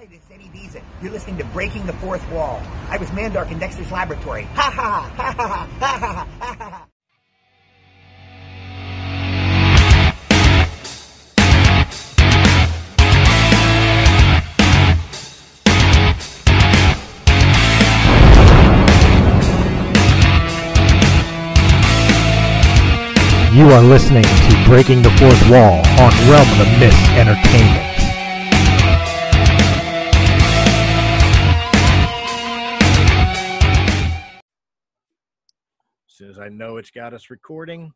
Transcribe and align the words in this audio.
Hi, 0.00 0.06
this 0.06 0.22
is 0.22 0.30
Eddie 0.32 0.48
Deezen. 0.54 0.82
You're 1.02 1.12
listening 1.12 1.36
to 1.36 1.44
Breaking 1.52 1.84
the 1.84 1.92
Fourth 1.92 2.26
Wall. 2.32 2.62
I 2.88 2.96
was 2.96 3.10
Mandark 3.10 3.50
in 3.52 3.58
Dexter's 3.58 3.92
laboratory. 3.92 4.44
Ha 4.44 4.70
ha 4.74 5.12
ha 5.14 5.32
ha 5.34 5.58
ha 5.78 5.98
ha 5.98 5.98
ha 5.98 6.54
ha. 6.56 6.86
You 23.54 23.68
are 23.68 23.82
listening 23.82 24.22
to 24.22 24.64
Breaking 24.66 25.02
the 25.02 25.10
Fourth 25.18 25.50
Wall 25.50 25.84
on 26.00 26.10
Realm 26.30 26.48
of 26.52 26.56
the 26.56 26.64
Mist 26.78 26.96
Entertainment. 27.18 27.89
I 36.40 36.48
know 36.48 36.78
it's 36.78 36.90
got 36.90 37.12
us 37.12 37.30
recording. 37.30 37.92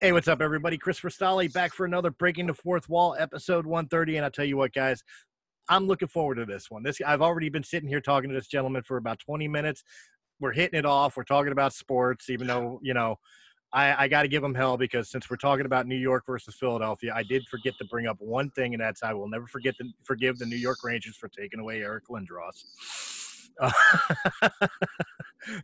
Hey, 0.00 0.12
what's 0.12 0.28
up, 0.28 0.42
everybody? 0.42 0.76
Chris 0.76 1.00
Stolle 1.00 1.52
back 1.52 1.72
for 1.72 1.86
another 1.86 2.10
Breaking 2.10 2.46
the 2.46 2.54
Fourth 2.54 2.88
Wall, 2.88 3.16
episode 3.18 3.64
130. 3.64 4.16
And 4.16 4.24
I'll 4.24 4.30
tell 4.30 4.44
you 4.44 4.56
what, 4.56 4.74
guys, 4.74 5.02
I'm 5.68 5.86
looking 5.86 6.08
forward 6.08 6.36
to 6.36 6.44
this 6.44 6.70
one. 6.70 6.82
This 6.82 7.00
I've 7.06 7.22
already 7.22 7.48
been 7.48 7.62
sitting 7.62 7.88
here 7.88 8.00
talking 8.00 8.28
to 8.28 8.34
this 8.34 8.48
gentleman 8.48 8.82
for 8.82 8.96
about 8.96 9.18
20 9.20 9.48
minutes. 9.48 9.84
We're 10.40 10.52
hitting 10.52 10.78
it 10.78 10.84
off. 10.84 11.16
We're 11.16 11.24
talking 11.24 11.52
about 11.52 11.72
sports, 11.72 12.28
even 12.28 12.48
though, 12.48 12.80
you 12.82 12.92
know, 12.92 13.16
I, 13.72 14.04
I 14.04 14.08
got 14.08 14.22
to 14.22 14.28
give 14.28 14.42
him 14.42 14.54
hell 14.54 14.76
because 14.76 15.10
since 15.10 15.30
we're 15.30 15.36
talking 15.36 15.64
about 15.64 15.86
New 15.86 15.96
York 15.96 16.24
versus 16.26 16.54
Philadelphia, 16.54 17.12
I 17.14 17.22
did 17.22 17.46
forget 17.48 17.74
to 17.78 17.84
bring 17.86 18.06
up 18.06 18.16
one 18.20 18.50
thing, 18.50 18.74
and 18.74 18.82
that's 18.82 19.02
I 19.02 19.12
will 19.12 19.28
never 19.28 19.46
forget 19.46 19.76
to 19.78 19.84
forgive 20.02 20.38
the 20.38 20.46
New 20.46 20.56
York 20.56 20.78
Rangers 20.84 21.16
for 21.16 21.28
taking 21.28 21.60
away 21.60 21.82
Eric 21.82 22.04
Lindros. 22.08 23.23
Uh, 23.60 23.70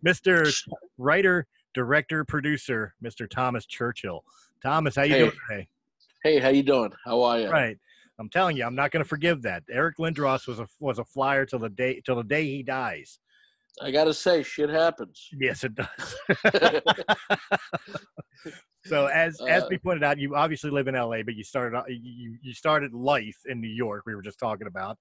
Mr. 0.04 0.54
Writer, 0.98 1.46
Director, 1.74 2.24
Producer, 2.24 2.94
Mr. 3.02 3.28
Thomas 3.28 3.66
Churchill. 3.66 4.24
Thomas, 4.62 4.94
how 4.96 5.02
you 5.02 5.14
Hey. 5.14 5.18
doing 5.20 5.32
today? 5.48 5.68
Hey, 6.22 6.38
how 6.38 6.48
you 6.50 6.62
doing? 6.62 6.92
How 7.04 7.22
are 7.22 7.40
you? 7.40 7.48
Right. 7.48 7.78
I'm 8.18 8.28
telling 8.28 8.56
you, 8.56 8.64
I'm 8.64 8.74
not 8.74 8.90
going 8.90 9.02
to 9.02 9.08
forgive 9.08 9.42
that. 9.42 9.62
Eric 9.70 9.96
Lindros 9.96 10.46
was 10.46 10.60
a 10.60 10.68
was 10.78 10.98
a 10.98 11.04
flyer 11.04 11.46
till 11.46 11.58
the 11.58 11.70
day 11.70 12.02
till 12.04 12.16
the 12.16 12.24
day 12.24 12.44
he 12.44 12.62
dies. 12.62 13.18
I 13.82 13.90
gotta 13.90 14.14
say, 14.14 14.42
shit 14.42 14.70
happens. 14.70 15.28
Yes, 15.38 15.64
it 15.64 15.74
does. 15.74 16.16
so 18.84 19.06
as 19.06 19.40
as 19.48 19.64
Uh, 19.64 19.66
we 19.70 19.78
pointed 19.78 20.04
out, 20.04 20.18
you 20.18 20.34
obviously 20.34 20.70
live 20.70 20.88
in 20.88 20.94
LA, 20.94 21.22
but 21.22 21.34
you 21.34 21.44
started 21.44 21.82
you 21.88 22.36
you 22.42 22.52
started 22.52 22.92
life 22.92 23.38
in 23.46 23.60
New 23.60 23.68
York. 23.68 24.04
We 24.06 24.14
were 24.14 24.22
just 24.22 24.38
talking 24.38 24.66
about, 24.66 24.98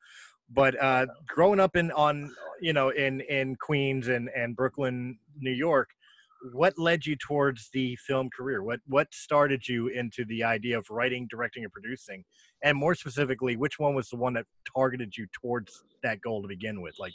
but 0.50 0.82
uh, 0.82 1.08
growing 1.28 1.60
up 1.60 1.76
in 1.76 1.92
on 1.92 2.34
you 2.62 2.74
know 2.74 2.90
in 2.90 3.22
in 3.22 3.56
Queens 3.58 4.08
and 4.08 4.30
and 4.36 4.56
Brooklyn, 4.56 5.20
New 5.38 5.52
York, 5.52 5.90
what 6.54 6.78
led 6.78 7.06
you 7.06 7.16
towards 7.16 7.70
the 7.74 7.96
film 7.98 8.30
career? 8.36 8.64
What 8.64 8.80
what 8.86 9.14
started 9.14 9.68
you 9.68 9.88
into 9.88 10.26
the 10.26 10.44
idea 10.44 10.78
of 10.78 10.90
writing, 10.90 11.28
directing, 11.30 11.64
and 11.64 11.72
producing? 11.72 12.24
And 12.64 12.78
more 12.78 12.96
specifically, 12.96 13.56
which 13.56 13.80
one 13.80 13.94
was 13.96 14.10
the 14.10 14.18
one 14.18 14.34
that 14.34 14.46
targeted 14.76 15.16
you 15.18 15.28
towards 15.42 15.84
that 16.04 16.22
goal 16.22 16.42
to 16.42 16.48
begin 16.48 16.82
with? 16.82 16.96
Like, 17.00 17.14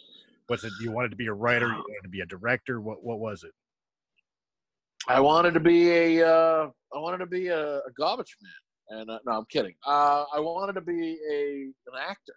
was 0.48 0.64
it 0.64 0.73
you 0.81 0.91
wanted 0.91 1.11
to 1.11 1.17
be 1.17 1.27
a 1.27 1.33
writer, 1.33 1.67
you 1.67 1.73
wanted 1.73 2.03
to 2.03 2.09
be 2.09 2.20
a 2.20 2.27
director? 2.27 2.81
What 2.81 3.03
what 3.03 3.19
was 3.19 3.45
it? 3.45 3.53
I 5.06 5.20
wanted 5.20 5.53
to 5.55 5.61
be 5.61 5.91
a, 5.91 6.27
uh, 6.27 6.70
I 6.95 6.98
wanted 6.98 7.19
to 7.19 7.27
be 7.27 7.48
a, 7.48 7.78
a 7.78 7.91
garbage 7.98 8.36
man, 8.42 9.01
and 9.01 9.11
uh, 9.11 9.19
no, 9.27 9.33
I'm 9.33 9.45
kidding. 9.51 9.75
Uh, 9.86 10.25
I 10.34 10.41
wanted 10.41 10.75
to 10.75 10.81
be 10.81 11.19
a 11.31 11.64
an 11.92 12.01
actor. 12.01 12.34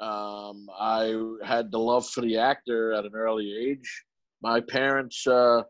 Um, 0.00 0.66
I 0.78 1.14
had 1.44 1.70
the 1.70 1.78
love 1.78 2.08
for 2.08 2.22
the 2.22 2.38
actor 2.38 2.92
at 2.92 3.04
an 3.04 3.12
early 3.14 3.54
age. 3.54 4.04
My 4.42 4.60
parents, 4.60 5.26
uh, 5.26 5.62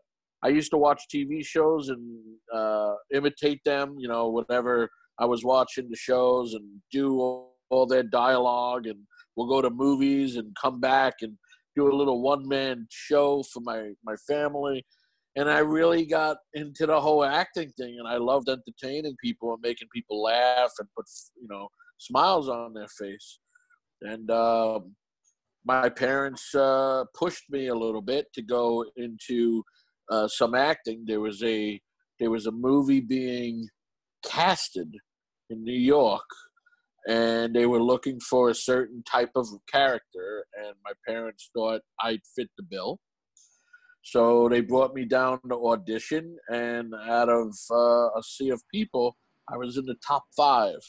I 0.43 0.47
used 0.49 0.71
to 0.71 0.77
watch 0.77 1.03
TV 1.13 1.45
shows 1.45 1.89
and 1.89 2.19
uh, 2.53 2.95
imitate 3.13 3.61
them. 3.65 3.95
You 3.97 4.07
know, 4.07 4.29
whatever 4.29 4.89
I 5.19 5.25
was 5.25 5.43
watching 5.43 5.89
the 5.89 5.97
shows 5.97 6.53
and 6.53 6.65
do 6.91 7.19
all, 7.19 7.57
all 7.69 7.85
their 7.85 8.03
dialogue, 8.03 8.87
and 8.87 8.99
we'll 9.35 9.47
go 9.47 9.61
to 9.61 9.69
movies 9.69 10.37
and 10.37 10.55
come 10.61 10.79
back 10.79 11.15
and 11.21 11.37
do 11.75 11.91
a 11.91 11.95
little 11.95 12.21
one 12.21 12.47
man 12.47 12.87
show 12.89 13.43
for 13.43 13.61
my 13.61 13.91
my 14.03 14.15
family 14.27 14.85
and 15.35 15.49
I 15.49 15.59
really 15.59 16.05
got 16.05 16.37
into 16.53 16.85
the 16.85 16.99
whole 16.99 17.23
acting 17.23 17.69
thing, 17.77 17.97
and 17.99 18.07
I 18.07 18.17
loved 18.17 18.49
entertaining 18.49 19.15
people 19.23 19.53
and 19.53 19.61
making 19.61 19.87
people 19.93 20.21
laugh 20.21 20.71
and 20.79 20.87
put 20.95 21.05
you 21.39 21.47
know 21.49 21.69
smiles 21.97 22.49
on 22.49 22.73
their 22.73 22.89
face. 22.99 23.39
And 24.01 24.29
um, 24.29 24.95
my 25.65 25.89
parents 25.89 26.53
uh, 26.53 27.05
pushed 27.13 27.45
me 27.49 27.67
a 27.67 27.75
little 27.75 28.01
bit 28.01 28.27
to 28.33 28.41
go 28.41 28.85
into 28.97 29.63
uh, 30.09 30.27
some 30.27 30.53
acting. 30.53 31.05
There 31.07 31.21
was 31.21 31.41
a 31.43 31.79
there 32.19 32.31
was 32.31 32.47
a 32.47 32.51
movie 32.51 33.01
being 33.01 33.69
casted 34.25 34.93
in 35.49 35.63
New 35.63 35.79
York, 35.79 36.27
and 37.07 37.55
they 37.55 37.65
were 37.65 37.81
looking 37.81 38.19
for 38.19 38.49
a 38.49 38.55
certain 38.55 39.03
type 39.03 39.31
of 39.35 39.47
character, 39.71 40.45
and 40.57 40.75
my 40.83 40.91
parents 41.07 41.49
thought 41.55 41.81
I'd 42.01 42.21
fit 42.35 42.49
the 42.57 42.63
bill. 42.63 42.99
So 44.03 44.49
they 44.49 44.61
brought 44.61 44.95
me 44.95 45.05
down 45.05 45.39
to 45.49 45.67
audition, 45.67 46.37
and 46.49 46.93
out 46.95 47.29
of 47.29 47.55
uh, 47.71 48.17
a 48.17 48.23
sea 48.23 48.49
of 48.49 48.61
people, 48.73 49.17
I 49.51 49.57
was 49.57 49.77
in 49.77 49.85
the 49.85 49.95
top 50.05 50.23
five 50.35 50.79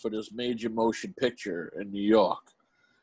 for 0.00 0.10
this 0.10 0.30
major 0.32 0.68
motion 0.68 1.14
picture 1.18 1.72
in 1.80 1.90
New 1.90 2.02
York. 2.02 2.42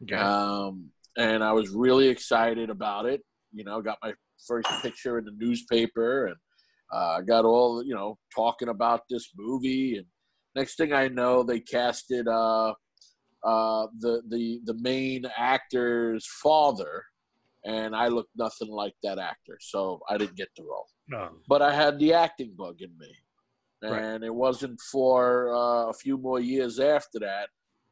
Okay. 0.03 0.15
Um, 0.15 0.89
and 1.17 1.43
I 1.43 1.51
was 1.53 1.69
really 1.69 2.07
excited 2.07 2.69
about 2.69 3.05
it. 3.05 3.21
You 3.51 3.63
know, 3.63 3.81
got 3.81 3.99
my 4.01 4.13
first 4.47 4.67
picture 4.81 5.19
in 5.19 5.25
the 5.25 5.35
newspaper, 5.37 6.27
and 6.27 6.35
uh, 6.91 7.21
got 7.21 7.45
all 7.45 7.83
you 7.83 7.93
know 7.93 8.17
talking 8.35 8.69
about 8.69 9.01
this 9.09 9.29
movie. 9.37 9.97
And 9.97 10.07
next 10.55 10.75
thing 10.77 10.93
I 10.93 11.07
know, 11.07 11.43
they 11.43 11.59
casted 11.59 12.27
uh, 12.27 12.73
uh, 13.43 13.87
the 13.99 14.21
the 14.29 14.61
the 14.65 14.73
main 14.81 15.25
actor's 15.37 16.25
father, 16.41 17.03
and 17.65 17.95
I 17.95 18.07
looked 18.07 18.31
nothing 18.35 18.69
like 18.69 18.93
that 19.03 19.19
actor, 19.19 19.57
so 19.61 19.99
I 20.09 20.17
didn't 20.17 20.35
get 20.37 20.49
the 20.57 20.63
role. 20.63 20.87
no. 21.09 21.29
But 21.47 21.61
I 21.61 21.73
had 21.73 21.99
the 21.99 22.13
acting 22.13 22.53
bug 22.57 22.77
in 22.81 22.91
me, 22.97 23.11
Right. 23.83 24.01
and 24.01 24.23
it 24.23 24.33
wasn't 24.33 24.79
for 24.91 25.53
uh, 25.53 25.89
a 25.89 25.93
few 25.93 26.17
more 26.17 26.39
years 26.39 26.79
after 26.79 27.19
that. 27.19 27.49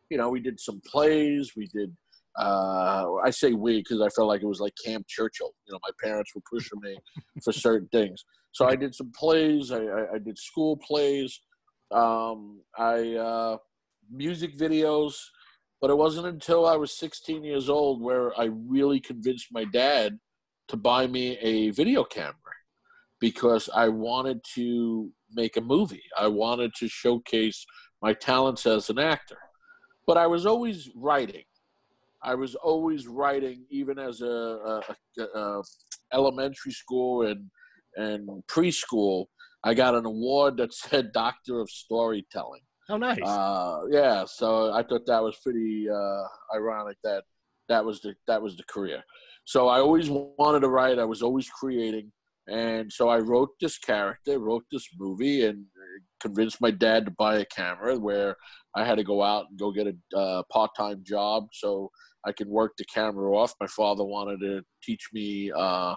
You 0.10 0.18
know, 0.18 0.30
we 0.30 0.40
did 0.40 0.60
some 0.60 0.82
plays. 0.86 1.52
We 1.56 1.68
did. 1.68 1.96
Uh, 2.40 3.16
I 3.26 3.30
say 3.30 3.52
we 3.52 3.80
because 3.82 4.00
I 4.02 4.08
felt 4.10 4.30
like 4.30 4.42
it 4.42 4.48
was 4.48 4.62
like 4.62 4.74
Camp 4.86 5.06
Churchill. 5.08 5.52
You 5.68 5.74
know, 5.74 5.80
my 5.84 5.92
parents 6.02 6.32
were 6.34 6.42
pushing 6.50 6.80
me 6.82 6.98
for 7.44 7.52
certain 7.52 7.90
things. 7.92 8.24
So 8.54 8.66
I 8.66 8.76
did 8.78 8.96
some 8.96 9.12
plays. 9.14 9.70
I, 9.72 9.84
I, 9.84 10.14
I 10.16 10.18
did 10.18 10.38
school 10.38 10.78
plays. 10.78 11.42
Um, 11.91 12.62
I 12.78 13.16
uh, 13.16 13.57
music 14.09 14.57
videos. 14.57 15.16
But 15.81 15.90
it 15.90 15.97
wasn't 15.97 16.28
until 16.28 16.68
I 16.68 16.75
was 16.75 16.96
16 16.96 17.44
years 17.44 17.68
old 17.68 18.02
where 18.03 18.40
I 18.40 18.50
really 18.68 19.00
convinced 19.00 19.47
my 19.52 19.66
dad 19.66 20.19
to 20.68 20.78
buy 20.78 21.07
me 21.07 21.40
a 21.40 21.72
video 21.72 22.03
camera 22.03 22.35
because 23.19 23.68
I 23.74 23.90
wanted 23.90 24.41
to 24.56 25.12
make 25.34 25.57
a 25.57 25.62
movie. 25.62 26.03
I 26.16 26.28
wanted 26.28 26.75
to 26.75 26.88
showcase 26.88 27.66
my 28.00 28.13
talents 28.13 28.68
as 28.68 28.91
an 28.91 29.00
actor. 29.00 29.40
But 30.06 30.18
I 30.18 30.28
was 30.28 30.46
always 30.46 30.90
writing. 30.96 31.44
I 32.23 32.35
was 32.35 32.53
always 32.53 33.08
writing, 33.08 33.66
even 33.72 33.97
as 33.97 34.22
a, 34.22 34.28
a, 34.28 34.81
a, 35.18 35.23
a 35.23 35.63
elementary 36.13 36.72
school 36.72 37.23
and 37.23 37.50
and 37.96 38.29
preschool. 38.47 39.25
I 39.64 39.74
got 39.74 39.96
an 39.96 40.06
award 40.06 40.58
that 40.58 40.74
said 40.74 41.12
Doctor 41.12 41.60
of 41.60 41.70
Storytelling. 41.70 42.62
Oh, 42.90 42.98
nice. 42.98 43.20
Uh, 43.24 43.82
yeah, 43.90 44.26
so 44.26 44.74
I 44.74 44.84
thought 44.84 45.06
that 45.06 45.24
was 45.24 45.38
pretty 45.44 45.88
uh, 45.90 46.24
ironic 46.56 46.97
that 47.03 47.24
that 47.70 47.85
was 47.85 48.02
the 48.02 48.16
that 48.28 48.41
was 48.41 48.58
the 48.58 48.64
career. 48.64 49.02
So 49.46 49.70
I 49.70 49.80
always 49.80 50.09
wanted 50.09 50.62
to 50.62 50.70
write. 50.70 51.00
I 51.00 51.06
was 51.06 51.22
always 51.22 51.50
creating, 51.50 52.12
and 52.47 52.91
so 52.91 53.08
I 53.08 53.20
wrote 53.20 53.50
this 53.62 53.78
character, 53.78 54.40
wrote 54.40 54.66
this 54.72 54.88
movie, 55.00 55.46
and 55.46 55.66
convinced 56.20 56.59
my 56.59 56.72
dad 56.72 57.06
to 57.06 57.12
buy 57.12 57.38
a 57.38 57.46
camera. 57.46 57.97
Where 57.97 58.35
I 58.76 58.84
had 58.84 58.97
to 58.97 59.03
go 59.03 59.24
out 59.24 59.46
and 59.50 59.58
go 59.58 59.72
get 59.72 59.88
a 59.88 60.18
uh, 60.18 60.44
part 60.52 60.72
time 60.76 61.02
job 61.06 61.47
so 61.53 61.91
I 62.26 62.34
could 62.34 62.47
work 62.47 62.74
the 62.78 62.85
camera 62.94 63.35
off. 63.35 63.53
My 63.62 63.68
father 63.68 64.03
wanted 64.03 64.41
to 64.41 64.64
teach 64.84 65.08
me 65.14 65.52
uh, 65.56 65.96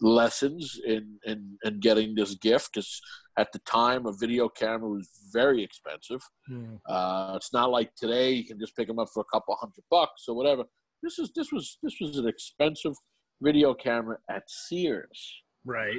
lessons 0.00 0.80
in, 0.86 1.18
in 1.24 1.58
in 1.64 1.80
getting 1.80 2.14
this 2.14 2.34
gift 2.34 2.70
because 2.72 3.00
at 3.36 3.52
the 3.52 3.58
time 3.60 4.06
a 4.06 4.12
video 4.12 4.48
camera 4.48 4.88
was 4.88 5.08
very 5.32 5.62
expensive. 5.62 6.20
Hmm. 6.46 6.76
Uh, 6.88 7.34
it's 7.36 7.52
not 7.52 7.70
like 7.70 7.94
today 7.94 8.32
you 8.32 8.44
can 8.44 8.58
just 8.58 8.76
pick 8.76 8.88
them 8.88 8.98
up 8.98 9.08
for 9.12 9.20
a 9.20 9.32
couple 9.32 9.56
hundred 9.56 9.84
bucks 9.90 10.24
or 10.28 10.36
whatever. 10.36 10.64
This 11.02 11.18
is 11.18 11.32
this 11.34 11.52
was 11.52 11.78
this 11.82 11.94
was 12.00 12.18
an 12.18 12.28
expensive 12.28 12.94
video 13.40 13.74
camera 13.74 14.18
at 14.30 14.42
Sears, 14.48 15.42
Right. 15.64 15.98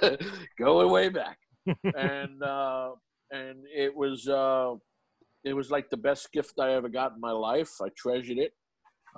going 0.58 0.90
way 0.90 1.08
back, 1.08 1.38
and 1.96 2.42
uh, 2.42 2.90
and 3.30 3.58
it 3.74 3.94
was 3.94 4.28
uh, 4.28 4.74
it 5.44 5.54
was 5.54 5.70
like 5.70 5.88
the 5.90 5.96
best 5.96 6.32
gift 6.32 6.54
I 6.60 6.72
ever 6.72 6.88
got 6.88 7.12
in 7.12 7.20
my 7.20 7.32
life. 7.32 7.70
I 7.82 7.88
treasured 7.96 8.38
it. 8.38 8.52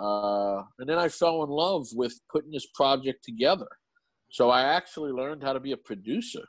Uh, 0.01 0.63
and 0.79 0.89
then 0.89 0.99
I 0.99 1.09
fell 1.09 1.43
in 1.43 1.51
love 1.51 1.87
with 1.95 2.19
putting 2.31 2.53
this 2.53 2.67
project 2.75 3.25
together. 3.25 3.69
So 4.31 4.51
I 4.51 4.63
actually 4.63 5.13
learned 5.13 5.43
how 5.43 5.53
to 5.55 5.61
be 5.61 5.73
a 5.73 5.77
producer. 5.77 6.45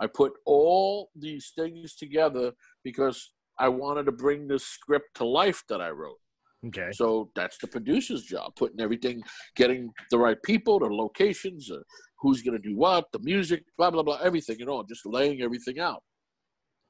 I 0.00 0.06
put 0.06 0.32
all 0.46 1.10
these 1.14 1.52
things 1.58 1.94
together 1.96 2.52
because 2.84 3.32
I 3.58 3.68
wanted 3.68 4.06
to 4.06 4.12
bring 4.12 4.46
this 4.46 4.64
script 4.64 5.16
to 5.16 5.24
life 5.24 5.62
that 5.68 5.80
I 5.80 5.90
wrote. 5.90 6.18
Okay. 6.66 6.90
So 6.92 7.30
that's 7.36 7.58
the 7.58 7.66
producer's 7.66 8.24
job, 8.24 8.52
putting 8.56 8.80
everything, 8.80 9.22
getting 9.54 9.92
the 10.10 10.18
right 10.18 10.40
people, 10.44 10.78
the 10.78 10.86
locations, 10.86 11.70
uh, 11.70 11.78
who's 12.20 12.42
going 12.42 12.60
to 12.60 12.68
do 12.68 12.76
what, 12.76 13.06
the 13.12 13.20
music, 13.20 13.62
blah 13.76 13.90
blah 13.90 14.02
blah, 14.02 14.18
everything, 14.22 14.56
you 14.58 14.66
know, 14.66 14.84
just 14.88 15.06
laying 15.06 15.40
everything 15.42 15.78
out. 15.78 16.02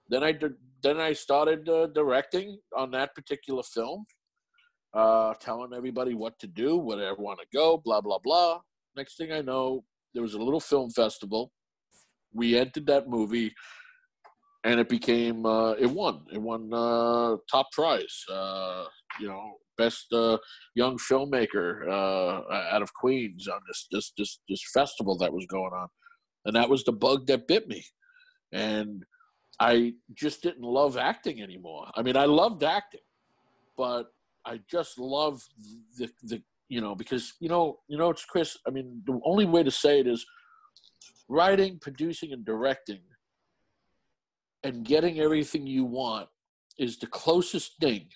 Then 0.08 0.24
I 0.24 0.32
did, 0.32 0.52
then 0.82 0.98
I 0.98 1.12
started 1.12 1.68
uh, 1.68 1.88
directing 1.88 2.58
on 2.74 2.90
that 2.92 3.14
particular 3.14 3.62
film, 3.62 4.06
uh, 4.94 5.34
telling 5.34 5.72
everybody 5.74 6.14
what 6.14 6.38
to 6.40 6.46
do, 6.46 6.76
where 6.76 7.08
I 7.08 7.12
want 7.12 7.40
to 7.40 7.46
go, 7.52 7.76
blah 7.78 8.00
blah 8.00 8.18
blah. 8.18 8.60
Next 8.96 9.16
thing 9.16 9.32
I 9.32 9.40
know, 9.40 9.84
there 10.14 10.22
was 10.22 10.34
a 10.34 10.42
little 10.42 10.60
film 10.60 10.90
festival. 10.90 11.52
We 12.32 12.58
entered 12.58 12.86
that 12.86 13.08
movie, 13.08 13.54
and 14.64 14.80
it 14.80 14.88
became 14.88 15.46
uh, 15.46 15.72
it 15.72 15.90
won. 15.90 16.24
It 16.32 16.40
won 16.40 16.72
uh, 16.72 17.36
top 17.50 17.70
prize. 17.72 18.24
Uh, 18.30 18.84
you 19.20 19.28
know, 19.28 19.54
best 19.76 20.12
uh, 20.12 20.38
young 20.74 20.98
filmmaker 20.98 21.88
uh, 21.88 22.42
out 22.72 22.82
of 22.82 22.92
Queens 22.94 23.48
on 23.48 23.60
this 23.66 23.86
this 23.90 24.12
this 24.16 24.40
this 24.48 24.62
festival 24.72 25.16
that 25.18 25.32
was 25.32 25.46
going 25.46 25.72
on, 25.72 25.88
and 26.44 26.56
that 26.56 26.68
was 26.68 26.84
the 26.84 26.92
bug 26.92 27.26
that 27.26 27.46
bit 27.46 27.68
me, 27.68 27.84
and 28.52 29.04
I 29.60 29.94
just 30.14 30.42
didn't 30.42 30.62
love 30.62 30.96
acting 30.96 31.42
anymore. 31.42 31.86
I 31.94 32.02
mean, 32.02 32.16
I 32.16 32.26
loved 32.26 32.62
acting, 32.62 33.00
but 33.76 34.12
I 34.48 34.60
just 34.70 34.98
love 34.98 35.42
the 35.98 36.08
the 36.22 36.42
you 36.68 36.80
know 36.80 36.94
because 36.94 37.34
you 37.38 37.48
know 37.48 37.78
you 37.88 37.98
know 37.98 38.10
it's 38.10 38.24
Chris. 38.24 38.56
I 38.66 38.70
mean, 38.70 39.02
the 39.06 39.20
only 39.24 39.44
way 39.44 39.62
to 39.62 39.70
say 39.70 40.00
it 40.00 40.06
is 40.06 40.24
writing, 41.28 41.78
producing, 41.80 42.32
and 42.32 42.44
directing, 42.44 43.00
and 44.64 44.84
getting 44.84 45.20
everything 45.20 45.66
you 45.66 45.84
want 45.84 46.28
is 46.78 46.98
the 46.98 47.06
closest 47.06 47.72
thing 47.80 48.08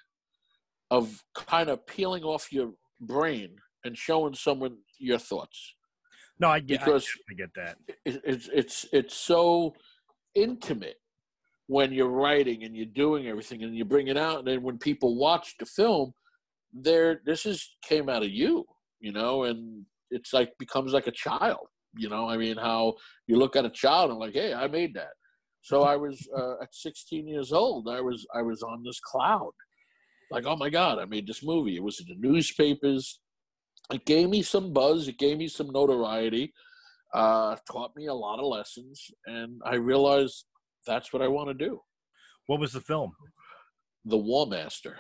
of 0.90 1.22
kind 1.34 1.68
of 1.68 1.86
peeling 1.86 2.22
off 2.22 2.52
your 2.52 2.72
brain 3.00 3.56
and 3.84 3.96
showing 3.96 4.34
someone 4.34 4.76
your 4.98 5.18
thoughts. 5.18 5.74
No, 6.38 6.48
I 6.48 6.60
get 6.60 6.80
Because- 6.80 7.08
I, 7.30 7.34
get 7.34 7.50
that. 7.54 7.76
It, 8.06 8.22
it's 8.24 8.48
it's 8.52 8.86
it's 8.92 9.16
so 9.16 9.74
intimate 10.34 10.96
when 11.66 11.92
you're 11.92 12.08
writing 12.08 12.64
and 12.64 12.76
you're 12.76 12.86
doing 12.86 13.26
everything 13.26 13.62
and 13.62 13.76
you 13.76 13.84
bring 13.84 14.08
it 14.08 14.16
out, 14.16 14.38
and 14.38 14.48
then 14.48 14.62
when 14.62 14.78
people 14.78 15.16
watch 15.16 15.56
the 15.58 15.66
film, 15.66 16.14
there 16.72 17.20
this 17.24 17.46
is 17.46 17.74
came 17.82 18.08
out 18.08 18.22
of 18.22 18.30
you, 18.30 18.64
you 19.00 19.12
know, 19.12 19.44
and 19.44 19.84
it's 20.10 20.32
like 20.32 20.52
becomes 20.58 20.92
like 20.92 21.06
a 21.06 21.12
child, 21.12 21.66
you 21.96 22.08
know. 22.08 22.28
I 22.28 22.36
mean, 22.36 22.56
how 22.56 22.94
you 23.26 23.36
look 23.36 23.56
at 23.56 23.64
a 23.64 23.70
child 23.70 24.10
and 24.10 24.18
like, 24.18 24.34
hey, 24.34 24.54
I 24.54 24.68
made 24.68 24.94
that. 24.94 25.12
So 25.62 25.82
I 25.82 25.96
was 25.96 26.28
uh, 26.36 26.54
at 26.62 26.74
16 26.74 27.28
years 27.28 27.52
old. 27.52 27.88
I 27.88 28.00
was 28.00 28.26
I 28.34 28.42
was 28.42 28.62
on 28.62 28.82
this 28.82 29.00
cloud, 29.00 29.52
like, 30.30 30.46
oh 30.46 30.56
my 30.56 30.70
god, 30.70 30.98
I 30.98 31.04
made 31.04 31.26
this 31.26 31.44
movie. 31.44 31.76
It 31.76 31.82
was 31.82 32.00
in 32.00 32.06
the 32.08 32.28
newspapers. 32.28 33.20
It 33.92 34.06
gave 34.06 34.30
me 34.30 34.42
some 34.42 34.72
buzz. 34.72 35.06
It 35.06 35.18
gave 35.18 35.38
me 35.38 35.48
some 35.48 35.70
notoriety. 35.70 36.54
Uh, 37.12 37.56
taught 37.70 37.94
me 37.94 38.06
a 38.06 38.14
lot 38.14 38.38
of 38.38 38.46
lessons, 38.46 39.10
and 39.26 39.60
I 39.66 39.74
realized 39.74 40.46
that's 40.86 41.12
what 41.12 41.20
I 41.20 41.28
want 41.28 41.48
to 41.48 41.54
do. 41.54 41.80
What 42.46 42.60
was 42.60 42.72
the 42.72 42.80
film? 42.80 43.12
The 44.06 44.16
War 44.16 44.46
Master. 44.46 44.96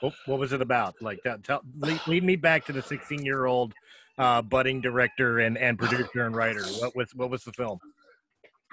What, 0.00 0.12
what 0.26 0.38
was 0.38 0.52
it 0.52 0.60
about? 0.60 0.94
Like 1.00 1.20
that. 1.24 1.44
Tell, 1.44 1.62
lead, 1.78 2.00
lead 2.06 2.24
me 2.24 2.36
back 2.36 2.64
to 2.66 2.72
the 2.72 2.82
16 2.82 3.24
year 3.24 3.46
old 3.46 3.74
uh, 4.18 4.42
budding 4.42 4.80
director 4.80 5.40
and, 5.40 5.58
and 5.58 5.78
producer 5.78 6.26
and 6.26 6.34
writer. 6.34 6.64
What 6.78 6.94
was 6.96 7.14
what 7.14 7.30
was 7.30 7.44
the 7.44 7.52
film? 7.52 7.78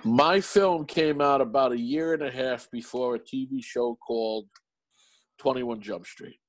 My 0.04 0.42
film 0.42 0.86
came 0.86 1.22
out 1.22 1.42
about 1.42 1.74
a 1.74 1.80
year 1.80 2.14
and 2.14 2.24
a 2.24 2.32
half 2.32 2.70
before 2.72 3.16
a 3.16 3.20
TV 3.20 3.64
show 3.64 3.98
called 4.06 4.48
21 5.40 5.82
Jump 5.82 6.06
Street. 6.06 6.40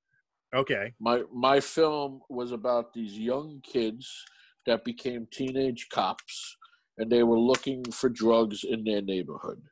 Okay. 0.54 0.92
My 1.00 1.22
my 1.32 1.60
film 1.60 2.20
was 2.28 2.52
about 2.52 2.92
these 2.92 3.18
young 3.18 3.60
kids 3.62 4.10
that 4.66 4.84
became 4.84 5.26
teenage 5.30 5.88
cops 5.90 6.56
and 6.98 7.10
they 7.10 7.22
were 7.22 7.38
looking 7.38 7.84
for 7.90 8.08
drugs 8.08 8.64
in 8.64 8.84
their 8.84 9.02
neighborhood. 9.02 9.62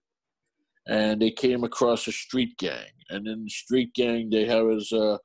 And 0.91 1.23
they 1.23 1.31
came 1.31 1.65
across 1.65 2.07
a 2.07 2.13
street 2.13 2.59
gang. 2.59 2.91
And 3.09 3.27
in 3.27 3.45
the 3.45 3.51
street 3.51 3.95
gang 3.95 4.29
they 4.29 4.45
have 4.45 4.69
as 4.69 4.93
uh 4.93 5.17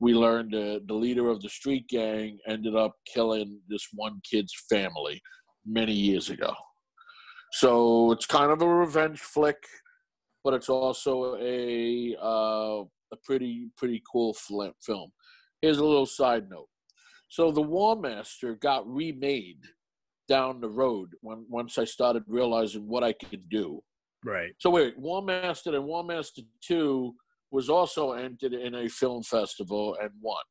we 0.00 0.14
learned 0.14 0.54
uh, 0.54 0.80
the 0.86 0.94
leader 0.94 1.28
of 1.28 1.42
the 1.42 1.48
street 1.48 1.86
gang 1.88 2.38
ended 2.48 2.74
up 2.74 2.94
killing 3.06 3.60
this 3.68 3.86
one 3.92 4.20
kid's 4.28 4.54
family 4.68 5.20
many 5.66 5.92
years 5.92 6.30
ago. 6.30 6.54
So 7.52 8.10
it's 8.12 8.26
kind 8.26 8.50
of 8.50 8.62
a 8.62 8.66
revenge 8.66 9.20
flick, 9.20 9.62
but 10.42 10.54
it's 10.54 10.70
also 10.70 11.36
a 11.40 12.16
uh, 12.20 12.82
a 13.12 13.16
pretty 13.24 13.68
pretty 13.76 14.02
cool 14.10 14.34
film. 14.34 15.10
Here's 15.60 15.78
a 15.78 15.84
little 15.84 16.06
side 16.06 16.48
note. 16.48 16.68
So 17.28 17.50
the 17.50 17.60
War 17.62 17.96
Master 17.96 18.54
got 18.54 18.88
remade 18.88 19.62
down 20.28 20.60
the 20.60 20.70
road 20.70 21.10
when 21.20 21.44
once 21.48 21.76
I 21.76 21.84
started 21.84 22.22
realizing 22.26 22.88
what 22.88 23.04
I 23.04 23.12
could 23.12 23.48
do. 23.48 23.82
Right. 24.24 24.52
So 24.58 24.70
wait, 24.70 24.98
War 24.98 25.22
Master 25.22 25.74
and 25.74 25.84
War 25.84 26.04
Master 26.04 26.42
Two 26.62 27.14
was 27.50 27.68
also 27.68 28.12
entered 28.12 28.52
in 28.52 28.74
a 28.74 28.88
film 28.88 29.22
festival 29.22 29.96
and 30.00 30.10
won. 30.20 30.44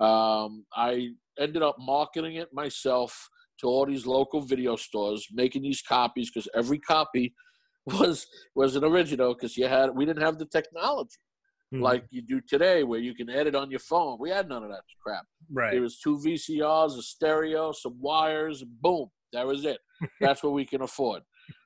Um, 0.00 0.64
I 0.74 1.10
ended 1.38 1.62
up 1.62 1.76
marketing 1.78 2.36
it 2.36 2.48
myself 2.52 3.28
to 3.60 3.68
all 3.68 3.86
these 3.86 4.06
local 4.06 4.40
video 4.40 4.76
stores, 4.76 5.26
making 5.32 5.62
these 5.62 5.82
copies 5.82 6.30
because 6.30 6.48
every 6.54 6.78
copy 6.78 7.34
was 7.86 8.26
was 8.54 8.76
an 8.76 8.84
original 8.84 9.34
because 9.34 9.56
you 9.56 9.66
had 9.68 9.90
we 9.94 10.04
didn't 10.04 10.22
have 10.22 10.38
the 10.38 10.46
technology 10.46 11.16
Mhm. 11.74 11.80
like 11.80 12.04
you 12.10 12.20
do 12.20 12.38
today 12.46 12.82
where 12.84 13.00
you 13.00 13.14
can 13.14 13.30
edit 13.30 13.54
on 13.54 13.70
your 13.70 13.80
phone. 13.80 14.18
We 14.20 14.28
had 14.28 14.46
none 14.46 14.62
of 14.62 14.68
that 14.68 14.82
crap. 15.02 15.24
right. 15.50 15.70
There 15.72 15.80
was 15.80 15.98
two 15.98 16.18
VCRs, 16.18 16.98
a 16.98 17.02
stereo, 17.02 17.72
some 17.72 17.98
wires, 17.98 18.60
and 18.60 18.70
boom, 18.82 19.06
that 19.32 19.46
was 19.46 19.64
it. 19.64 19.78
That's 20.20 20.42
what 20.42 20.52
we 20.52 20.66
can 20.66 20.82
afford. 20.82 21.22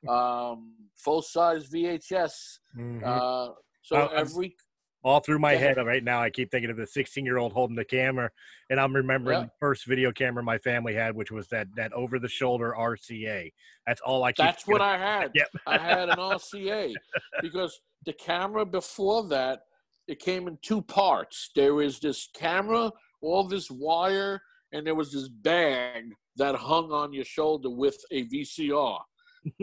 Um, 0.08 0.75
full 0.94 1.23
size 1.23 1.67
VHS. 1.69 2.58
Mhm. 2.76 3.02
Uh, 3.05 3.55
so 3.82 3.96
Uh, 3.96 4.08
every 4.14 4.56
All 5.05 5.20
through 5.20 5.38
my 5.38 5.55
head 5.55 5.76
right 5.76 6.02
now, 6.02 6.20
I 6.20 6.31
keep 6.31 6.50
thinking 6.50 6.69
of 6.70 6.76
the 6.76 6.87
16 6.87 7.25
year 7.25 7.37
old 7.37 7.52
holding 7.52 7.76
the 7.76 7.84
camera, 7.84 8.29
and 8.70 8.81
I'm 8.81 8.93
remembering 8.94 9.39
Yeah. 9.39 9.44
the 9.44 9.53
first 9.60 9.86
video 9.86 10.10
camera 10.10 10.43
my 10.43 10.58
family 10.58 10.94
had, 10.94 11.15
which 11.15 11.31
was 11.31 11.46
that 11.48 11.69
that 11.77 11.93
over 11.93 12.19
the 12.19 12.29
shoulder 12.29 12.74
RCA. 12.77 13.53
That's 13.86 14.00
all 14.00 14.24
I 14.24 14.32
keep. 14.32 14.44
that's 14.46 14.67
what 14.67 14.81
I 14.81 14.98
had. 14.98 15.31
Yep. 15.34 15.48
I 15.67 15.79
had 15.79 16.08
an 16.08 16.19
RCA 16.19 16.93
because 17.41 17.81
the 18.05 18.12
camera 18.15 18.67
before 18.67 19.29
that 19.29 19.62
it 20.08 20.19
came 20.19 20.48
in 20.48 20.58
two 20.62 20.82
parts. 20.82 21.50
There 21.55 21.74
was 21.74 22.00
this 22.00 22.29
camera, 22.34 22.93
all 23.20 23.46
this 23.46 23.70
wire, 23.70 24.41
and 24.72 24.84
there 24.86 24.94
was 24.96 25.12
this 25.12 25.29
bag 25.29 26.15
that 26.36 26.55
hung 26.56 26.91
on 26.93 27.12
your 27.12 27.24
shoulder 27.24 27.70
with 27.70 27.98
a 28.10 28.24
VCR. 28.24 29.00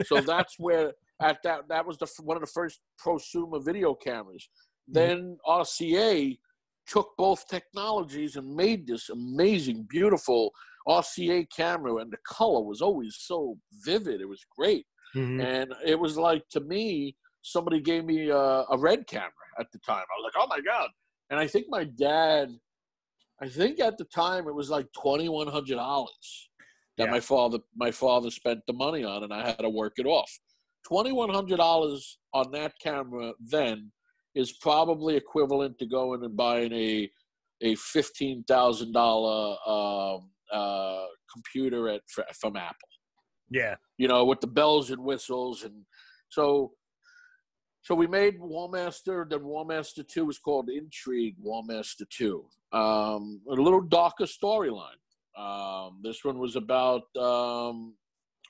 So 0.06 0.22
that's 0.22 0.56
where 0.58 0.94
at 1.22 1.38
that 1.44 1.68
that 1.70 1.86
was 1.86 1.98
the 1.98 2.08
one 2.24 2.38
of 2.38 2.42
the 2.42 2.48
first 2.48 2.80
prosumer 3.04 3.64
video 3.64 3.94
cameras. 3.94 4.48
Then 4.88 5.38
RCA 5.48 6.38
took 6.88 7.12
both 7.18 7.48
technologies 7.48 8.36
and 8.36 8.56
made 8.56 8.86
this 8.86 9.10
amazing, 9.10 9.88
beautiful 9.90 10.52
RCA 10.88 11.48
camera, 11.56 11.96
and 11.98 12.12
the 12.12 12.18
color 12.28 12.62
was 12.62 12.82
always 12.82 13.16
so 13.20 13.58
vivid. 13.86 14.20
It 14.20 14.28
was 14.28 14.46
great. 14.58 14.86
Mhm. 15.16 15.44
And 15.44 15.74
it 15.86 15.98
was 15.98 16.18
like 16.18 16.48
to 16.50 16.60
me, 16.60 17.16
somebody 17.42 17.80
gave 17.80 18.06
me 18.06 18.30
a, 18.30 18.38
a 18.38 18.78
red 18.78 19.08
camera 19.08 19.32
at 19.60 19.68
the 19.72 19.80
time. 19.80 20.04
I 20.04 20.16
was 20.20 20.32
like, 20.34 20.44
oh 20.44 20.48
my 20.48 20.60
god! 20.60 20.90
And 21.30 21.40
I 21.40 21.48
think 21.48 21.68
my 21.70 21.86
dad, 21.86 22.50
I 23.42 23.48
think 23.48 23.80
at 23.80 23.98
the 23.98 24.06
time 24.06 24.48
it 24.48 24.56
was 24.56 24.70
like 24.70 24.88
twenty 24.92 25.30
one 25.30 25.48
hundred 25.48 25.76
dollars 25.76 26.50
that 26.98 27.06
Yeah. 27.06 27.12
my 27.12 27.20
father 27.20 27.60
my 27.76 27.92
father 27.92 28.30
spent 28.30 28.62
the 28.68 28.74
money 28.74 29.04
on, 29.04 29.24
and 29.24 29.34
I 29.34 29.46
had 29.46 29.60
to 29.60 29.70
work 29.70 29.94
it 29.98 30.06
off. 30.06 30.32
Twenty 30.86 31.12
one 31.12 31.30
hundred 31.30 31.58
dollars 31.58 32.20
on 32.34 32.52
that 32.52 32.74
camera 32.80 33.34
then 33.40 33.92
is 34.36 34.54
probably 34.54 35.16
equivalent 35.16 35.78
to 35.80 35.86
going 35.86 36.24
and 36.24 36.36
buying 36.36 36.74
a 36.74 37.10
a 37.62 37.76
fifteen 37.76 38.44
thousand 38.44 38.92
dollar 38.92 39.56
um, 39.68 40.30
uh, 40.52 41.06
computer 41.32 41.88
at 41.90 42.02
from 42.40 42.56
Apple 42.58 42.90
Yeah. 43.50 43.76
you 43.98 44.08
know, 44.08 44.26
with 44.26 44.42
the 44.42 44.48
bells 44.48 44.90
and 44.92 45.04
whistles, 45.04 45.64
and 45.64 45.86
so 46.30 46.74
so 47.82 47.96
we 47.96 48.08
made 48.08 48.40
Warmaster. 48.40 49.30
Then 49.30 49.42
Warmaster 49.42 50.08
Two 50.08 50.26
was 50.26 50.40
called 50.40 50.70
Intrigue 50.70 51.36
Warmaster 51.44 52.08
Two. 52.10 52.46
Um, 52.72 53.42
a 53.50 53.54
little 53.54 53.82
darker 53.82 54.26
storyline. 54.26 55.00
Um, 55.38 56.00
this 56.04 56.24
one 56.24 56.38
was 56.38 56.56
about 56.56 57.04
um, 57.18 57.96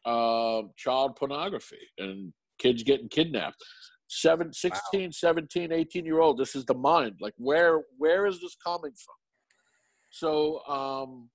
uh, 0.05 0.63
child 0.77 1.15
pornography 1.15 1.77
and 1.97 2.33
kids 2.59 2.83
getting 2.83 3.09
kidnapped. 3.09 3.63
seven, 4.07 4.53
16, 4.53 5.11
17, 5.11 5.71
18 5.71 6.05
year 6.05 6.19
old. 6.19 6.37
This 6.37 6.55
is 6.55 6.65
the 6.65 6.75
mind. 6.75 7.15
Like 7.19 7.33
where 7.37 7.81
where 7.97 8.25
is 8.25 8.41
this 8.41 8.55
coming 8.55 8.91
from? 8.91 9.15
So 10.11 10.63
um, 10.67 11.29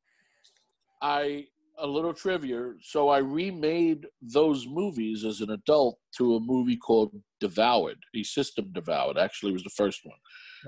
I 1.03 1.47
a 1.79 1.87
little 1.87 2.13
trivia. 2.13 2.73
So 2.83 3.09
I 3.09 3.19
remade 3.19 4.07
those 4.21 4.67
movies 4.67 5.25
as 5.25 5.41
an 5.41 5.51
adult 5.51 5.99
to 6.17 6.37
a 6.37 6.41
movie 6.41 6.77
called 6.77 7.13
Devoured. 7.41 7.99
A 8.17 8.23
System 8.23 8.71
Devoured 8.73 9.17
actually 9.17 9.53
was 9.53 9.63
the 9.63 9.71
first 9.71 10.01
one. 10.05 10.17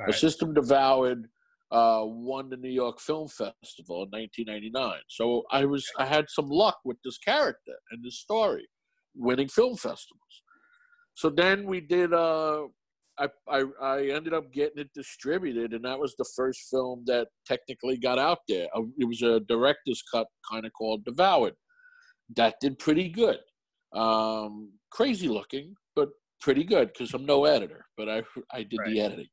All 0.00 0.10
A. 0.10 0.12
System 0.12 0.54
Devoured 0.54 1.28
uh, 1.70 2.02
won 2.04 2.50
the 2.50 2.56
New 2.56 2.70
York 2.70 3.00
Film 3.00 3.28
Festival 3.28 4.02
in 4.02 4.10
1999. 4.10 5.00
So 5.08 5.44
I 5.50 5.64
was 5.64 5.86
I 5.98 6.06
had 6.06 6.26
some 6.28 6.48
luck 6.48 6.78
with 6.84 6.96
this 7.04 7.18
character 7.18 7.74
and 7.90 8.04
this 8.04 8.18
story, 8.18 8.68
winning 9.14 9.48
film 9.48 9.76
festivals. 9.76 10.42
So 11.14 11.30
then 11.30 11.66
we 11.66 11.80
did. 11.80 12.12
Uh, 12.12 12.62
I, 13.18 13.28
I 13.48 13.64
I 13.80 14.02
ended 14.06 14.32
up 14.32 14.52
getting 14.52 14.78
it 14.78 14.90
distributed, 14.94 15.74
and 15.74 15.84
that 15.84 15.98
was 15.98 16.14
the 16.16 16.24
first 16.36 16.62
film 16.70 17.04
that 17.06 17.28
technically 17.46 17.98
got 17.98 18.18
out 18.18 18.38
there. 18.48 18.68
Uh, 18.74 18.82
It 18.98 19.04
was 19.06 19.22
a 19.22 19.40
director's 19.40 20.02
cut, 20.12 20.26
kind 20.50 20.64
of 20.64 20.72
called 20.72 21.04
Devoured. 21.04 21.54
That 22.36 22.54
did 22.60 22.78
pretty 22.78 23.08
good. 23.08 23.38
Um, 23.92 24.72
crazy 24.90 25.28
looking, 25.28 25.74
but 25.94 26.08
pretty 26.40 26.64
good 26.64 26.92
because 26.92 27.12
I'm 27.12 27.26
no 27.26 27.44
editor, 27.44 27.84
but 27.96 28.08
I 28.08 28.22
I 28.52 28.62
did 28.62 28.78
the 28.86 29.00
editing. 29.00 29.28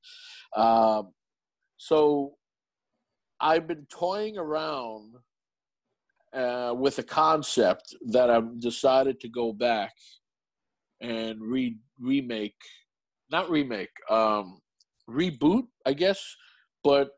Um, 0.56 1.13
so 1.77 2.36
I've 3.39 3.67
been 3.67 3.86
toying 3.89 4.38
around 4.38 5.13
uh, 6.34 6.74
with 6.75 6.98
a 7.00 7.03
concept 7.03 7.96
that 8.07 8.29
I've 8.29 8.60
decided 8.60 9.19
to 9.22 9.29
go 9.29 9.53
back 9.53 9.93
and 11.01 11.39
re- 11.41 11.77
remake, 12.00 12.60
not 13.29 13.50
remake, 13.50 13.91
um, 14.10 14.60
reboot, 15.10 15.67
I 15.86 15.93
guess. 15.93 16.36
But 16.84 17.12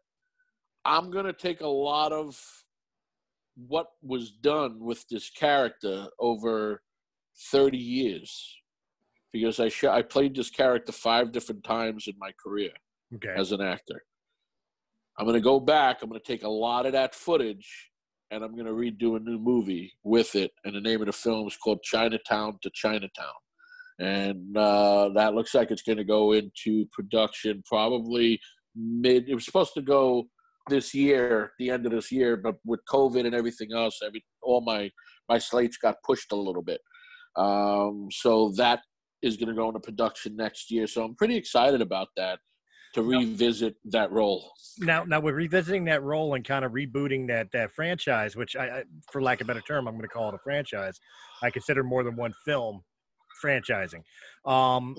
I'm 0.85 1.09
gonna 1.09 1.33
take 1.33 1.61
a 1.61 1.67
lot 1.67 2.11
of 2.11 2.37
what 3.55 3.87
was 4.01 4.31
done 4.31 4.79
with 4.79 5.05
this 5.09 5.29
character 5.29 6.07
over 6.19 6.81
30 7.51 7.77
years 7.77 8.55
because 9.31 9.59
I 9.59 9.69
sh- 9.69 9.83
I 9.85 10.01
played 10.01 10.35
this 10.35 10.49
character 10.49 10.91
five 10.91 11.31
different 11.31 11.63
times 11.63 12.07
in 12.07 12.15
my 12.17 12.31
career 12.41 12.71
Okay. 13.15 13.33
as 13.35 13.51
an 13.51 13.61
actor. 13.61 14.03
I'm 15.19 15.25
going 15.25 15.35
to 15.35 15.41
go 15.41 15.59
back. 15.59 16.01
I'm 16.01 16.09
going 16.09 16.19
to 16.19 16.25
take 16.25 16.43
a 16.43 16.49
lot 16.49 16.85
of 16.85 16.93
that 16.93 17.13
footage 17.13 17.89
and 18.31 18.41
I'm 18.41 18.55
going 18.55 18.65
to 18.65 18.71
redo 18.71 19.17
a 19.17 19.19
new 19.19 19.37
movie 19.37 19.91
with 20.03 20.35
it. 20.35 20.51
And 20.63 20.73
the 20.73 20.81
name 20.81 21.01
of 21.01 21.07
the 21.07 21.13
film 21.13 21.45
is 21.47 21.57
called 21.57 21.83
Chinatown 21.83 22.57
to 22.61 22.71
Chinatown. 22.73 23.33
And 23.99 24.55
uh, 24.55 25.09
that 25.15 25.33
looks 25.33 25.53
like 25.53 25.71
it's 25.71 25.81
going 25.81 25.97
to 25.97 26.05
go 26.05 26.31
into 26.31 26.85
production 26.93 27.61
probably 27.65 28.39
mid. 28.75 29.27
It 29.27 29.35
was 29.35 29.43
supposed 29.43 29.73
to 29.73 29.81
go 29.81 30.27
this 30.69 30.93
year, 30.93 31.51
the 31.59 31.69
end 31.69 31.85
of 31.85 31.91
this 31.91 32.11
year, 32.11 32.37
but 32.37 32.55
with 32.63 32.79
COVID 32.89 33.25
and 33.25 33.35
everything 33.35 33.73
else, 33.73 33.99
every 34.05 34.23
all 34.41 34.61
my 34.61 34.89
my 35.27 35.37
slates 35.37 35.77
got 35.77 36.01
pushed 36.05 36.31
a 36.31 36.35
little 36.35 36.61
bit. 36.61 36.79
Um, 37.35 38.07
so 38.11 38.53
that 38.55 38.81
is 39.21 39.35
going 39.35 39.49
to 39.49 39.55
go 39.55 39.67
into 39.67 39.81
production 39.81 40.37
next 40.37 40.71
year. 40.71 40.87
So 40.87 41.03
I'm 41.03 41.15
pretty 41.15 41.35
excited 41.35 41.81
about 41.81 42.07
that 42.15 42.39
to 42.93 43.03
revisit 43.03 43.75
that 43.85 44.11
role. 44.11 44.51
now 44.79 45.03
now 45.03 45.19
we're 45.19 45.33
revisiting 45.33 45.85
that 45.85 46.01
role 46.03 46.33
and 46.33 46.45
kind 46.45 46.65
of 46.65 46.71
rebooting 46.71 47.27
that 47.27 47.51
that 47.51 47.71
franchise 47.71 48.35
which 48.35 48.55
I, 48.55 48.79
I 48.79 48.83
for 49.11 49.21
lack 49.21 49.41
of 49.41 49.45
a 49.45 49.47
better 49.49 49.61
term 49.61 49.87
i'm 49.87 49.95
going 49.95 50.03
to 50.03 50.07
call 50.07 50.29
it 50.29 50.35
a 50.35 50.39
franchise. 50.39 50.99
I 51.41 51.49
consider 51.51 51.83
more 51.83 52.03
than 52.03 52.15
one 52.15 52.33
film 52.45 52.83
franchising. 53.43 54.03
Um 54.45 54.95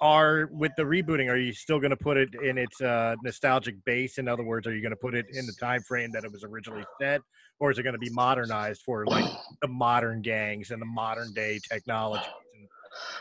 are 0.00 0.48
with 0.52 0.72
the 0.76 0.82
rebooting 0.82 1.30
are 1.30 1.36
you 1.36 1.52
still 1.52 1.78
going 1.78 1.90
to 1.90 1.96
put 1.96 2.16
it 2.16 2.34
in 2.42 2.58
its 2.58 2.80
uh 2.80 3.14
nostalgic 3.22 3.76
base? 3.84 4.18
In 4.18 4.28
other 4.28 4.42
words 4.42 4.66
are 4.66 4.74
you 4.74 4.82
going 4.82 4.90
to 4.90 4.96
put 4.96 5.14
it 5.14 5.26
in 5.32 5.46
the 5.46 5.54
time 5.60 5.82
frame 5.82 6.10
that 6.12 6.24
it 6.24 6.32
was 6.32 6.44
originally 6.44 6.84
set? 7.00 7.20
Or 7.60 7.70
is 7.70 7.78
it 7.78 7.84
going 7.84 7.94
to 7.94 8.00
be 8.00 8.10
modernized 8.10 8.82
for 8.82 9.06
like 9.06 9.30
the 9.62 9.68
modern 9.68 10.22
gangs 10.22 10.70
and 10.72 10.82
the 10.82 10.86
modern 10.86 11.32
day 11.32 11.60
technology? 11.70 12.24
and, 12.54 12.68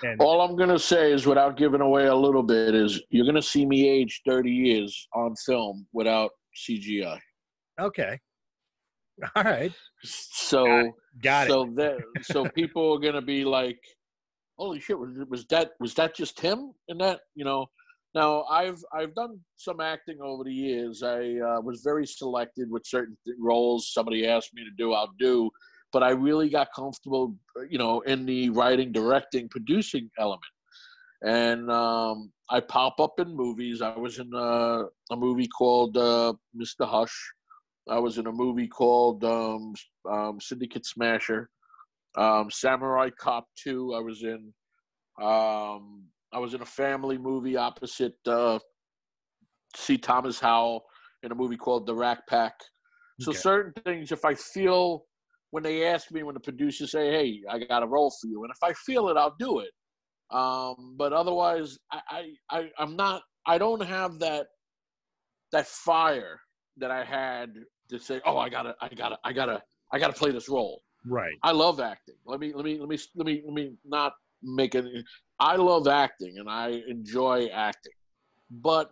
and 0.03 0.19
All 0.21 0.41
I'm 0.41 0.55
going 0.55 0.69
to 0.69 0.79
say 0.79 1.11
is, 1.11 1.25
without 1.25 1.57
giving 1.57 1.81
away 1.81 2.07
a 2.07 2.15
little 2.15 2.43
bit, 2.43 2.75
is 2.75 3.01
you're 3.09 3.25
going 3.25 3.35
to 3.35 3.41
see 3.41 3.65
me 3.65 3.89
age 3.89 4.21
30 4.27 4.51
years 4.51 5.07
on 5.13 5.35
film 5.45 5.85
without 5.93 6.31
CGI. 6.55 7.19
okay 7.79 8.19
all 9.35 9.43
right 9.43 9.71
So, 10.03 10.93
got 11.23 11.47
it 11.47 11.51
so 11.51 11.71
that 11.75 11.97
so 12.23 12.45
people 12.55 12.93
are 12.93 12.99
going 12.99 13.13
to 13.13 13.21
be 13.21 13.45
like, 13.45 13.79
"Holy 14.57 14.79
shit! 14.79 14.97
Was, 14.97 15.11
was 15.29 15.45
that 15.47 15.71
was 15.79 15.93
that 15.95 16.15
just 16.15 16.39
him?" 16.39 16.73
And 16.89 16.99
that 17.01 17.21
you 17.35 17.45
know. 17.45 17.67
Now 18.15 18.43
I've 18.43 18.77
I've 18.93 19.15
done 19.15 19.39
some 19.55 19.79
acting 19.79 20.19
over 20.21 20.43
the 20.43 20.53
years. 20.53 21.01
I 21.01 21.17
uh, 21.39 21.61
was 21.61 21.81
very 21.83 22.05
selected 22.05 22.69
with 22.69 22.85
certain 22.85 23.17
th- 23.25 23.37
roles. 23.39 23.91
Somebody 23.91 24.27
asked 24.27 24.53
me 24.53 24.63
to 24.63 24.69
do, 24.77 24.93
I'll 24.93 25.13
do. 25.17 25.49
But 25.93 26.03
I 26.03 26.09
really 26.09 26.49
got 26.49 26.69
comfortable, 26.75 27.35
you 27.69 27.77
know, 27.77 28.01
in 28.01 28.25
the 28.25 28.49
writing, 28.49 28.91
directing, 28.91 29.47
producing 29.47 30.09
element. 30.19 30.41
And 31.23 31.71
um, 31.71 32.33
I 32.49 32.59
pop 32.59 32.99
up 32.99 33.19
in 33.19 33.33
movies. 33.33 33.81
I 33.81 33.95
was 33.95 34.19
in 34.19 34.29
uh, 34.35 34.83
a 35.11 35.15
movie 35.15 35.47
called 35.47 35.95
uh, 35.95 36.33
Mr. 36.59 36.85
Hush. 36.85 37.15
I 37.89 37.99
was 37.99 38.17
in 38.17 38.27
a 38.27 38.31
movie 38.31 38.67
called 38.67 39.23
um, 39.23 39.73
um, 40.09 40.39
Syndicate 40.41 40.85
Smasher, 40.85 41.49
um, 42.17 42.49
Samurai 42.49 43.09
Cop 43.19 43.47
2. 43.63 43.93
I 43.95 43.99
was 43.99 44.23
in. 44.23 44.53
Um, 45.21 46.05
I 46.33 46.39
was 46.39 46.55
in 46.55 46.61
a 46.61 46.65
family 46.65 47.19
movie 47.19 47.55
opposite 47.55 48.15
uh, 48.27 48.57
C. 49.75 49.97
Thomas 49.97 50.39
Howell 50.39 50.83
in 51.21 51.31
a 51.31 51.35
movie 51.35 51.57
called 51.57 51.85
The 51.85 51.93
Rack 51.93 52.25
Pack. 52.27 52.55
So 53.19 53.31
Okay. 53.31 53.39
certain 53.39 53.73
things, 53.83 54.11
if 54.11 54.25
I 54.25 54.33
feel 54.33 55.05
when 55.53 55.61
they 55.61 55.85
ask 55.85 56.11
me, 56.11 56.23
when 56.23 56.33
the 56.33 56.39
producers 56.39 56.89
say, 56.93 57.11
"Hey, 57.11 57.43
I 57.47 57.59
got 57.59 57.83
a 57.83 57.85
role 57.85 58.09
for 58.09 58.25
you," 58.25 58.43
and 58.43 58.51
if 58.51 58.63
I 58.63 58.73
feel 58.73 59.09
it, 59.09 59.17
I'll 59.17 59.35
do 59.37 59.59
it. 59.59 59.69
Um, 60.35 60.95
but 60.97 61.13
otherwise, 61.13 61.77
I, 61.91 62.01
I, 62.09 62.33
I, 62.49 62.69
I'm 62.79 62.95
not. 62.95 63.21
I 63.45 63.59
don't 63.59 63.83
have 63.83 64.17
that 64.17 64.47
that 65.51 65.67
fire 65.67 66.39
that 66.77 66.89
I 66.89 67.03
had 67.03 67.53
to 67.89 67.99
say, 67.99 68.19
"Oh, 68.25 68.39
I 68.39 68.49
gotta, 68.49 68.75
I 68.81 68.89
gotta, 68.89 69.19
I 69.23 69.31
gotta, 69.31 69.61
I 69.91 69.99
gotta 69.99 70.13
play 70.13 70.31
this 70.31 70.49
role." 70.49 70.81
right 71.05 71.37
I 71.43 71.51
love 71.51 71.79
acting. 71.79 72.15
Let 72.25 72.39
me 72.39 72.51
let 72.55 72.65
me 72.65 72.79
let 72.79 72.89
me 72.89 72.97
let 73.15 73.27
me 73.27 73.43
let 73.45 73.53
me 73.53 73.75
not 73.85 74.13
make 74.41 74.73
it. 74.73 74.85
I 75.39 75.55
love 75.57 75.87
acting 75.87 76.39
and 76.39 76.49
I 76.49 76.81
enjoy 76.87 77.49
acting, 77.53 77.93
but 78.49 78.89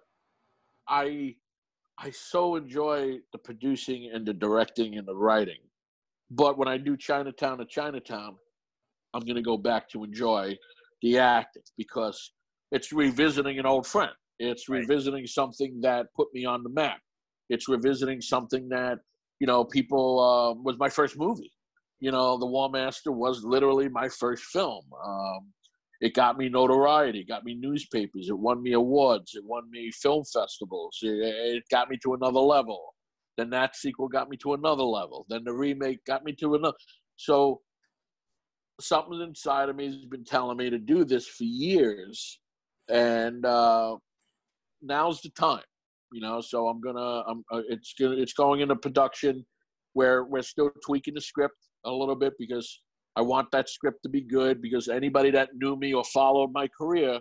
I 0.87 1.37
I 1.97 2.11
so 2.11 2.55
enjoy 2.55 3.17
the 3.31 3.39
producing 3.39 4.11
and 4.13 4.27
the 4.27 4.33
directing 4.33 4.99
and 4.99 5.07
the 5.07 5.15
writing. 5.15 5.57
But 6.31 6.57
when 6.57 6.67
I 6.67 6.77
do 6.77 6.97
Chinatown 6.97 7.59
to 7.59 7.65
Chinatown, 7.65 8.37
I'm 9.13 9.21
going 9.21 9.35
to 9.35 9.41
go 9.41 9.57
back 9.57 9.89
to 9.89 10.03
enjoy 10.03 10.57
the 11.01 11.19
acting 11.19 11.63
because 11.77 12.31
it's 12.71 12.91
revisiting 12.93 13.59
an 13.59 13.65
old 13.65 13.85
friend. 13.85 14.11
It's 14.39 14.69
Right. 14.69 14.79
revisiting 14.79 15.27
something 15.27 15.81
that 15.81 16.07
put 16.15 16.29
me 16.33 16.45
on 16.45 16.63
the 16.63 16.69
map. 16.69 16.99
It's 17.49 17.67
revisiting 17.67 18.21
something 18.21 18.69
that 18.69 18.99
you 19.39 19.47
know 19.47 19.65
people 19.65 20.19
uh, 20.19 20.61
was 20.61 20.77
my 20.79 20.89
first 20.89 21.17
movie 21.17 21.51
you 22.01 22.11
know, 22.11 22.37
The 22.37 22.47
War 22.47 22.69
Master 22.69 23.11
was 23.11 23.43
literally 23.43 23.87
my 23.87 24.09
first 24.09 24.43
film. 24.45 24.83
Um, 25.05 25.53
it 26.01 26.15
got 26.15 26.37
me 26.37 26.49
notoriety, 26.49 27.23
got 27.23 27.45
me 27.45 27.53
newspapers, 27.53 28.27
it 28.27 28.37
won 28.37 28.61
me 28.61 28.73
awards, 28.73 29.35
it 29.35 29.43
won 29.45 29.69
me 29.69 29.91
film 29.91 30.23
festivals, 30.33 30.97
it, 31.03 31.19
it 31.23 31.63
got 31.69 31.89
me 31.89 31.97
to 32.03 32.15
another 32.15 32.39
level. 32.39 32.95
Then 33.37 33.49
that 33.51 33.75
sequel 33.75 34.07
got 34.07 34.29
me 34.29 34.37
to 34.37 34.53
another 34.53 34.83
level. 34.83 35.25
Then 35.29 35.43
the 35.43 35.53
remake 35.53 36.03
got 36.05 36.23
me 36.23 36.33
to 36.33 36.55
another. 36.55 36.77
So 37.15 37.61
something 38.79 39.21
inside 39.21 39.69
of 39.69 39.75
me 39.75 39.85
has 39.87 40.05
been 40.05 40.25
telling 40.25 40.57
me 40.57 40.69
to 40.69 40.77
do 40.77 41.05
this 41.05 41.27
for 41.27 41.43
years, 41.43 42.39
and 42.89 43.45
uh, 43.45 43.95
now's 44.81 45.21
the 45.21 45.29
time. 45.29 45.63
You 46.11 46.21
know, 46.21 46.41
so 46.41 46.67
I'm 46.67 46.81
gonna. 46.81 47.23
I'm. 47.27 47.43
Uh, 47.51 47.61
it's 47.69 47.93
gonna. 47.99 48.17
It's 48.17 48.33
going 48.33 48.61
into 48.61 48.75
production 48.75 49.45
where 49.93 50.25
we're 50.25 50.41
still 50.41 50.71
tweaking 50.85 51.13
the 51.13 51.21
script 51.21 51.55
a 51.85 51.91
little 51.91 52.15
bit 52.15 52.33
because 52.37 52.81
I 53.15 53.21
want 53.21 53.51
that 53.51 53.69
script 53.69 54.03
to 54.03 54.09
be 54.09 54.21
good 54.21 54.61
because 54.61 54.87
anybody 54.87 55.31
that 55.31 55.49
knew 55.55 55.75
me 55.75 55.93
or 55.93 56.03
followed 56.05 56.51
my 56.53 56.67
career 56.67 57.19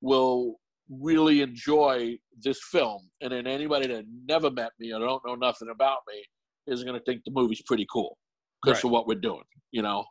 will 0.00 0.56
really 1.00 1.40
enjoy 1.40 2.16
this 2.42 2.60
film. 2.70 3.08
And 3.20 3.32
then 3.32 3.46
anybody 3.46 3.86
that 3.88 4.04
never 4.26 4.50
met 4.50 4.72
me 4.78 4.92
or 4.92 5.00
don't 5.00 5.22
know 5.26 5.34
nothing 5.34 5.68
about 5.70 5.98
me 6.08 6.22
is 6.66 6.84
going 6.84 6.98
to 6.98 7.04
think 7.04 7.22
the 7.24 7.30
movie's 7.32 7.62
pretty 7.62 7.86
cool 7.92 8.16
because 8.62 8.78
Right. 8.78 8.84
of 8.84 8.90
what 8.92 9.06
we're 9.06 9.14
doing, 9.20 9.44
you 9.72 9.82
know? 9.82 10.04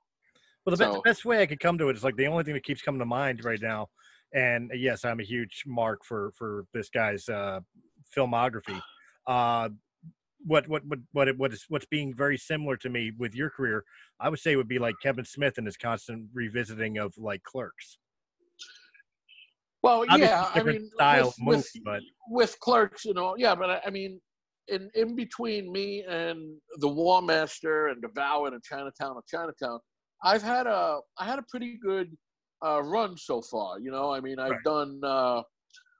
Well, 0.65 0.75
the, 0.75 0.85
be- 0.85 0.91
the 0.93 1.01
best 1.03 1.25
way 1.25 1.41
I 1.41 1.45
could 1.45 1.59
come 1.59 1.77
to 1.77 1.89
it 1.89 1.95
is 1.95 2.03
like 2.03 2.15
the 2.17 2.27
only 2.27 2.43
thing 2.43 2.53
that 2.53 2.63
keeps 2.63 2.81
coming 2.81 2.99
to 2.99 3.05
mind 3.05 3.43
right 3.43 3.61
now, 3.61 3.87
and 4.33 4.71
yes, 4.75 5.05
I'm 5.05 5.19
a 5.19 5.23
huge 5.23 5.63
mark 5.65 6.01
for 6.05 6.31
for 6.37 6.65
this 6.73 6.89
guy's 6.89 7.27
uh, 7.29 7.61
filmography. 8.15 8.79
Uh, 9.27 9.69
what 10.45 10.67
what 10.67 10.85
what 10.85 10.99
what 11.13 11.27
it- 11.27 11.37
what 11.37 11.51
is 11.53 11.65
what's 11.69 11.85
being 11.87 12.13
very 12.13 12.37
similar 12.37 12.77
to 12.77 12.89
me 12.89 13.11
with 13.17 13.33
your 13.33 13.49
career, 13.49 13.83
I 14.19 14.29
would 14.29 14.39
say 14.39 14.55
would 14.55 14.67
be 14.67 14.79
like 14.79 14.95
Kevin 15.01 15.25
Smith 15.25 15.57
and 15.57 15.65
his 15.65 15.77
constant 15.77 16.29
revisiting 16.33 16.97
of 16.99 17.13
like 17.17 17.41
Clerks. 17.43 17.97
Well, 19.83 20.01
Obviously, 20.09 20.27
yeah, 20.27 20.49
I 20.53 20.63
mean, 20.63 20.89
style 20.93 21.25
with, 21.25 21.35
movie, 21.39 21.57
with, 21.57 21.83
but 21.83 22.01
with 22.29 22.59
clerks 22.59 23.05
and 23.05 23.17
all, 23.17 23.35
yeah, 23.37 23.55
but 23.55 23.69
I, 23.69 23.81
I 23.87 23.89
mean, 23.89 24.21
in 24.67 24.89
in 24.93 25.15
between 25.15 25.71
me 25.71 26.03
and 26.07 26.57
the 26.77 26.87
War 26.87 27.21
Master 27.21 27.87
and 27.87 28.01
Devour 28.01 28.47
and 28.47 28.63
Chinatown 28.63 29.17
of 29.17 29.25
Chinatown, 29.27 29.79
I've 30.23 30.43
had 30.43 30.67
a 30.67 30.99
I 31.17 31.25
had 31.25 31.39
a 31.39 31.43
pretty 31.49 31.79
good 31.83 32.15
uh, 32.65 32.81
run 32.83 33.17
so 33.17 33.41
far. 33.41 33.79
You 33.79 33.91
know, 33.91 34.13
I 34.13 34.19
mean, 34.21 34.37
I've 34.39 34.51
Right. 34.51 34.63
done 34.63 35.01
uh, 35.03 35.41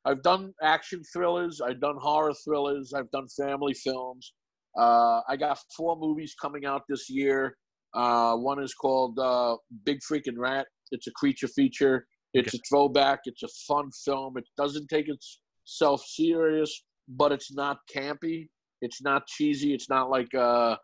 I've 0.05 0.21
done 0.21 0.53
action 0.61 1.01
thrillers, 1.11 1.59
I've 1.61 1.81
done 1.81 1.97
horror 1.99 2.33
thrillers, 2.43 2.93
I've 2.93 3.09
done 3.11 3.27
family 3.29 3.73
films. 3.73 4.33
Uh, 4.77 5.21
I 5.27 5.35
got 5.37 5.59
four 5.75 5.95
movies 5.97 6.33
coming 6.41 6.65
out 6.65 6.83
this 6.87 7.09
year. 7.09 7.57
Uh, 7.93 8.35
one 8.37 8.61
is 8.63 8.73
called 8.73 9.19
uh, 9.19 9.57
Big 9.85 9.99
Freaking 10.09 10.37
Rat. 10.37 10.65
It's 10.91 11.07
a 11.07 11.11
creature 11.11 11.47
feature. 11.47 12.07
It's 12.33 12.53
a 12.53 12.59
throwback. 12.69 13.19
It's 13.25 13.43
a 13.43 13.47
fun 13.67 13.89
film. 14.05 14.37
It 14.37 14.45
doesn't 14.57 14.87
take 14.87 15.07
itself 15.07 16.03
serious, 16.05 16.83
but 17.09 17.31
it's 17.31 17.53
not 17.53 17.77
campy. 17.93 18.47
It's 18.81 19.01
not 19.01 19.27
cheesy. 19.27 19.73
It's 19.73 19.89
not 19.89 20.09
like 20.09 20.33
a, 20.33 20.77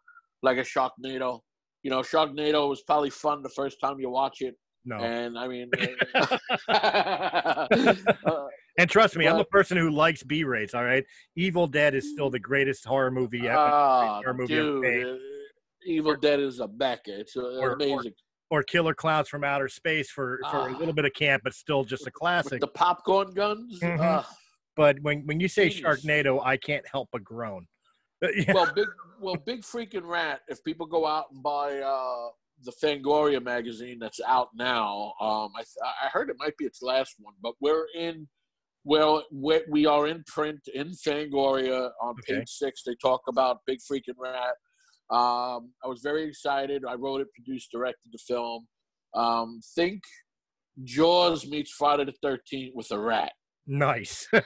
like 0.44 0.58
a 0.58 0.62
Sharknado. 0.62 1.40
You 1.84 1.92
know, 1.92 2.02
Sharknado 2.02 2.68
was 2.70 2.84
probably 2.84 3.10
fun 3.10 3.42
the 3.44 3.50
first 3.50 3.78
time 3.82 4.00
you 4.00 4.10
watch 4.10 4.42
it, 4.42 4.56
no. 4.84 4.98
and 4.98 5.38
I 5.38 5.48
mean, 5.48 5.70
uh, 6.68 7.68
And 8.80 8.90
trust 8.90 9.16
me, 9.16 9.28
I'm 9.28 9.40
a 9.40 9.46
person 9.46 9.76
who 9.76 9.90
likes 9.90 10.22
B 10.22 10.44
rates. 10.44 10.76
All 10.76 10.84
right, 10.84 11.04
Evil 11.36 11.66
Dead 11.66 11.96
is 11.96 12.12
still 12.12 12.30
the 12.30 12.40
greatest 12.40 12.86
horror 12.86 13.10
movie 13.10 13.48
ever, 13.48 13.58
ah, 13.58 14.20
horror 14.22 14.36
movie 14.36 14.54
dude, 14.54 15.06
uh, 15.06 15.18
Evil 15.86 16.16
Dead 16.16 16.40
is 16.40 16.60
a 16.60 16.68
mecca. 16.68 17.20
It's 17.20 17.36
uh, 17.36 17.58
or- 17.60 17.74
amazing. 17.74 17.98
or 17.98 18.27
Killer 18.64 18.94
Clowns 18.94 19.28
from 19.30 19.44
Outer 19.44 19.68
Space 19.70 20.10
for 20.10 20.40
for 20.50 20.68
a 20.70 20.74
Ah. 20.74 20.78
little 20.78 20.94
bit 20.94 21.06
of 21.06 21.14
camp, 21.14 21.44
but 21.44 21.54
still 21.54 21.84
just 21.84 22.08
a 22.08 22.12
classic. 22.12 22.60
the 22.62 22.68
popcorn 22.68 23.34
guns. 23.34 23.80
Mhm. 23.80 24.00
ah. 24.02 24.38
But 24.76 25.00
when 25.02 25.26
when 25.26 25.40
you 25.40 25.48
say 25.48 25.70
Genius. 25.70 26.02
Sharknado, 26.04 26.42
I 26.46 26.58
can't 26.58 26.86
help 26.88 27.10
but 27.12 27.24
groan. 27.24 27.68
Yeah, 28.48 28.54
well, 28.54 28.74
big 28.74 28.88
well, 29.20 29.36
big 29.36 29.62
freaking 29.62 30.08
rat. 30.08 30.42
If 30.48 30.64
people 30.64 30.86
go 30.88 31.06
out 31.06 31.26
and 31.32 31.44
buy 31.44 31.78
uh, 31.80 32.30
the 32.64 32.72
Fangoria 32.72 33.44
magazine 33.44 34.00
that's 34.00 34.20
out 34.22 34.50
now, 34.56 35.14
um, 35.20 35.52
I 35.56 35.64
I 36.06 36.08
heard 36.10 36.30
it 36.30 36.36
might 36.40 36.58
be 36.58 36.66
its 36.66 36.82
last 36.82 37.16
one, 37.20 37.36
but 37.42 37.54
we're 37.60 37.86
in. 37.96 38.28
Well, 38.84 39.24
we 39.32 39.62
we 39.70 39.86
are 39.86 40.08
in 40.08 40.24
print 40.26 40.62
in 40.74 40.92
Fangoria 40.94 41.92
on 42.02 42.16
Okay. 42.20 42.40
page 42.40 42.50
six. 42.50 42.82
They 42.84 42.96
talk 42.96 43.22
about 43.28 43.60
Big 43.68 43.80
Freaking 43.80 44.16
Rat. 44.18 44.56
Um, 45.10 45.72
I 45.84 45.88
was 45.88 46.02
very 46.02 46.24
excited. 46.28 46.84
I 46.88 46.96
wrote 46.96 47.22
it, 47.22 47.28
produced, 47.34 47.72
directed 47.72 48.12
the 48.12 48.20
film. 48.28 48.68
Um, 49.14 49.62
think 49.76 50.02
Jaws 50.84 51.48
meets 51.48 51.72
Friday 51.72 52.06
the 52.06 52.14
Thirteenth 52.22 52.74
with 52.76 52.92
a 52.92 53.00
rat. 53.00 53.32
nice. 53.66 54.28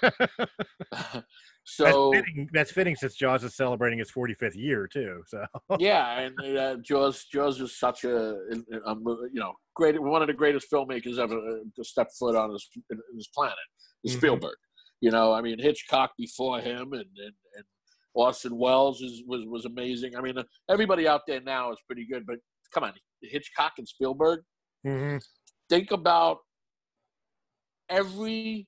so 1.66 2.12
that's 2.12 2.26
fitting. 2.26 2.50
That's 2.54 2.72
fitting 2.72 2.96
since 2.96 3.16
Jaws 3.16 3.44
is 3.44 3.56
celebrating 3.56 4.00
its 4.00 4.12
45th 4.12 4.56
year 4.56 4.88
too. 4.88 5.22
So 5.28 5.44
yeah, 5.80 6.20
and 6.20 6.58
uh, 6.58 6.78
Jaws 6.78 7.26
Jaws 7.26 7.60
is 7.60 7.78
such 7.78 8.04
a, 8.04 8.36
a, 8.46 8.96
you 8.96 9.40
know 9.40 9.54
great 9.76 10.02
one 10.02 10.22
of 10.22 10.28
the 10.28 10.34
greatest 10.34 10.68
filmmakers 10.72 11.18
ever 11.18 11.40
to 11.76 11.84
step 11.84 12.10
foot 12.18 12.36
on 12.36 12.52
this 12.52 12.70
this 12.90 13.28
planet. 13.28 13.56
Mhm. 14.08 14.12
Spielberg. 14.18 14.56
You 15.02 15.12
know, 15.12 15.34
I 15.34 15.42
mean 15.42 15.60
Hitchcock 15.60 16.12
before 16.18 16.60
him, 16.60 16.94
and 16.94 17.02
and, 17.02 17.34
and 18.16 18.58
Welles 18.58 19.02
is, 19.02 19.24
was 19.26 19.46
was 19.46 19.66
amazing. 19.66 20.16
I 20.16 20.22
mean, 20.22 20.36
everybody 20.70 21.08
out 21.08 21.22
there 21.28 21.42
now 21.42 21.72
is 21.72 21.78
pretty 21.88 22.06
good, 22.06 22.26
but 22.26 22.38
come 22.74 22.84
on, 22.84 22.94
Hitchcock 23.22 23.74
and 23.78 23.88
Spielberg. 23.88 24.42
Mhm. 24.86 25.22
Think 25.70 25.92
about 25.92 26.40
everything 27.90 28.66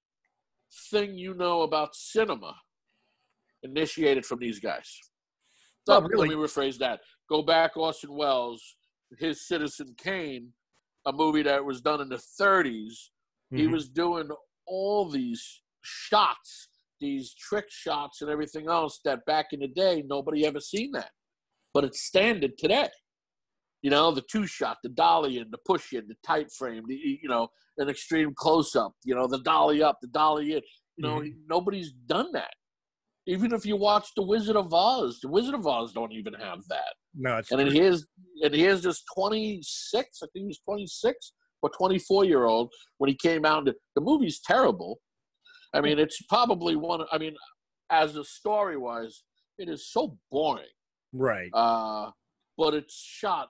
you 1.15 1.33
know 1.33 1.61
about 1.61 1.95
cinema 1.95 2.55
initiated 3.63 4.25
from 4.25 4.39
these 4.39 4.59
guys. 4.59 4.99
Oh, 5.87 5.99
So, 5.99 6.01
really? 6.01 6.29
Let 6.29 6.37
me 6.37 6.43
rephrase 6.43 6.77
that. 6.79 7.01
Go 7.29 7.41
back, 7.41 7.75
Orson 7.77 8.13
Welles, 8.13 8.75
his 9.19 9.47
Citizen 9.47 9.95
Kane, 9.97 10.53
a 11.05 11.11
movie 11.11 11.43
that 11.43 11.63
was 11.63 11.81
done 11.81 12.01
in 12.01 12.09
the 12.09 12.17
30s. 12.17 13.11
He 13.51 13.63
Mhm. 13.67 13.71
was 13.73 13.89
doing 13.89 14.29
all 14.65 15.09
these 15.09 15.61
shots, 15.81 16.69
these 17.03 17.35
trick 17.35 17.65
shots, 17.69 18.21
and 18.21 18.31
everything 18.31 18.67
else 18.67 18.99
that 19.05 19.25
back 19.25 19.47
in 19.51 19.59
the 19.59 19.67
day 19.67 20.03
nobody 20.07 20.45
ever 20.45 20.59
seen 20.59 20.91
that, 20.93 21.11
but 21.73 21.83
it's 21.83 22.01
standard 22.01 22.57
today. 22.57 22.89
You 23.81 23.89
know, 23.89 24.11
the 24.11 24.23
two 24.31 24.47
shot, 24.47 24.77
the 24.81 24.89
dolly 24.89 25.39
in, 25.39 25.51
the 25.51 25.57
push 25.65 25.91
in, 25.91 26.07
the 26.07 26.15
tight 26.25 26.47
frame, 26.57 26.83
the 26.87 26.95
you 26.95 27.27
know, 27.27 27.49
an 27.77 27.89
extreme 27.89 28.33
close 28.35 28.75
up. 28.75 28.93
You 29.03 29.13
know, 29.15 29.27
the 29.27 29.41
dolly 29.41 29.83
up, 29.83 29.97
the 30.01 30.07
dolly 30.07 30.53
in. 30.53 30.61
You 30.95 31.07
know, 31.07 31.19
mm-hmm. 31.19 31.37
nobody's 31.49 31.91
done 31.91 32.31
that. 32.33 32.53
Even 33.25 33.53
if 33.53 33.65
you 33.65 33.75
watch 33.75 34.09
The 34.15 34.23
Wizard 34.23 34.55
of 34.55 34.73
Oz, 34.73 35.19
The 35.21 35.29
Wizard 35.29 35.55
of 35.55 35.65
Oz 35.65 35.93
don't 35.93 36.13
even 36.13 36.33
have 36.33 36.59
that. 36.69 36.93
no, 37.15 37.37
it's 37.37 37.51
And 37.51 37.59
then 37.59 37.71
here's 37.71 38.05
and 38.41 38.53
here's 38.53 38.83
this 38.83 39.03
26, 39.15 40.19
I 40.21 40.27
think 40.27 40.43
he 40.43 40.47
was 40.47 40.59
26 40.65 41.33
or 41.61 41.69
24 41.69 42.25
year 42.25 42.45
old 42.45 42.71
when 42.97 43.09
he 43.09 43.15
came 43.15 43.45
out. 43.45 43.65
The 43.65 44.01
movie's 44.01 44.39
terrible. 44.39 44.99
I 45.73 45.81
mean, 45.81 45.99
it's 45.99 46.21
probably 46.23 46.75
one. 46.75 47.01
I 47.11 47.17
mean, 47.17 47.35
as 47.89 48.15
a 48.15 48.23
story 48.23 48.77
wise, 48.77 49.23
it 49.57 49.69
is 49.69 49.91
so 49.91 50.17
boring. 50.31 50.65
right. 51.13 51.49
Uh, 51.53 52.11
but 52.57 52.73
it's 52.73 52.95
shot 52.95 53.49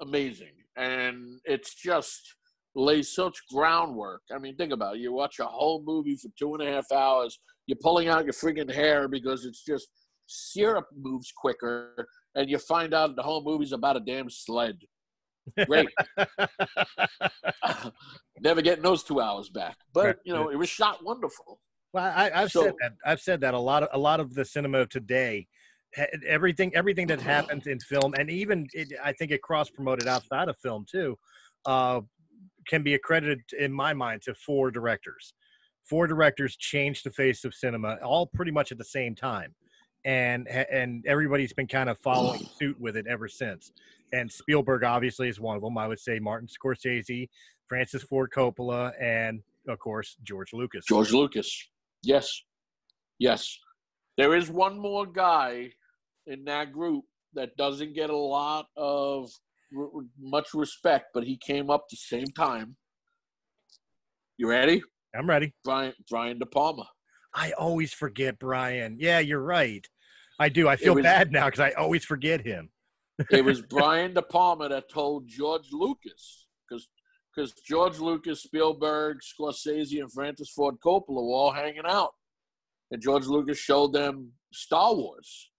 amazing, 0.00 0.54
and 0.76 1.40
it's 1.44 1.74
just 1.74 2.34
lays 2.74 3.14
such 3.14 3.38
groundwork. 3.52 4.22
I 4.32 4.38
mean, 4.38 4.56
think 4.56 4.72
about 4.72 4.96
it. 4.96 5.00
You 5.00 5.12
watch 5.12 5.38
a 5.38 5.44
whole 5.44 5.82
movie 5.84 6.16
for 6.16 6.28
two 6.38 6.54
and 6.54 6.62
a 6.62 6.72
half 6.72 6.90
hours. 6.92 7.38
You're 7.66 7.78
pulling 7.82 8.08
out 8.08 8.24
your 8.24 8.32
friggin' 8.32 8.72
hair 8.72 9.08
because 9.08 9.44
it's 9.44 9.64
just 9.64 9.88
syrup 10.26 10.86
moves 10.96 11.32
quicker, 11.36 12.08
and 12.34 12.50
you 12.50 12.58
find 12.58 12.94
out 12.94 13.16
the 13.16 13.22
whole 13.22 13.42
movie's 13.42 13.72
about 13.72 13.96
a 13.96 14.00
damn 14.00 14.30
sled. 14.30 14.78
Great. 15.66 15.88
Never 18.40 18.62
getting 18.62 18.82
those 18.82 19.02
two 19.02 19.20
hours 19.20 19.48
back. 19.48 19.76
But 19.92 20.18
you 20.24 20.32
know, 20.32 20.48
it 20.50 20.56
was 20.56 20.68
shot 20.68 21.04
wonderful. 21.04 21.60
Well, 21.92 22.12
I, 22.14 22.30
I've 22.34 22.50
So- 22.50 22.64
said 22.64 22.74
that. 22.80 22.92
I've 23.04 23.20
said 23.20 23.40
that 23.40 23.54
a 23.54 23.58
lot. 23.58 23.82
Of, 23.82 23.88
a 23.92 23.98
lot 23.98 24.20
of 24.20 24.34
the 24.34 24.44
cinema 24.44 24.78
of 24.80 24.88
today, 24.90 25.46
everything, 26.26 26.74
everything 26.74 27.06
that 27.08 27.20
happens 27.20 27.66
in 27.66 27.80
film, 27.80 28.14
and 28.18 28.30
even 28.30 28.66
it, 28.72 28.92
I 29.02 29.12
think 29.12 29.30
it 29.30 29.42
cross 29.42 29.70
promoted 29.70 30.06
outside 30.06 30.48
of 30.48 30.56
film 30.58 30.84
too, 30.90 31.18
uh, 31.66 32.00
can 32.68 32.82
be 32.82 32.94
accredited 32.94 33.40
in 33.58 33.72
my 33.72 33.94
mind 33.94 34.22
to 34.22 34.34
four 34.34 34.70
directors. 34.70 35.32
Four 35.84 36.06
directors 36.06 36.54
changed 36.56 37.04
the 37.04 37.10
face 37.10 37.44
of 37.44 37.54
cinema, 37.54 37.96
all 38.04 38.26
pretty 38.26 38.50
much 38.52 38.70
at 38.72 38.78
the 38.78 38.84
same 38.84 39.14
time, 39.14 39.54
and 40.04 40.46
and 40.48 41.02
everybody's 41.06 41.54
been 41.54 41.66
kind 41.66 41.88
of 41.88 41.98
following 42.00 42.46
suit 42.58 42.78
with 42.78 42.94
it 42.96 43.06
ever 43.08 43.26
since. 43.26 43.72
And 44.12 44.30
Spielberg 44.30 44.84
obviously 44.84 45.28
is 45.28 45.40
one 45.40 45.56
of 45.56 45.62
them. 45.62 45.76
I 45.78 45.86
would 45.88 46.00
say 46.00 46.18
Martin 46.18 46.48
Scorsese, 46.48 47.28
Francis 47.68 48.02
Ford 48.02 48.30
Coppola, 48.34 48.92
and 49.00 49.40
of 49.68 49.78
course 49.78 50.16
George 50.22 50.52
Lucas. 50.52 50.84
George 50.88 51.12
Lucas. 51.12 51.68
Yes. 52.02 52.42
Yes. 53.18 53.58
There 54.16 54.34
is 54.34 54.50
one 54.50 54.78
more 54.78 55.06
guy 55.06 55.70
in 56.26 56.44
that 56.44 56.72
group 56.72 57.04
that 57.34 57.56
doesn't 57.56 57.94
get 57.94 58.10
a 58.10 58.16
lot 58.16 58.66
of 58.76 59.30
r- 59.76 59.88
much 60.18 60.54
respect, 60.54 61.06
but 61.14 61.24
he 61.24 61.36
came 61.36 61.70
up 61.70 61.84
the 61.90 61.96
same 61.96 62.26
time. 62.28 62.76
You 64.38 64.48
ready? 64.48 64.82
I'm 65.16 65.28
ready. 65.28 65.52
Brian 65.64 65.92
Brian 66.08 66.38
De 66.38 66.46
Palma. 66.46 66.88
I 67.34 67.52
always 67.52 67.92
forget 67.92 68.38
Brian. 68.38 68.96
Yeah, 68.98 69.18
you're 69.18 69.42
right. 69.42 69.86
I 70.38 70.48
do. 70.48 70.68
I 70.68 70.76
feel 70.76 70.94
was- 70.94 71.02
bad 71.02 71.32
now 71.32 71.46
because 71.46 71.60
I 71.60 71.72
always 71.72 72.04
forget 72.04 72.40
him. 72.44 72.70
It 73.30 73.44
was 73.44 73.62
Brian 73.62 74.14
De 74.14 74.22
Palma 74.22 74.68
that 74.68 74.90
told 74.90 75.26
George 75.26 75.68
Lucas 75.72 76.46
because 76.68 76.88
because 77.34 77.52
George 77.66 77.98
Lucas, 77.98 78.42
Spielberg, 78.42 79.18
Scorsese, 79.22 80.00
and 80.00 80.12
Francis 80.12 80.50
Ford 80.50 80.76
Coppola 80.84 81.08
were 81.08 81.34
all 81.34 81.52
hanging 81.52 81.86
out, 81.86 82.12
and 82.90 83.00
George 83.02 83.26
Lucas 83.26 83.58
showed 83.58 83.92
them 83.92 84.32
Star 84.52 84.94
Wars, 84.94 85.50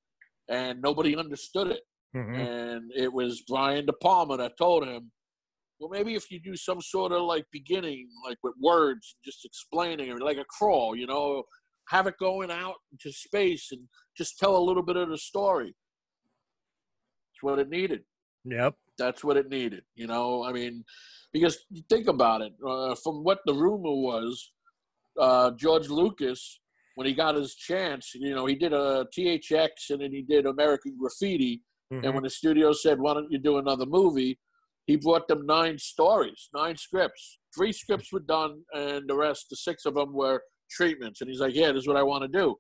and 0.50 0.82
nobody 0.82 1.16
understood 1.16 1.68
it. 1.68 1.84
Mhm. 2.16 2.40
and 2.40 2.92
it 2.96 3.14
was 3.14 3.44
Brian 3.44 3.86
De 3.86 3.94
Palma 3.94 4.36
that 4.38 4.58
told 4.58 4.84
him, 4.84 5.12
well, 5.80 5.92
maybe 5.92 6.16
if 6.16 6.32
you 6.32 6.40
do 6.40 6.56
some 6.56 6.82
sort 6.82 7.12
of 7.12 7.22
like 7.22 7.46
beginning, 7.52 8.10
like 8.26 8.40
with 8.42 8.56
words, 8.60 9.16
just 9.24 9.46
explaining 9.46 10.10
it, 10.10 10.20
like 10.20 10.38
a 10.38 10.46
crawl, 10.46 10.96
you 10.96 11.06
know, 11.06 11.44
have 11.90 12.08
it 12.08 12.18
going 12.20 12.50
out 12.50 12.76
into 12.92 13.12
space 13.12 13.72
and 13.72 13.88
just 14.18 14.40
tell 14.40 14.58
a 14.58 14.68
little 14.68 14.82
bit 14.82 14.98
of 14.98 15.10
the 15.10 15.20
story. 15.20 15.76
It's 17.40 17.44
what 17.44 17.60
it 17.60 17.70
needed. 17.70 18.02
Yep. 18.44 18.76
That's 18.98 19.24
what 19.24 19.38
it 19.38 19.50
needed. 19.50 19.84
You 19.96 20.08
know, 20.08 20.44
I 20.44 20.52
mean, 20.52 20.84
because 21.32 21.60
you 21.72 21.84
think 21.90 22.08
about 22.08 22.42
it, 22.42 22.52
uh, 22.68 22.96
from 22.96 23.24
what 23.24 23.40
the 23.46 23.54
rumor 23.54 23.96
was, 23.96 24.52
uh, 25.18 25.52
George 25.52 25.88
Lucas, 25.88 26.60
when 26.96 27.08
he 27.08 27.14
got 27.14 27.36
his 27.36 27.56
chance, 27.56 28.12
you 28.14 28.36
know, 28.36 28.46
he 28.46 28.56
did 28.56 28.74
a 28.74 29.08
THX 29.18 29.90
and 29.90 30.02
then 30.02 30.12
he 30.12 30.22
did 30.22 30.46
American 30.46 30.98
Graffiti. 31.00 31.64
Mhm. 31.94 32.04
And 32.04 32.14
when 32.14 32.24
the 32.24 32.30
studio 32.30 32.74
said, 32.74 33.00
"Why 33.00 33.14
don't 33.14 33.32
you 33.32 33.40
do 33.40 33.58
another 33.58 33.86
movie?" 33.86 34.38
he 34.86 34.96
brought 34.96 35.28
them 35.28 35.46
nine 35.46 35.78
stories, 35.78 36.50
nine 36.54 36.76
scripts. 36.76 37.38
Three 37.56 37.72
scripts 37.72 38.12
were 38.12 38.22
done, 38.22 38.66
and 38.74 39.08
the 39.08 39.16
rest, 39.16 39.46
the 39.50 39.56
six 39.56 39.86
of 39.86 39.94
them, 39.94 40.12
were 40.14 40.44
treatments. 40.72 41.22
And 41.22 41.30
he's 41.30 41.40
like, 41.40 41.54
"Yeah, 41.54 41.72
this 41.72 41.84
is 41.84 41.88
what 41.88 41.96
I 41.96 42.04
want 42.04 42.24
to 42.24 42.28
do." 42.28 42.60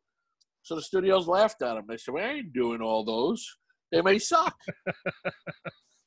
So 0.61 0.75
the 0.75 0.81
studios 0.83 1.27
laughed 1.27 1.61
at 1.63 1.75
him. 1.77 1.85
They 1.87 1.97
said, 1.97 2.13
"We 2.13 2.21
ain't 2.21 2.53
doing 2.53 2.81
all 2.81 3.03
those. 3.03 3.43
They 3.91 4.01
may 4.01 4.19
suck. 4.19 4.55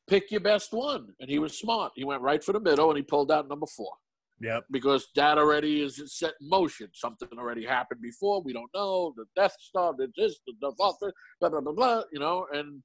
Pick 0.09 0.31
your 0.31 0.41
best 0.41 0.73
one." 0.73 1.09
And 1.21 1.31
he 1.31 1.39
was 1.39 1.59
smart. 1.59 1.93
He 1.97 2.05
went 2.05 2.23
right 2.23 2.43
for 2.43 2.53
the 2.53 2.61
middle, 2.61 2.89
and 2.91 2.97
he 2.97 3.03
pulled 3.03 3.31
out 3.33 3.49
number 3.49 3.67
four 3.67 3.93
Yep. 4.41 4.65
because 4.71 5.09
that 5.15 5.39
already 5.39 5.83
is 5.83 6.01
set 6.19 6.35
in 6.41 6.49
motion. 6.49 6.89
Something 6.95 7.29
already 7.39 7.65
happened 7.65 8.01
before. 8.03 8.43
We 8.43 8.53
don't 8.53 8.71
know 8.75 9.15
the 9.17 9.25
Death 9.37 9.57
Star, 9.61 9.95
the 9.97 10.09
this, 10.17 10.39
the 10.47 10.55
Darth 10.61 10.97
Vader, 11.01 11.13
blah 11.41 11.49
blah 11.51 11.61
blah 11.61 11.73
blah. 11.73 12.03
You 12.13 12.21
know, 12.21 12.47
and 12.53 12.83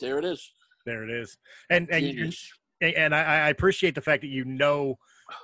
there 0.00 0.18
it 0.18 0.24
is. 0.24 0.52
There 0.86 1.04
it 1.04 1.10
is. 1.10 1.36
And 1.70 1.88
and 1.90 2.04
Genius. 2.04 2.50
and- 2.80 2.94
and 2.96 3.14
I, 3.14 3.46
I 3.46 3.48
appreciate 3.50 3.94
the 3.94 4.00
fact 4.00 4.22
that 4.22 4.28
you 4.28 4.44
know 4.44 4.98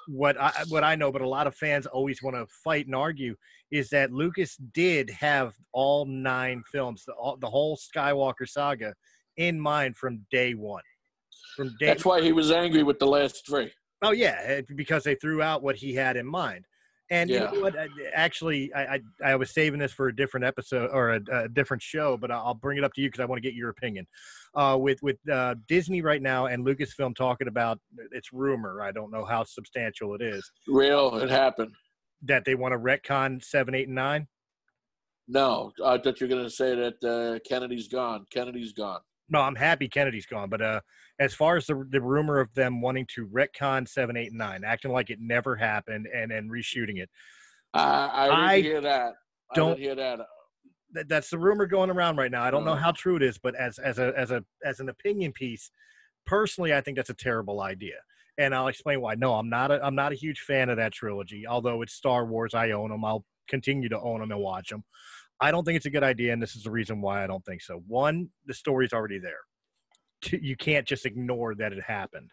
what 0.06 0.40
I 0.40 0.52
what 0.68 0.84
I 0.84 0.94
know, 0.94 1.12
but 1.12 1.22
a 1.22 1.28
lot 1.28 1.46
of 1.46 1.54
fans 1.54 1.86
always 1.86 2.22
want 2.22 2.36
to 2.36 2.46
fight 2.64 2.86
and 2.86 2.94
argue 2.94 3.34
is 3.70 3.88
that 3.90 4.12
Lucas 4.12 4.56
did 4.72 5.10
have 5.10 5.54
all 5.72 6.06
nine 6.06 6.62
films, 6.72 7.04
the, 7.06 7.12
all, 7.12 7.36
the 7.36 7.48
whole 7.48 7.76
Skywalker 7.76 8.48
saga, 8.48 8.94
in 9.36 9.60
mind 9.60 9.96
from 9.96 10.24
day 10.30 10.54
one. 10.54 10.82
From 11.56 11.74
day. 11.78 11.86
That's 11.86 12.04
why 12.04 12.22
he 12.22 12.32
was 12.32 12.50
angry 12.50 12.82
with 12.82 12.98
the 12.98 13.06
last 13.06 13.46
three. 13.46 13.70
Oh 14.02 14.12
yeah, 14.12 14.40
eh, 14.44 14.62
because 14.76 15.04
they 15.04 15.16
threw 15.16 15.42
out 15.42 15.62
what 15.62 15.76
he 15.76 15.94
had 15.94 16.16
in 16.16 16.26
mind. 16.26 16.64
And 17.10 17.30
you 17.30 17.40
know 17.40 17.52
what? 17.60 17.74
Actually, 18.12 18.72
I, 18.74 18.94
I 18.94 19.00
I 19.24 19.36
was 19.36 19.50
saving 19.50 19.80
this 19.80 19.92
for 19.92 20.08
a 20.08 20.14
different 20.14 20.44
episode 20.44 20.90
or 20.92 21.14
a, 21.14 21.20
a 21.32 21.48
different 21.48 21.82
show, 21.82 22.16
but 22.18 22.30
I'll 22.30 22.54
bring 22.54 22.76
it 22.76 22.84
up 22.84 22.92
to 22.94 23.00
you 23.00 23.08
because 23.08 23.20
I 23.20 23.24
want 23.24 23.42
to 23.42 23.48
get 23.48 23.54
your 23.54 23.70
opinion. 23.70 24.06
Uh, 24.54 24.76
with 24.78 25.02
with 25.02 25.16
uh, 25.30 25.54
Disney 25.68 26.02
right 26.02 26.20
now 26.20 26.46
and 26.46 26.66
Lucasfilm 26.66 27.16
talking 27.16 27.48
about 27.48 27.78
it's 28.12 28.32
rumor. 28.32 28.82
I 28.82 28.92
don't 28.92 29.10
know 29.10 29.24
how 29.24 29.44
substantial 29.44 30.14
it 30.14 30.22
is 30.22 30.50
Real, 30.66 31.16
it 31.16 31.30
happened. 31.30 31.72
that 32.22 32.44
they 32.44 32.54
want 32.54 32.72
to 32.72 32.78
retcon 32.78 33.42
seven, 33.42 33.74
eight, 33.74 33.86
and 33.86 33.94
nine. 33.94 34.26
No, 35.28 35.72
I 35.84 35.98
thought 35.98 36.20
you 36.20 36.26
were 36.26 36.34
going 36.34 36.44
to 36.44 36.50
say 36.50 36.74
that 36.74 37.04
uh, 37.04 37.38
Kennedy's 37.48 37.88
gone. 37.88 38.24
Kennedy's 38.30 38.72
gone. 38.72 39.00
No, 39.30 39.40
I'm 39.40 39.54
happy 39.56 39.88
Kennedy's 39.88 40.26
gone, 40.26 40.48
but 40.48 40.62
uh, 40.62 40.80
as 41.18 41.34
far 41.34 41.56
as 41.56 41.66
the 41.66 41.84
the 41.90 42.00
rumor 42.00 42.40
of 42.40 42.52
them 42.54 42.80
wanting 42.80 43.06
to 43.14 43.26
retcon 43.28 43.86
seven, 43.88 44.16
eight, 44.16 44.28
and 44.28 44.38
nine, 44.38 44.64
acting 44.64 44.92
like 44.92 45.10
it 45.10 45.18
never 45.20 45.56
happened 45.56 46.06
and 46.14 46.32
and 46.32 46.50
reshooting 46.50 46.98
it, 46.98 47.10
I, 47.74 47.82
I 47.82 48.26
didn't 48.28 48.40
I 48.44 48.60
hear 48.60 48.80
that. 48.80 49.12
I 49.50 49.54
don't- 49.54 49.78
hear 49.78 49.94
that. 49.94 50.20
that, 50.92 51.08
that's 51.08 51.30
the 51.30 51.38
rumor 51.38 51.66
going 51.66 51.90
around 51.90 52.16
right 52.16 52.30
now. 52.30 52.42
I 52.42 52.50
don't 52.50 52.64
know 52.64 52.72
Uh. 52.72 52.76
how 52.76 52.92
true 52.92 53.16
it 53.16 53.22
is, 53.22 53.38
but 53.38 53.54
as 53.54 53.78
as 53.78 53.98
a 53.98 54.12
as 54.16 54.30
a 54.30 54.42
as 54.64 54.80
an 54.80 54.88
opinion 54.88 55.32
piece, 55.32 55.70
personally, 56.26 56.72
I 56.74 56.80
think 56.80 56.96
that's 56.96 57.10
a 57.10 57.14
terrible 57.14 57.60
idea. 57.60 57.96
And 58.38 58.54
I'll 58.54 58.68
explain 58.68 59.00
why. 59.00 59.14
No, 59.16 59.34
I'm 59.34 59.48
not 59.50 59.70
a 59.70 59.84
I'm 59.84 59.94
not 59.96 60.12
a 60.12 60.14
huge 60.14 60.40
fan 60.40 60.70
of 60.70 60.76
that 60.78 60.92
trilogy. 60.92 61.46
Although 61.46 61.82
it's 61.82 61.92
Star 61.92 62.24
Wars, 62.24 62.54
I 62.54 62.70
own 62.70 62.90
them. 62.90 63.04
I'll 63.04 63.24
continue 63.48 63.88
to 63.88 63.98
own 64.00 64.20
them 64.20 64.30
and 64.30 64.40
watch 64.40 64.68
them. 64.70 64.84
I 65.40 65.50
don't 65.50 65.64
think 65.64 65.76
it's 65.76 65.86
a 65.86 65.90
good 65.90 66.02
idea, 66.02 66.32
and 66.32 66.42
this 66.42 66.56
is 66.56 66.64
the 66.64 66.70
reason 66.70 67.00
why 67.00 67.22
I 67.22 67.26
don't 67.26 67.44
think 67.44 67.62
so. 67.62 67.82
One, 67.86 68.30
the 68.46 68.54
story's 68.54 68.92
already 68.92 69.18
there. 69.18 69.40
Two, 70.20 70.38
you 70.42 70.56
can't 70.56 70.86
just 70.86 71.06
ignore 71.06 71.54
that 71.54 71.72
it 71.72 71.82
happened. 71.82 72.30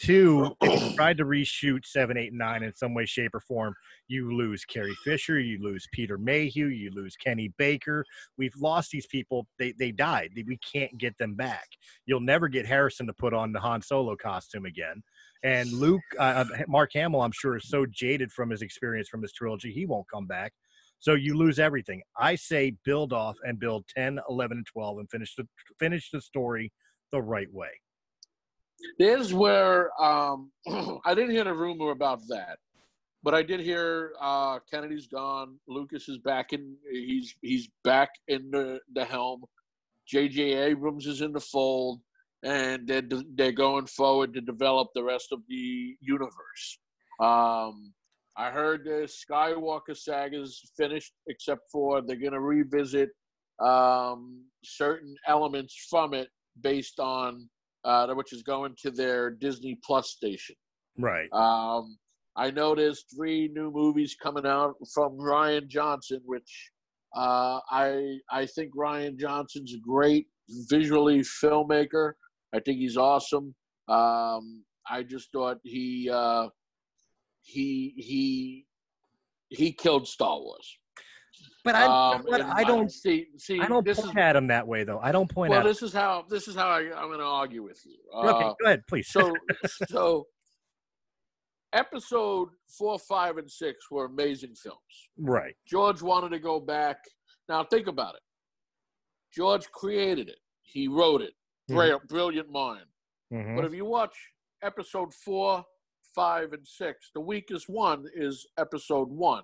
Two, 0.00 0.54
if 0.62 0.90
you 0.90 0.96
tried 0.96 1.18
to 1.18 1.24
reshoot 1.24 1.84
seven, 1.84 2.16
eight, 2.16 2.32
nine 2.32 2.62
in 2.62 2.74
some 2.74 2.94
way, 2.94 3.06
shape, 3.06 3.34
or 3.34 3.40
form, 3.40 3.74
you 4.08 4.34
lose 4.34 4.64
Carrie 4.64 4.96
Fisher, 5.04 5.38
you 5.38 5.58
lose 5.62 5.86
Peter 5.92 6.18
Mayhew, 6.18 6.66
you 6.66 6.90
lose 6.94 7.16
Kenny 7.16 7.52
Baker. 7.56 8.04
We've 8.36 8.54
lost 8.56 8.90
these 8.90 9.06
people. 9.06 9.46
They 9.58 9.72
they 9.78 9.92
died. 9.92 10.32
We 10.34 10.58
can't 10.58 10.96
get 10.98 11.16
them 11.18 11.34
back. 11.34 11.66
You'll 12.04 12.20
never 12.20 12.48
get 12.48 12.66
Harrison 12.66 13.06
to 13.06 13.14
put 13.14 13.32
on 13.32 13.52
the 13.52 13.60
Han 13.60 13.80
Solo 13.80 14.16
costume 14.16 14.66
again. 14.66 15.02
And 15.42 15.72
Luke, 15.72 16.02
uh, 16.18 16.44
uh, 16.44 16.62
Mark 16.68 16.90
Hamill, 16.94 17.22
I'm 17.22 17.32
sure 17.32 17.56
is 17.56 17.68
so 17.68 17.86
jaded 17.86 18.32
from 18.32 18.50
his 18.50 18.62
experience 18.62 19.08
from 19.08 19.22
this 19.22 19.32
trilogy, 19.32 19.72
he 19.72 19.86
won't 19.86 20.08
come 20.12 20.26
back. 20.26 20.52
So 20.98 21.14
you 21.14 21.36
lose 21.36 21.58
everything. 21.58 22.02
I 22.18 22.34
say 22.36 22.76
build 22.84 23.12
off 23.12 23.36
and 23.44 23.58
build 23.58 23.84
10, 23.94 24.18
11, 24.28 24.56
and 24.58 24.66
12 24.66 24.98
and 24.98 25.10
finish 25.10 25.34
the 25.36 25.46
finish 25.78 26.10
the 26.10 26.20
story 26.20 26.72
the 27.12 27.20
right 27.20 27.52
way. 27.52 27.70
There's 28.98 29.32
where 29.32 29.90
um, 30.02 30.50
I 31.04 31.14
didn't 31.14 31.30
hear 31.30 31.44
the 31.44 31.54
rumor 31.54 31.90
about 31.90 32.20
that, 32.28 32.58
but 33.22 33.34
I 33.34 33.42
did 33.42 33.60
hear 33.60 34.12
uh, 34.20 34.58
Kennedy's 34.70 35.06
gone. 35.06 35.58
Lucas 35.68 36.08
is 36.08 36.18
back 36.18 36.52
in. 36.52 36.76
He's 36.90 37.34
he's 37.42 37.68
back 37.84 38.10
in 38.28 38.50
the, 38.50 38.80
the 38.94 39.04
helm. 39.04 39.44
J.J. 40.06 40.52
Abrams 40.52 41.06
is 41.06 41.20
in 41.20 41.32
the 41.32 41.40
fold, 41.40 42.00
and 42.44 42.86
they're 42.86 43.02
they're 43.34 43.52
going 43.52 43.86
forward 43.86 44.34
to 44.34 44.40
develop 44.40 44.88
the 44.94 45.02
rest 45.02 45.32
of 45.32 45.40
the 45.48 45.96
universe. 46.00 46.78
Um, 47.20 47.92
I 48.38 48.50
heard 48.50 48.84
the 48.84 49.08
Skywalker 49.08 49.96
saga 49.96 50.42
is 50.42 50.60
finished, 50.76 51.12
except 51.26 51.62
for 51.72 52.02
they're 52.02 52.16
going 52.16 52.32
to 52.32 52.40
revisit 52.40 53.10
um, 53.64 54.44
certain 54.62 55.14
elements 55.26 55.86
from 55.88 56.12
it 56.12 56.28
based 56.62 57.00
on 57.00 57.48
uh, 57.84 58.12
which 58.14 58.32
is 58.32 58.42
going 58.42 58.74
to 58.82 58.90
their 58.90 59.30
Disney 59.30 59.78
Plus 59.84 60.10
station. 60.10 60.56
Right. 60.98 61.28
Um, 61.32 61.96
I 62.36 62.50
know 62.50 62.74
there's 62.74 63.04
three 63.14 63.48
new 63.54 63.70
movies 63.70 64.16
coming 64.20 64.44
out 64.44 64.74
from 64.92 65.16
Rian 65.16 65.68
Johnson, 65.68 66.20
which 66.24 66.70
uh, 67.14 67.60
I 67.70 68.18
I 68.30 68.44
think 68.46 68.74
Rian 68.76 69.18
Johnson's 69.18 69.72
a 69.74 69.78
great 69.78 70.26
visually 70.68 71.20
filmmaker. 71.20 72.12
I 72.54 72.60
think 72.60 72.78
he's 72.78 72.96
awesome. 72.96 73.54
Um, 73.88 74.64
I 74.90 75.02
just 75.02 75.30
thought 75.32 75.58
he 75.62 76.10
uh, 76.12 76.48
he 77.46 77.94
he 77.96 78.66
he 79.50 79.72
killed 79.72 80.06
Star 80.08 80.38
Wars. 80.40 80.78
But 81.64 81.74
I, 81.76 81.84
Um, 82.14 82.24
but 82.28 82.40
I 82.42 82.64
don't 82.64 82.90
see 82.90 83.26
see 83.38 83.60
I 83.60 83.66
don't 83.68 83.84
this 83.84 83.98
point 84.00 84.10
is 84.10 84.16
at 84.16 84.34
him 84.36 84.48
that 84.48 84.66
way 84.66 84.82
though. 84.84 84.98
I 85.00 85.12
don't 85.12 85.30
point 85.32 85.50
well 85.50 85.60
at 85.60 85.64
this 85.66 85.82
is 85.82 85.92
how 85.92 86.24
this 86.28 86.48
is 86.48 86.54
how 86.56 86.68
I, 86.68 86.80
I'm 86.96 87.06
going 87.08 87.18
to 87.20 87.24
argue 87.24 87.62
with 87.62 87.80
you. 87.84 87.96
him. 88.20 88.28
Okay, 88.28 88.44
Uh, 88.44 88.54
go 88.60 88.66
ahead, 88.66 88.82
please. 88.88 89.08
so 89.08 89.32
so 89.88 90.26
episode 91.72 92.48
four 92.78 92.98
five 92.98 93.36
and 93.36 93.50
six 93.50 93.90
were 93.90 94.06
amazing 94.06 94.54
films 94.54 94.94
right. 95.18 95.54
george 95.66 96.00
wanted 96.00 96.30
to 96.30 96.38
go 96.38 96.58
back 96.60 96.96
now 97.48 97.62
think 97.64 97.86
about 97.86 98.14
it 98.14 98.22
george 99.34 99.70
created 99.72 100.28
it 100.28 100.38
he 100.62 100.88
wrote 100.88 101.20
it 101.20 101.32
brilliant, 101.68 102.06
brilliant 102.08 102.50
mind 102.50 102.86
Mhm. 103.32 103.56
but 103.56 103.64
if 103.64 103.74
you 103.74 103.84
watch 103.84 104.16
episode 104.62 105.12
four 105.12 105.64
five 106.16 106.52
and 106.52 106.66
six 106.66 107.10
the 107.14 107.20
weakest 107.20 107.66
one 107.68 108.04
is 108.14 108.46
episode 108.58 109.08
one 109.10 109.42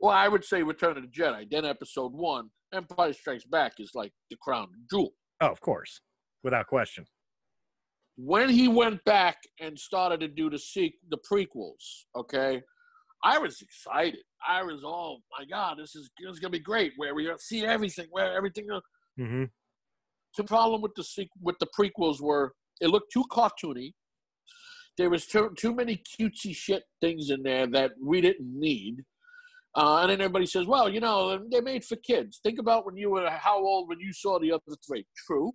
well 0.00 0.12
i 0.12 0.26
would 0.28 0.44
say 0.44 0.62
return 0.62 0.96
of 0.98 1.02
the 1.04 1.08
jedi 1.08 1.42
then 1.50 1.64
episode 1.64 2.12
one 2.12 2.46
empire 2.74 3.12
strikes 3.12 3.44
back 3.44 3.72
is 3.78 3.92
like 3.94 4.12
the 4.30 4.36
crown 4.42 4.66
jewel 4.90 5.12
Oh, 5.42 5.48
of 5.48 5.60
course, 5.62 6.02
without 6.44 6.66
question. 6.66 7.06
when 8.16 8.50
he 8.50 8.68
went 8.68 9.02
back 9.06 9.38
and 9.58 9.78
started 9.78 10.20
to 10.20 10.28
do 10.28 10.50
the 10.50 10.58
sequ- 10.58 11.00
the 11.08 11.16
prequels, 11.30 11.84
okay, 12.14 12.60
I 13.24 13.38
was 13.38 13.62
excited. 13.62 14.20
I 14.46 14.62
was, 14.62 14.82
oh 14.84 15.18
my 15.38 15.46
god, 15.46 15.78
this 15.78 15.94
is 15.96 16.10
this 16.20 16.32
is 16.34 16.40
gonna 16.40 16.50
be 16.52 16.58
great. 16.72 16.92
Where 16.98 17.14
we 17.14 17.30
see 17.38 17.64
everything, 17.64 18.08
where 18.10 18.30
everything. 18.36 18.66
Mm-hmm. 19.18 19.44
The 20.36 20.44
problem 20.44 20.82
with 20.82 20.94
the 20.94 21.02
sequ- 21.02 21.40
with 21.40 21.56
the 21.58 21.68
prequels 21.78 22.20
were 22.20 22.52
it 22.82 22.88
looked 22.90 23.12
too 23.12 23.24
cartoony. 23.32 23.92
There 24.98 25.10
was 25.10 25.26
too 25.26 25.52
too 25.56 25.74
many 25.74 25.96
cutesy 25.96 26.54
shit 26.54 26.84
things 27.00 27.30
in 27.30 27.42
there 27.42 27.66
that 27.68 27.92
we 28.02 28.20
didn't 28.20 28.58
need. 28.58 29.04
Uh, 29.76 29.98
and 29.98 30.10
then 30.10 30.20
everybody 30.20 30.46
says, 30.46 30.66
well, 30.66 30.88
you 30.88 30.98
know, 30.98 31.40
they're 31.48 31.62
made 31.62 31.84
for 31.84 31.96
kids. 31.96 32.40
Think 32.42 32.58
about 32.58 32.84
when 32.84 32.96
you 32.96 33.10
were 33.10 33.30
how 33.30 33.58
old 33.58 33.88
when 33.88 34.00
you 34.00 34.12
saw 34.12 34.38
the 34.38 34.52
other 34.52 34.76
three. 34.86 35.06
True, 35.26 35.52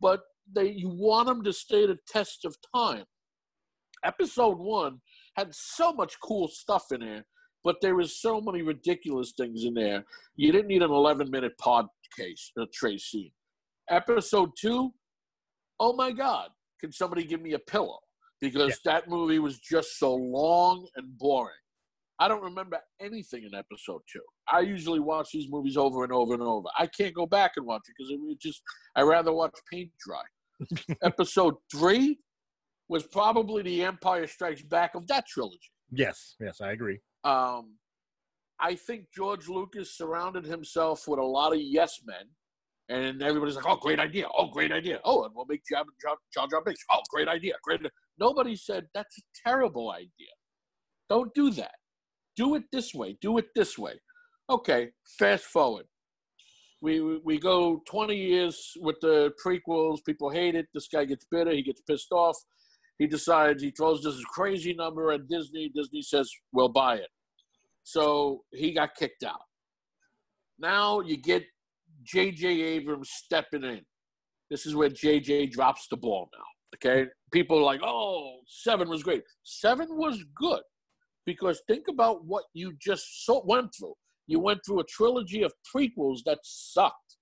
but 0.00 0.20
they 0.54 0.70
you 0.70 0.88
want 0.88 1.26
them 1.26 1.42
to 1.44 1.52
stay 1.52 1.86
the 1.86 1.98
test 2.06 2.44
of 2.44 2.56
time. 2.74 3.04
Episode 4.04 4.58
one 4.58 5.00
had 5.36 5.54
so 5.54 5.92
much 5.92 6.14
cool 6.20 6.48
stuff 6.48 6.86
in 6.90 7.00
there, 7.00 7.24
but 7.64 7.76
there 7.80 7.94
was 7.94 8.20
so 8.20 8.40
many 8.40 8.62
ridiculous 8.62 9.32
things 9.36 9.64
in 9.64 9.74
there. 9.74 10.04
You 10.36 10.50
didn't 10.52 10.68
need 10.68 10.82
an 10.82 10.90
11 10.90 11.30
minute 11.30 11.56
pod 11.58 11.86
case, 12.16 12.50
a 12.58 12.66
trace 12.72 13.04
scene. 13.04 13.30
Episode 13.88 14.50
two, 14.58 14.92
oh 15.78 15.92
my 15.94 16.10
God, 16.10 16.48
can 16.80 16.92
somebody 16.92 17.24
give 17.24 17.40
me 17.40 17.52
a 17.52 17.58
pillow? 17.58 18.00
Because 18.42 18.78
that 18.84 19.08
movie 19.08 19.38
was 19.38 19.58
just 19.58 19.98
so 19.98 20.14
long 20.14 20.86
and 20.96 21.16
boring. 21.16 21.54
I 22.18 22.28
don't 22.28 22.42
remember 22.42 22.78
anything 23.00 23.44
in 23.44 23.54
episode 23.54 24.02
two. 24.12 24.20
I 24.46 24.60
usually 24.60 25.00
watch 25.00 25.30
these 25.32 25.46
movies 25.48 25.76
over 25.76 26.04
and 26.04 26.12
over 26.12 26.34
and 26.34 26.42
over. 26.42 26.68
I 26.78 26.86
can't 26.86 27.14
go 27.14 27.26
back 27.26 27.52
and 27.56 27.64
watch 27.66 27.82
it 27.88 27.94
because 27.96 28.12
it 28.12 28.20
was 28.20 28.36
just, 28.36 28.62
I 28.94 29.02
rather 29.02 29.32
watch 29.32 29.54
paint 29.72 29.90
dry. 30.04 30.22
episode 31.02 31.54
three 31.72 32.18
was 32.88 33.04
probably 33.04 33.62
the 33.62 33.82
Empire 33.82 34.26
Strikes 34.26 34.62
Back 34.62 34.94
of 34.94 35.06
that 35.06 35.26
trilogy. 35.26 35.70
Yes, 35.90 36.36
yes, 36.40 36.60
I 36.60 36.72
agree. 36.72 36.98
Um, 37.24 37.76
I 38.60 38.74
think 38.74 39.06
George 39.14 39.48
Lucas 39.48 39.96
surrounded 39.96 40.44
himself 40.44 41.08
with 41.08 41.18
a 41.18 41.24
lot 41.24 41.52
of 41.52 41.60
yes 41.60 42.00
men, 42.06 42.26
And 42.88 43.22
everybody's 43.22 43.56
like, 43.56 43.66
"Oh, 43.66 43.76
great 43.76 43.98
idea! 43.98 44.26
Oh, 44.36 44.48
great 44.48 44.72
idea! 44.72 45.00
Oh, 45.04 45.24
and 45.24 45.34
we'll 45.34 45.46
make 45.46 45.62
Jar 45.68 45.84
Jar, 46.00 46.46
Jar 46.48 46.62
Binks. 46.62 46.84
Oh, 46.92 47.00
great 47.10 47.28
idea! 47.28 47.54
Great." 47.64 47.80
Idea. 47.80 47.90
Nobody 48.18 48.56
said 48.56 48.86
that's 48.94 49.18
a 49.18 49.22
terrible 49.48 49.90
idea. 49.90 50.34
Don't 51.08 51.34
do 51.34 51.50
that. 51.50 51.74
Do 52.36 52.54
it 52.54 52.64
this 52.72 52.94
way. 52.94 53.16
Do 53.20 53.38
it 53.38 53.46
this 53.54 53.76
way. 53.78 53.94
Okay. 54.48 54.90
Fast 55.18 55.44
forward. 55.44 55.86
We 56.80 57.00
we 57.18 57.38
go 57.38 57.82
20 57.88 58.16
years 58.16 58.72
with 58.80 58.96
the 59.00 59.32
prequels. 59.44 60.04
People 60.04 60.30
hate 60.30 60.54
it. 60.54 60.66
This 60.74 60.88
guy 60.88 61.04
gets 61.04 61.24
bitter. 61.30 61.52
He 61.52 61.62
gets 61.62 61.80
pissed 61.82 62.12
off. 62.12 62.36
He 62.98 63.06
decides 63.06 63.62
he 63.62 63.70
throws 63.70 64.02
this 64.02 64.22
crazy 64.24 64.74
number 64.74 65.12
at 65.12 65.28
Disney. 65.28 65.70
Disney 65.74 66.02
says 66.02 66.30
we'll 66.52 66.68
buy 66.68 66.96
it. 66.96 67.08
So 67.84 68.42
he 68.52 68.72
got 68.72 68.94
kicked 68.94 69.24
out. 69.24 69.40
Now 70.58 71.00
you 71.00 71.16
get 71.16 71.44
J.J. 72.04 72.46
Abrams 72.48 73.10
stepping 73.10 73.64
in. 73.64 73.80
This 74.50 74.66
is 74.66 74.74
where 74.74 74.88
J.J. 74.88 75.46
drops 75.46 75.86
the 75.88 75.96
ball 75.96 76.28
now. 76.32 76.44
Okay, 76.76 77.10
people 77.32 77.58
are 77.58 77.62
like, 77.62 77.80
oh, 77.82 78.40
seven 78.46 78.88
was 78.88 79.02
great. 79.02 79.22
Seven 79.42 79.88
was 79.90 80.24
good," 80.36 80.62
because 81.26 81.62
think 81.66 81.88
about 81.88 82.24
what 82.24 82.44
you 82.54 82.74
just 82.80 83.24
so, 83.24 83.42
went 83.44 83.74
through. 83.76 83.94
You 84.26 84.38
went 84.38 84.60
through 84.64 84.80
a 84.80 84.84
trilogy 84.84 85.42
of 85.42 85.52
prequels 85.74 86.20
that 86.26 86.38
sucked, 86.42 87.16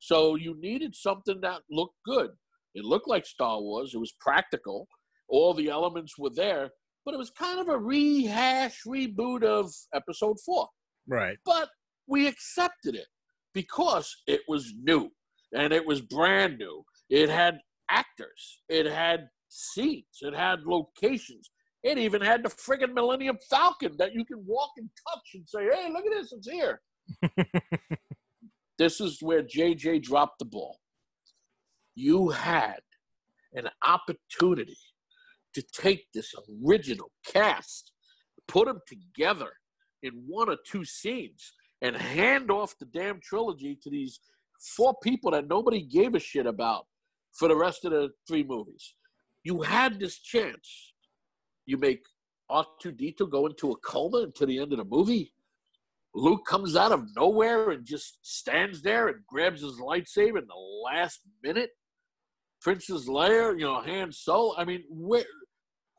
so 0.00 0.36
you 0.36 0.58
needed 0.58 0.94
something 0.94 1.40
that 1.42 1.62
looked 1.70 1.96
good. 2.04 2.30
It 2.74 2.84
looked 2.84 3.08
like 3.08 3.26
Star 3.26 3.60
Wars. 3.60 3.92
It 3.94 3.98
was 3.98 4.14
practical. 4.20 4.86
All 5.28 5.54
the 5.54 5.68
elements 5.68 6.18
were 6.18 6.30
there, 6.34 6.70
but 7.04 7.14
it 7.14 7.18
was 7.18 7.30
kind 7.30 7.58
of 7.58 7.68
a 7.68 7.78
rehash, 7.78 8.82
reboot 8.86 9.42
of 9.42 9.72
Episode 9.94 10.36
Four. 10.44 10.68
Right. 11.08 11.38
But 11.44 11.68
we 12.06 12.26
accepted 12.26 12.94
it 12.94 13.06
because 13.54 14.14
it 14.26 14.42
was 14.48 14.72
new 14.80 15.10
and 15.54 15.72
it 15.72 15.86
was 15.86 16.00
brand 16.00 16.58
new. 16.58 16.84
It 17.08 17.30
had 17.30 17.58
actors, 17.90 18.60
it 18.68 18.86
had 18.86 19.28
scenes, 19.48 20.04
it 20.20 20.34
had 20.34 20.64
locations. 20.64 21.50
It 21.82 21.98
even 21.98 22.20
had 22.20 22.42
the 22.42 22.48
friggin' 22.48 22.94
Millennium 22.94 23.38
Falcon 23.48 23.96
that 23.98 24.12
you 24.12 24.24
can 24.24 24.44
walk 24.46 24.70
and 24.76 24.90
touch 25.08 25.28
and 25.34 25.48
say, 25.48 25.68
hey, 25.72 25.88
look 25.92 26.04
at 26.06 26.12
this, 26.12 26.32
it's 26.32 26.48
here. 26.48 26.80
this 28.78 29.00
is 29.00 29.22
where 29.22 29.42
JJ 29.42 30.02
dropped 30.02 30.38
the 30.38 30.46
ball. 30.46 30.80
You 31.94 32.30
had 32.30 32.80
an 33.54 33.68
opportunity 33.86 34.76
to 35.54 35.62
take 35.72 36.06
this 36.12 36.34
original 36.64 37.10
cast, 37.24 37.92
put 38.48 38.66
them 38.66 38.80
together 38.86 39.52
in 40.02 40.12
one 40.26 40.50
or 40.50 40.56
two 40.66 40.84
scenes, 40.84 41.52
and 41.82 41.96
hand 41.96 42.50
off 42.50 42.78
the 42.78 42.86
damn 42.86 43.20
trilogy 43.20 43.78
to 43.82 43.90
these 43.90 44.20
four 44.76 44.94
people 45.02 45.30
that 45.30 45.48
nobody 45.48 45.82
gave 45.82 46.14
a 46.14 46.20
shit 46.20 46.46
about 46.46 46.86
for 47.32 47.48
the 47.48 47.56
rest 47.56 47.84
of 47.84 47.92
the 47.92 48.08
three 48.26 48.42
movies. 48.42 48.94
You 49.46 49.62
had 49.62 50.00
this 50.00 50.18
chance. 50.18 50.92
You 51.66 51.76
make 51.76 52.02
R2D2 52.50 53.30
go 53.30 53.46
into 53.46 53.70
a 53.70 53.76
coma 53.76 54.22
until 54.22 54.48
the 54.48 54.58
end 54.58 54.72
of 54.72 54.78
the 54.78 54.84
movie. 54.84 55.32
Luke 56.16 56.44
comes 56.48 56.74
out 56.74 56.90
of 56.90 57.04
nowhere 57.14 57.70
and 57.70 57.86
just 57.86 58.18
stands 58.22 58.82
there 58.82 59.06
and 59.06 59.18
grabs 59.28 59.60
his 59.60 59.78
lightsaber 59.78 60.40
in 60.40 60.48
the 60.48 60.82
last 60.84 61.20
minute. 61.44 61.70
Princess 62.60 63.08
Leia, 63.08 63.56
you 63.56 63.64
know, 63.64 63.80
Han 63.80 64.10
Solo. 64.10 64.52
I 64.58 64.64
mean, 64.64 64.82
where, 64.90 65.22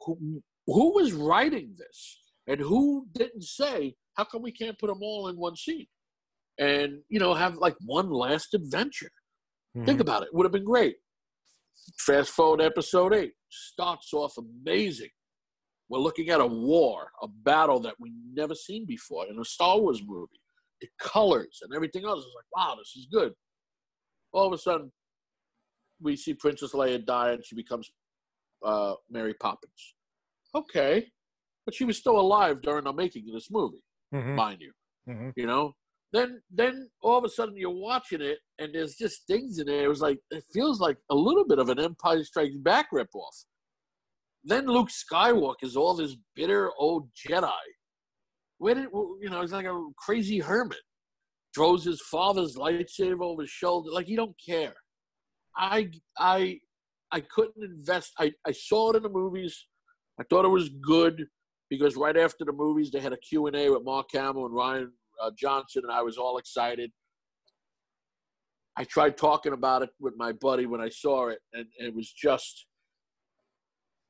who, 0.02 0.44
who 0.66 0.96
was 0.96 1.14
writing 1.14 1.74
this? 1.78 2.20
And 2.48 2.60
who 2.60 3.08
didn't 3.14 3.46
say, 3.46 3.96
how 4.16 4.26
come 4.26 4.42
we 4.42 4.52
can't 4.52 4.78
put 4.78 4.88
them 4.88 5.02
all 5.02 5.30
in 5.30 5.38
one 5.38 5.56
scene? 5.56 5.88
And, 6.60 7.00
you 7.08 7.22
know, 7.22 7.34
have 7.34 7.56
like 7.56 7.78
one 7.86 8.10
last 8.10 8.54
adventure. 8.54 9.12
Mm-hmm. 9.74 9.86
Think 9.86 10.02
about 10.02 10.24
it. 10.24 10.34
Would 10.34 10.44
have 10.44 10.52
been 10.52 10.66
great. 10.66 10.98
Fast 11.98 12.32
forward 12.32 12.60
episode 12.60 13.14
eight. 13.14 13.32
Starts 13.50 14.14
off 14.14 14.34
amazing. 14.38 15.10
We're 15.90 16.00
looking 16.00 16.30
at 16.30 16.42
a 16.42 16.48
war, 16.48 17.12
a 17.22 17.28
battle 17.28 17.80
that 17.82 17.96
we 18.00 18.12
never 18.34 18.56
seen 18.56 18.86
before 18.86 19.26
in 19.28 19.40
a 19.40 19.46
Star 19.46 19.80
Wars 19.80 20.02
movie. 20.06 20.42
The 20.82 20.88
colors 21.00 21.60
and 21.64 21.74
everything 21.74 22.06
else 22.06 22.20
is 22.20 22.32
like, 22.36 22.46
wow, 22.56 22.76
this 22.76 22.94
is 22.96 23.08
good. 23.12 23.34
All 24.34 24.46
of 24.46 24.54
a 24.54 24.58
sudden, 24.58 24.92
we 26.02 26.16
see 26.16 26.34
Princess 26.34 26.74
Leia 26.74 27.04
die 27.04 27.32
and 27.32 27.46
she 27.46 27.56
becomes 27.56 27.92
uh, 28.64 28.96
Mary 29.10 29.34
Poppins. 29.34 29.96
Okay, 30.54 31.08
but 31.66 31.74
she 31.74 31.86
was 31.86 31.98
still 31.98 32.20
alive 32.20 32.62
during 32.62 32.84
the 32.84 32.94
making 32.94 33.26
of 33.30 33.34
this 33.34 33.50
movie, 33.50 33.84
mm-hmm. 34.14 34.36
mind 34.36 34.62
you. 34.62 34.72
Mm-hmm. 35.10 35.30
You 35.36 35.48
know, 35.48 35.74
then 36.14 36.42
then 36.50 36.90
all 37.02 37.18
of 37.18 37.26
a 37.26 37.30
sudden 37.30 37.58
you're 37.58 37.70
watching 37.70 38.22
it 38.22 38.40
and 38.60 38.74
there's 38.74 38.96
just 38.96 39.28
things 39.28 39.60
in 39.60 39.68
there. 39.68 39.86
It 39.86 39.90
was 39.90 40.02
like 40.02 40.20
it 40.32 40.44
feels 40.54 40.80
like 40.80 40.98
a 41.10 41.16
little 41.16 41.46
bit 41.46 41.60
of 41.60 41.70
an 41.70 41.80
Empire 41.80 42.24
Strikes 42.24 42.56
Back 42.58 42.88
ripoff. 42.94 43.46
Then 44.44 44.68
Luke 44.68 44.90
Skywalker 44.90 45.64
is 45.64 45.76
all 45.76 45.94
this 45.96 46.16
bitter 46.36 46.72
old 46.78 47.10
Jedi. 47.14 47.52
Where 48.60 48.76
did 48.76 48.88
you 48.94 49.30
know? 49.30 49.42
He's 49.42 49.52
like 49.52 49.66
a 49.66 49.90
crazy 49.98 50.40
hermit. 50.40 50.80
Throws 51.54 51.84
his 51.84 52.02
father's 52.02 52.56
lightsaber 52.56 53.24
over 53.24 53.42
his 53.42 53.52
shoulder, 53.52 53.92
like 53.92 54.06
he 54.06 54.16
don't 54.16 54.36
care. 54.44 54.76
I 55.58 55.92
I 56.18 56.60
I 57.12 57.20
couldn't 57.22 57.64
invest. 57.64 58.14
I 58.20 58.32
I 58.46 58.52
saw 58.52 58.92
it 58.92 58.98
in 58.98 59.04
the 59.04 59.10
movies. 59.10 59.66
I 60.20 60.24
thought 60.24 60.46
it 60.46 60.50
was 60.50 60.70
good 60.70 61.28
because 61.70 61.96
right 61.96 62.16
after 62.16 62.46
the 62.46 62.54
movies 62.54 62.92
they 62.92 63.00
had 63.00 63.14
a 63.14 63.18
Q 63.18 63.48
and 63.48 63.56
A 63.56 63.70
with 63.70 63.84
Mark 63.84 64.08
Hamill 64.14 64.46
and 64.46 64.56
Rian 64.56 64.88
uh, 65.22 65.32
Johnson, 65.38 65.84
and 65.84 65.92
I 65.92 66.02
was 66.02 66.18
all 66.18 66.38
excited. 66.38 66.92
I 68.78 68.84
tried 68.84 69.18
talking 69.18 69.54
about 69.54 69.82
it 69.82 69.90
with 70.00 70.14
my 70.18 70.32
buddy 70.34 70.66
when 70.66 70.82
I 70.82 70.90
saw 70.90 71.30
it, 71.30 71.40
and, 71.54 71.66
it 71.80 71.96
was 71.96 72.12
just 72.12 72.68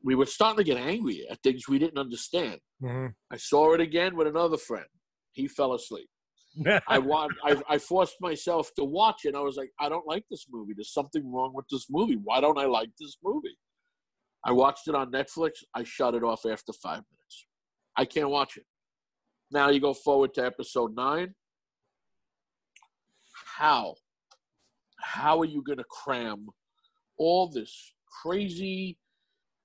we 0.04 0.15
were 0.15 0.26
starting 0.26 0.58
to 0.58 0.63
get 0.63 0.78
angry 0.78 1.26
at 1.30 1.41
things 1.41 1.67
we 1.67 1.80
didn't 1.80 1.98
understand. 1.98 2.60
Mm-hmm. 2.84 3.08
I 3.32 3.38
saw 3.38 3.74
it 3.74 3.82
again 3.82 4.15
with 4.15 4.28
another 4.28 4.58
friend. 4.58 4.86
He 5.32 5.48
fell 5.48 5.74
asleep. 5.74 6.08
I 6.88 7.00
want. 7.00 7.34
I, 7.43 7.62
I 7.70 7.78
forced 7.78 8.15
myself 8.20 8.72
to 8.78 8.84
watch 8.84 9.26
it. 9.26 9.36
I 9.36 9.39
was 9.39 9.58
like, 9.58 9.72
I 9.80 9.89
don't 9.89 10.08
like 10.08 10.24
this 10.30 10.46
movie. 10.52 10.74
There's 10.76 10.93
something 10.93 11.32
wrong 11.32 11.52
with 11.54 11.65
this 11.70 11.88
movie. 11.89 12.17
Why 12.22 12.41
don't 12.41 12.58
I 12.58 12.65
like 12.65 12.89
this 13.00 13.17
movie? 13.24 13.58
I 14.43 14.52
watched 14.52 14.88
it 14.88 14.96
on 14.96 15.12
Netflix. 15.12 15.63
I 15.74 15.84
shut 15.84 16.15
it 16.15 16.24
off 16.24 16.46
after 16.46 16.74
five 16.74 17.04
minutes. 17.12 17.48
I 17.96 18.06
can't 18.06 18.30
watch 18.30 18.58
it. 18.58 18.65
Now 19.51 19.69
you 19.69 19.79
go 19.79 19.93
forward 19.93 20.33
to 20.36 20.45
episode 20.45 20.95
nine. 20.95 21.33
How? 23.57 23.95
How 24.99 25.39
are 25.39 25.45
you 25.45 25.63
going 25.63 25.77
to 25.77 25.86
cram 25.86 26.47
all 27.17 27.49
this 27.49 27.93
crazy, 28.21 28.97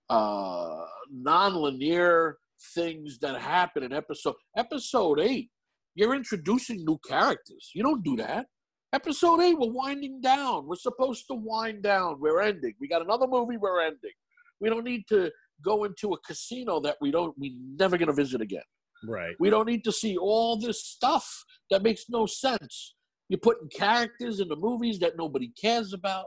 uh, 0.08 0.84
non-linear 1.10 2.38
things 2.74 3.18
that 3.18 3.40
happen 3.40 3.82
in 3.82 3.92
episode 3.92 4.36
episode 4.56 5.20
eight? 5.20 5.50
You're 5.94 6.14
introducing 6.14 6.84
new 6.84 6.98
characters. 7.06 7.70
You 7.74 7.82
don't 7.82 8.04
do 8.04 8.16
that. 8.16 8.46
Episode 8.94 9.40
eight, 9.40 9.58
we're 9.58 9.72
winding 9.72 10.20
down. 10.20 10.66
We're 10.66 10.76
supposed 10.76 11.26
to 11.28 11.34
wind 11.34 11.82
down. 11.82 12.20
We're 12.20 12.40
ending. 12.40 12.74
We 12.80 12.88
got 12.88 13.02
another 13.02 13.26
movie. 13.26 13.56
We're 13.56 13.82
ending. 13.82 14.12
We 14.60 14.68
don't 14.68 14.84
need 14.84 15.04
to 15.08 15.30
go 15.62 15.84
into 15.84 16.12
a 16.12 16.18
casino 16.20 16.78
that 16.80 16.96
we 17.00 17.10
don't. 17.10 17.36
We 17.38 17.56
never 17.78 17.98
going 17.98 18.08
to 18.08 18.14
visit 18.14 18.40
again. 18.40 18.62
Right. 19.06 19.34
We 19.38 19.50
don't 19.50 19.66
need 19.66 19.84
to 19.84 19.92
see 19.92 20.16
all 20.16 20.56
this 20.58 20.84
stuff 20.84 21.44
that 21.70 21.82
makes 21.82 22.04
no 22.08 22.26
sense. 22.26 22.94
You're 23.28 23.40
putting 23.40 23.68
characters 23.68 24.40
in 24.40 24.48
the 24.48 24.56
movies 24.56 24.98
that 25.00 25.16
nobody 25.16 25.52
cares 25.60 25.92
about, 25.92 26.26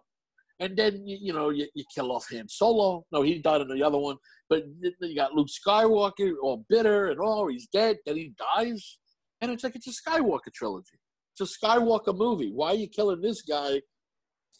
and 0.59 0.75
then 0.75 1.05
you, 1.05 1.17
you 1.21 1.33
know 1.33 1.49
you, 1.49 1.67
you 1.75 1.83
kill 1.93 2.11
off 2.11 2.25
Han 2.31 2.47
Solo. 2.49 3.05
No, 3.11 3.21
he 3.21 3.39
died 3.39 3.61
in 3.61 3.67
the 3.67 3.83
other 3.83 3.97
one. 3.97 4.17
But 4.49 4.63
you 4.81 5.15
got 5.15 5.33
Luke 5.33 5.47
Skywalker, 5.47 6.33
all 6.41 6.65
bitter 6.69 7.07
and 7.07 7.19
all. 7.19 7.47
He's 7.47 7.67
dead. 7.67 7.97
Then 8.05 8.15
he 8.15 8.33
dies, 8.55 8.97
and 9.41 9.51
it's 9.51 9.63
like 9.63 9.75
it's 9.75 9.87
a 9.87 10.09
Skywalker 10.09 10.53
trilogy. 10.53 10.99
It's 11.37 11.55
a 11.55 11.65
Skywalker 11.65 12.17
movie. 12.17 12.51
Why 12.51 12.69
are 12.69 12.75
you 12.75 12.87
killing 12.87 13.21
this 13.21 13.41
guy 13.41 13.81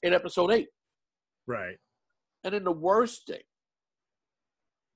in 0.03 0.13
Episode 0.13 0.51
Eight? 0.51 0.67
Right. 1.47 1.77
And 2.43 2.53
then 2.53 2.63
the 2.63 2.71
worst 2.71 3.27
thing, 3.27 3.41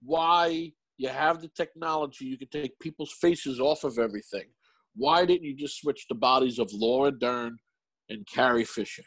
why 0.01 0.73
you 0.99 1.07
have 1.07 1.41
the 1.41 1.47
technology. 1.47 2.25
You 2.25 2.38
can 2.38 2.49
take 2.49 2.77
people's 2.79 3.13
faces 3.13 3.59
off 3.59 3.85
of 3.85 3.97
everything. 3.97 4.47
Why 4.95 5.25
didn't 5.25 5.45
you 5.45 5.55
just 5.55 5.79
switch 5.79 6.05
the 6.09 6.15
bodies 6.15 6.59
of 6.59 6.69
Laura 6.73 7.09
Dern 7.09 7.57
and 8.09 8.27
Carrie 8.27 8.65
Fisher? 8.65 9.03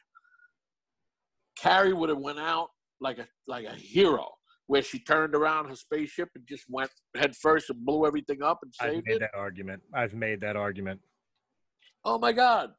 Carrie 1.57 1.93
would 1.93 2.09
have 2.09 2.19
went 2.19 2.39
out 2.39 2.71
like 2.99 3.19
a 3.19 3.27
like 3.47 3.67
a 3.67 3.75
hero, 3.75 4.27
where 4.69 4.81
she 4.81 5.01
turned 5.01 5.35
around 5.35 5.69
her 5.69 5.77
spaceship 5.77 6.31
and 6.35 6.45
just 6.49 6.65
went 6.71 6.91
head 7.15 7.37
first 7.37 7.69
and 7.69 7.85
blew 7.85 8.07
everything 8.07 8.43
up 8.43 8.61
and 8.63 8.75
saved 8.75 8.97
I've 8.97 9.05
made 9.05 9.17
it. 9.17 9.21
that 9.21 9.39
argument. 9.39 9.83
I've 9.95 10.15
made 10.15 10.41
that 10.41 10.57
argument. 10.57 11.01
Oh 12.07 12.19
my 12.19 12.33
God! 12.33 12.71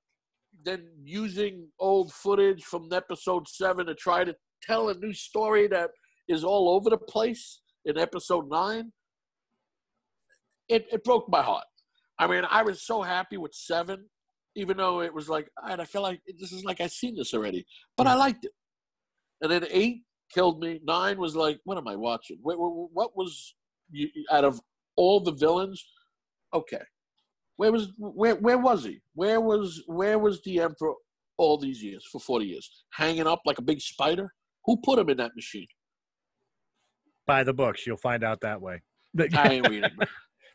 Then 0.66 0.88
using 1.04 1.68
old 1.80 2.12
footage 2.14 2.64
from 2.64 2.90
episode 2.92 3.48
seven 3.48 3.86
to 3.86 3.94
try 3.94 4.24
to 4.24 4.36
tell 4.64 4.90
a 4.90 4.96
new 4.96 5.14
story 5.14 5.68
that 5.68 5.92
is 6.28 6.44
all 6.44 6.70
over 6.70 6.90
the 6.90 6.98
place 6.98 7.62
in 7.86 8.00
episode 8.00 8.50
nine 8.50 8.92
it, 10.74 10.86
it 10.92 11.04
broke 11.04 11.30
my 11.30 11.42
heart. 11.42 11.66
I 12.20 12.28
mean, 12.28 12.44
I 12.50 12.64
was 12.64 12.84
so 12.84 13.02
happy 13.02 13.38
with 13.38 13.54
seven 13.54 14.06
even 14.56 14.78
though 14.78 15.02
it 15.02 15.14
was 15.14 15.30
like, 15.30 15.50
right, 15.64 15.80
I 15.80 15.86
feel 15.86 16.02
like 16.02 16.22
this 16.40 16.52
is 16.52 16.64
like 16.64 16.82
I've 16.82 16.92
seen 16.92 17.16
this 17.16 17.34
already, 17.34 17.66
but 17.98 18.08
I 18.08 18.14
mm. 18.14 18.20
liked 18.20 18.46
it. 18.46 18.52
And 19.42 19.52
then 19.52 19.66
eight 19.70 20.04
killed 20.34 20.60
me. 20.60 20.80
Nine 20.84 21.18
was 21.18 21.36
like, 21.36 21.60
what 21.64 21.78
am 21.78 21.88
I 21.88 21.96
watching? 21.96 22.38
What, 22.42 22.58
what 22.58 23.16
was 23.16 23.56
you, 23.92 24.10
out 24.32 24.46
of 24.46 24.62
all 24.96 25.20
the 25.20 25.32
villains? 25.32 25.84
Okay, 26.54 26.82
where 27.58 27.72
was 27.72 27.92
where 27.98 28.36
where 28.36 28.60
was 28.60 28.84
he? 28.84 29.00
Where 29.16 29.42
was 29.42 29.84
where 29.88 30.20
was 30.20 30.42
the 30.44 30.60
emperor 30.62 30.94
all 31.38 31.58
these 31.58 31.84
years 31.84 32.06
for 32.12 32.20
forty 32.20 32.46
years, 32.46 32.70
hanging 32.92 33.26
up 33.26 33.42
like 33.46 33.58
a 33.58 33.64
big 33.64 33.82
spider? 33.82 34.32
Who 34.66 34.78
put 34.78 35.00
him 35.00 35.10
in 35.10 35.18
that 35.18 35.36
machine? 35.36 35.68
By 37.26 37.44
the 37.44 37.54
books, 37.54 37.88
you'll 37.88 37.98
find 37.98 38.24
out 38.24 38.42
that 38.42 38.62
way. 38.62 38.82
I 39.36 39.48
ain't 39.50 39.68
reading. 39.68 39.90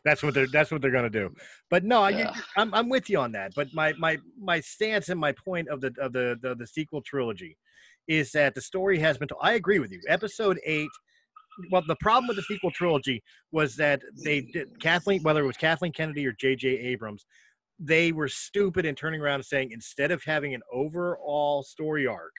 That's 0.05 0.23
what 0.23 0.33
they're 0.33 0.47
that's 0.47 0.71
what 0.71 0.81
they're 0.81 0.91
going 0.91 1.03
to 1.03 1.09
do. 1.09 1.33
But 1.69 1.83
no, 1.83 2.07
Yeah. 2.07 2.31
I, 2.55 2.61
I'm 2.61 2.73
I'm 2.73 2.89
with 2.89 3.09
you 3.09 3.19
on 3.19 3.31
that. 3.33 3.53
But 3.55 3.67
my 3.73 3.93
my 3.93 4.17
my 4.39 4.59
stance 4.59 5.09
and 5.09 5.19
my 5.19 5.33
point 5.33 5.69
of 5.69 5.81
the 5.81 5.93
of 5.99 6.13
the 6.13 6.37
the, 6.41 6.55
the 6.55 6.67
sequel 6.67 7.01
trilogy 7.01 7.57
is 8.07 8.31
that 8.31 8.55
the 8.55 8.61
story 8.61 8.97
has 8.99 9.17
been. 9.17 9.27
told. 9.27 9.41
I 9.43 9.53
agree 9.53 9.79
with 9.79 9.91
you. 9.91 10.01
Episode 10.07 10.59
eight. 10.65 10.89
Well, 11.71 11.83
the 11.87 11.97
problem 11.99 12.27
with 12.27 12.37
the 12.37 12.43
sequel 12.43 12.71
trilogy 12.71 13.21
was 13.51 13.75
that 13.75 14.01
they 14.23 14.41
did 14.41 14.79
Kathleen, 14.79 15.21
whether 15.23 15.43
it 15.43 15.47
was 15.47 15.57
Kathleen 15.57 15.91
Kennedy 15.91 16.25
or 16.25 16.31
J.J. 16.31 16.69
Abrams, 16.69 17.25
they 17.77 18.13
were 18.13 18.29
stupid 18.29 18.85
in 18.85 18.95
turning 18.95 19.19
around 19.19 19.35
and 19.35 19.45
saying 19.45 19.71
instead 19.71 20.11
of 20.11 20.23
having 20.23 20.53
an 20.53 20.61
overall 20.71 21.63
story 21.63 22.07
arc 22.07 22.33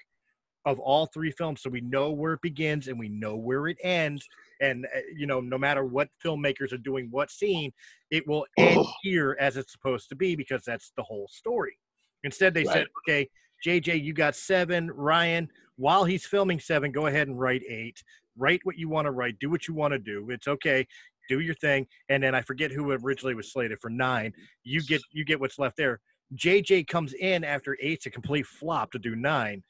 of 0.66 0.78
all 0.78 1.06
three 1.06 1.30
films, 1.30 1.62
so 1.62 1.70
we 1.70 1.80
know 1.80 2.10
where 2.10 2.34
it 2.34 2.42
begins 2.42 2.88
and 2.88 2.98
we 2.98 3.08
know 3.08 3.36
where 3.36 3.66
it 3.68 3.78
ends, 3.82 4.26
and 4.60 4.86
uh, 4.94 5.00
you 5.16 5.26
know 5.26 5.40
no 5.40 5.56
matter 5.56 5.84
what 5.84 6.08
filmmakers 6.24 6.72
are 6.72 6.78
doing 6.78 7.08
what 7.10 7.30
scene 7.30 7.72
it 8.10 8.26
will 8.28 8.46
end 8.58 8.78
Oh. 8.78 8.92
here 9.02 9.36
as 9.40 9.56
it's 9.56 9.72
supposed 9.72 10.08
to 10.10 10.16
be 10.16 10.36
because 10.36 10.62
that's 10.64 10.92
the 10.96 11.02
whole 11.02 11.28
story. 11.30 11.78
Instead 12.24 12.52
they 12.54 12.64
said 12.64 12.86
okay 13.02 13.28
jj 13.66 14.02
you 14.02 14.12
got 14.12 14.36
seven. 14.36 14.90
Rian 14.90 15.48
while 15.76 16.04
he's 16.04 16.26
filming 16.26 16.60
seven 16.60 16.92
go 16.92 17.06
ahead 17.06 17.28
and 17.28 17.38
write 17.38 17.62
eight. 17.68 18.02
Write 18.36 18.60
what 18.64 18.76
you 18.76 18.88
want 18.88 19.06
to 19.06 19.10
write. 19.10 19.38
Do 19.40 19.50
what 19.50 19.66
you 19.66 19.74
want 19.74 19.92
to 19.92 19.98
do. 19.98 20.28
It's 20.30 20.48
okay. 20.48 20.86
Do 21.28 21.40
your 21.40 21.54
thing. 21.54 21.86
And 22.08 22.22
then 22.22 22.34
i 22.34 22.42
forget 22.42 22.70
who 22.70 22.90
originally 22.92 23.34
was 23.34 23.52
slated 23.52 23.78
for 23.80 23.90
nine. 23.90 24.32
You 24.64 24.82
get 24.82 25.00
you 25.12 25.24
get 25.24 25.40
what's 25.40 25.58
left 25.58 25.76
there. 25.76 26.00
Jj 26.36 26.86
comes 26.86 27.14
in 27.14 27.44
after 27.44 27.76
eight's 27.80 28.06
a 28.06 28.10
complete 28.10 28.46
flop 28.46 28.92
to 28.92 28.98
do 28.98 29.16
nine 29.16 29.62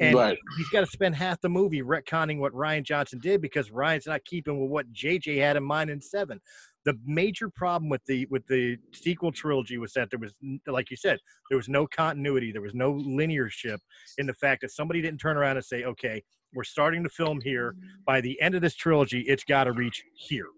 and 0.00 0.14
right. 0.14 0.38
he's 0.56 0.68
got 0.70 0.80
to 0.80 0.86
spend 0.86 1.14
half 1.14 1.40
the 1.40 1.48
movie 1.48 1.82
retconning 1.82 2.38
what 2.38 2.52
Rian 2.52 2.82
Johnson 2.82 3.20
did 3.20 3.40
because 3.40 3.70
Rian's 3.70 4.06
not 4.06 4.24
keeping 4.24 4.60
with 4.60 4.70
what 4.70 4.92
JJ 4.92 5.38
had 5.38 5.56
in 5.56 5.62
mind 5.62 5.90
in 5.90 6.00
seven. 6.00 6.40
The 6.84 6.98
major 7.06 7.48
problem 7.48 7.88
with 7.88 8.04
the 8.06 8.26
with 8.28 8.46
the 8.46 8.76
sequel 8.92 9.32
trilogy 9.32 9.78
was 9.78 9.92
that 9.92 10.10
there 10.10 10.18
was, 10.18 10.34
like 10.66 10.90
you 10.90 10.96
said, 10.96 11.18
there 11.48 11.56
was 11.56 11.68
no 11.68 11.86
continuity, 11.86 12.52
there 12.52 12.60
was 12.60 12.74
no 12.74 12.92
linearship 12.94 13.78
in 14.18 14.26
the 14.26 14.34
fact 14.34 14.62
that 14.62 14.72
somebody 14.72 15.00
didn't 15.00 15.18
turn 15.18 15.36
around 15.36 15.56
and 15.56 15.64
say, 15.64 15.84
"Okay, 15.84 16.22
we're 16.52 16.64
starting 16.64 17.02
to 17.04 17.08
film 17.08 17.40
here. 17.40 17.74
By 18.04 18.20
the 18.20 18.38
end 18.40 18.54
of 18.54 18.62
this 18.62 18.74
trilogy, 18.74 19.20
it's 19.22 19.44
got 19.44 19.64
to 19.64 19.72
reach 19.72 20.02
here." 20.14 20.48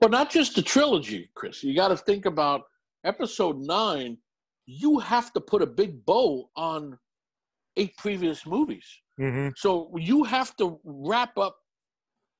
Well, 0.00 0.10
not 0.10 0.30
just 0.30 0.54
the 0.54 0.62
trilogy, 0.62 1.30
Chris. 1.34 1.62
You 1.62 1.74
got 1.74 1.88
to 1.88 1.96
think 1.96 2.24
about 2.24 2.62
episode 3.04 3.58
nine. 3.58 4.16
You 4.66 4.98
have 5.00 5.32
to 5.34 5.40
put 5.40 5.62
a 5.62 5.66
big 5.66 6.04
bow 6.06 6.48
on 6.56 6.96
eight 7.80 7.96
previous 7.96 8.46
movies. 8.46 8.86
Mm-hmm. 9.20 9.48
So 9.56 9.90
you 9.96 10.24
have 10.24 10.54
to 10.56 10.78
wrap 10.84 11.36
up 11.38 11.56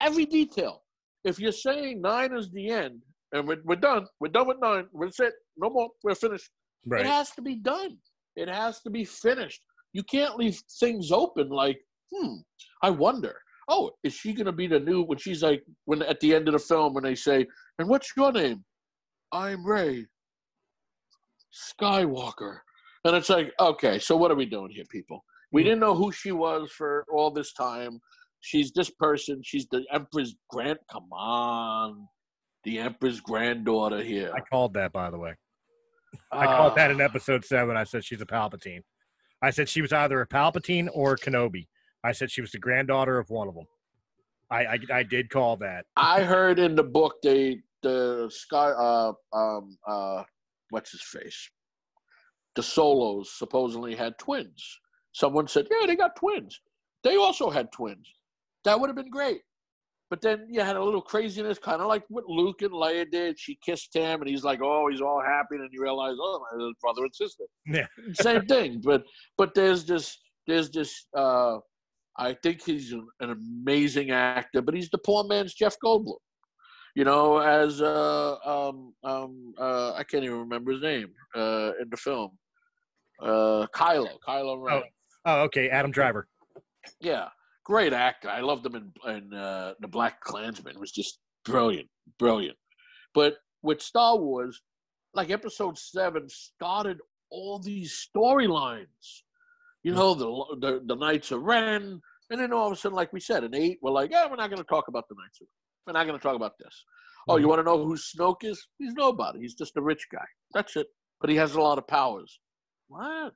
every 0.00 0.26
detail. 0.26 0.82
If 1.24 1.38
you're 1.38 1.52
saying 1.52 2.00
nine 2.00 2.34
is 2.36 2.50
the 2.50 2.70
end, 2.70 3.02
and 3.32 3.46
we're, 3.46 3.62
we're 3.64 3.76
done, 3.76 4.06
we're 4.20 4.28
done 4.28 4.48
with 4.48 4.58
nine, 4.60 4.86
we're 4.92 5.10
set, 5.10 5.32
no 5.56 5.70
more, 5.70 5.88
we're 6.02 6.14
finished. 6.14 6.50
Right. 6.86 7.02
It 7.02 7.06
has 7.06 7.30
to 7.32 7.42
be 7.42 7.56
done. 7.56 7.96
It 8.36 8.48
has 8.48 8.80
to 8.82 8.90
be 8.90 9.04
finished. 9.04 9.60
You 9.92 10.02
can't 10.02 10.36
leave 10.36 10.60
things 10.78 11.10
open 11.12 11.48
like, 11.48 11.78
hmm, 12.12 12.36
I 12.82 12.90
wonder. 12.90 13.34
Oh, 13.68 13.90
is 14.02 14.14
she 14.14 14.32
gonna 14.32 14.52
be 14.52 14.66
the 14.66 14.80
new 14.80 15.02
when 15.02 15.18
she's 15.18 15.42
like 15.42 15.62
when 15.84 16.02
at 16.02 16.18
the 16.20 16.34
end 16.34 16.48
of 16.48 16.52
the 16.52 16.58
film 16.58 16.94
when 16.94 17.04
they 17.04 17.14
say, 17.14 17.46
and 17.78 17.88
what's 17.88 18.12
your 18.16 18.32
name? 18.32 18.64
I'm 19.32 19.64
Rey 19.64 20.06
Skywalker. 21.80 22.58
And 23.04 23.16
it's 23.16 23.30
like, 23.30 23.52
okay, 23.60 23.98
so 23.98 24.16
what 24.16 24.30
are 24.30 24.36
we 24.36 24.46
doing 24.46 24.70
here, 24.70 24.84
people? 24.90 25.24
We 25.52 25.62
Hmm. 25.62 25.66
didn't 25.66 25.80
know 25.80 25.94
who 25.94 26.12
she 26.12 26.32
was 26.32 26.70
for 26.72 27.04
all 27.12 27.30
this 27.30 27.52
time. 27.52 28.00
She's 28.40 28.72
this 28.72 28.90
person. 28.90 29.42
She's 29.42 29.66
the 29.68 29.84
Emperor's 29.92 30.34
grand. 30.48 30.78
Come 30.90 31.12
on, 31.12 32.08
the 32.64 32.78
Emperor's 32.78 33.20
granddaughter 33.20 34.02
here. 34.02 34.32
I 34.34 34.40
called 34.40 34.74
that, 34.74 34.92
by 34.92 35.10
the 35.10 35.18
way. 35.18 35.34
I 36.32 36.46
called 36.46 36.72
Ah. 36.72 36.74
that 36.76 36.90
in 36.90 37.00
episode 37.00 37.44
seven. 37.44 37.76
I 37.76 37.84
said 37.84 38.04
she's 38.04 38.20
a 38.20 38.26
Palpatine. 38.26 38.82
I 39.42 39.50
said 39.50 39.68
she 39.68 39.82
was 39.82 39.92
either 39.92 40.20
a 40.20 40.26
Palpatine 40.26 40.88
or 40.92 41.12
a 41.14 41.16
Kenobi. 41.16 41.68
I 42.04 42.12
said 42.12 42.30
she 42.30 42.40
was 42.40 42.50
the 42.52 42.58
granddaughter 42.58 43.18
of 43.18 43.28
one 43.30 43.48
of 43.48 43.54
them. 43.54 43.66
I 44.50 44.64
I, 44.66 44.78
I 44.92 45.02
did 45.02 45.30
call 45.30 45.56
that. 45.58 45.86
I 45.96 46.22
heard 46.22 46.58
in 46.58 46.74
the 46.74 46.82
book 46.82 47.16
they 47.22 47.62
the 47.82 48.30
sky 48.32 48.70
uh 48.70 49.12
um 49.32 49.78
uh 49.86 50.22
what's 50.70 50.90
his 50.92 51.02
face 51.02 51.50
the 52.56 52.62
solos 52.62 53.32
supposedly 53.38 53.94
had 53.94 54.18
twins. 54.18 54.78
Someone 55.12 55.48
said, 55.48 55.66
yeah, 55.70 55.86
they 55.86 55.96
got 55.96 56.16
twins. 56.16 56.60
They 57.02 57.16
also 57.16 57.50
had 57.50 57.72
twins. 57.72 58.06
That 58.64 58.78
would 58.78 58.88
have 58.88 58.96
been 58.96 59.10
great. 59.10 59.40
But 60.10 60.20
then 60.20 60.48
you 60.50 60.60
had 60.60 60.74
a 60.74 60.82
little 60.82 61.00
craziness, 61.00 61.58
kind 61.58 61.80
of 61.80 61.86
like 61.86 62.02
what 62.08 62.26
Luke 62.26 62.62
and 62.62 62.72
Leia 62.72 63.08
did. 63.08 63.38
She 63.38 63.56
kissed 63.64 63.94
him, 63.94 64.20
and 64.20 64.28
he's 64.28 64.42
like, 64.42 64.58
"Oh, 64.60 64.88
he's 64.90 65.00
all 65.00 65.22
happy," 65.24 65.54
and 65.54 65.68
you 65.72 65.80
realize, 65.80 66.16
"Oh, 66.18 66.44
my 66.52 66.72
brother 66.80 67.04
and 67.04 67.14
sister." 67.14 67.44
Yeah. 67.64 67.86
Same 68.14 68.44
thing. 68.46 68.80
But 68.84 69.04
but 69.38 69.54
there's 69.54 69.84
this 69.84 70.18
there's 70.48 70.68
this. 70.70 71.06
Uh, 71.16 71.58
I 72.18 72.34
think 72.42 72.64
he's 72.64 72.92
an, 72.92 73.06
an 73.20 73.30
amazing 73.30 74.10
actor, 74.10 74.60
but 74.60 74.74
he's 74.74 74.90
the 74.90 74.98
poor 74.98 75.22
man's 75.24 75.54
Jeff 75.54 75.76
Goldblum. 75.82 76.18
You 76.96 77.04
know, 77.04 77.38
as 77.38 77.80
uh, 77.80 78.36
um, 78.44 78.92
um, 79.04 79.54
uh, 79.58 79.92
I 79.94 80.02
can't 80.02 80.24
even 80.24 80.38
remember 80.38 80.72
his 80.72 80.82
name 80.82 81.12
uh, 81.36 81.70
in 81.80 81.88
the 81.88 81.96
film. 81.96 82.30
Uh, 83.22 83.66
Kylo, 83.72 84.18
Kylo 84.26 84.60
Ren. 84.60 84.82
Oh, 84.82 84.82
okay. 85.26 85.68
Adam 85.68 85.90
Driver. 85.90 86.28
Yeah, 87.00 87.28
great 87.64 87.92
actor. 87.92 88.28
I 88.28 88.40
loved 88.40 88.64
him 88.66 88.74
in, 88.74 89.14
in 89.14 89.34
uh, 89.34 89.74
the 89.80 89.88
Black 89.88 90.20
Klansman. 90.20 90.74
It 90.74 90.80
was 90.80 90.92
just 90.92 91.18
brilliant, 91.44 91.88
brilliant. 92.18 92.56
But 93.14 93.36
with 93.62 93.82
Star 93.82 94.16
Wars, 94.18 94.60
like 95.14 95.30
Episode 95.30 95.78
Seven 95.78 96.28
started 96.28 96.98
all 97.30 97.58
these 97.58 98.08
storylines. 98.14 98.86
You 99.82 99.94
know, 99.94 100.14
the, 100.14 100.56
the 100.60 100.82
the 100.86 100.96
Knights 100.96 101.30
of 101.30 101.42
Ren, 101.42 102.00
and 102.30 102.40
then 102.40 102.52
all 102.52 102.66
of 102.66 102.72
a 102.72 102.76
sudden, 102.76 102.96
like 102.96 103.12
we 103.12 103.20
said, 103.20 103.44
in 103.44 103.54
eight, 103.54 103.78
we're 103.82 103.90
like, 103.90 104.10
yeah, 104.10 104.28
we're 104.28 104.36
not 104.36 104.50
going 104.50 104.62
to 104.62 104.68
talk 104.68 104.88
about 104.88 105.08
the 105.08 105.14
Knights 105.14 105.40
of 105.40 105.46
Ren. 105.46 105.94
We're 105.94 105.98
not 105.98 106.06
going 106.06 106.18
to 106.18 106.22
talk 106.22 106.36
about 106.36 106.52
this. 106.58 106.84
Oh, 107.28 107.36
you 107.36 107.48
want 107.48 107.60
to 107.60 107.64
know 107.64 107.84
who 107.84 107.96
Snoke 107.96 108.44
is? 108.44 108.66
He's 108.78 108.92
nobody. 108.94 109.40
He's 109.40 109.54
just 109.54 109.76
a 109.76 109.82
rich 109.82 110.06
guy. 110.12 110.24
That's 110.52 110.76
it. 110.76 110.86
But 111.20 111.30
he 111.30 111.36
has 111.36 111.54
a 111.54 111.60
lot 111.60 111.78
of 111.78 111.86
powers. 111.86 112.40
What? 112.88 113.34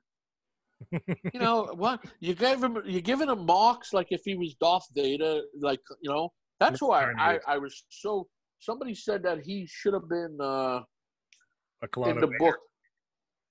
You 0.91 1.39
know 1.39 1.65
what? 1.75 2.03
You 2.19 2.33
gave 2.35 2.63
him. 2.63 2.77
You're 2.85 3.01
giving 3.01 3.29
him 3.29 3.45
marks 3.45 3.93
like 3.93 4.07
if 4.11 4.21
he 4.25 4.35
was 4.35 4.55
Darth 4.55 4.85
Vader. 4.95 5.41
Like 5.59 5.81
you 6.01 6.11
know. 6.11 6.29
That's 6.59 6.81
why 6.81 7.11
I, 7.19 7.39
I 7.47 7.57
was 7.57 7.83
so. 7.89 8.27
Somebody 8.59 8.95
said 8.95 9.23
that 9.23 9.39
he 9.43 9.67
should 9.69 9.93
have 9.93 10.07
been 10.07 10.37
uh, 10.41 10.79
A 11.81 11.87
clone 11.91 12.11
in 12.11 12.17
of 12.17 12.21
the 12.21 12.27
Vader. 12.27 12.37
book. 12.39 12.57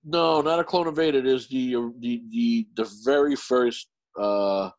No, 0.04 0.40
not 0.40 0.58
a 0.58 0.64
clone 0.64 0.86
of 0.86 0.96
Vader. 0.96 1.18
It 1.18 1.26
is 1.26 1.46
the 1.48 1.74
the 1.98 2.22
the 2.30 2.66
the 2.76 2.90
very 3.04 3.36
first. 3.36 3.88
Uh, 4.18 4.70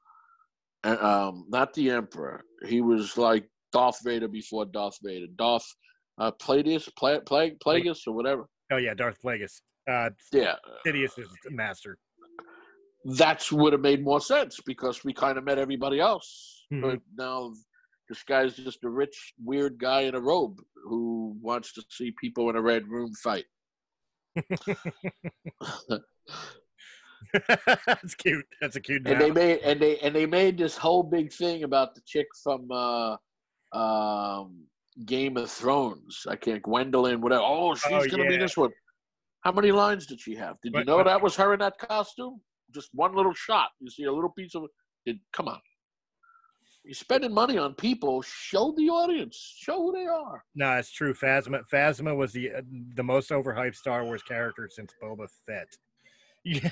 um, 0.84 1.46
not 1.50 1.74
the 1.74 1.92
Emperor. 1.92 2.44
He 2.66 2.82
was 2.82 3.18
like 3.18 3.48
Darth 3.72 4.00
Vader 4.04 4.28
before 4.28 4.66
Darth 4.66 4.98
Vader. 5.04 5.28
Darth 5.36 5.66
uh, 6.18 6.32
Plagueis, 6.32 6.90
Pla- 6.96 7.20
Plague, 7.22 7.60
Plagueis, 7.60 8.08
or 8.08 8.14
whatever. 8.14 8.48
Oh 8.72 8.78
yeah, 8.78 8.94
Darth 8.94 9.18
Plagueis. 9.24 9.62
Uh, 9.90 10.10
Yeah, 10.32 10.56
Sidious 10.86 11.18
is 11.20 11.28
master. 11.52 11.98
That's 13.06 13.52
would 13.52 13.72
have 13.74 13.82
made 13.84 14.04
more 14.04 14.20
sense 14.20 14.60
because 14.66 15.04
we 15.04 15.14
kind 15.14 15.38
of 15.38 15.44
met 15.44 15.60
everybody 15.60 16.00
else. 16.00 16.64
Mhm. 16.74 16.82
But 16.82 17.00
now 17.16 17.54
this 18.10 18.24
guy's 18.24 18.56
just 18.56 18.84
a 18.84 18.90
rich, 18.90 19.34
weird 19.44 19.78
guy 19.78 20.02
in 20.02 20.16
a 20.16 20.20
robe 20.20 20.60
who 20.84 21.38
wants 21.42 21.72
to 21.74 21.84
see 21.90 22.12
people 22.20 22.50
in 22.50 22.56
a 22.56 22.62
red 22.62 22.88
room 22.88 23.14
fight. 23.14 23.46
That's 27.88 28.16
cute. 28.16 28.46
That's 28.62 28.76
a 28.76 28.80
cute. 28.82 29.06
and 29.08 29.20
they 29.20 29.32
made 29.32 29.60
and 29.60 29.80
they 29.80 29.98
and 30.00 30.16
they 30.16 30.26
made 30.26 30.58
this 30.58 30.78
whole 30.78 31.04
big 31.04 31.32
thing 31.34 31.64
about 31.64 31.96
the 31.96 32.02
chick 32.06 32.28
from 32.44 32.70
uh, 32.72 33.18
um, 33.74 34.64
Game 35.06 35.38
of 35.38 35.50
Thrones. 35.50 36.26
I 36.28 36.36
can't 36.36 36.62
Gwendoline, 36.64 37.20
whatever. 37.20 37.44
Oh, 37.44 37.76
she's 37.76 37.92
Oh, 37.92 38.08
gonna 38.08 38.28
be 38.30 38.38
this 38.38 38.56
one. 38.58 38.72
How 39.42 39.52
many 39.52 39.72
lines 39.72 40.06
did 40.06 40.20
she 40.20 40.36
have? 40.36 40.58
Did 40.62 40.74
you 40.74 40.84
know 40.86 40.98
but- 40.98 41.04
that 41.06 41.22
was 41.22 41.36
her 41.36 41.54
in 41.54 41.60
that 41.60 41.78
costume? 41.78 42.40
Just 42.74 42.90
one 42.94 43.16
little 43.16 43.34
shot. 43.34 43.70
You 43.80 43.90
see 43.90 44.04
a 44.06 44.12
little 44.12 44.32
piece 44.32 44.56
of 44.56 44.66
it. 45.06 45.18
Come 45.34 45.48
on. 45.48 45.60
You're 46.84 46.94
spending 46.94 47.34
money 47.34 47.58
on 47.58 47.74
people. 47.74 48.22
Show 48.22 48.74
the 48.78 48.90
audience. 48.90 49.36
Show 49.58 49.78
who 49.78 49.92
they 49.92 50.06
are. 50.06 50.44
No, 50.54 50.74
it's 50.74 50.92
true. 50.92 51.14
Phasma 51.14 51.62
Phasma 51.72 52.16
was 52.16 52.32
the 52.32 52.52
uh, 52.52 52.62
the 52.94 53.04
most 53.04 53.32
overhyped 53.32 53.76
Star 53.76 54.04
Wars 54.04 54.22
character 54.22 54.70
since 54.72 54.94
Boba 55.02 55.28
Fett. 55.48 55.68
Yeah. 56.48 56.70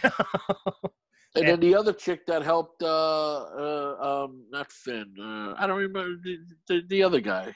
And 1.36 1.46
Yeah. 1.46 1.52
then 1.52 1.60
the 1.62 1.74
other 1.74 1.94
chick 1.94 2.28
that 2.28 2.44
helped, 2.44 2.84
uh, 2.84 2.86
uh, 2.86 4.26
um, 4.26 4.46
not 4.52 4.72
Finn. 4.72 5.12
Uh, 5.20 5.56
I 5.58 5.66
don't 5.66 5.80
remember 5.80 6.16
the, 6.24 6.38
the, 6.68 6.82
the 6.89 7.02
other 7.02 7.20
guy. 7.20 7.52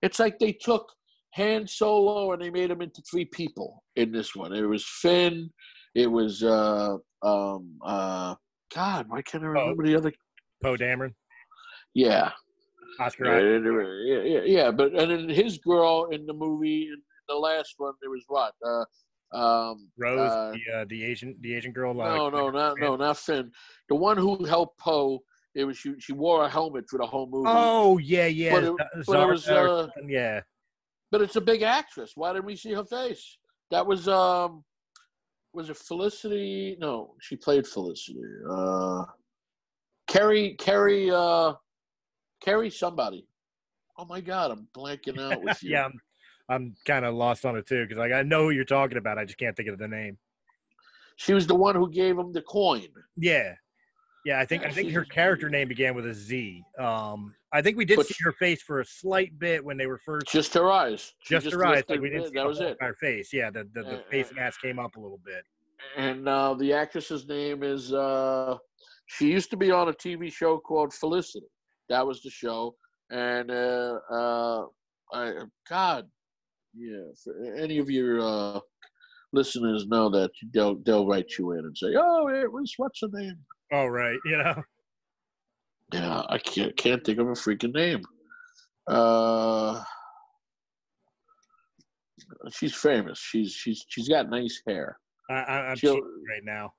It's 0.00 0.18
like 0.18 0.38
they 0.38 0.52
took 0.52 0.90
Han 1.34 1.66
Solo 1.66 2.32
and 2.32 2.40
they 2.40 2.48
made 2.48 2.70
him 2.70 2.80
into 2.80 3.02
three 3.02 3.26
people 3.26 3.82
in 3.96 4.12
this 4.12 4.34
one. 4.34 4.54
It 4.54 4.62
was 4.62 4.82
Finn. 4.86 5.50
It 5.94 6.06
was 6.06 6.42
uh, 6.42 6.96
um, 7.22 7.78
uh, 7.84 8.34
God. 8.74 9.06
Why 9.08 9.22
can't 9.22 9.44
I 9.44 9.46
remember 9.48 9.84
the 9.84 9.96
other? 9.96 10.12
Poe 10.62 10.76
Dameron, 10.76 11.14
Yeah, 11.94 12.30
Oscar 12.98 13.24
yeah, 13.26 13.66
yeah, 14.04 14.22
yeah, 14.22 14.40
yeah. 14.44 14.70
But 14.70 14.94
and 14.94 15.10
then 15.10 15.28
his 15.28 15.58
girl 15.58 16.06
in 16.10 16.26
the 16.26 16.32
movie, 16.32 16.88
in 16.88 17.00
the 17.28 17.34
last 17.34 17.74
one, 17.78 17.92
there 18.00 18.10
was 18.10 18.24
what? 18.28 18.54
Uh, 18.64 18.84
um, 19.36 19.90
Rose, 19.96 20.30
uh, 20.30 20.52
the 20.52 20.74
uh, 20.80 20.84
the 20.88 21.04
Asian 21.04 21.36
the 21.40 21.54
Asian 21.54 21.72
girl. 21.72 22.00
uh, 22.00 22.04
No, 22.04 22.30
no, 22.30 22.50
not 22.50 22.78
no, 22.78 22.96
not 22.96 23.18
Finn. 23.18 23.50
The 23.88 23.94
one 23.94 24.16
who 24.16 24.44
helped 24.44 24.78
Poe. 24.78 25.20
It 25.54 25.64
was 25.64 25.76
she. 25.78 25.94
She 26.00 26.12
wore 26.12 26.44
a 26.44 26.48
helmet 26.48 26.86
for 26.90 26.98
the 26.98 27.06
whole 27.06 27.28
movie. 27.28 27.48
Oh 27.52 27.98
yeah, 27.98 28.26
yeah. 28.26 28.50
But 28.52 28.62
it- 28.64 28.66
Z- 28.66 29.04
but 29.06 29.20
it 29.20 29.28
was, 29.28 29.48
uh, 29.48 29.88
yeah. 30.08 30.40
But 31.12 31.22
it's 31.22 31.36
a 31.36 31.40
big 31.40 31.62
actress. 31.62 32.12
Why 32.16 32.32
didn't 32.32 32.46
we 32.46 32.56
see 32.56 32.72
her 32.72 32.84
face? 32.84 33.38
That 33.70 33.86
was 33.86 34.08
um, 34.08 34.64
was 35.54 35.70
it 35.70 35.76
Felicity? 35.76 36.76
No, 36.80 37.14
she 37.20 37.36
played 37.36 37.66
Felicity. 37.66 38.20
Uh, 38.50 39.04
Keri, 40.08 40.54
Keri, 40.54 41.10
uh, 41.10 41.54
Keri, 42.40 42.70
somebody. 42.70 43.26
Oh 43.96 44.04
my 44.04 44.20
God, 44.20 44.50
I'm 44.50 44.68
blanking 44.76 45.20
out 45.20 45.42
with 45.42 45.62
you. 45.62 45.70
yeah, 45.70 45.84
I'm, 45.84 46.00
I'm 46.48 46.76
kind 46.84 47.04
of 47.04 47.14
lost 47.14 47.44
on 47.44 47.56
it 47.56 47.66
too 47.66 47.84
because 47.84 47.98
like 47.98 48.12
I 48.12 48.22
know 48.22 48.44
who 48.44 48.50
you're 48.50 48.64
talking 48.64 48.98
about. 48.98 49.18
I 49.18 49.24
just 49.24 49.38
can't 49.38 49.56
think 49.56 49.68
of 49.68 49.78
the 49.78 49.88
name. 49.88 50.18
She 51.16 51.32
was 51.32 51.46
the 51.46 51.54
one 51.54 51.76
who 51.76 51.88
gave 51.90 52.18
him 52.18 52.32
the 52.32 52.42
coin. 52.42 52.88
Yeah, 53.16 53.54
yeah. 54.24 54.38
I 54.40 54.44
think 54.46 54.64
I 54.64 54.70
think 54.70 54.90
her 54.92 55.04
character 55.20 55.48
name 55.50 55.68
began 55.68 55.94
with 55.94 56.06
a 56.06 56.14
Z. 56.14 56.62
Um, 56.78 57.34
I 57.52 57.62
think 57.62 57.76
we 57.76 57.84
did 57.84 57.96
But 57.96 58.06
see 58.06 58.16
her 58.24 58.32
face 58.32 58.62
for 58.62 58.80
a 58.80 58.84
slight 58.84 59.38
bit 59.38 59.64
when 59.64 59.76
they 59.76 59.86
were 59.86 59.98
first 60.04 60.26
Just 60.28 60.54
her 60.54 60.70
eyes. 60.72 61.12
She 61.20 61.34
just, 61.38 61.50
her 61.52 61.64
eyes. 61.66 61.84
Like 61.88 62.00
we 62.00 62.10
didn't 62.10 62.34
that 62.34 62.46
was 62.46 62.60
it. 62.60 62.68
entire 62.70 62.94
face. 62.94 63.32
Yeah, 63.32 63.50
the 63.50 63.64
the, 63.74 63.82
the 63.82 63.98
Uh, 64.00 64.02
face 64.10 64.30
mask 64.34 64.60
came 64.60 64.78
up 64.78 64.96
a 64.96 65.00
little 65.00 65.20
bit. 65.24 65.44
and 65.96 66.28
uh, 66.28 66.54
the 66.54 66.72
actress's 66.72 67.26
name 67.28 67.62
is 67.62 67.92
uh, 67.92 68.56
she 69.06 69.30
used 69.30 69.50
to 69.50 69.56
be 69.56 69.70
on 69.70 69.88
a 69.88 69.92
TV 69.92 70.32
show 70.32 70.58
called 70.58 70.92
Felicity. 70.92 71.46
That 71.88 72.06
was 72.06 72.22
the 72.22 72.30
show, 72.30 72.74
and 73.10 73.50
uh, 73.50 73.98
uh, 74.10 74.64
I, 75.12 75.32
God, 75.68 76.08
yeah. 76.74 77.04
For 77.22 77.54
any 77.56 77.76
of 77.78 77.90
your 77.90 78.20
uh, 78.20 78.60
listeners 79.32 79.86
know 79.86 80.08
that 80.10 80.30
they'll 80.52 80.76
they'll 80.76 81.06
write 81.06 81.30
you 81.38 81.52
in 81.52 81.58
and 81.60 81.76
say, 81.76 81.94
"Oh, 81.96 82.28
it 82.28 82.50
was 82.50 82.72
what's 82.78 83.00
her 83.02 83.08
name?" 83.12 83.36
Oh 83.74 83.86
right, 83.86 84.18
you 84.24 84.36
know. 84.38 84.62
Yeah, 85.92 86.22
I 86.28 86.38
can't 86.38 86.76
can't 86.76 87.04
think 87.04 87.18
of 87.18 87.26
a 87.28 87.32
freaking 87.32 87.74
name. 87.74 88.02
Uh, 88.86 89.82
she's 92.52 92.74
famous. 92.74 93.18
She's 93.18 93.52
she's 93.52 93.84
she's 93.88 94.08
got 94.08 94.30
nice 94.30 94.62
hair. 94.66 94.98
I, 95.30 95.34
I, 95.34 95.56
I'm 95.70 95.76
She'll- 95.76 95.94
cheating 95.94 96.24
right 96.30 96.44
now. 96.44 96.72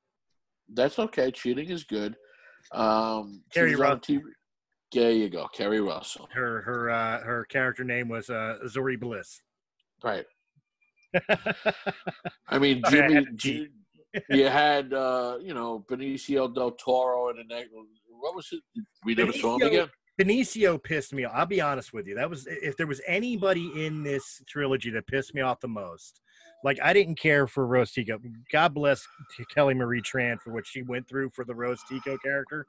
That's 0.73 0.97
okay. 0.97 1.29
Cheating 1.31 1.69
is 1.69 1.83
good. 1.83 2.15
Um, 2.71 3.43
Keri 3.53 3.75
Russell. 3.75 4.19
There 4.91 5.11
you 5.11 5.29
go, 5.29 5.47
Keri 5.53 5.81
Russell. 5.81 6.27
Her 6.33 6.61
her 6.61 6.89
uh, 6.89 7.19
her 7.21 7.45
character 7.45 7.83
name 7.83 8.07
was 8.07 8.29
uh, 8.29 8.57
Zorii 8.65 8.99
Bliss. 8.99 9.41
Right. 10.03 10.25
I 12.49 12.59
mean, 12.59 12.83
Sorry, 12.85 13.17
I 13.17 13.23
Jimmy. 13.35 13.67
Had 14.15 14.23
to 14.23 14.29
cheat. 14.29 14.31
Ji- 14.31 14.37
you 14.37 14.45
had, 14.49 14.93
uh, 14.93 15.37
you 15.41 15.53
know, 15.53 15.85
Benicio 15.89 16.53
del 16.53 16.71
Toro 16.71 17.29
and 17.29 17.49
the. 17.49 17.65
What 18.19 18.35
was 18.35 18.47
it? 18.51 18.61
We 19.03 19.15
never 19.15 19.33
saw 19.33 19.57
him 19.57 19.67
again. 19.67 19.89
Benicio 20.19 20.81
pissed 20.81 21.13
me 21.13 21.25
off. 21.25 21.33
I'll 21.35 21.45
be 21.45 21.61
honest 21.61 21.93
with 21.93 22.07
you. 22.07 22.15
That 22.15 22.29
was 22.29 22.47
if 22.47 22.77
there 22.77 22.87
was 22.87 23.01
anybody 23.05 23.85
in 23.85 24.03
this 24.03 24.41
trilogy 24.47 24.89
that 24.91 25.07
pissed 25.07 25.33
me 25.35 25.41
off 25.41 25.59
the 25.59 25.67
most. 25.67 26.21
Like 26.63 26.79
I 26.81 26.93
didn't 26.93 27.19
care 27.19 27.47
for 27.47 27.67
Rose 27.67 27.91
Tico. 27.91 28.17
God 28.51 28.73
bless 28.73 29.05
Kelly 29.53 29.73
Marie 29.73 30.01
Tran 30.01 30.39
for 30.41 30.53
what 30.53 30.65
she 30.65 30.81
went 30.83 31.07
through 31.07 31.31
for 31.35 31.43
the 31.45 31.53
Rose 31.53 31.79
Tico 31.89 32.17
character, 32.17 32.65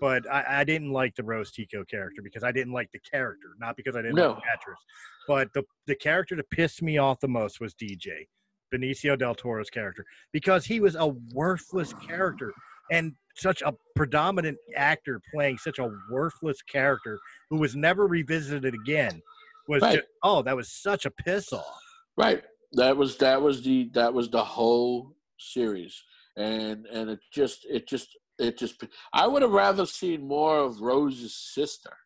but 0.00 0.30
I, 0.30 0.60
I 0.60 0.64
didn't 0.64 0.92
like 0.92 1.16
the 1.16 1.24
Rose 1.24 1.50
Tico 1.50 1.84
character 1.84 2.22
because 2.22 2.44
I 2.44 2.52
didn't 2.52 2.72
like 2.72 2.92
the 2.92 3.00
character, 3.00 3.48
not 3.58 3.76
because 3.76 3.96
I 3.96 4.02
didn't 4.02 4.16
like 4.16 4.36
the 4.36 4.52
actress. 4.52 4.78
But 5.26 5.52
the 5.54 5.64
the 5.86 5.96
character 5.96 6.36
that 6.36 6.50
pissed 6.50 6.82
me 6.82 6.98
off 6.98 7.18
the 7.20 7.28
most 7.28 7.60
was 7.60 7.74
DJ 7.74 8.26
Benicio 8.72 9.18
del 9.18 9.34
Toro's 9.34 9.70
character 9.70 10.04
because 10.32 10.64
he 10.64 10.80
was 10.80 10.94
a 10.96 11.08
worthless 11.34 11.92
character 11.94 12.52
and 12.90 13.14
such 13.36 13.62
a 13.62 13.72
predominant 13.96 14.58
actor 14.76 15.20
playing 15.32 15.58
such 15.58 15.78
a 15.78 15.90
worthless 16.10 16.60
character 16.62 17.18
who 17.48 17.56
was 17.58 17.76
never 17.76 18.06
revisited 18.06 18.74
again 18.74 19.22
was 19.68 19.82
Right. 19.82 19.96
just, 19.96 20.08
oh 20.22 20.42
that 20.42 20.56
was 20.56 20.70
such 20.70 21.06
a 21.06 21.10
piss 21.10 21.52
off 21.52 21.80
Right. 22.16 22.42
That 22.72 22.96
was 22.96 23.16
that 23.16 23.40
was 23.40 23.62
the 23.62 23.90
that 23.94 24.12
was 24.12 24.28
the 24.28 24.44
whole 24.44 25.16
series, 25.38 26.04
and 26.36 26.86
and 26.86 27.10
it 27.10 27.18
just 27.32 27.64
it 27.68 27.88
just 27.88 28.16
it 28.38 28.58
just. 28.58 28.84
I 29.12 29.26
would 29.26 29.40
have 29.42 29.50
rather 29.52 29.86
seen 29.86 30.28
more 30.28 30.58
of 30.58 30.80
Rose's 30.80 31.34
sister. 31.34 31.96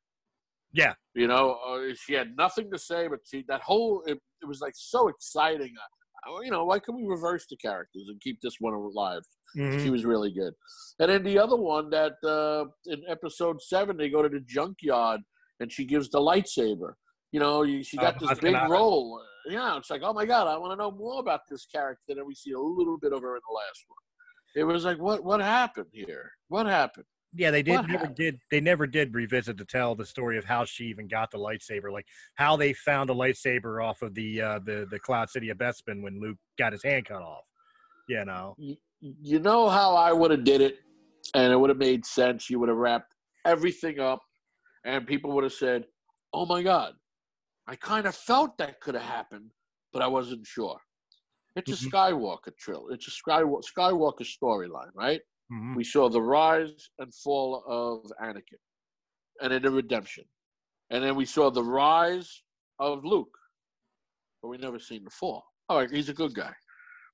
Yeah. 0.73 0.95
You 1.15 1.27
know, 1.27 1.59
uh, 1.67 1.95
she 1.95 2.15
had 2.15 2.37
nothing 2.37 2.71
to 2.71 2.79
say, 2.79 3.09
but 3.09 3.21
she 3.25 3.45
that 3.49 3.61
whole 3.61 4.03
it, 4.07 4.19
it 4.41 4.47
was 4.47 4.61
like 4.61 4.75
so 4.77 5.09
exciting. 5.09 5.75
You 6.43 6.51
know, 6.51 6.65
why 6.65 6.79
can 6.79 6.97
we 6.97 7.05
reverse 7.07 7.47
the 7.49 7.57
characters 7.57 8.05
and 8.09 8.21
keep 8.21 8.41
this 8.41 8.57
one 8.61 8.75
alive? 8.75 9.23
She 9.83 9.91
was 9.91 10.05
really 10.05 10.33
good. 10.33 10.53
And 10.99 11.11
then 11.11 11.23
the 11.23 11.39
other 11.39 11.57
one 11.57 11.91
that 11.91 12.15
uh, 12.25 12.65
in 12.87 13.03
episode 13.09 13.63
seven 13.63 13.97
they 13.97 14.09
go 14.11 14.23
to 14.23 14.29
the 14.29 14.41
junkyard 14.41 15.21
and 15.61 15.71
she 15.71 15.85
gives 15.85 16.09
the 16.11 16.19
lightsaber. 16.19 16.95
You 17.33 17.41
know, 17.41 17.65
she 17.83 17.97
got 17.97 18.17
Uh, 18.17 18.19
this 18.21 18.39
big 18.41 18.55
role. 18.71 19.21
Yeah, 19.49 19.77
it's 19.77 19.91
like, 19.91 20.03
oh 20.05 20.13
my 20.13 20.25
god, 20.25 20.47
I 20.49 20.57
want 20.57 20.73
to 20.73 20.77
know 20.77 20.91
more 20.91 21.21
about 21.21 21.41
this 21.51 21.67
character. 21.67 22.01
And 22.09 22.27
we 22.27 22.35
see 22.35 22.53
a 22.53 22.59
little 22.59 22.99
bit 22.99 23.13
of 23.13 23.21
her 23.23 23.37
in 23.37 23.43
the 23.49 23.55
last 23.55 23.85
one. 23.89 23.99
It 24.57 24.65
was 24.65 24.85
like, 24.85 24.99
what 24.99 25.23
what 25.25 25.41
happened 25.41 25.91
here? 25.93 26.31
What 26.49 26.67
happened? 26.67 27.07
Yeah 27.37 27.51
they 27.51 27.63
did 27.63 27.81
What 27.81 27.89
never 27.89 28.07
did 28.07 28.39
they 28.51 28.61
never 28.61 28.87
did 28.87 29.15
revisit 29.15 29.59
to 29.59 29.65
tell 29.65 29.95
the 29.95 30.07
story 30.07 30.39
of 30.39 30.45
how 30.45 30.65
she 30.65 30.85
even 30.85 31.09
got 31.09 31.31
the 31.31 31.39
lightsaber 31.39 31.93
like 31.93 32.07
how 32.35 32.57
they 32.57 32.73
found 32.73 33.09
the 33.09 33.15
lightsaber 33.15 33.85
off 33.85 34.03
of 34.03 34.15
the 34.15 34.41
uh 34.41 34.59
the 34.65 34.87
the 34.91 34.99
cloud 34.99 35.29
city 35.31 35.51
of 35.51 35.59
bespin 35.59 36.03
when 36.03 36.21
luke 36.21 36.39
got 36.59 36.73
his 36.73 36.83
hand 36.83 37.05
cut 37.07 37.23
off 37.23 37.45
you 38.09 38.25
know 38.25 38.55
You, 38.57 39.39
know 39.41 39.69
how 39.69 39.95
I 39.95 40.13
would 40.13 40.31
have 40.31 40.45
did 40.45 40.61
it, 40.61 40.77
and 41.35 41.53
it 41.53 41.57
would 41.57 41.71
have 41.71 41.79
made 41.79 42.07
sense. 42.07 42.49
You 42.49 42.61
would 42.61 42.69
have 42.69 42.79
wrapped 42.79 43.15
everything 43.45 43.99
up, 44.01 44.21
and 44.85 45.07
people 45.07 45.33
would 45.33 45.45
have 45.45 45.53
said, 45.53 45.85
"Oh 46.33 46.47
my 46.47 46.63
God, 46.63 46.95
I 47.67 47.77
kind 47.77 48.07
of 48.07 48.15
felt 48.15 48.57
that 48.59 48.81
could 48.81 48.95
have 48.95 49.05
happened, 49.05 49.51
but 49.93 50.03
I 50.03 50.07
wasn't 50.07 50.47
sure." 50.47 50.79
It's 51.57 51.71
a 51.73 51.75
Mhm. 51.75 51.91
Skywalker 51.91 52.57
trill. 52.59 52.89
It's 52.91 53.07
a 53.09 53.11
Skywalker, 53.11 53.63
Skywalker 53.77 54.27
storyline, 54.39 54.91
right? 54.95 55.21
Mhm. 55.55 55.77
We 55.77 55.85
saw 55.85 56.09
the 56.09 56.21
rise 56.21 56.91
and 56.99 57.15
fall 57.15 57.63
of 57.67 58.11
Anakin, 58.21 58.59
and 59.41 59.53
then 59.53 59.63
the 59.63 59.71
redemption, 59.71 60.25
and 60.91 61.03
then 61.05 61.15
we 61.15 61.25
saw 61.25 61.51
the 61.51 61.63
rise 61.63 62.43
of 62.81 63.05
Luke, 63.05 63.39
but 64.43 64.49
we 64.49 64.59
never 64.59 64.81
seen 64.81 65.05
the 65.05 65.11
fall. 65.11 65.45
All 65.69 65.79
right, 65.79 65.91
he's 65.91 66.09
a 66.09 66.15
good 66.15 66.35
guy, 66.35 66.55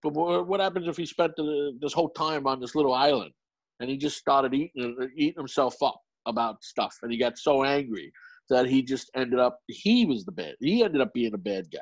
but 0.02 0.10
what 0.14 0.60
happens 0.60 0.88
if 0.88 0.96
he 0.96 1.04
spent 1.04 1.36
the, 1.36 1.78
this 1.80 1.92
whole 1.92 2.10
time 2.10 2.46
on 2.46 2.60
this 2.60 2.74
little 2.74 2.94
island, 2.94 3.32
and 3.78 3.90
he 3.90 3.96
just 3.98 4.16
started 4.16 4.54
eating 4.54 4.96
eating 5.16 5.38
himself 5.38 5.82
up 5.82 6.00
about 6.24 6.64
stuff, 6.64 6.98
and 7.02 7.12
he 7.12 7.18
got 7.18 7.36
so 7.36 7.62
angry 7.64 8.10
that 8.48 8.66
he 8.66 8.82
just 8.82 9.10
ended 9.14 9.38
up 9.38 9.60
he 9.68 10.06
was 10.06 10.24
the 10.24 10.32
bad. 10.32 10.56
He 10.60 10.82
ended 10.82 11.02
up 11.02 11.12
being 11.12 11.34
a 11.34 11.38
bad 11.38 11.70
guy. 11.70 11.78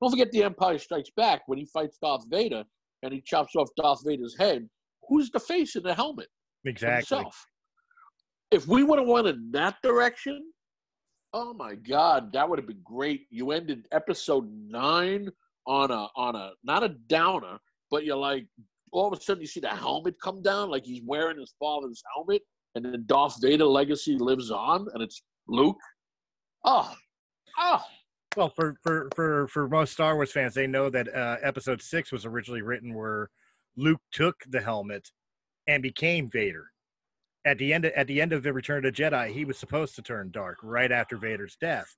Don't 0.00 0.10
forget 0.10 0.30
the 0.30 0.44
Empire 0.44 0.78
Strikes 0.78 1.10
Back 1.16 1.42
when 1.46 1.58
he 1.58 1.66
fights 1.66 1.98
Darth 1.98 2.26
Vader 2.28 2.64
and 3.02 3.12
he 3.12 3.20
chops 3.20 3.56
off 3.56 3.68
Darth 3.76 4.04
Vader's 4.04 4.36
head. 4.38 4.68
Who's 5.08 5.30
the 5.30 5.40
face 5.40 5.76
in 5.76 5.82
the 5.82 5.94
helmet? 5.94 6.28
exactly 6.64 7.16
himself. 7.16 7.46
If 8.50 8.66
we 8.66 8.82
would 8.82 8.98
have 8.98 9.08
went 9.08 9.26
in 9.26 9.50
that 9.52 9.76
direction, 9.82 10.40
oh 11.32 11.52
my 11.54 11.74
God, 11.74 12.32
that 12.32 12.48
would 12.48 12.58
have 12.58 12.66
been 12.66 12.82
great. 12.84 13.26
You 13.30 13.52
ended 13.52 13.86
episode 13.92 14.48
nine 14.68 15.28
on 15.66 15.90
a 15.90 16.08
on 16.16 16.36
a 16.36 16.52
not 16.64 16.82
a 16.82 16.90
downer, 17.08 17.58
but 17.90 18.04
you're 18.04 18.16
like 18.16 18.46
all 18.92 19.12
of 19.12 19.18
a 19.18 19.22
sudden 19.22 19.40
you 19.40 19.46
see 19.46 19.60
the 19.60 19.68
helmet 19.68 20.14
come 20.22 20.42
down, 20.42 20.70
like 20.70 20.84
he's 20.84 21.02
wearing 21.04 21.38
his 21.38 21.54
father's 21.58 22.02
helmet, 22.14 22.42
and 22.74 22.84
then 22.84 23.04
Darth 23.06 23.40
Vader 23.40 23.66
legacy 23.66 24.16
lives 24.16 24.50
on, 24.50 24.86
and 24.94 25.02
it's 25.02 25.22
Luke. 25.48 25.78
Oh, 26.64 26.92
oh, 27.58 27.82
Well, 28.36 28.48
for 28.48 28.76
for 28.82 29.08
for 29.14 29.48
for 29.48 29.68
most 29.68 29.92
Star 29.92 30.14
Wars 30.14 30.32
fans, 30.32 30.54
they 30.54 30.66
know 30.66 30.88
that 30.90 31.14
uh, 31.14 31.36
Episode 31.42 31.82
Six 31.82 32.12
was 32.12 32.24
originally 32.24 32.62
written 32.62 32.94
where 32.94 33.30
Luke 33.76 34.00
took 34.12 34.36
the 34.48 34.60
helmet 34.60 35.10
and 35.66 35.82
became 35.82 36.30
Vader, 36.30 36.70
at 37.46 37.58
the 37.58 37.72
end 37.72 37.84
of, 37.84 37.92
at 37.92 38.08
the 38.08 38.20
end 38.20 38.32
of 38.32 38.42
the 38.42 38.52
Return 38.52 38.84
of 38.84 38.94
the 38.94 39.02
Jedi, 39.02 39.32
he 39.32 39.44
was 39.44 39.56
supposed 39.56 39.94
to 39.94 40.02
turn 40.02 40.30
dark 40.32 40.58
right 40.62 40.90
after 40.90 41.16
Vader's 41.16 41.56
death, 41.60 41.96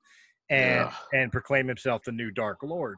and 0.51 0.91
Yeah. 0.91 0.95
and 1.13 1.33
proclaim 1.33 1.67
himself 1.67 2.03
the 2.05 2.13
new 2.13 2.31
Dark 2.31 2.63
Lord. 2.63 2.97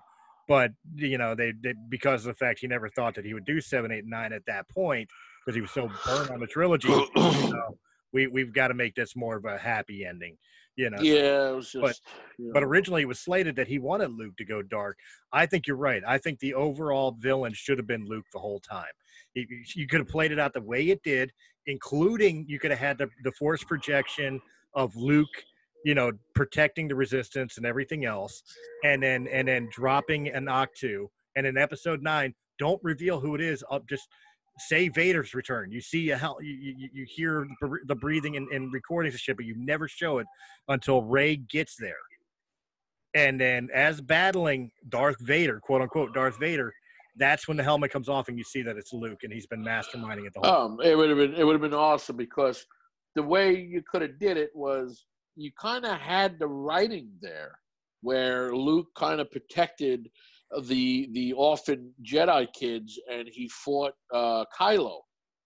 But 0.48 0.72
you 0.96 1.16
know, 1.16 1.36
they, 1.36 1.52
they 1.52 1.74
because 1.88 2.26
of 2.26 2.34
the 2.34 2.38
fact 2.38 2.58
he 2.60 2.66
never 2.66 2.88
thought 2.88 3.14
that 3.14 3.24
he 3.24 3.34
would 3.34 3.44
do 3.44 3.60
seven, 3.60 3.92
eight, 3.92 4.00
and 4.00 4.10
nine 4.10 4.32
at 4.32 4.44
that 4.46 4.68
point 4.68 5.08
because 5.46 5.54
he 5.54 5.60
was 5.60 5.70
so 5.70 5.88
burned 6.04 6.30
on 6.30 6.40
the 6.40 6.46
trilogy. 6.48 6.88
you 6.88 7.02
know, 7.16 7.78
we 8.12 8.26
we've 8.26 8.52
got 8.52 8.68
to 8.68 8.74
make 8.74 8.96
this 8.96 9.14
more 9.14 9.36
of 9.36 9.44
a 9.44 9.56
happy 9.56 10.04
ending. 10.04 10.36
You 10.80 10.88
know, 10.88 11.02
yeah, 11.02 11.50
it 11.50 11.56
was 11.56 11.70
just. 11.70 11.82
but- 11.82 12.00
you 12.38 12.50
but 12.54 12.62
originally 12.62 13.02
it 13.02 13.08
was 13.08 13.20
slated 13.20 13.54
that 13.56 13.68
he 13.68 13.78
wanted 13.78 14.12
Luke 14.12 14.34
to 14.38 14.46
go 14.46 14.62
dark. 14.62 14.96
I 15.30 15.44
think 15.44 15.66
you're 15.66 15.76
right. 15.76 16.02
I 16.06 16.16
think 16.16 16.38
the 16.38 16.54
overall 16.54 17.10
villain 17.18 17.52
should 17.52 17.76
have 17.76 17.86
been 17.86 18.06
Luke 18.06 18.24
the 18.32 18.38
whole 18.38 18.60
time. 18.60 18.94
You, 19.34 19.46
you 19.76 19.86
could 19.86 20.00
have 20.00 20.08
played 20.08 20.32
it 20.32 20.38
out 20.38 20.54
the 20.54 20.62
way 20.62 20.88
it 20.88 21.02
did, 21.02 21.32
including 21.66 22.46
you 22.48 22.58
could 22.58 22.70
have 22.70 22.80
had 22.80 22.96
the, 22.96 23.08
the 23.24 23.32
force 23.32 23.62
projection 23.62 24.40
of 24.72 24.96
Luke, 24.96 25.28
you 25.84 25.94
know, 25.94 26.12
protecting 26.34 26.88
the 26.88 26.94
resistance 26.94 27.58
and 27.58 27.66
everything 27.66 28.06
else, 28.06 28.42
and 28.82 29.02
then 29.02 29.28
and 29.28 29.46
then 29.48 29.68
dropping 29.70 30.28
an 30.28 30.46
Octu. 30.46 31.08
And 31.36 31.46
in 31.46 31.58
episode 31.58 32.02
nine, 32.02 32.34
don't 32.58 32.80
reveal 32.82 33.20
who 33.20 33.34
it 33.34 33.42
is. 33.42 33.62
Up 33.70 33.86
just 33.86 34.08
say 34.60 34.88
Vader's 34.88 35.34
return. 35.34 35.70
You 35.72 35.80
see 35.80 36.10
a 36.10 36.16
hell. 36.16 36.38
You, 36.40 36.54
you, 36.54 36.88
you 36.92 37.06
hear 37.08 37.46
the 37.86 37.94
breathing 37.94 38.36
and, 38.36 38.48
and 38.48 38.72
recordings 38.72 39.14
of 39.14 39.20
shit, 39.20 39.36
but 39.36 39.46
you 39.46 39.54
never 39.56 39.88
show 39.88 40.18
it 40.18 40.26
until 40.68 41.02
Rey 41.02 41.36
gets 41.36 41.76
there 41.78 41.94
and 43.14 43.40
then 43.40 43.68
as 43.74 44.00
battling 44.00 44.70
Darth 44.88 45.20
Vader, 45.20 45.60
quote 45.60 45.82
unquote 45.82 46.14
Darth 46.14 46.38
Vader, 46.38 46.72
that's 47.16 47.48
when 47.48 47.56
the 47.56 47.62
helmet 47.62 47.90
comes 47.90 48.08
off 48.08 48.28
and 48.28 48.38
you 48.38 48.44
see 48.44 48.62
that 48.62 48.76
it's 48.76 48.92
Luke 48.92 49.20
and 49.22 49.32
he's 49.32 49.46
been 49.46 49.64
masterminding 49.64 50.26
it 50.26 50.32
the 50.34 50.40
whole. 50.48 50.66
Um, 50.66 50.80
it 50.82 50.96
would 50.96 51.08
have 51.08 51.18
been 51.18 51.34
it 51.34 51.44
would 51.44 51.54
have 51.54 51.62
been 51.62 51.74
awesome 51.74 52.16
because 52.16 52.64
the 53.16 53.22
way 53.22 53.56
you 53.56 53.82
could 53.90 54.02
have 54.02 54.18
did 54.18 54.36
it 54.36 54.50
was 54.54 55.06
you 55.36 55.50
kind 55.60 55.84
of 55.84 55.98
had 55.98 56.38
the 56.38 56.46
writing 56.46 57.08
there 57.20 57.58
where 58.02 58.54
Luke 58.54 58.86
kind 58.96 59.20
of 59.20 59.30
protected 59.30 60.08
the 60.64 61.08
the 61.12 61.32
orphan 61.32 61.92
Jedi 62.02 62.52
kids 62.52 62.98
and 63.10 63.28
he 63.28 63.48
fought 63.48 63.94
uh, 64.12 64.44
Kylo 64.58 65.00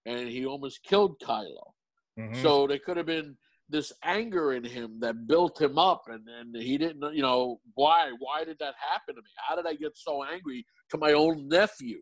and 0.07 0.29
he 0.29 0.47
almost 0.47 0.83
killed 0.83 1.21
Kylo. 1.21 1.73
Mhm. 2.19 2.43
So 2.43 2.67
there 2.67 2.79
could 2.79 2.97
have 2.97 3.07
been 3.07 3.37
this 3.69 3.93
anger 4.03 4.53
in 4.53 4.65
him 4.65 5.01
that 5.01 5.27
built 5.27 5.61
him 5.61 5.79
up, 5.79 6.05
and 6.09 6.29
and 6.29 6.55
he 6.57 6.79
didn't, 6.79 7.15
you 7.15 7.23
know, 7.23 7.61
why? 7.75 8.13
Why 8.19 8.45
did 8.45 8.59
that 8.59 8.75
happen 8.79 9.15
to 9.15 9.23
me? 9.23 9.31
How 9.37 9.57
did 9.57 9.67
I 9.67 9.75
get 9.75 9.97
so 9.97 10.23
angry 10.25 10.67
to 10.91 10.99
my 10.99 11.13
own 11.13 11.49
nephew? 11.49 12.01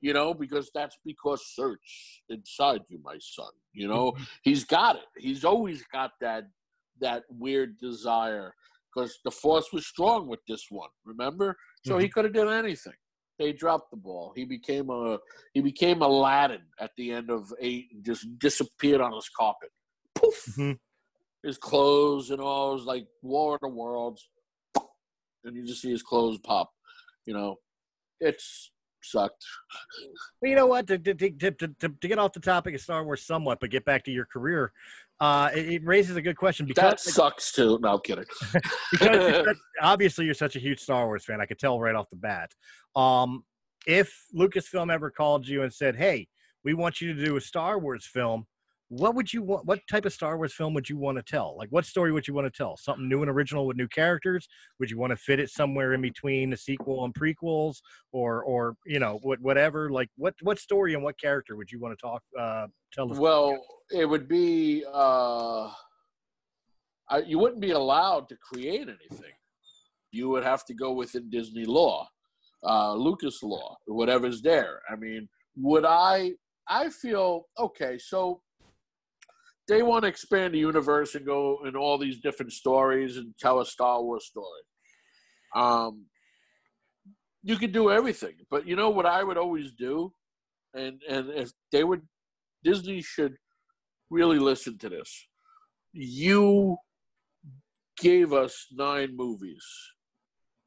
You 0.00 0.12
know, 0.12 0.34
because 0.34 0.70
that's 0.74 0.98
because 1.04 1.46
search 1.54 2.22
inside 2.28 2.82
you, 2.88 3.00
my 3.02 3.16
son. 3.20 3.52
You 3.72 3.88
know, 3.88 4.14
he's 4.42 4.64
got 4.64 4.96
it. 4.96 5.08
He's 5.16 5.44
always 5.44 5.82
got 5.92 6.12
that 6.20 6.44
that 7.00 7.24
weird 7.28 7.78
desire 7.78 8.54
because 8.94 9.18
the 9.24 9.30
force 9.30 9.72
was 9.72 9.86
strong 9.86 10.26
with 10.26 10.40
this 10.46 10.66
one. 10.70 10.90
Remember, 11.04 11.56
so 11.84 11.98
he 11.98 12.08
could 12.08 12.24
have 12.24 12.34
done 12.34 12.52
anything. 12.52 12.94
They 13.38 13.52
dropped 13.52 13.90
the 13.90 13.96
ball. 13.96 14.32
He 14.36 14.44
became 14.44 14.90
a 14.90 15.18
he 15.54 15.60
became 15.60 16.02
Aladdin 16.02 16.62
at 16.78 16.92
the 16.96 17.12
end 17.12 17.30
of 17.30 17.52
eight 17.60 17.88
and 17.92 18.04
just 18.04 18.26
disappeared 18.38 19.00
on 19.00 19.12
his 19.12 19.28
carpet. 19.36 19.70
Poof. 20.14 20.54
Mhm. 20.56 20.78
His 21.42 21.58
clothes 21.58 22.30
and 22.30 22.40
all 22.40 22.72
it 22.72 22.74
was 22.76 22.84
like 22.84 23.06
War 23.22 23.56
of 23.56 23.60
the 23.60 23.68
Worlds, 23.68 24.28
and 25.44 25.56
you 25.56 25.66
just 25.66 25.82
see 25.82 25.90
his 25.90 26.02
clothes 26.02 26.38
pop. 26.38 26.70
You 27.26 27.34
know, 27.34 27.56
it's 28.20 28.70
sucked. 29.04 29.44
Well, 30.40 30.50
you 30.50 30.56
know 30.56 30.66
what? 30.66 30.86
To, 30.88 30.98
to, 30.98 31.14
to, 31.14 31.50
to, 31.50 31.68
to, 31.68 32.08
get 32.08 32.18
off 32.18 32.32
the 32.32 32.40
topic 32.40 32.74
of 32.74 32.80
Star 32.80 33.04
Wars 33.04 33.22
somewhat, 33.22 33.60
but 33.60 33.70
get 33.70 33.84
back 33.84 34.04
to 34.04 34.10
your 34.10 34.24
career, 34.26 34.72
uh, 35.20 35.50
it, 35.54 35.68
it 35.68 35.84
raises 35.84 36.16
a 36.16 36.22
good 36.22 36.36
question 36.36 36.66
Because, 36.66 36.90
That 36.92 37.00
sucks 37.00 37.52
too. 37.52 37.78
No, 37.82 37.94
I'm 37.94 38.00
kidding. 38.00 38.24
because 38.90 39.44
such- 39.46 39.56
obviously 39.80 40.24
you're 40.24 40.34
such 40.34 40.56
a 40.56 40.60
huge 40.60 40.80
Star 40.80 41.06
Wars 41.06 41.24
fan. 41.24 41.40
I 41.40 41.46
could 41.46 41.58
tell 41.58 41.78
right 41.80 41.94
off 41.94 42.10
the 42.10 42.16
bat. 42.16 42.52
Um, 42.96 43.44
if 43.86 44.26
Lucasfilm 44.34 44.92
ever 44.92 45.10
called 45.10 45.46
you 45.46 45.62
and 45.62 45.72
said, 45.72 45.94
"Hey, 45.96 46.28
we 46.64 46.74
want 46.74 47.00
you 47.00 47.14
to 47.14 47.24
do 47.24 47.36
a 47.36 47.40
Star 47.40 47.78
Wars 47.78 48.06
film," 48.06 48.46
what 48.98 49.14
would 49.14 49.32
you 49.32 49.42
want? 49.42 49.66
What 49.66 49.80
type 49.90 50.04
of 50.04 50.12
Star 50.12 50.36
Wars 50.36 50.54
film 50.54 50.74
would 50.74 50.88
you 50.88 50.96
want 50.96 51.18
to 51.18 51.22
tell? 51.22 51.56
Like, 51.56 51.68
what 51.70 51.84
story 51.84 52.12
would 52.12 52.26
you 52.28 52.34
want 52.34 52.46
to 52.46 52.56
tell? 52.56 52.76
Something 52.76 53.08
new 53.08 53.22
and 53.22 53.30
original 53.30 53.66
with 53.66 53.76
new 53.76 53.88
characters? 53.88 54.48
Would 54.78 54.90
you 54.90 54.98
want 54.98 55.10
to 55.10 55.16
fit 55.16 55.40
it 55.40 55.50
somewhere 55.50 55.94
in 55.94 56.00
between 56.00 56.50
the 56.50 56.56
sequel 56.56 57.04
and 57.04 57.14
prequels, 57.14 57.76
or, 58.12 58.42
or 58.44 58.76
you 58.86 58.98
know, 58.98 59.18
what, 59.22 59.40
whatever? 59.40 59.90
Like, 59.90 60.08
what, 60.16 60.34
what 60.42 60.58
story 60.58 60.94
and 60.94 61.02
what 61.02 61.18
character 61.18 61.56
would 61.56 61.70
you 61.70 61.80
want 61.80 61.98
to 61.98 62.02
talk, 62.02 62.22
uh, 62.38 62.66
tell? 62.92 63.08
Well, 63.08 63.58
it 63.90 64.06
would 64.06 64.28
be 64.28 64.84
uh, 64.92 65.70
I, 67.08 67.18
you 67.18 67.38
wouldn't 67.38 67.60
be 67.60 67.72
allowed 67.72 68.28
to 68.28 68.36
create 68.36 68.88
anything. 68.88 69.32
You 70.10 70.28
would 70.30 70.44
have 70.44 70.64
to 70.66 70.74
go 70.74 70.92
within 70.92 71.28
Disney 71.30 71.64
law, 71.64 72.08
uh, 72.62 72.94
Lucas 72.94 73.42
law, 73.42 73.76
whatever's 73.86 74.40
there. 74.42 74.80
I 74.90 74.96
mean, 74.96 75.28
would 75.56 75.84
I? 75.84 76.32
I 76.68 76.88
feel 76.88 77.46
okay. 77.58 77.98
So 77.98 78.40
they 79.66 79.82
want 79.82 80.02
to 80.02 80.08
expand 80.08 80.54
the 80.54 80.58
universe 80.58 81.14
and 81.14 81.24
go 81.24 81.60
in 81.66 81.76
all 81.76 81.98
these 81.98 82.20
different 82.20 82.52
stories 82.52 83.16
and 83.16 83.34
tell 83.38 83.60
a 83.60 83.66
Star 83.66 84.02
Wars 84.02 84.26
story. 84.26 84.62
Um, 85.56 86.06
you 87.42 87.56
could 87.56 87.72
do 87.72 87.90
everything, 87.90 88.34
but 88.50 88.66
you 88.66 88.76
know 88.76 88.90
what 88.90 89.06
I 89.06 89.22
would 89.22 89.36
always 89.36 89.72
do, 89.72 90.12
and 90.74 91.00
and 91.08 91.30
if 91.30 91.52
they 91.72 91.84
would, 91.84 92.02
Disney 92.62 93.02
should 93.02 93.36
really 94.10 94.38
listen 94.38 94.78
to 94.78 94.88
this. 94.88 95.26
You 95.92 96.78
gave 97.98 98.32
us 98.32 98.66
nine 98.72 99.16
movies. 99.16 99.64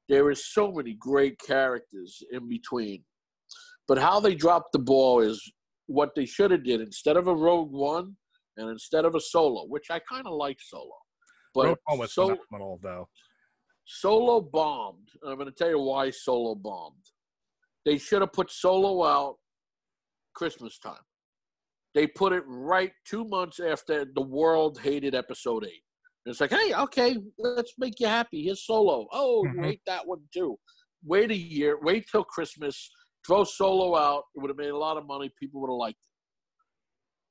There 0.08 0.32
is 0.32 0.46
so 0.46 0.72
many 0.72 0.94
great 0.94 1.38
characters 1.40 2.24
in 2.32 2.48
between. 2.48 3.04
But 3.88 3.98
how 3.98 4.20
they 4.20 4.36
dropped 4.36 4.72
the 4.72 4.80
ball 4.80 5.20
is 5.20 5.42
what 5.88 6.16
they 6.16 6.26
should 6.26 6.52
have 6.52 6.64
did 6.64 6.82
instead 6.82 7.18
of 7.18 7.28
a 7.28 7.36
Rogue 7.36 7.72
One 7.72 8.16
and 8.58 8.70
instead 8.70 9.06
of 9.06 9.16
a 9.16 9.20
Solo, 9.22 9.66
which 9.66 9.90
I 9.90 10.00
kind 10.00 10.28
of 10.28 10.34
like 10.34 10.58
Solo. 10.62 10.96
But 11.54 11.78
was 11.90 12.14
so, 12.14 12.36
phenomenal, 12.50 12.80
though. 12.84 13.08
Solo 13.86 14.42
bombed. 14.42 15.10
And 15.22 15.32
I'm 15.32 15.38
going 15.38 15.50
to 15.50 15.56
tell 15.56 15.70
you 15.70 15.80
why 15.80 16.10
Solo 16.12 16.56
bombed. 16.56 17.06
They 17.86 17.98
should 17.98 18.22
have 18.22 18.34
put 18.34 18.52
Solo 18.52 19.04
out 19.06 19.36
Christmas 20.36 20.78
time. 20.78 21.02
They 21.96 22.06
put 22.06 22.34
it 22.34 22.44
right 22.46 22.92
two 23.06 23.24
months 23.26 23.60
after 23.60 24.06
the 24.06 24.22
world 24.22 24.80
hated 24.84 25.16
episode 25.16 25.66
eight. 25.66 25.82
And 26.26 26.32
it's 26.32 26.42
like, 26.42 26.52
hey, 26.52 26.74
okay, 26.74 27.18
let's 27.40 27.74
make 27.80 28.00
you 28.00 28.08
happy. 28.08 28.44
Here's 28.44 28.66
Solo. 28.66 29.08
Oh, 29.12 29.46
you 29.46 29.52
Mhm. 29.52 29.66
hate 29.66 29.82
that 29.88 30.06
one 30.06 30.28
too. 30.34 30.60
Wait 31.04 31.32
a 31.32 31.36
year. 31.36 31.80
Wait 31.82 32.06
till 32.12 32.24
Christmas. 32.26 32.92
Throw 33.26 33.46
Solo 33.46 33.96
out. 33.96 34.26
It 34.36 34.42
would 34.42 34.50
have 34.50 34.58
made 34.58 34.70
a 34.70 34.78
lot 34.78 34.98
of 34.98 35.08
money. 35.08 35.32
People 35.40 35.62
would 35.62 35.70
have 35.70 35.78
liked 35.78 36.00
it. 36.04 36.12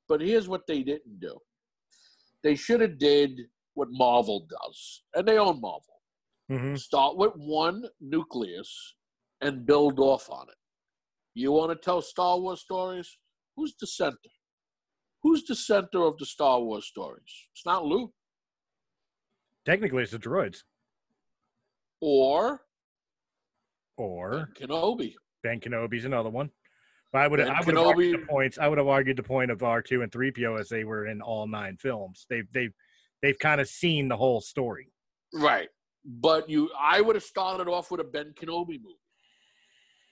But 0.08 0.20
here's 0.20 0.48
what 0.48 0.66
they 0.66 0.82
didn't 0.82 1.20
do. 1.20 1.38
They 2.42 2.54
should 2.54 2.80
have 2.80 2.98
did 2.98 3.40
what 3.74 3.88
Marvel 3.90 4.46
does, 4.48 5.02
and 5.14 5.26
they 5.26 5.38
own 5.38 5.60
Marvel 5.60 5.82
hmm 6.48 6.76
start 6.76 7.16
with 7.16 7.32
one 7.34 7.84
nucleus 8.00 8.94
and 9.40 9.66
build 9.66 9.98
off 9.98 10.30
on 10.30 10.46
it. 10.48 10.54
You 11.34 11.50
want 11.52 11.72
to 11.72 11.76
tell 11.76 12.00
Star 12.00 12.38
Wars 12.38 12.60
stories? 12.60 13.18
Who's 13.56 13.74
the 13.80 13.86
center? 13.86 14.30
Who's 15.22 15.44
the 15.44 15.56
center 15.56 16.02
of 16.02 16.16
the 16.18 16.26
Star 16.26 16.60
Wars 16.60 16.86
stories? 16.86 17.48
It's 17.52 17.66
not 17.66 17.84
Luke 17.84 18.12
Technically, 19.66 20.04
it's 20.04 20.12
the 20.12 20.18
droids 20.18 20.62
or 22.00 22.60
or 23.96 24.30
Ben 24.30 24.68
Kenobi. 24.68 25.14
Ben 25.42 25.60
Kenobi's 25.60 26.04
another 26.04 26.30
one. 26.30 26.50
But 27.16 27.22
I 27.22 27.28
would 27.28 27.40
I 27.40 27.60
would 27.64 27.76
have 27.76 27.86
argued 27.86 28.20
the 28.20 28.26
points. 28.26 28.58
I 28.58 28.68
would 28.68 28.76
have 28.76 28.88
argued 28.88 29.16
the 29.16 29.22
point 29.22 29.50
of 29.50 29.62
R 29.62 29.80
two 29.80 30.02
and 30.02 30.12
three 30.12 30.30
PO 30.30 30.56
as 30.56 30.68
they 30.68 30.84
were 30.84 31.06
in 31.06 31.22
all 31.22 31.46
nine 31.46 31.78
films. 31.78 32.26
They've 32.28 32.46
they've 32.52 32.74
they've 33.22 33.38
kind 33.38 33.58
of 33.58 33.68
seen 33.68 34.08
the 34.08 34.18
whole 34.18 34.42
story. 34.42 34.92
Right. 35.32 35.70
But 36.04 36.50
you 36.50 36.68
I 36.78 37.00
would 37.00 37.16
have 37.16 37.24
started 37.24 37.68
off 37.68 37.90
with 37.90 38.02
a 38.02 38.04
Ben 38.04 38.34
Kenobi 38.38 38.78
movie. 38.82 39.00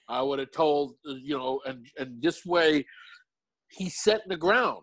I 0.09 0.23
would 0.23 0.39
have 0.39 0.49
told 0.49 0.95
uh, 1.07 1.13
you 1.21 1.37
know, 1.37 1.61
and 1.67 1.85
and 1.99 2.19
this 2.23 2.43
way 2.43 2.83
he's 3.69 4.01
setting 4.01 4.29
the 4.29 4.37
ground. 4.37 4.81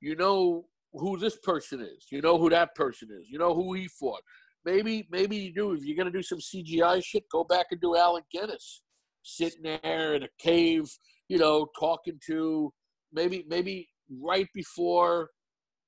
You 0.00 0.14
know 0.14 0.66
who 0.92 1.18
this 1.18 1.38
person 1.42 1.80
is. 1.80 2.06
You 2.12 2.20
know 2.20 2.38
who 2.38 2.50
that 2.50 2.76
person 2.76 3.08
is. 3.20 3.28
You 3.28 3.40
know 3.40 3.52
who 3.52 3.72
he 3.72 3.88
fought. 3.88 4.22
Maybe 4.64 5.08
maybe 5.10 5.38
you 5.38 5.52
do 5.52 5.72
if 5.72 5.84
you're 5.84 5.96
gonna 5.96 6.12
do 6.12 6.22
some 6.22 6.38
CGI 6.38 7.02
shit, 7.04 7.24
go 7.32 7.42
back 7.42 7.66
and 7.72 7.80
do 7.80 7.96
Alec 7.96 8.26
Guinness. 8.30 8.82
Sitting 9.24 9.62
there 9.62 10.14
in 10.14 10.24
a 10.24 10.28
cave, 10.38 10.84
you 11.28 11.38
know, 11.38 11.66
talking 11.78 12.18
to 12.26 12.72
maybe 13.12 13.44
maybe 13.48 13.88
right 14.20 14.48
before 14.54 15.30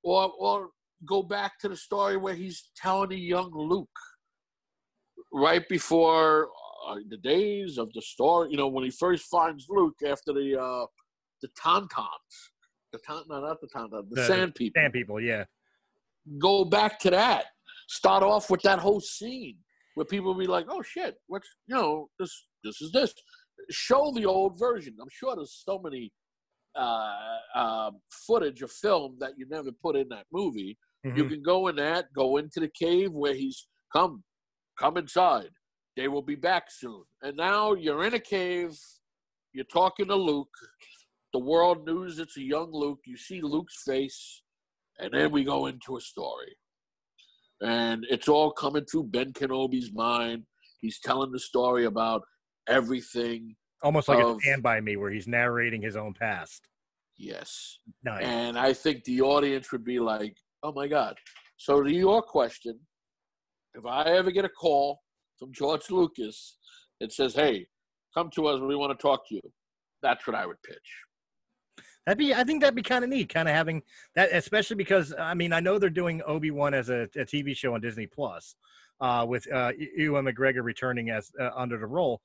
or 0.03 0.31
or 0.39 0.69
go 1.07 1.21
back 1.21 1.59
to 1.59 1.69
the 1.69 1.75
story 1.75 2.17
where 2.17 2.35
he's 2.35 2.71
telling 2.75 3.11
a 3.11 3.15
young 3.15 3.51
Luke 3.53 3.89
right 5.33 5.67
before 5.69 6.49
uh, 6.87 6.95
the 7.09 7.17
days 7.17 7.77
of 7.77 7.91
the 7.93 8.01
story. 8.01 8.49
You 8.51 8.57
know, 8.57 8.67
when 8.67 8.83
he 8.83 8.89
first 8.91 9.25
finds 9.25 9.65
Luke 9.69 9.95
after 10.07 10.33
the 10.33 10.59
uh, 10.59 10.85
the 11.41 11.49
Tauntauns, 11.61 12.33
the 12.91 12.99
town, 12.99 13.23
no, 13.29 13.41
not 13.41 13.59
the 13.61 13.67
town, 13.67 13.89
the, 13.91 14.03
the, 14.09 14.15
The- 14.15 14.25
Sand 14.25 14.55
People. 14.55 14.81
Sand 14.81 14.93
people, 14.93 15.21
yeah. 15.21 15.43
Go 16.39 16.65
back 16.65 16.99
to 16.99 17.11
that. 17.11 17.45
Start 17.87 18.23
off 18.23 18.49
with 18.49 18.61
that 18.63 18.79
whole 18.79 18.99
scene 18.99 19.57
where 19.93 20.05
people 20.05 20.33
will 20.33 20.39
be 20.39 20.47
like, 20.47 20.65
"Oh 20.69 20.81
shit, 20.81 21.15
what's 21.27 21.47
you 21.67 21.75
know 21.75 22.09
this? 22.19 22.47
This 22.63 22.81
is 22.81 22.91
this." 22.91 23.13
Show 23.69 24.11
the 24.13 24.25
old 24.25 24.59
version. 24.59 24.95
I'm 25.01 25.09
sure 25.09 25.35
there's 25.35 25.63
so 25.65 25.79
many 25.79 26.11
uh, 26.77 27.37
uh, 27.55 27.91
footage 28.27 28.61
of 28.61 28.69
film 28.69 29.15
that 29.19 29.31
you 29.37 29.45
never 29.49 29.71
put 29.71 29.95
in 29.95 30.09
that 30.09 30.25
movie. 30.31 30.77
You 31.05 31.23
Mhm. 31.23 31.29
can 31.29 31.41
go 31.41 31.67
in 31.69 31.77
that, 31.77 32.11
go 32.13 32.35
into 32.35 32.59
the 32.59 32.67
cave 32.67 33.11
where 33.13 33.33
he's 33.33 33.65
come, 33.93 34.25
come 34.77 34.97
inside. 34.97 35.51
They 35.95 36.09
will 36.09 36.21
be 36.21 36.35
back 36.35 36.69
soon. 36.69 37.05
And 37.21 37.37
now 37.37 37.73
you're 37.75 38.03
in 38.03 38.13
a 38.13 38.19
cave. 38.19 38.77
You're 39.53 39.63
talking 39.71 40.07
to 40.07 40.15
Luke. 40.15 40.53
The 41.31 41.39
world 41.39 41.85
news 41.85 42.19
it's 42.19 42.35
a 42.35 42.41
young 42.41 42.71
Luke. 42.73 42.99
You 43.05 43.15
see 43.15 43.39
Luke's 43.41 43.81
face, 43.85 44.41
and 44.99 45.13
then 45.13 45.31
we 45.31 45.45
go 45.45 45.67
into 45.67 45.95
a 45.95 46.01
story. 46.01 46.57
And 47.61 48.05
it's 48.09 48.27
all 48.27 48.51
coming 48.51 48.83
through 48.83 49.05
Ben 49.05 49.31
Kenobi's 49.31 49.93
mind. 49.93 50.45
He's 50.81 50.99
telling 50.99 51.31
the 51.31 51.39
story 51.39 51.85
about 51.85 52.23
everything. 52.67 53.55
Almost 53.83 54.07
like 54.07 54.23
a 54.23 54.37
Stand 54.41 54.63
By 54.63 54.81
Me, 54.81 54.97
where 54.97 55.11
he's 55.11 55.27
narrating 55.27 55.81
his 55.81 55.95
own 55.95 56.13
past. 56.13 56.67
Yes. 57.17 57.79
Nice. 58.03 58.23
And 58.23 58.57
I 58.57 58.73
think 58.73 59.03
the 59.03 59.21
audience 59.21 59.71
would 59.71 59.83
be 59.83 59.99
like, 59.99 60.35
oh 60.63 60.71
my 60.73 60.87
God. 60.87 61.17
So, 61.57 61.81
to 61.83 61.93
your 61.93 62.21
question, 62.21 62.79
if 63.73 63.85
I 63.85 64.03
ever 64.03 64.31
get 64.31 64.45
a 64.45 64.49
call 64.49 65.01
from 65.37 65.51
George 65.53 65.89
Lucas 65.89 66.57
that 66.99 67.11
says, 67.11 67.35
hey, 67.35 67.67
come 68.13 68.29
to 68.31 68.47
us, 68.47 68.59
we 68.61 68.75
want 68.75 68.97
to 68.97 69.01
talk 69.01 69.27
to 69.29 69.35
you, 69.35 69.41
that's 70.01 70.25
what 70.27 70.35
I 70.35 70.45
would 70.45 70.61
pitch. 70.63 71.85
That'd 72.05 72.19
be, 72.19 72.33
I 72.33 72.43
think 72.43 72.61
that'd 72.61 72.75
be 72.75 72.83
kind 72.83 73.03
of 73.03 73.09
neat, 73.09 73.29
kind 73.29 73.47
of 73.47 73.55
having 73.55 73.81
that, 74.15 74.29
especially 74.31 74.75
because 74.75 75.13
I 75.17 75.33
mean, 75.33 75.51
I 75.53 75.59
know 75.59 75.79
they're 75.79 75.89
doing 75.89 76.21
Obi 76.27 76.51
Wan 76.51 76.73
as 76.73 76.89
a, 76.89 77.03
a 77.15 77.25
TV 77.25 77.55
show 77.55 77.73
on 77.73 77.81
Disney 77.81 78.05
Plus, 78.05 78.55
uh, 79.01 79.25
with 79.27 79.51
uh, 79.51 79.71
Ewan 79.97 80.25
McGregor 80.25 80.63
returning 80.63 81.09
as 81.09 81.31
uh, 81.39 81.49
under 81.55 81.77
the 81.77 81.85
role. 81.85 82.21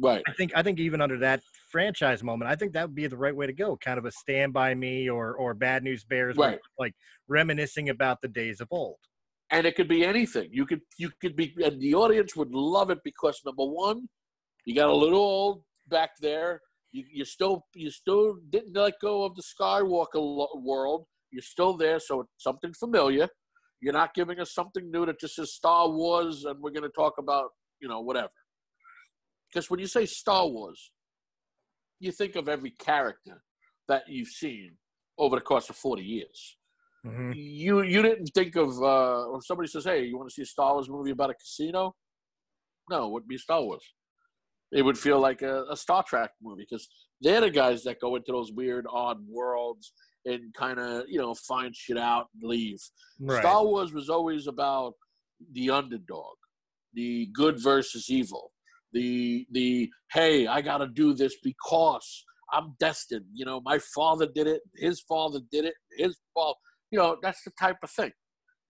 Right. 0.00 0.22
I 0.26 0.32
think, 0.32 0.52
I 0.56 0.62
think 0.62 0.78
even 0.78 1.00
under 1.00 1.18
that 1.18 1.42
franchise 1.70 2.22
moment, 2.22 2.50
I 2.50 2.56
think 2.56 2.72
that 2.72 2.86
would 2.86 2.94
be 2.94 3.06
the 3.06 3.16
right 3.16 3.34
way 3.34 3.46
to 3.46 3.52
go. 3.52 3.76
Kind 3.76 3.98
of 3.98 4.04
a 4.04 4.10
Stand 4.12 4.52
by 4.52 4.74
Me 4.74 5.08
or 5.08 5.34
or 5.34 5.54
Bad 5.54 5.82
News 5.82 6.04
Bears, 6.04 6.36
Right. 6.36 6.58
like 6.78 6.94
reminiscing 7.28 7.90
about 7.90 8.20
the 8.22 8.28
days 8.28 8.60
of 8.60 8.68
old. 8.70 8.96
And 9.50 9.66
it 9.66 9.76
could 9.76 9.88
be 9.88 10.02
anything. 10.04 10.48
You 10.50 10.64
could, 10.64 10.80
you 10.98 11.10
could 11.20 11.36
be, 11.36 11.54
and 11.62 11.78
the 11.78 11.94
audience 11.94 12.34
would 12.34 12.52
love 12.52 12.88
it 12.88 13.00
because 13.04 13.38
number 13.44 13.66
one, 13.66 14.08
you 14.64 14.74
got 14.74 14.88
a 14.88 14.94
little 14.94 15.20
old 15.20 15.62
back 15.88 16.12
there. 16.20 16.62
You, 16.90 17.04
you 17.12 17.24
still, 17.26 17.66
you 17.74 17.90
still 17.90 18.36
didn't 18.48 18.74
let 18.74 18.94
go 19.02 19.24
of 19.24 19.34
the 19.36 19.42
Skywalker 19.42 20.62
world. 20.62 21.04
You're 21.30 21.42
still 21.42 21.76
there, 21.76 22.00
so 22.00 22.20
it's 22.20 22.30
something 22.38 22.72
familiar. 22.72 23.28
You're 23.80 23.92
not 23.92 24.14
giving 24.14 24.38
us 24.40 24.54
something 24.54 24.90
new 24.90 25.04
that 25.06 25.20
just 25.20 25.34
says 25.36 25.52
Star 25.52 25.88
Wars, 25.88 26.44
and 26.44 26.60
we're 26.60 26.70
going 26.70 26.82
to 26.82 26.88
talk 26.90 27.14
about, 27.18 27.50
you 27.80 27.88
know, 27.88 28.00
whatever. 28.00 28.30
Because 29.52 29.68
when 29.70 29.80
you 29.80 29.86
say 29.86 30.06
Star 30.06 30.46
Wars, 30.48 30.92
you 32.00 32.10
think 32.12 32.36
of 32.36 32.48
every 32.48 32.70
character 32.70 33.42
that 33.88 34.04
you've 34.08 34.28
seen 34.28 34.72
over 35.18 35.36
the 35.36 35.42
course 35.42 35.68
of 35.70 35.76
40 35.76 36.02
years. 36.02 36.56
Mhm. 37.04 37.32
you 37.34 37.82
you 37.82 38.00
didn't 38.00 38.28
think 38.28 38.54
of 38.54 38.80
uh 38.80 39.24
when 39.24 39.40
somebody 39.40 39.68
says 39.68 39.84
hey 39.84 40.04
you 40.04 40.16
want 40.16 40.28
to 40.28 40.34
see 40.34 40.42
a 40.42 40.46
star 40.46 40.74
wars 40.74 40.88
movie 40.88 41.10
about 41.10 41.30
a 41.30 41.34
casino? 41.34 41.96
No 42.88 43.06
it 43.06 43.10
would 43.10 43.26
be 43.26 43.36
star 43.38 43.60
wars. 43.60 43.82
It 44.70 44.82
would 44.82 44.96
feel 44.96 45.18
like 45.18 45.42
a, 45.42 45.64
a 45.68 45.76
star 45.76 46.04
trek 46.04 46.30
movie 46.40 46.64
because 46.68 46.88
they're 47.20 47.40
the 47.40 47.50
guys 47.50 47.82
that 47.82 47.98
go 48.00 48.14
into 48.14 48.30
those 48.30 48.52
weird 48.52 48.86
odd 48.88 49.18
worlds 49.28 49.92
and 50.24 50.54
kind 50.54 50.78
of 50.78 51.06
you 51.08 51.18
know 51.18 51.34
find 51.34 51.74
shit 51.74 51.98
out 51.98 52.28
and 52.34 52.48
leave. 52.48 52.78
Right. 53.18 53.40
star 53.42 53.64
wars 53.66 53.92
was 53.92 54.08
always 54.08 54.46
about 54.46 54.94
the 55.52 55.70
underdog 55.70 56.36
the 56.94 57.26
good 57.34 57.60
versus 57.60 58.08
evil 58.10 58.51
the 58.92 59.46
the 59.52 59.90
hey 60.12 60.46
i 60.46 60.60
gotta 60.60 60.86
do 60.86 61.14
this 61.14 61.36
because 61.42 62.24
i'm 62.52 62.74
destined 62.78 63.24
you 63.32 63.44
know 63.44 63.60
my 63.64 63.78
father 63.94 64.26
did 64.34 64.46
it 64.46 64.60
his 64.76 65.00
father 65.00 65.40
did 65.50 65.64
it 65.64 65.74
his 65.96 66.18
father 66.34 66.56
you 66.92 66.98
know, 66.98 67.16
that's 67.20 67.42
the 67.42 67.50
type 67.58 67.78
of 67.82 67.90
thing. 67.90 68.12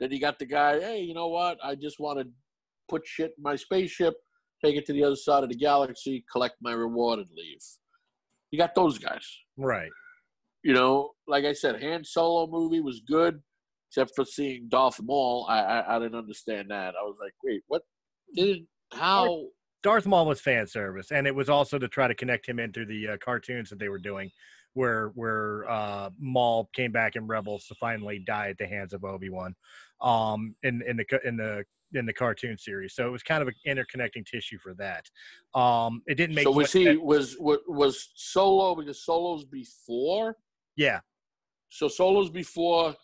Then 0.01 0.13
you 0.13 0.21
got 0.21 0.39
the 0.39 0.47
guy, 0.47 0.81
hey, 0.81 1.01
you 1.01 1.13
know 1.13 1.29
what? 1.29 1.59
I 1.63 1.75
just 1.75 2.01
want 2.01 2.21
to 2.21 2.27
put 2.89 3.03
shit 3.05 3.35
in 3.37 3.43
my 3.43 3.57
spaceship, 3.57 4.15
take 4.65 4.77
it 4.77 4.87
to 4.87 4.93
the 4.93 5.05
other 5.05 5.17
side 5.17 5.43
of 5.43 5.51
the 5.51 5.57
galaxy, 5.57 6.25
collect 6.33 6.55
my 6.63 6.73
reward, 6.73 7.19
and 7.19 7.29
leave. 7.37 7.59
You 8.51 8.59
got 8.59 8.75
those 8.75 8.99
guys. 8.99 9.29
right. 9.59 9.91
You 10.65 10.75
know, 10.75 11.11
like 11.27 11.45
I 11.45 11.55
said, 11.55 11.83
Han 11.83 12.05
Solo 12.05 12.47
movie 12.47 12.81
was 12.81 13.01
good, 13.01 13.41
except 13.91 14.13
for 14.15 14.25
seeing 14.25 14.69
Darth 14.69 15.03
Maul. 15.03 15.45
I 15.49 15.59
I, 15.59 15.97
I 15.97 15.99
didn't 15.99 16.15
understand 16.15 16.69
that. 16.71 16.95
I 16.95 17.03
was 17.03 17.17
like, 17.21 17.33
wait, 17.43 17.63
what? 17.67 17.83
Did 18.33 18.59
how? 18.93 19.47
Darth 19.83 20.07
Maul 20.07 20.27
was 20.27 20.41
fan 20.41 20.67
service, 20.67 21.11
and 21.11 21.27
it 21.27 21.35
was 21.35 21.49
also 21.49 21.79
to 21.79 21.89
try 21.89 22.07
to 22.07 22.15
connect 22.15 22.49
him 22.49 22.59
into 22.59 22.85
the 22.85 23.09
uh, 23.09 23.17
cartoons 23.19 23.69
that 23.71 23.79
they 23.79 23.89
were 23.89 23.99
doing, 23.99 24.31
where 24.75 25.09
where 25.15 25.69
uh, 25.69 26.11
Maul 26.19 26.71
came 26.73 26.93
back 26.93 27.17
in 27.17 27.27
Rebels 27.27 27.67
to 27.67 27.75
finally 27.75 28.19
die 28.21 28.51
at 28.51 28.59
the 28.59 28.67
hands 28.67 28.93
of 28.93 29.05
Obi 29.05 29.29
Wan, 29.29 29.55
um, 30.01 30.55
in 30.63 30.83
in 30.87 30.97
the 30.97 31.21
in 31.25 31.37
the 31.37 31.65
in 31.95 32.07
the 32.07 32.13
cartoon 32.13 32.57
series. 32.57 32.95
So 32.95 33.07
it 33.07 33.11
was 33.11 33.23
kind 33.23 33.43
of 33.43 33.49
an 33.49 33.55
interconnecting 33.67 34.25
tissue 34.25 34.59
for 34.59 34.73
that. 34.75 35.11
Um, 35.55 36.03
it 36.07 36.15
didn't 36.15 36.37
make 36.37 36.45
So 36.45 36.53
was 36.53 36.73
he 36.73 36.85
sense- 36.85 37.01
was 37.03 37.37
was 37.39 37.59
was 37.67 38.11
Solo 38.15 38.75
because 38.77 39.05
Solo's 39.05 39.45
before? 39.45 40.37
yeah 40.77 41.01
So 41.69 41.89
Solo's 41.89 42.31
before 42.31 42.95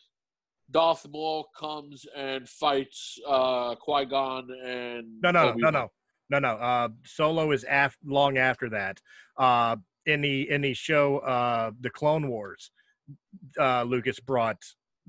Darth 0.71 1.07
Maul 1.11 1.49
comes 1.59 2.07
and 2.17 2.49
fights 2.49 3.19
uh, 3.27 3.75
Qui 3.75 4.05
Gon 4.07 4.49
and 4.65 5.21
no 5.21 5.31
no 5.33 5.43
no 5.43 5.49
no 5.49 5.51
Obi-Wan. 5.51 5.73
no 5.75 5.91
no 6.31 6.39
no. 6.39 6.51
Uh, 6.51 6.89
Solo 7.05 7.53
is 7.53 7.65
af- 7.69 7.99
long 8.05 8.39
after 8.39 8.69
that. 8.71 9.01
Uh, 9.37 9.77
in 10.07 10.21
the 10.21 10.51
in 10.51 10.63
the 10.63 10.75
show 10.75 11.19
uh, 11.19 11.71
the 11.81 11.91
Clone 11.91 12.29
Wars, 12.29 12.71
uh, 13.59 13.83
Lucas 13.83 14.21
brought 14.21 14.59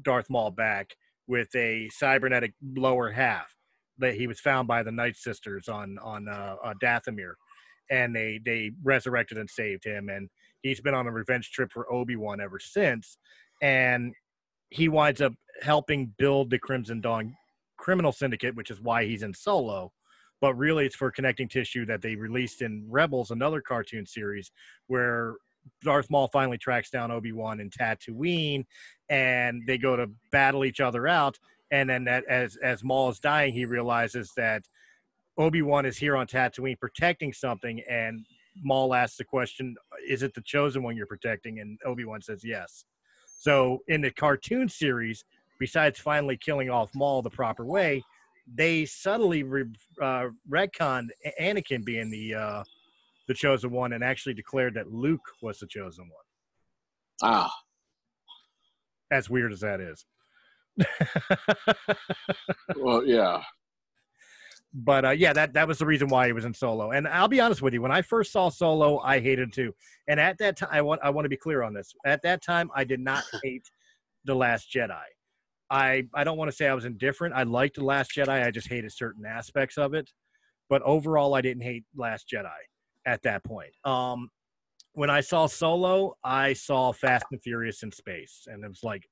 Darth 0.01 0.29
Maul 0.29 0.51
back 0.51 0.95
with 1.27 1.53
a 1.55 1.89
cybernetic 1.91 2.53
lower 2.75 3.11
half 3.11 3.55
that 3.97 4.15
he 4.15 4.27
was 4.27 4.39
found 4.39 4.67
by 4.67 4.83
the 4.83 4.91
Night 4.91 5.15
Sisters 5.15 5.67
on 5.67 5.97
on 6.01 6.27
uh, 6.27 6.55
uh, 6.63 6.73
Dathomir, 6.81 7.33
and 7.89 8.15
they 8.15 8.39
they 8.43 8.71
resurrected 8.83 9.37
and 9.37 9.49
saved 9.49 9.83
him, 9.85 10.09
and 10.09 10.29
he's 10.61 10.81
been 10.81 10.93
on 10.93 11.07
a 11.07 11.11
revenge 11.11 11.51
trip 11.51 11.71
for 11.71 11.91
Obi 11.91 12.15
Wan 12.15 12.41
ever 12.41 12.59
since, 12.59 13.17
and 13.61 14.13
he 14.69 14.87
winds 14.87 15.21
up 15.21 15.33
helping 15.61 16.13
build 16.17 16.49
the 16.49 16.59
Crimson 16.59 17.01
Dawn 17.01 17.35
criminal 17.77 18.11
syndicate, 18.11 18.55
which 18.55 18.71
is 18.71 18.81
why 18.81 19.05
he's 19.05 19.23
in 19.23 19.33
Solo. 19.33 19.91
But 20.41 20.55
really, 20.55 20.85
it's 20.85 20.95
for 20.95 21.11
connecting 21.11 21.47
tissue 21.47 21.85
that 21.87 22.01
they 22.01 22.15
released 22.15 22.61
in 22.61 22.85
Rebels, 22.89 23.31
another 23.31 23.61
cartoon 23.61 24.05
series, 24.05 24.51
where 24.87 25.35
Darth 25.83 26.09
Maul 26.09 26.29
finally 26.29 26.57
tracks 26.57 26.89
down 26.89 27.11
Obi 27.11 27.31
Wan 27.31 27.59
in 27.59 27.69
Tatooine, 27.69 28.65
and 29.09 29.61
they 29.67 29.77
go 29.77 29.95
to 29.95 30.09
battle 30.31 30.63
each 30.65 30.79
other 30.79 31.07
out. 31.07 31.37
And 31.71 31.89
then, 31.89 32.05
that, 32.05 32.23
as 32.25 32.55
as 32.57 32.83
Maul 32.83 33.09
is 33.09 33.19
dying, 33.19 33.53
he 33.53 33.65
realizes 33.65 34.31
that 34.37 34.63
Obi 35.37 35.61
Wan 35.61 35.85
is 35.85 35.97
here 35.97 36.15
on 36.15 36.25
Tatooine 36.25 36.79
protecting 36.79 37.33
something, 37.33 37.81
and 37.89 38.25
Maul 38.63 38.93
asks 38.95 39.17
the 39.17 39.23
question, 39.23 39.75
"Is 40.07 40.23
it 40.23 40.33
the 40.33 40.41
chosen 40.41 40.83
one 40.83 40.95
you're 40.95 41.05
protecting?" 41.05 41.59
And 41.59 41.77
Obi 41.85 42.05
Wan 42.05 42.21
says, 42.21 42.43
"Yes." 42.43 42.85
So 43.25 43.83
in 43.87 44.01
the 44.01 44.11
cartoon 44.11 44.67
series, 44.67 45.23
besides 45.59 45.99
finally 45.99 46.37
killing 46.37 46.69
off 46.69 46.95
Maul 46.95 47.21
the 47.21 47.29
proper 47.29 47.65
way, 47.65 48.03
they 48.55 48.85
subtly 48.85 49.43
re, 49.43 49.65
uh, 50.01 50.27
retconned 50.49 51.09
Anakin 51.39 51.83
being 51.85 52.09
the 52.09 52.33
uh, 52.35 52.63
the 53.27 53.33
chosen 53.33 53.71
one, 53.71 53.93
and 53.93 54.03
actually 54.03 54.33
declared 54.33 54.73
that 54.75 54.91
Luke 54.91 55.25
was 55.41 55.59
the 55.59 55.67
chosen 55.67 56.05
one. 56.05 56.25
Ah, 57.21 57.51
As 59.11 59.29
weird 59.29 59.51
as 59.51 59.59
that 59.59 59.79
is. 59.81 60.05
well, 62.77 63.05
yeah. 63.05 63.41
but 64.73 65.05
uh, 65.05 65.09
yeah, 65.09 65.33
that 65.33 65.53
that 65.53 65.67
was 65.67 65.77
the 65.79 65.85
reason 65.85 66.07
why 66.07 66.27
he 66.27 66.33
was 66.33 66.45
in 66.45 66.53
Solo. 66.53 66.91
And 66.91 67.07
I'll 67.07 67.27
be 67.27 67.41
honest 67.41 67.61
with 67.61 67.73
you, 67.73 67.81
when 67.81 67.91
I 67.91 68.01
first 68.01 68.31
saw 68.31 68.49
Solo, 68.49 68.99
I 68.99 69.19
hated 69.19 69.51
too. 69.51 69.73
And 70.07 70.19
at 70.19 70.37
that 70.39 70.57
time, 70.57 70.69
I 70.71 70.81
want 70.81 71.01
I 71.03 71.09
want 71.09 71.25
to 71.25 71.29
be 71.29 71.37
clear 71.37 71.63
on 71.63 71.73
this. 71.73 71.93
At 72.05 72.21
that 72.23 72.41
time, 72.41 72.69
I 72.73 72.83
did 72.83 72.99
not 72.99 73.23
hate 73.43 73.69
the 74.25 74.35
Last 74.35 74.71
Jedi. 74.73 75.03
I 75.71 76.03
I 76.13 76.23
don't 76.23 76.37
want 76.37 76.49
to 76.51 76.55
say 76.55 76.67
I 76.67 76.73
was 76.73 76.85
indifferent. 76.85 77.33
I 77.35 77.43
liked 77.43 77.75
the 77.75 77.83
Last 77.85 78.11
Jedi. 78.15 78.45
I 78.45 78.51
just 78.51 78.67
hated 78.67 78.91
certain 78.91 79.25
aspects 79.25 79.77
of 79.77 79.93
it. 79.93 80.09
But 80.69 80.81
overall, 80.83 81.33
I 81.35 81.41
didn't 81.41 81.63
hate 81.63 81.83
Last 81.95 82.27
Jedi 82.33 82.49
at 83.05 83.21
that 83.23 83.43
point. 83.43 83.71
Um, 83.85 84.29
when 84.93 85.09
I 85.09 85.21
saw 85.21 85.45
Solo, 85.47 86.15
I 86.23 86.53
saw 86.53 86.91
Fast 86.91 87.25
and 87.31 87.41
Furious 87.41 87.83
in 87.83 87.91
space, 87.91 88.45
and 88.47 88.63
it 88.63 88.67
was 88.67 88.83
like, 88.83 89.03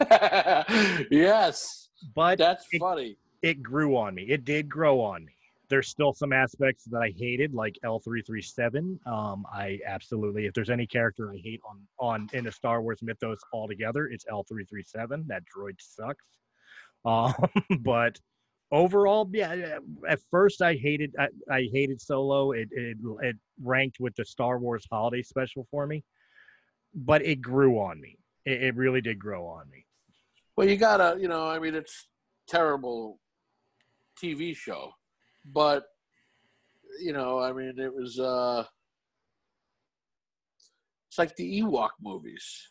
yes, 1.10 1.88
but 2.14 2.38
that's 2.38 2.66
it- 2.72 2.80
funny. 2.80 3.16
it 3.42 3.62
grew 3.62 3.96
on 3.96 4.14
me. 4.14 4.22
It 4.24 4.44
did 4.44 4.68
grow 4.68 5.00
on 5.00 5.24
me. 5.24 5.32
There's 5.68 5.88
still 5.88 6.12
some 6.12 6.32
aspects 6.32 6.84
that 6.84 7.02
I 7.02 7.12
hated, 7.16 7.54
like 7.54 7.76
L337. 7.84 9.06
Um, 9.06 9.46
I 9.52 9.78
absolutely, 9.86 10.46
if 10.46 10.54
there's 10.54 10.70
any 10.70 10.86
character 10.86 11.32
I 11.32 11.40
hate 11.42 11.60
on 11.68 11.80
on 11.98 12.28
in 12.32 12.44
the 12.44 12.52
Star 12.52 12.82
Wars 12.82 13.00
mythos 13.02 13.38
altogether, 13.52 14.06
it's 14.06 14.24
L337. 14.26 15.26
That 15.26 15.42
droid 15.44 15.76
sucks. 15.78 16.24
Um, 17.04 17.34
but 17.80 18.18
overall, 18.70 19.28
yeah. 19.32 19.78
At 20.08 20.20
first, 20.30 20.62
I 20.62 20.74
hated 20.74 21.14
I, 21.18 21.28
I 21.50 21.68
hated 21.72 22.00
Solo. 22.00 22.52
It, 22.52 22.68
it 22.72 22.96
it 23.22 23.36
ranked 23.62 24.00
with 24.00 24.14
the 24.16 24.24
Star 24.24 24.58
Wars 24.58 24.86
Holiday 24.90 25.22
Special 25.22 25.66
for 25.70 25.86
me, 25.86 26.04
but 26.94 27.24
it 27.24 27.40
grew 27.40 27.78
on 27.78 28.00
me. 28.00 28.16
It, 28.44 28.62
it 28.62 28.76
really 28.76 29.00
did 29.00 29.18
grow 29.18 29.46
on 29.46 29.68
me. 29.70 29.84
Well, 30.56 30.68
you 30.68 30.76
gotta, 30.76 31.20
you 31.20 31.28
know, 31.28 31.46
I 31.48 31.60
mean, 31.60 31.74
it's 31.74 32.08
terrible 32.48 33.20
TV 34.20 34.56
show, 34.56 34.92
but 35.52 35.84
you 37.00 37.12
know, 37.12 37.38
I 37.40 37.52
mean, 37.52 37.78
it 37.78 37.94
was. 37.94 38.18
uh 38.18 38.64
It's 41.08 41.18
like 41.18 41.36
the 41.36 41.60
Ewok 41.62 41.90
movies. 42.00 42.68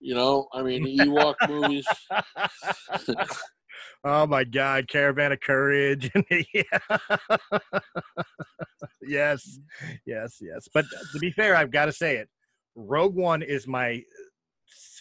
You 0.00 0.14
know, 0.14 0.48
I 0.52 0.62
mean, 0.62 0.82
the 0.84 0.96
Ewok 0.98 1.36
movies. 1.48 1.86
Oh 4.04 4.26
my 4.26 4.42
God, 4.42 4.88
Caravan 4.88 5.30
of 5.30 5.38
Courage. 5.40 6.10
yes, 9.00 9.60
yes, 10.04 10.38
yes. 10.40 10.68
But 10.74 10.86
to 11.12 11.18
be 11.20 11.30
fair, 11.30 11.54
I've 11.54 11.70
got 11.70 11.84
to 11.84 11.92
say 11.92 12.16
it. 12.16 12.28
Rogue 12.74 13.14
One 13.14 13.42
is 13.42 13.68
my 13.68 14.02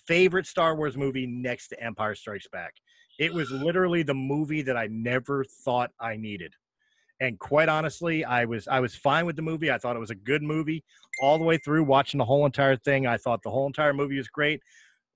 favorite 0.05 0.45
Star 0.45 0.75
Wars 0.75 0.95
movie 0.95 1.25
next 1.25 1.69
to 1.69 1.83
Empire 1.83 2.13
Strikes 2.13 2.47
Back. 2.47 2.73
It 3.17 3.33
was 3.33 3.49
literally 3.49 4.03
the 4.03 4.13
movie 4.13 4.61
that 4.61 4.77
I 4.77 4.87
never 4.87 5.45
thought 5.45 5.91
I 5.99 6.15
needed. 6.15 6.53
And 7.21 7.39
quite 7.39 7.69
honestly, 7.69 8.25
I 8.25 8.43
was 8.43 8.67
I 8.67 8.81
was 8.81 8.95
fine 8.95 9.25
with 9.25 9.37
the 9.37 9.41
movie. 9.41 9.71
I 9.71 9.77
thought 9.77 9.95
it 9.95 9.99
was 9.99 10.09
a 10.11 10.15
good 10.15 10.43
movie 10.43 10.83
all 11.21 11.37
the 11.37 11.45
way 11.45 11.57
through. 11.57 11.83
Watching 11.83 12.17
the 12.17 12.25
whole 12.25 12.45
entire 12.45 12.75
thing, 12.75 13.07
I 13.07 13.15
thought 13.17 13.41
the 13.43 13.51
whole 13.51 13.67
entire 13.67 13.93
movie 13.93 14.17
was 14.17 14.27
great 14.27 14.59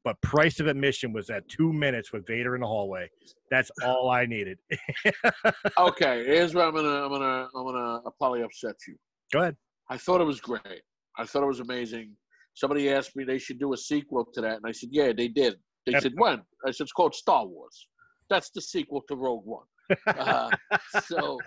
but 0.06 0.22
price 0.22 0.60
of 0.60 0.68
admission 0.68 1.12
was 1.12 1.32
at 1.32 1.46
two 1.50 1.74
minutes 1.74 2.14
with 2.14 2.26
Vader 2.28 2.54
in 2.54 2.62
the 2.62 2.68
hallway. 2.68 3.10
That's 3.50 3.72
all 3.84 4.10
I 4.12 4.28
needed. 4.28 4.60
okay, 5.80 6.24
here's 6.24 6.54
where 6.54 6.68
I'm 6.68 6.76
gonna 6.76 7.04
I'm 7.04 7.10
gonna 7.10 7.50
I'm 7.56 7.66
gonna 7.66 8.02
I'll 8.06 8.16
probably 8.20 8.44
upset 8.44 8.76
you. 8.88 8.96
Go 9.34 9.40
ahead. 9.40 9.58
I 9.90 9.98
thought 9.98 10.22
it 10.22 10.26
was 10.26 10.40
great. 10.40 10.82
I 11.18 11.26
thought 11.26 11.42
it 11.42 11.48
was 11.48 11.60
amazing. 11.60 12.12
Somebody 12.54 12.90
asked 12.90 13.16
me 13.16 13.24
they 13.24 13.40
should 13.40 13.60
do 13.60 13.74
a 13.74 13.78
sequel 13.78 14.26
to 14.34 14.42
that, 14.42 14.58
and 14.58 14.66
I 14.66 14.72
said, 14.72 14.90
yeah, 14.92 15.12
they 15.12 15.28
did. 15.28 15.56
They 15.86 15.94
Yep. 15.94 16.04
said 16.04 16.14
when? 16.16 16.42
I 16.66 16.72
said 16.72 16.84
it's 16.84 16.92
called 16.94 17.16
Star 17.16 17.46
Wars. 17.46 17.88
That's 18.30 18.50
the 18.52 18.62
sequel 18.62 19.02
to 19.10 19.16
Rogue 19.16 19.46
One. 19.46 19.66
Uh, 20.08 20.52
so, 21.06 21.40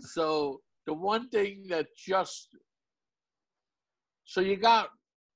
so 0.00 0.60
the 0.86 0.94
one 0.94 1.28
thing 1.28 1.66
that 1.68 1.86
just 1.96 2.48
so 4.24 4.40
you 4.42 4.56
got 4.56 4.90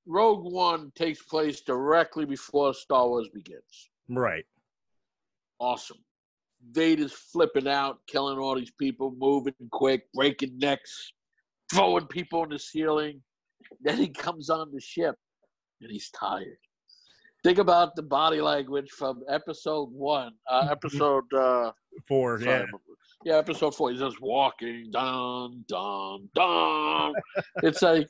Rogue 0.06 0.52
One 0.52 0.92
takes 0.94 1.22
place 1.22 1.62
directly 1.62 2.24
before 2.24 2.74
Star 2.74 3.08
Wars 3.08 3.28
begins. 3.32 3.90
right. 4.08 4.44
Awesome. 5.58 5.98
Vader's 6.72 7.12
flipping 7.12 7.68
out, 7.68 7.98
killing 8.06 8.38
all 8.38 8.54
these 8.54 8.72
people, 8.78 9.14
moving 9.16 9.54
quick, 9.70 10.04
breaking 10.12 10.58
necks, 10.58 11.12
throwing 11.72 12.06
people 12.06 12.40
on 12.40 12.50
the 12.50 12.58
ceiling. 12.58 13.22
Then 13.80 13.96
he 13.96 14.08
comes 14.08 14.50
on 14.50 14.70
the 14.72 14.80
ship 14.80 15.16
and 15.80 15.90
he's 15.90 16.10
tired. 16.10 16.58
Think 17.44 17.58
about 17.58 17.96
the 17.96 18.02
body 18.02 18.40
language 18.40 18.90
from 18.90 19.22
episode 19.28 19.90
one, 19.92 20.32
uh, 20.48 20.68
episode 20.70 21.24
uh, 21.34 21.72
Four. 22.08 22.40
Sorry, 22.40 22.60
Yeah. 22.60 22.66
yeah, 23.24 23.36
episode 23.38 23.74
four. 23.74 23.90
He's 23.90 24.00
just 24.00 24.20
walking, 24.20 24.90
dun 24.92 25.64
dun 25.68 26.28
dun. 26.34 27.12
it's 27.62 27.82
like 27.82 28.08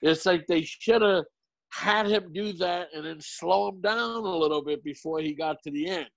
it's 0.00 0.24
like 0.26 0.46
they 0.46 0.62
should 0.62 1.02
have 1.02 1.24
had 1.72 2.06
him 2.06 2.32
do 2.32 2.52
that 2.54 2.88
and 2.94 3.04
then 3.04 3.18
slow 3.20 3.68
him 3.68 3.80
down 3.80 4.24
a 4.24 4.36
little 4.36 4.62
bit 4.64 4.82
before 4.84 5.20
he 5.20 5.34
got 5.34 5.56
to 5.64 5.70
the 5.72 5.88
end. 5.88 6.08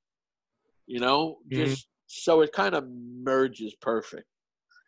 You 0.86 1.00
know, 1.00 1.40
Mhm. 1.52 1.66
just 1.66 1.88
so 2.08 2.42
it 2.42 2.52
kind 2.54 2.76
of 2.76 2.88
merges 2.90 3.74
perfect. 3.82 4.26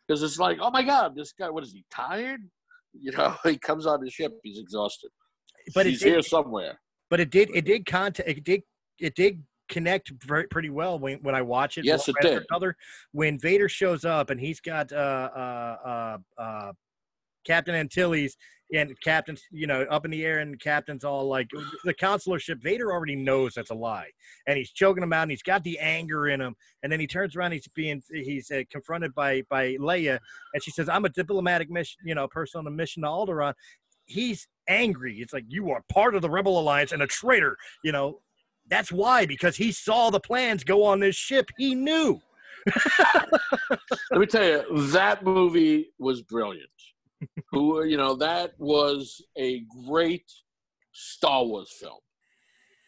Because 0.08 0.22
it's 0.22 0.38
like, 0.38 0.60
oh 0.62 0.70
my 0.70 0.84
god, 0.84 1.16
this 1.16 1.34
guy, 1.34 1.50
what 1.50 1.64
is 1.64 1.74
he 1.74 1.84
tired? 1.90 2.42
You 2.94 3.12
know, 3.14 3.36
he 3.44 3.58
comes 3.58 3.86
on 3.88 4.00
the 4.02 4.12
ship, 4.12 4.34
he's 4.44 4.60
exhausted. 4.60 5.10
But 5.74 5.88
he's 5.88 6.04
here 6.04 6.22
somewhere. 6.22 6.80
But 7.14 7.20
it 7.20 7.30
did. 7.30 7.52
It 7.54 7.66
did 7.66 7.86
contact. 7.86 8.28
It 8.28 8.44
did. 8.44 8.64
It 9.00 9.14
did 9.14 9.44
connect 9.70 10.12
very, 10.26 10.48
pretty 10.48 10.72
well 10.72 10.98
when, 10.98 11.20
when 11.20 11.36
I 11.36 11.44
watch 11.44 11.78
it. 11.78 11.86
Yes, 11.86 12.10
it 12.10 12.16
did. 12.24 12.44
Another 12.50 12.76
when 13.12 13.38
Vader 13.38 13.70
shows 13.70 14.04
up 14.04 14.32
and 14.32 14.40
he's 14.40 14.60
got 14.60 14.92
uh, 14.92 15.30
uh, 15.36 15.78
uh, 15.86 16.42
uh, 16.42 16.72
Captain 17.46 17.76
Antilles 17.76 18.36
and 18.74 19.00
Captain's, 19.04 19.44
you 19.52 19.68
know, 19.68 19.84
up 19.92 20.06
in 20.06 20.12
the 20.12 20.26
air, 20.26 20.40
and 20.40 20.60
Captain's 20.60 21.04
all 21.04 21.28
like 21.28 21.48
the 21.84 21.94
consular 21.94 22.40
ship. 22.40 22.58
Vader 22.64 22.92
already 22.92 23.16
knows 23.16 23.54
that's 23.54 23.70
a 23.70 23.76
lie, 23.76 24.10
and 24.48 24.58
he's 24.58 24.72
choking 24.72 25.04
him 25.04 25.14
out, 25.14 25.22
and 25.22 25.32
he's 25.32 25.44
got 25.44 25.64
the 25.64 25.78
anger 25.78 26.30
in 26.30 26.42
him, 26.42 26.56
and 26.82 26.92
then 26.92 27.00
he 27.00 27.06
turns 27.06 27.36
around, 27.36 27.52
he's 27.52 27.68
being 27.76 28.02
he's 28.12 28.50
uh, 28.50 28.64
confronted 28.72 29.14
by 29.14 29.44
by 29.52 29.76
Leia, 29.76 30.18
and 30.56 30.64
she 30.64 30.72
says, 30.72 30.90
"I'm 30.90 31.06
a 31.06 31.10
diplomatic 31.10 31.70
mission, 31.70 32.00
you 32.04 32.16
know, 32.16 32.28
person 32.28 32.60
on 32.60 32.66
a 32.66 32.72
mission 32.72 33.04
to 33.04 33.10
Alderaan." 33.10 33.54
He's 34.06 34.48
angry. 34.68 35.18
It's 35.20 35.34
like 35.34 35.46
you 35.48 35.72
are 35.72 35.84
part 35.92 36.16
of 36.16 36.22
the 36.22 36.30
Rebel 36.30 36.60
Alliance 36.60 36.92
and 36.92 37.02
a 37.02 37.08
traitor. 37.08 37.58
You 37.84 37.92
know, 37.92 38.20
that's 38.70 38.92
why 38.92 39.26
because 39.26 39.56
he 39.56 39.72
saw 39.72 40.10
the 40.10 40.20
plans 40.20 40.64
go 40.64 40.84
on 40.84 41.00
this 41.00 41.16
ship. 41.16 41.50
He 41.58 41.76
knew. 41.76 42.22
Let 44.12 44.20
me 44.20 44.26
tell 44.26 44.44
you, 44.44 44.88
that 44.92 45.24
movie 45.24 45.92
was 46.00 46.22
brilliant. 46.22 46.70
Who 47.52 47.84
you 47.86 47.98
know, 47.98 48.16
that 48.16 48.52
was 48.58 49.22
a 49.38 49.64
great 49.88 50.32
Star 50.94 51.44
Wars 51.44 51.72
film. 51.80 52.00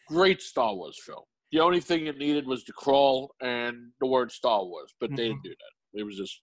Great 0.08 0.40
Star 0.40 0.74
Wars 0.74 0.98
film. 1.04 1.24
The 1.52 1.60
only 1.60 1.80
thing 1.80 2.06
it 2.06 2.18
needed 2.18 2.46
was 2.46 2.64
the 2.64 2.72
crawl 2.72 3.34
and 3.40 3.92
the 4.00 4.06
word 4.06 4.32
Star 4.32 4.64
Wars, 4.64 4.94
but 5.00 5.10
they 5.10 5.16
didn't 5.16 5.36
mm-hmm. 5.36 5.42
do 5.44 5.50
that. 5.50 6.00
It 6.00 6.04
was 6.04 6.16
just 6.16 6.40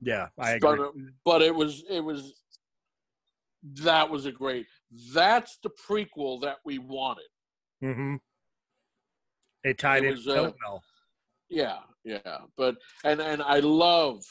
Yeah, 0.00 0.28
I 0.38 0.52
agree. 0.52 0.76
but, 0.76 0.92
but 1.24 1.42
it 1.42 1.54
was 1.54 1.84
it 1.90 2.00
was 2.00 2.41
that 3.62 4.10
was 4.10 4.26
a 4.26 4.32
great 4.32 4.66
that's 5.14 5.58
the 5.62 5.70
prequel 5.88 6.42
that 6.42 6.56
we 6.64 6.78
wanted. 6.78 7.28
Mm-hmm. 7.82 8.16
It 9.64 9.78
tied 9.78 10.04
It 10.04 10.12
in 10.12 10.16
so 10.22 10.46
uh, 10.46 10.52
well. 10.64 10.82
Yeah, 11.48 11.78
yeah. 12.04 12.38
But 12.56 12.76
and 13.04 13.20
and 13.20 13.42
I 13.42 13.60
loved 13.60 14.26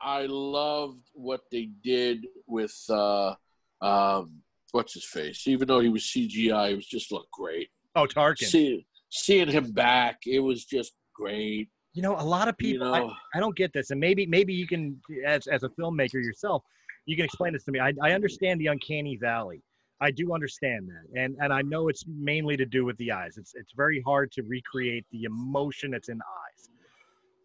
I 0.00 0.26
loved 0.28 1.08
what 1.14 1.40
they 1.50 1.70
did 1.82 2.26
with 2.46 2.74
uh 2.90 3.34
um 3.80 4.42
what's 4.72 4.94
his 4.94 5.04
face. 5.04 5.46
Even 5.46 5.68
though 5.68 5.80
he 5.80 5.88
was 5.88 6.02
CGI, 6.02 6.72
it 6.72 6.76
was 6.76 6.86
just 6.86 7.10
looked 7.12 7.30
great. 7.32 7.68
Oh, 7.94 8.06
Tarkin. 8.06 8.44
See, 8.46 8.86
seeing 9.10 9.48
him 9.48 9.72
back, 9.72 10.18
it 10.26 10.40
was 10.40 10.64
just 10.66 10.92
great. 11.14 11.70
you 11.94 12.02
know, 12.02 12.14
a 12.18 12.22
lot 12.22 12.46
of 12.48 12.56
You 12.58 12.72
people. 12.74 12.88
know, 12.88 13.08
I, 13.34 13.38
I 13.38 13.40
don't 13.40 13.56
get 13.56 13.72
this, 13.72 13.90
and 13.90 13.98
maybe 13.98 14.26
maybe 14.26 14.52
you 14.52 14.66
can, 14.66 15.00
as 15.24 15.46
as 15.46 15.62
a 15.62 15.70
filmmaker 15.70 16.14
yourself, 16.22 16.62
you 17.06 17.16
can 17.16 17.24
explain 17.24 17.52
this 17.52 17.64
to 17.64 17.72
me. 17.72 17.80
I, 17.80 17.92
I 18.02 18.12
understand 18.12 18.60
the 18.60 18.66
uncanny 18.66 19.16
valley. 19.16 19.62
I 20.00 20.10
do 20.10 20.34
understand 20.34 20.88
that, 20.88 21.20
and 21.20 21.36
and 21.40 21.52
I 21.52 21.62
know 21.62 21.88
it's 21.88 22.04
mainly 22.06 22.56
to 22.58 22.66
do 22.66 22.84
with 22.84 22.98
the 22.98 23.12
eyes. 23.12 23.38
It's 23.38 23.54
it's 23.54 23.72
very 23.74 24.02
hard 24.02 24.30
to 24.32 24.42
recreate 24.42 25.06
the 25.10 25.24
emotion 25.24 25.92
that's 25.92 26.10
in 26.10 26.20
eyes, 26.20 26.68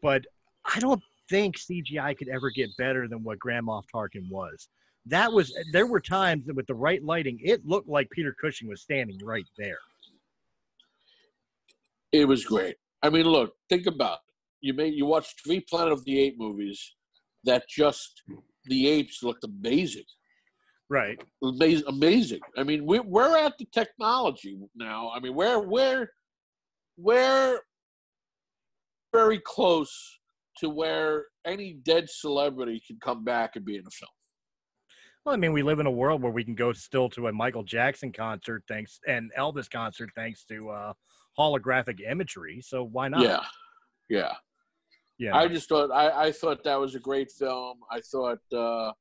but 0.02 0.26
I 0.66 0.80
don't 0.80 1.02
think 1.30 1.58
CGI 1.58 2.18
could 2.18 2.28
ever 2.28 2.50
get 2.50 2.70
better 2.78 3.08
than 3.08 3.24
what 3.24 3.40
Grand 3.40 3.68
Moff 3.68 3.84
Tarkin 3.94 4.30
was. 4.30 4.68
That 5.06 5.32
was 5.32 5.54
there 5.72 5.88
were 5.88 6.02
times 6.02 6.46
that 6.48 6.56
with 6.56 6.68
the 6.68 6.76
right 6.76 7.02
lighting, 7.02 7.40
it 7.42 7.66
looked 7.66 7.88
like 7.88 8.10
Peter 8.10 8.36
Cushing 8.40 8.68
was 8.68 8.82
standing 8.82 9.18
right 9.24 9.48
there. 9.58 9.80
it 12.12 12.28
was 12.28 12.44
great. 12.44 12.76
I 13.02 13.10
mean, 13.10 13.26
look, 13.26 13.54
think 13.70 13.88
about 13.88 14.16
it. 14.16 14.34
You 14.60 14.74
made 14.74 14.94
you 14.94 15.06
watched 15.06 15.42
three 15.44 15.62
Planet 15.62 15.94
of 15.94 16.04
the 16.04 16.20
Apes 16.20 16.38
movies 16.38 16.96
that 17.46 17.68
just 17.70 18.22
the 18.66 18.88
apes 18.88 19.24
looked 19.24 19.44
amazing. 19.44 20.04
Right. 20.90 21.22
amazing. 21.42 21.86
amazing. 21.88 22.40
I 22.58 22.64
mean, 22.64 22.86
we, 22.86 23.00
we're 23.00 23.38
at 23.38 23.58
the 23.58 23.66
technology 23.74 24.60
now. 24.76 25.12
I 25.16 25.20
mean, 25.20 25.34
we're 25.34 25.60
we're 25.60 26.10
we're 26.98 27.60
very 29.14 29.40
close 29.40 30.20
to 30.58 30.70
where 30.70 31.26
any 31.46 31.74
dead 31.84 32.10
celebrity 32.10 32.82
can 32.86 32.98
come 33.02 33.24
back 33.24 33.56
and 33.56 33.66
be 33.66 33.76
in 33.76 33.88
a 33.88 33.92
film. 33.92 34.10
Well, 35.26 35.36
I 35.36 35.38
mean, 35.38 35.54
we 35.54 35.64
live 35.64 35.80
in 35.80 35.86
a 35.86 35.92
world 35.92 36.22
where 36.22 36.32
we 36.32 36.44
can 36.44 36.56
go 36.56 36.74
still 36.74 37.08
to 37.12 37.28
a 37.28 37.32
Michael 37.32 37.64
Jackson 37.64 38.12
concert 38.12 38.64
thanks 38.68 39.00
and 39.08 39.32
Elvis 39.38 39.70
concert 39.70 40.10
thanks 40.16 40.44
to 40.46 40.70
uh, 40.70 40.94
holographic 41.38 42.00
imagery. 42.10 42.60
So 42.62 42.84
why 42.84 43.08
not? 43.08 43.22
Yeah, 43.22 43.44
yeah. 44.10 44.34
Yeah. 45.22 45.38
I 45.38 45.48
just 45.48 45.70
thought 45.70 45.92
I, 45.92 46.28
I 46.28 46.32
thought 46.32 46.64
that 46.64 46.80
was 46.80 46.96
a 46.96 47.00
great 47.00 47.32
film. 47.32 47.80
I 47.92 48.02
thought 48.02 48.40
uh, 48.54 48.92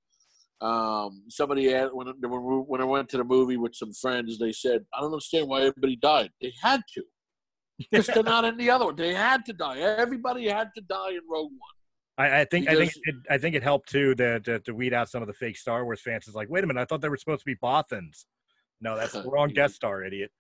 um, 0.65 1.25
somebody 1.29 1.71
had, 1.71 1.89
when 1.93 2.09
when 2.09 2.81
I 2.81 2.85
went 2.85 3.09
to 3.11 3.17
the 3.17 3.25
movie 3.25 3.57
with 3.57 3.75
some 3.75 3.93
friends, 3.93 4.39
they 4.39 4.53
said, 4.53 4.85
"I 4.95 5.01
don't 5.01 5.13
understand 5.13 5.49
why 5.49 5.63
everybody 5.63 5.97
died. 5.97 6.31
They 6.41 6.53
had 6.63 6.83
to." 6.95 7.03
Because 7.91 8.09
they're 8.09 8.23
not 8.23 8.45
in 8.45 8.59
the 8.59 8.69
other 8.69 8.85
one. 8.85 8.97
They 8.97 9.15
had 9.15 9.47
to 9.47 9.55
die. 9.55 9.79
Everybody 9.79 10.47
had 10.47 10.69
to 10.75 10.83
die 10.83 11.13
in 11.13 11.21
Rogue 11.27 11.51
One. 11.51 11.77
I, 12.19 12.41
I 12.41 12.45
think 12.45 12.69
I 12.69 12.75
think 12.75 12.93
it, 13.05 13.15
I 13.31 13.39
think 13.39 13.55
it 13.57 13.63
helped 13.63 13.89
too 13.89 14.15
to, 14.17 14.39
to 14.41 14.61
to 14.61 14.75
weed 14.75 14.93
out 14.93 15.09
some 15.09 15.23
of 15.23 15.29
the 15.29 15.33
fake 15.33 15.57
Star 15.57 15.83
Wars 15.87 16.03
fans. 16.03 16.27
It's 16.27 16.37
like, 16.37 16.51
wait 16.51 16.63
a 16.63 16.67
minute, 16.67 16.83
I 16.83 16.85
thought 16.85 17.01
they 17.01 17.09
were 17.09 17.17
supposed 17.17 17.41
to 17.41 17.47
be 17.47 17.57
Bothans. 17.57 18.27
No, 18.83 18.99
that's 18.99 19.15
the 19.15 19.23
wrong 19.23 19.49
Death 19.55 19.73
Star, 19.73 20.05
idiot. 20.05 20.31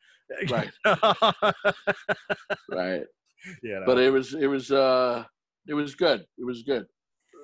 Right. 0.51 0.71
right. 2.71 3.03
yeah, 3.63 3.81
But 3.87 3.99
it 3.99 4.13
was 4.13 4.35
it 4.35 4.47
was 4.47 4.71
uh 4.71 5.25
it 5.67 5.75
was 5.75 5.95
good. 5.95 6.25
It 6.39 6.45
was 6.45 6.63
good. 6.63 6.87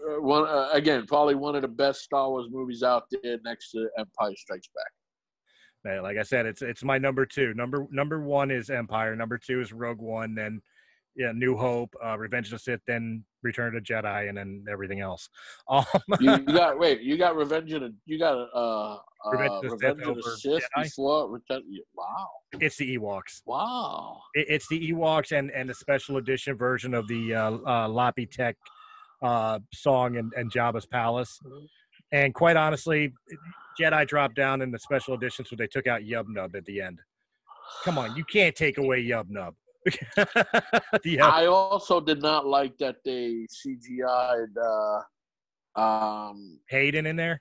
Uh, 0.09 0.21
one 0.21 0.47
uh, 0.47 0.69
again, 0.73 1.07
probably 1.07 1.35
one 1.35 1.57
of 1.57 1.63
the 1.63 1.69
best 1.69 2.03
Star 2.03 2.29
Wars 2.29 2.49
movies 2.51 2.83
out 2.83 3.05
there, 3.11 3.39
next 3.45 3.71
to 3.73 3.89
Empire 3.99 4.35
Strikes 4.37 4.69
Back. 4.75 5.93
Yeah, 5.93 6.01
like 6.01 6.17
I 6.17 6.23
said, 6.23 6.47
it's 6.47 6.63
it's 6.63 6.83
my 6.83 6.99
number 6.99 7.25
two. 7.25 7.55
Number 7.55 7.87
number 7.91 8.21
one 8.21 8.51
is 8.51 8.71
Empire. 8.71 9.15
Number 9.15 9.39
two 9.39 9.61
is 9.61 9.73
Rogue 9.73 10.01
One. 10.01 10.35
Then, 10.35 10.61
yeah, 11.15 11.33
New 11.33 11.57
Hope, 11.57 11.95
uh, 12.05 12.19
Revenge 12.19 12.47
of 12.49 12.53
the 12.53 12.59
Sith. 12.59 12.81
Then 12.87 13.25
Return 13.47 13.77
of 13.77 13.85
the 13.85 13.95
Jedi, 13.95 14.29
and 14.29 14.37
then 14.37 14.65
everything 14.71 15.01
else. 15.01 15.29
Um, 15.69 15.85
You, 16.21 16.33
you 16.33 16.39
got 16.45 16.79
wait, 16.79 17.01
you 17.01 17.17
got 17.17 17.37
Revenge 17.37 17.73
of 17.73 17.81
the 17.83 17.95
you 18.05 18.19
got 18.19 18.37
uh, 18.55 18.99
uh 19.25 19.31
Revenge 19.31 19.51
of 19.53 19.63
the 19.63 19.69
Sith 19.71 19.83
Revenge 19.83 20.07
of 20.09 20.17
the 20.17 20.37
Sith 20.39 20.65
before 20.77 21.31
Return. 21.31 21.63
Wow, 21.97 22.29
it's 22.61 22.77
the 22.77 22.97
Ewoks. 22.97 23.43
wow. 23.47 24.21
It, 24.35 24.47
it's 24.49 24.69
the 24.69 24.93
Ewoks 24.93 25.37
and 25.37 25.51
and 25.51 25.69
the 25.69 25.75
special 25.75 26.19
edition 26.19 26.57
version 26.57 26.95
of 26.95 27.09
the 27.09 27.35
uh, 27.35 27.51
uh, 27.53 27.89
Lapti 27.89 28.29
Nek 28.39 28.57
uh, 29.23 29.59
song 29.73 30.17
and, 30.17 30.33
and 30.37 30.53
Jabba's 30.53 30.87
Palace. 30.87 31.41
And 32.13 32.35
quite 32.35 32.57
honestly, 32.57 33.13
Jedi 33.81 34.07
dropped 34.07 34.37
down 34.37 34.63
in 34.63 34.71
the 34.71 34.79
special 34.79 35.15
edition, 35.15 35.45
so 35.45 35.57
they 35.57 35.67
took 35.67 35.87
out 35.87 36.03
Yub 36.03 36.27
Nub 36.29 36.55
at 36.55 36.65
the 36.65 36.81
end. 36.81 37.01
Come 37.85 37.99
on, 37.99 38.17
you 38.17 38.25
can't 38.25 38.55
take 38.55 38.79
away 38.79 39.03
Yub 39.05 39.29
Nub. 39.29 39.55
uh, 40.17 40.25
I 41.23 41.47
also 41.47 42.01
did 42.01 42.23
not 42.23 42.47
like 42.47 42.77
that 42.79 42.97
they 43.05 43.47
CGI'd 43.51 44.57
uh, 44.59 45.81
um 45.81 46.59
Hayden 46.69 47.07
in 47.07 47.17
there. 47.17 47.41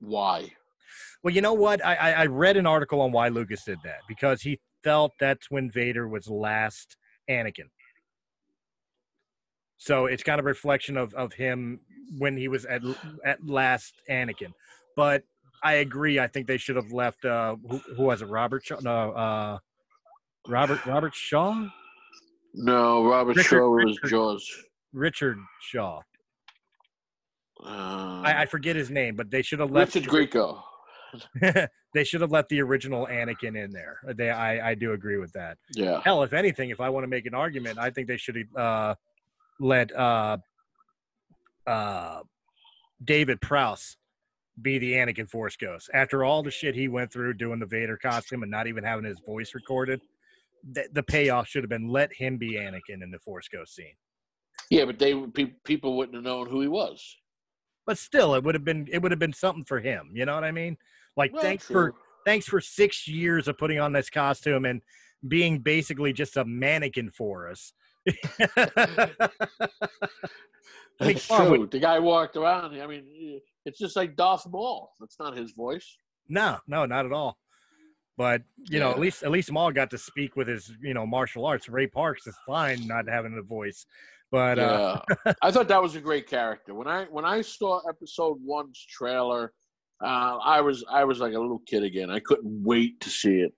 why. 0.00 0.50
Well, 1.22 1.34
you 1.34 1.40
know 1.40 1.54
what? 1.54 1.84
I, 1.84 1.94
I 1.94 2.10
I 2.10 2.26
read 2.26 2.56
an 2.56 2.66
article 2.66 3.00
on 3.00 3.12
why 3.12 3.28
Lucas 3.28 3.64
did 3.64 3.78
that 3.84 4.00
because 4.08 4.42
he 4.42 4.60
felt 4.82 5.12
that's 5.18 5.50
when 5.50 5.70
Vader 5.70 6.08
was 6.08 6.28
last 6.28 6.96
Anakin. 7.30 7.68
So 9.78 10.06
it's 10.06 10.22
kind 10.22 10.38
of 10.38 10.46
a 10.46 10.48
reflection 10.48 10.96
of 10.96 11.14
of 11.14 11.32
him 11.32 11.80
when 12.18 12.36
he 12.36 12.48
was 12.48 12.64
at 12.66 12.82
at 13.24 13.44
last 13.46 13.94
Anakin. 14.10 14.52
But 14.96 15.24
I 15.62 15.74
agree. 15.74 16.18
I 16.18 16.26
think 16.26 16.46
they 16.46 16.58
should 16.58 16.76
have 16.76 16.92
left. 16.92 17.24
Uh, 17.24 17.56
who, 17.68 17.78
who 17.96 18.02
was 18.04 18.22
it? 18.22 18.26
Robert 18.26 18.64
Shaw? 18.64 18.78
No, 18.82 19.12
uh, 19.12 19.58
Robert 20.48 20.84
Robert 20.86 21.14
Shaw. 21.14 21.66
No, 22.54 23.04
Robert 23.04 23.36
Richard- 23.36 23.48
Shaw 23.48 23.68
was 23.70 23.84
Richard- 24.02 24.08
Jaws. 24.10 24.64
Richard 24.92 25.38
Shaw. 25.60 26.00
Uh, 27.64 28.20
I, 28.24 28.34
I 28.42 28.46
forget 28.46 28.76
his 28.76 28.90
name, 28.90 29.16
but 29.16 29.30
they 29.30 29.42
should 29.42 29.58
have 29.60 29.70
left. 29.70 29.94
Richard 29.94 30.10
Grieco. 30.10 30.60
they 31.94 32.04
should 32.04 32.20
have 32.20 32.32
left 32.32 32.48
the 32.48 32.60
original 32.60 33.06
Anakin 33.06 33.56
in 33.56 33.70
there. 33.72 33.98
They, 34.16 34.30
I, 34.30 34.70
I 34.70 34.74
do 34.74 34.92
agree 34.92 35.16
with 35.18 35.32
that. 35.32 35.58
Yeah. 35.72 36.00
Hell, 36.04 36.22
if 36.24 36.32
anything, 36.32 36.70
if 36.70 36.80
I 36.80 36.88
want 36.88 37.04
to 37.04 37.08
make 37.08 37.26
an 37.26 37.34
argument, 37.34 37.78
I 37.78 37.90
think 37.90 38.08
they 38.08 38.16
should 38.16 38.36
have 38.36 38.56
uh, 38.56 38.94
let 39.60 39.94
uh, 39.96 40.38
uh, 41.66 42.20
David 43.02 43.40
Prowse 43.40 43.96
be 44.60 44.78
the 44.78 44.92
Anakin 44.92 45.28
Force 45.28 45.56
Ghost. 45.56 45.88
After 45.94 46.24
all 46.24 46.42
the 46.42 46.50
shit 46.50 46.74
he 46.74 46.88
went 46.88 47.12
through 47.12 47.34
doing 47.34 47.60
the 47.60 47.66
Vader 47.66 47.96
costume 47.96 48.42
and 48.42 48.50
not 48.50 48.66
even 48.66 48.84
having 48.84 49.04
his 49.04 49.18
voice 49.24 49.54
recorded, 49.54 50.00
the, 50.72 50.88
the 50.92 51.02
payoff 51.02 51.48
should 51.48 51.62
have 51.62 51.70
been 51.70 51.88
let 51.88 52.12
him 52.12 52.38
be 52.38 52.52
Anakin 52.54 53.02
in 53.02 53.10
the 53.10 53.18
Force 53.18 53.48
Ghost 53.48 53.74
scene. 53.74 53.94
Yeah, 54.70 54.84
but 54.84 54.98
they 54.98 55.14
pe- 55.14 55.52
people 55.64 55.96
wouldn't 55.96 56.14
have 56.14 56.24
known 56.24 56.48
who 56.48 56.60
he 56.60 56.68
was. 56.68 57.16
But 57.86 57.98
still, 57.98 58.34
it 58.34 58.44
would 58.44 58.54
have 58.54 58.64
been 58.64 58.88
it 58.90 59.02
would 59.02 59.12
have 59.12 59.18
been 59.18 59.32
something 59.32 59.64
for 59.64 59.80
him. 59.80 60.10
You 60.14 60.24
know 60.24 60.34
what 60.34 60.44
I 60.44 60.52
mean? 60.52 60.76
Like 61.16 61.32
Well, 61.32 61.42
thanks 61.42 61.66
for 61.66 61.94
thanks 62.24 62.46
for 62.46 62.60
six 62.60 63.06
years 63.06 63.46
of 63.46 63.58
putting 63.58 63.78
on 63.78 63.92
this 63.92 64.08
costume 64.08 64.64
and 64.64 64.80
being 65.28 65.58
basically 65.58 66.12
just 66.12 66.36
a 66.36 66.44
mannequin 66.44 67.10
for 67.10 67.50
us. 67.50 67.72
I 68.56 69.08
mean, 71.00 71.16
It's 71.16 71.26
true. 71.26 71.66
The 71.70 71.78
guy 71.80 71.98
walked 71.98 72.36
around. 72.36 72.80
I 72.80 72.86
mean, 72.86 73.40
it's 73.64 73.78
just 73.78 73.96
like 73.96 74.16
Darth 74.16 74.46
Maul. 74.48 74.90
That's 75.00 75.18
not 75.18 75.36
his 75.36 75.52
voice. 75.52 75.96
no, 76.28 76.58
no, 76.66 76.86
not 76.86 77.04
at 77.04 77.12
all. 77.12 77.36
But 78.16 78.42
you 78.70 78.78
know, 78.78 78.90
at 78.90 79.00
least 79.00 79.22
at 79.24 79.30
least 79.30 79.50
Maul 79.50 79.72
got 79.72 79.90
to 79.90 79.98
speak 79.98 80.36
with 80.36 80.46
his 80.46 80.72
you 80.80 80.94
know 80.94 81.06
martial 81.06 81.46
arts. 81.46 81.68
Ray 81.68 81.86
Parks 81.86 82.26
is 82.26 82.36
fine 82.46 82.86
not 82.86 83.08
having 83.08 83.36
a 83.38 83.42
voice, 83.42 83.86
but 84.30 84.58
uh, 84.58 85.00
I 85.42 85.50
thought 85.50 85.68
that 85.68 85.82
was 85.82 85.96
a 85.96 86.00
great 86.00 86.28
character. 86.28 86.74
When 86.74 86.86
I 86.88 87.04
when 87.04 87.24
I 87.24 87.40
saw 87.40 87.80
Episode 87.88 88.38
One's 88.42 88.84
trailer, 88.88 89.52
uh, 90.04 90.38
I 90.44 90.60
was 90.60 90.84
I 90.90 91.04
was 91.04 91.20
like 91.20 91.34
a 91.34 91.38
little 91.38 91.62
kid 91.66 91.82
again. 91.82 92.10
I 92.10 92.20
couldn't 92.20 92.62
wait 92.64 93.00
to 93.00 93.10
see 93.10 93.40
it. 93.40 93.52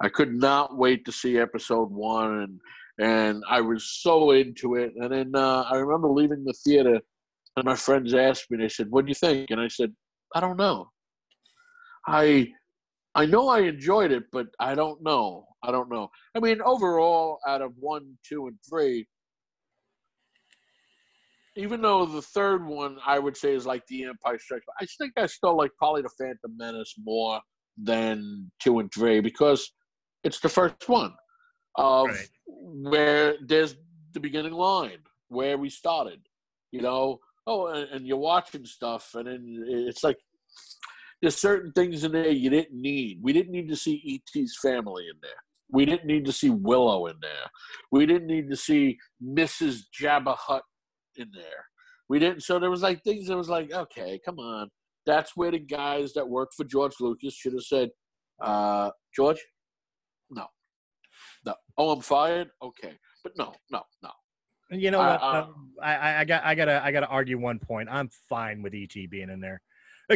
I 0.00 0.08
could 0.08 0.34
not 0.34 0.76
wait 0.76 1.04
to 1.04 1.12
see 1.12 1.38
Episode 1.38 1.90
One, 1.90 2.40
and 2.40 2.60
and 2.98 3.42
I 3.48 3.60
was 3.60 3.84
so 4.02 4.32
into 4.32 4.76
it. 4.76 4.92
And 4.96 5.12
then 5.12 5.32
uh, 5.34 5.62
I 5.70 5.76
remember 5.76 6.08
leaving 6.08 6.44
the 6.44 6.54
theater, 6.64 7.00
and 7.56 7.64
my 7.64 7.76
friends 7.76 8.14
asked 8.14 8.50
me. 8.50 8.58
They 8.58 8.68
said, 8.68 8.90
"What 8.90 9.06
do 9.06 9.10
you 9.10 9.14
think?" 9.14 9.50
And 9.50 9.60
I 9.60 9.68
said, 9.68 9.94
"I 10.34 10.40
don't 10.40 10.56
know. 10.56 10.90
I." 12.06 12.48
I 13.14 13.26
know 13.26 13.48
I 13.48 13.60
enjoyed 13.60 14.10
it, 14.10 14.24
but 14.32 14.48
I 14.58 14.74
don't 14.74 15.02
know. 15.02 15.46
I 15.62 15.70
don't 15.70 15.90
know. 15.90 16.10
I 16.34 16.40
mean, 16.40 16.60
overall, 16.62 17.38
out 17.46 17.62
of 17.62 17.72
one, 17.78 18.18
two, 18.28 18.48
and 18.48 18.56
three, 18.68 19.06
even 21.56 21.80
though 21.80 22.04
the 22.04 22.22
third 22.22 22.66
one 22.66 22.96
I 23.06 23.20
would 23.20 23.36
say 23.36 23.54
is 23.54 23.64
like 23.64 23.86
the 23.86 24.04
Empire 24.04 24.38
Strikes 24.38 24.66
Back, 24.66 24.76
I 24.80 24.86
think 24.98 25.12
I 25.16 25.26
still 25.26 25.56
like 25.56 25.70
probably 25.78 26.02
the 26.02 26.10
Phantom 26.18 26.56
Menace 26.56 26.94
more 27.04 27.40
than 27.80 28.50
two 28.60 28.80
and 28.80 28.92
three 28.92 29.20
because 29.20 29.70
it's 30.24 30.40
the 30.40 30.48
first 30.48 30.88
one 30.88 31.14
of 31.76 32.08
Right. 32.08 32.28
where 32.46 33.36
there's 33.46 33.76
the 34.12 34.20
beginning 34.20 34.52
line 34.52 34.98
where 35.28 35.56
we 35.56 35.70
started. 35.70 36.20
You 36.72 36.82
know, 36.82 37.20
oh, 37.46 37.68
and, 37.68 37.88
and 37.90 38.06
you're 38.06 38.16
watching 38.16 38.66
stuff, 38.66 39.14
and 39.14 39.28
then 39.28 39.64
it's 39.68 40.02
like 40.02 40.18
there's 41.24 41.38
certain 41.38 41.72
things 41.72 42.04
in 42.04 42.12
there 42.12 42.28
you 42.28 42.50
didn't 42.50 42.78
need. 42.78 43.18
We 43.22 43.32
didn't 43.32 43.52
need 43.52 43.66
to 43.70 43.76
see 43.76 43.94
E.T.'s 44.04 44.58
family 44.60 45.04
in 45.08 45.16
there. 45.22 45.30
We 45.70 45.86
didn't 45.86 46.04
need 46.04 46.26
to 46.26 46.32
see 46.32 46.50
Willow 46.50 47.06
in 47.06 47.14
there. 47.22 47.46
We 47.90 48.04
didn't 48.04 48.26
need 48.26 48.50
to 48.50 48.56
see 48.56 48.98
Mrs. 49.24 49.84
Jabba 49.98 50.36
Hutt 50.36 50.64
in 51.16 51.30
there. 51.34 51.64
We 52.10 52.18
didn't. 52.18 52.42
So 52.42 52.58
there 52.58 52.68
was 52.70 52.82
like 52.82 53.02
things 53.02 53.28
that 53.28 53.38
was 53.38 53.48
like, 53.48 53.72
okay, 53.72 54.20
come 54.22 54.38
on. 54.38 54.68
That's 55.06 55.34
where 55.34 55.50
the 55.50 55.58
guys 55.60 56.12
that 56.12 56.28
worked 56.28 56.52
for 56.54 56.64
George 56.64 56.92
Lucas 57.00 57.32
should 57.32 57.54
have 57.54 57.62
said, 57.62 57.88
uh, 58.42 58.90
George, 59.16 59.40
no, 60.30 60.44
no. 61.46 61.54
Oh, 61.78 61.92
I'm 61.92 62.02
fired. 62.02 62.50
Okay, 62.62 62.92
but 63.22 63.32
no, 63.38 63.54
no, 63.70 63.80
no. 64.02 64.10
you 64.72 64.90
know 64.90 65.00
I- 65.00 65.08
what? 65.12 65.22
I- 65.22 65.38
um, 65.38 65.70
I, 65.82 65.94
I, 65.94 66.20
I 66.20 66.24
got 66.26 66.44
I 66.44 66.54
gotta 66.54 66.84
I 66.84 66.92
gotta 66.92 67.08
argue 67.08 67.38
one 67.38 67.58
point. 67.58 67.88
I'm 67.90 68.10
fine 68.28 68.60
with 68.62 68.74
ET 68.74 68.94
being 69.10 69.30
in 69.30 69.40
there. 69.40 69.62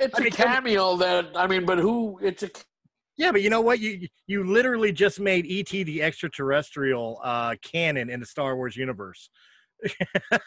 It's 0.00 0.14
I 0.14 0.18
a 0.18 0.22
mean, 0.22 0.32
come- 0.32 0.46
cameo 0.48 0.96
that 0.96 1.30
I 1.36 1.46
mean, 1.46 1.66
but 1.66 1.78
who? 1.78 2.18
It's 2.22 2.42
a 2.42 2.50
Yeah, 3.16 3.32
but 3.32 3.42
you 3.42 3.50
know 3.50 3.60
what? 3.60 3.80
You 3.80 4.06
you 4.26 4.44
literally 4.44 4.92
just 4.92 5.20
made 5.20 5.46
ET 5.48 5.68
the 5.70 6.02
extraterrestrial 6.02 7.20
uh, 7.22 7.54
canon 7.62 8.08
in 8.10 8.20
the 8.20 8.26
Star 8.26 8.56
Wars 8.56 8.76
universe. 8.76 9.28
uh 10.32 10.38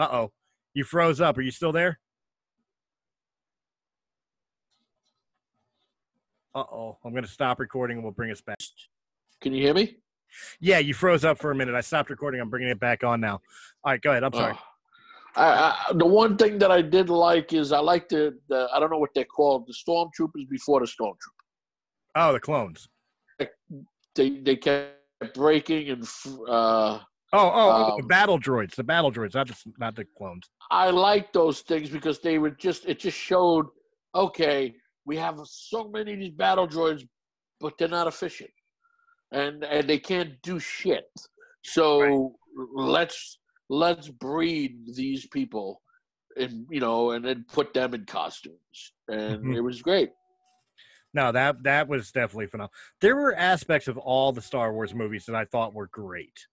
oh, 0.00 0.32
you 0.74 0.84
froze 0.84 1.20
up. 1.20 1.38
Are 1.38 1.42
you 1.42 1.50
still 1.50 1.72
there? 1.72 1.98
Uh 6.54 6.64
oh, 6.70 6.98
I'm 7.04 7.14
gonna 7.14 7.26
stop 7.26 7.58
recording 7.60 7.96
and 7.98 8.04
we'll 8.04 8.12
bring 8.12 8.30
us 8.30 8.40
back. 8.42 8.58
Can 9.40 9.54
you 9.54 9.62
hear 9.62 9.74
me? 9.74 9.96
Yeah, 10.60 10.78
you 10.78 10.94
froze 10.94 11.24
up 11.24 11.38
for 11.38 11.50
a 11.50 11.54
minute. 11.54 11.74
I 11.74 11.80
stopped 11.80 12.10
recording. 12.10 12.40
I'm 12.40 12.48
bringing 12.50 12.68
it 12.70 12.80
back 12.80 13.04
on 13.04 13.20
now. 13.20 13.40
All 13.84 13.92
right, 13.92 14.00
go 14.00 14.10
ahead. 14.10 14.24
I'm 14.24 14.32
sorry. 14.32 14.54
Oh. 14.56 14.71
I, 15.36 15.46
I, 15.88 15.92
the 15.94 16.06
one 16.06 16.36
thing 16.36 16.58
that 16.58 16.70
I 16.70 16.82
did 16.82 17.08
like 17.08 17.52
is 17.52 17.72
I 17.72 17.78
like 17.78 18.08
the, 18.08 18.38
the 18.48 18.68
I 18.72 18.78
don't 18.80 18.90
know 18.90 18.98
what 18.98 19.10
they're 19.14 19.24
called 19.24 19.66
the 19.66 19.72
stormtroopers 19.74 20.48
before 20.48 20.80
the 20.80 20.86
stormtroopers. 20.86 21.16
Oh, 22.14 22.32
the 22.32 22.40
clones. 22.40 22.88
They 24.14 24.30
they 24.40 24.56
kept 24.56 25.34
breaking 25.34 25.88
and 25.88 26.08
uh, 26.48 27.00
Oh, 27.34 27.38
oh, 27.38 27.52
oh, 27.54 27.96
the 27.96 28.02
Um, 28.02 28.08
battle 28.08 28.38
droids. 28.38 28.74
The 28.74 28.84
battle 28.84 29.10
droids, 29.10 29.34
not 29.34 29.48
the 29.48 29.56
not 29.78 29.96
the 29.96 30.04
clones. 30.18 30.50
I 30.70 30.90
like 30.90 31.32
those 31.32 31.60
things 31.60 31.88
because 31.88 32.18
they 32.20 32.38
were 32.38 32.50
just 32.50 32.84
it 32.84 32.98
just 32.98 33.16
showed 33.18 33.66
okay 34.14 34.74
we 35.06 35.16
have 35.16 35.40
so 35.44 35.88
many 35.88 36.12
of 36.12 36.18
these 36.18 36.32
battle 36.32 36.68
droids 36.68 37.08
but 37.60 37.72
they're 37.78 37.88
not 37.88 38.06
efficient 38.06 38.50
and 39.32 39.64
and 39.64 39.88
they 39.88 39.98
can't 39.98 40.40
do 40.42 40.58
shit 40.58 41.08
so 41.64 42.34
let's 42.74 43.38
let's 43.72 44.08
breed 44.08 44.86
these 44.94 45.26
people 45.28 45.82
and 46.36 46.66
you 46.70 46.80
know 46.80 47.12
and 47.12 47.24
then 47.24 47.44
put 47.52 47.72
them 47.72 47.94
in 47.94 48.04
costumes 48.04 48.92
and 49.08 49.40
Mhm. 49.44 49.54
it 49.54 49.62
was 49.62 49.80
great 49.82 50.10
No, 51.14 51.30
that 51.32 51.62
that 51.64 51.88
was 51.88 52.10
definitely 52.10 52.46
phenomenal. 52.46 52.72
There 53.00 53.16
were 53.16 53.34
aspects 53.34 53.88
of 53.88 53.98
all 53.98 54.32
the 54.32 54.40
Star 54.42 54.72
Wars 54.72 54.94
movies 54.94 55.26
that 55.26 55.36
I 55.36 55.44
thought 55.44 55.74
were 55.74 55.88
great. 55.88 56.46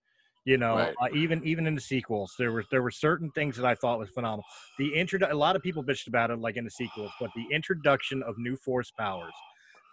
You 0.46 0.58
know, 0.58 0.78
Right. 0.78 0.96
uh, 1.02 1.10
even 1.14 1.44
even 1.46 1.68
in 1.68 1.76
the 1.76 1.82
sequels, 1.82 2.36
there 2.38 2.52
were 2.52 2.64
there 2.72 2.82
were 2.82 2.92
certain 2.92 3.32
things 3.32 3.56
that 3.58 3.66
I 3.66 3.76
thought 3.76 4.00
was 4.00 4.10
phenomenal. 4.10 4.46
The 4.78 4.94
intro, 4.96 5.20
a 5.32 5.34
lot 5.36 5.56
of 5.56 5.62
people 5.62 5.84
bitched 5.84 6.08
about 6.08 6.32
it, 6.32 6.40
like 6.40 6.58
in 6.58 6.66
the 6.66 6.72
sequels, 6.72 7.14
but 7.20 7.32
the 7.34 7.52
introduction 7.52 8.24
of 8.24 8.38
new 8.38 8.56
force 8.58 8.92
powers, 8.92 9.44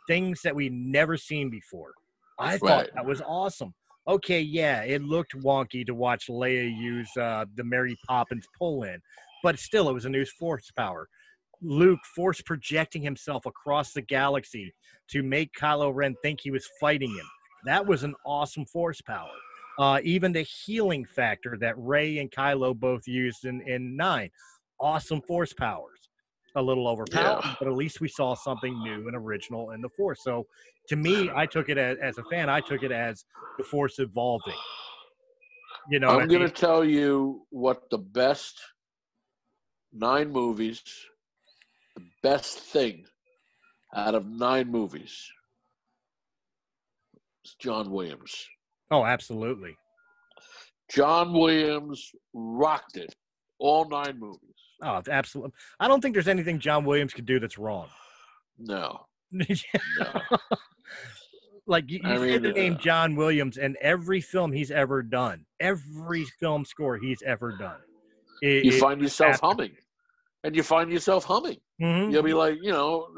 things 0.06 0.42
that 0.42 0.56
we 0.56 0.68
never 0.68 1.16
seen 1.16 1.50
before, 1.50 1.94
I 2.38 2.58
thought 2.58 2.86
Right. 2.86 2.90
that 2.94 3.06
was 3.06 3.20
awesome. 3.20 3.74
Okay, 4.08 4.40
yeah, 4.40 4.82
it 4.82 5.02
looked 5.02 5.34
wonky 5.34 5.84
to 5.84 5.94
watch 5.94 6.28
Leia 6.28 6.76
use 6.76 7.10
uh, 7.20 7.44
the 7.56 7.64
Mary 7.64 7.96
Poppins 8.06 8.46
pull 8.56 8.84
in, 8.84 9.00
but 9.42 9.58
still, 9.58 9.88
it 9.88 9.94
was 9.94 10.04
a 10.04 10.10
new 10.10 10.24
force 10.24 10.70
power. 10.76 11.08
Luke 11.60 11.98
force 12.14 12.40
projecting 12.42 13.02
himself 13.02 13.46
across 13.46 13.92
the 13.92 14.02
galaxy 14.02 14.72
to 15.10 15.22
make 15.22 15.50
Kylo 15.58 15.92
Ren 15.92 16.14
think 16.22 16.40
he 16.40 16.50
was 16.52 16.68
fighting 16.78 17.10
him. 17.10 17.26
That 17.64 17.84
was 17.84 18.04
an 18.04 18.14
awesome 18.24 18.66
force 18.66 19.00
power. 19.00 19.28
Uh, 19.78 20.00
even 20.04 20.32
the 20.32 20.42
healing 20.42 21.04
factor 21.04 21.56
that 21.60 21.74
Rey 21.76 22.18
and 22.18 22.30
Kylo 22.30 22.74
both 22.78 23.06
used 23.06 23.44
in, 23.44 23.60
in 23.62 23.96
Nine, 23.96 24.30
awesome 24.80 25.20
force 25.22 25.52
powers. 25.52 25.95
A 26.56 26.62
little 26.62 26.88
overpowered, 26.88 27.42
Yeah. 27.44 27.54
but 27.58 27.68
at 27.68 27.74
least 27.74 28.00
we 28.00 28.08
saw 28.08 28.34
something 28.34 28.72
new 28.82 29.06
and 29.06 29.14
original 29.14 29.72
in 29.72 29.82
the 29.82 29.90
force. 29.90 30.22
So, 30.24 30.46
to 30.88 30.96
me, 30.96 31.30
I 31.34 31.44
took 31.44 31.68
it 31.68 31.76
as, 31.76 31.98
as 31.98 32.16
a 32.16 32.24
fan. 32.24 32.48
I 32.48 32.60
took 32.60 32.82
it 32.82 32.90
as 32.90 33.24
the 33.58 33.64
force 33.64 33.98
evolving. 33.98 34.54
You 35.90 36.00
know, 36.00 36.08
I 36.08 36.20
I'm 36.22 36.28
going 36.28 36.40
to 36.40 36.48
tell 36.48 36.82
you 36.84 37.46
what 37.50 37.90
the 37.90 37.98
best 37.98 38.58
nine 39.92 40.32
movies, 40.32 40.82
the 41.94 42.02
best 42.22 42.58
thing 42.58 43.04
out 43.94 44.14
of 44.14 44.26
nine 44.26 44.70
movies 44.70 45.30
is 47.44 47.54
John 47.60 47.90
Williams. 47.90 48.46
Oh, 48.90 49.04
absolutely. 49.04 49.76
John 50.90 51.32
Williams 51.32 52.10
rocked 52.32 52.96
it 52.96 53.14
all 53.58 53.88
nine 53.88 54.18
movies. 54.18 54.40
Oh, 54.82 54.96
it's 54.98 55.08
absolutely. 55.08 55.52
I 55.80 55.88
don't 55.88 56.00
think 56.00 56.14
there's 56.14 56.28
anything 56.28 56.58
John 56.58 56.84
Williams 56.84 57.12
could 57.14 57.26
do 57.26 57.40
that's 57.40 57.58
wrong. 57.58 57.88
No, 58.58 59.06
no. 59.32 59.44
like 61.66 61.90
you, 61.90 62.00
you 62.02 62.18
mean, 62.20 62.42
the 62.42 62.52
name 62.52 62.74
uh, 62.74 62.78
John 62.78 63.16
Williams 63.16 63.56
and 63.58 63.76
every 63.80 64.20
film 64.20 64.52
he's 64.52 64.70
ever 64.70 65.02
done, 65.02 65.44
every 65.60 66.24
film 66.40 66.64
score 66.64 66.96
he's 66.98 67.22
ever 67.22 67.56
done. 67.58 67.80
it- 68.42 68.64
you 68.64 68.72
find 68.78 69.00
yourself 69.00 69.32
happened. 69.40 69.50
humming, 69.50 69.72
and 70.44 70.54
you 70.56 70.62
find 70.62 70.92
yourself 70.92 71.24
humming. 71.24 71.58
Mhm. 71.82 72.12
You'll 72.12 72.22
be 72.22 72.34
like, 72.34 72.56
you 72.62 72.72
know, 72.72 73.08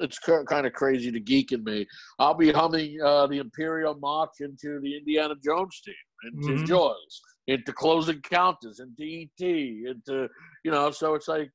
it's 0.00 0.18
kind 0.18 0.66
of 0.66 0.72
crazy 0.72 1.12
to 1.12 1.20
geek 1.20 1.52
in 1.52 1.62
me. 1.62 1.86
I'll 2.18 2.34
be 2.34 2.50
humming 2.52 2.98
uh, 3.02 3.26
the 3.28 3.38
Imperial 3.38 3.94
March 3.94 4.30
into 4.40 4.80
the 4.82 4.96
Indiana 4.96 5.34
Jones 5.44 5.80
team 5.84 5.94
into 6.24 6.62
Mhm. 6.62 6.66
Jaws, 6.66 7.20
into 7.46 7.72
Close 7.72 8.08
Encounters, 8.08 8.80
into 8.80 9.02
E.T., 9.02 9.84
into 9.88 10.28
you 10.64 10.70
know. 10.70 10.90
So 10.90 11.14
it's 11.14 11.28
like, 11.28 11.50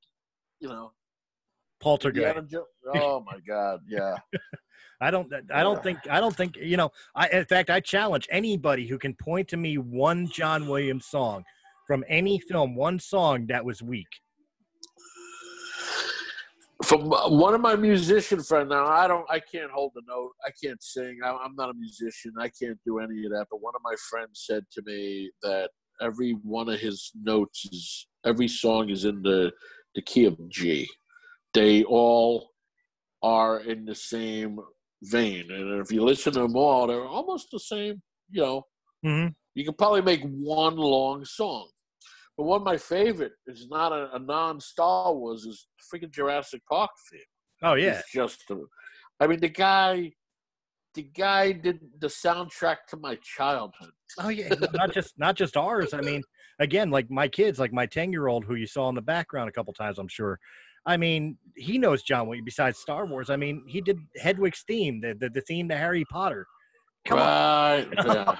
you 0.59 0.69
know, 0.69 0.91
Poltergeist. 1.81 2.49
Jo- 2.49 2.65
Oh 2.93 3.23
my 3.25 3.39
God, 3.47 3.79
yeah. 3.87 4.15
I 5.01 5.11
don't. 5.11 5.31
I 5.53 5.63
don't 5.63 5.77
Yeah. 5.77 5.81
think. 5.81 5.99
I 6.09 6.19
don't 6.19 6.35
think. 6.35 6.57
You 6.57 6.77
know. 6.77 6.91
I. 7.15 7.29
In 7.29 7.45
fact, 7.45 7.69
I 7.69 7.79
challenge 7.79 8.27
anybody 8.29 8.87
who 8.87 8.97
can 8.97 9.13
point 9.13 9.47
to 9.49 9.57
me 9.57 9.77
one 9.77 10.27
John 10.27 10.67
Williams 10.67 11.05
song 11.05 11.43
from 11.87 12.03
any 12.07 12.39
film, 12.39 12.75
one 12.75 12.99
song 12.99 13.47
that 13.47 13.63
was 13.63 13.81
weak. 13.81 14.07
From 16.89 17.01
one 17.07 17.53
of 17.53 17.61
my 17.61 17.75
musician 17.75 18.41
friends. 18.41 18.69
Now 18.71 18.87
I 18.87 19.07
don't. 19.07 19.23
I 19.29 19.39
can't 19.39 19.69
hold 19.69 19.91
a 19.95 20.01
note. 20.07 20.31
I 20.43 20.49
can't 20.63 20.81
sing. 20.81 21.19
I, 21.23 21.29
I'm 21.29 21.55
not 21.55 21.69
a 21.69 21.73
musician. 21.75 22.31
I 22.39 22.49
can't 22.49 22.79
do 22.83 22.97
any 22.97 23.25
of 23.25 23.31
that. 23.31 23.45
But 23.51 23.61
one 23.61 23.75
of 23.75 23.81
my 23.83 23.93
friends 24.09 24.43
said 24.47 24.65
to 24.73 24.81
me 24.83 25.29
that 25.43 25.69
every 26.01 26.31
one 26.31 26.67
of 26.67 26.79
his 26.79 27.11
notes 27.21 27.65
is 27.71 28.07
every 28.25 28.47
song 28.47 28.89
is 28.89 29.05
in 29.05 29.21
the 29.21 29.51
the 29.93 30.01
key 30.01 30.25
of 30.25 30.35
G. 30.49 30.89
They 31.53 31.83
all 31.83 32.49
are 33.21 33.59
in 33.59 33.85
the 33.85 33.93
same 33.93 34.57
vein, 35.03 35.51
and 35.51 35.79
if 35.81 35.91
you 35.91 36.03
listen 36.03 36.33
to 36.33 36.39
them 36.39 36.55
all, 36.55 36.87
they're 36.87 37.05
almost 37.05 37.49
the 37.51 37.59
same. 37.59 38.01
You 38.31 38.41
know, 38.41 38.63
Mhm. 39.05 39.35
you 39.53 39.63
can 39.63 39.75
probably 39.75 40.01
make 40.01 40.23
one 40.23 40.75
long 40.75 41.23
song. 41.23 41.69
But 42.39 42.45
one 42.45 42.61
of 42.61 42.65
my 42.65 42.77
favorite 42.77 43.33
is 43.47 43.67
not 43.69 43.91
a, 43.91 44.15
a 44.15 44.19
non-Star 44.19 45.13
Wars 45.13 45.43
is 45.43 45.67
freaking 45.93 46.09
Jurassic 46.09 46.61
Park 46.71 46.89
theme. 47.11 47.19
Oh 47.61 47.73
yeah. 47.73 47.99
It's 47.99 48.13
just, 48.13 48.49
a, 48.49 48.55
I 49.19 49.27
mean, 49.27 49.41
the 49.41 49.49
guy, 49.49 50.13
the 50.95 51.01
guy 51.01 51.51
did 51.51 51.81
the 51.99 52.07
soundtrack 52.07 52.77
to 52.91 52.97
my 52.97 53.17
childhood. 53.21 53.91
Oh 54.19 54.29
yeah, 54.29 54.53
not 54.73 54.93
just 54.93 55.15
not 55.17 55.35
just 55.35 55.57
ours. 55.57 55.93
I 55.93 55.99
mean, 55.99 56.23
again, 56.59 56.91
like 56.91 57.11
my 57.11 57.27
kids, 57.27 57.59
like 57.59 57.73
my 57.73 57.85
ten 57.85 58.09
year 58.09 58.27
old 58.27 58.45
who 58.45 58.55
you 58.55 58.67
saw 58.67 58.87
in 58.87 58.95
the 58.95 59.01
background 59.01 59.49
a 59.49 59.51
couple 59.51 59.73
times, 59.73 59.99
I'm 59.99 60.07
sure. 60.07 60.39
I 60.85 60.95
mean, 60.95 61.37
he 61.57 61.77
knows 61.77 62.03
John 62.03 62.25
Williams 62.25 62.45
besides 62.45 62.79
Star 62.79 63.05
Wars. 63.05 63.29
I 63.29 63.35
mean, 63.35 63.65
he 63.67 63.81
did 63.81 63.97
Hedwig's 64.17 64.63
theme, 64.65 65.01
the 65.01 65.13
the, 65.13 65.29
the 65.29 65.41
theme 65.41 65.67
to 65.67 65.75
Harry 65.75 66.05
Potter. 66.09 66.47
Come 67.05 67.19
on, 67.19 67.25
right? 67.25 67.87
Yeah. 68.05 68.35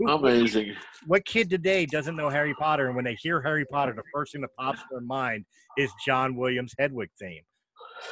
Amazing. 0.08 0.74
What 1.06 1.24
kid 1.24 1.48
today 1.48 1.86
doesn't 1.86 2.16
know 2.16 2.28
Harry 2.28 2.54
Potter? 2.54 2.86
And 2.86 2.96
when 2.96 3.04
they 3.04 3.14
hear 3.14 3.40
Harry 3.40 3.64
Potter, 3.64 3.92
the 3.94 4.02
first 4.12 4.32
thing 4.32 4.40
that 4.42 4.50
pops 4.58 4.80
in 4.80 4.86
their 4.90 5.00
mind 5.00 5.44
is 5.78 5.90
John 6.04 6.36
Williams' 6.36 6.74
Hedwig 6.78 7.10
theme. 7.18 7.42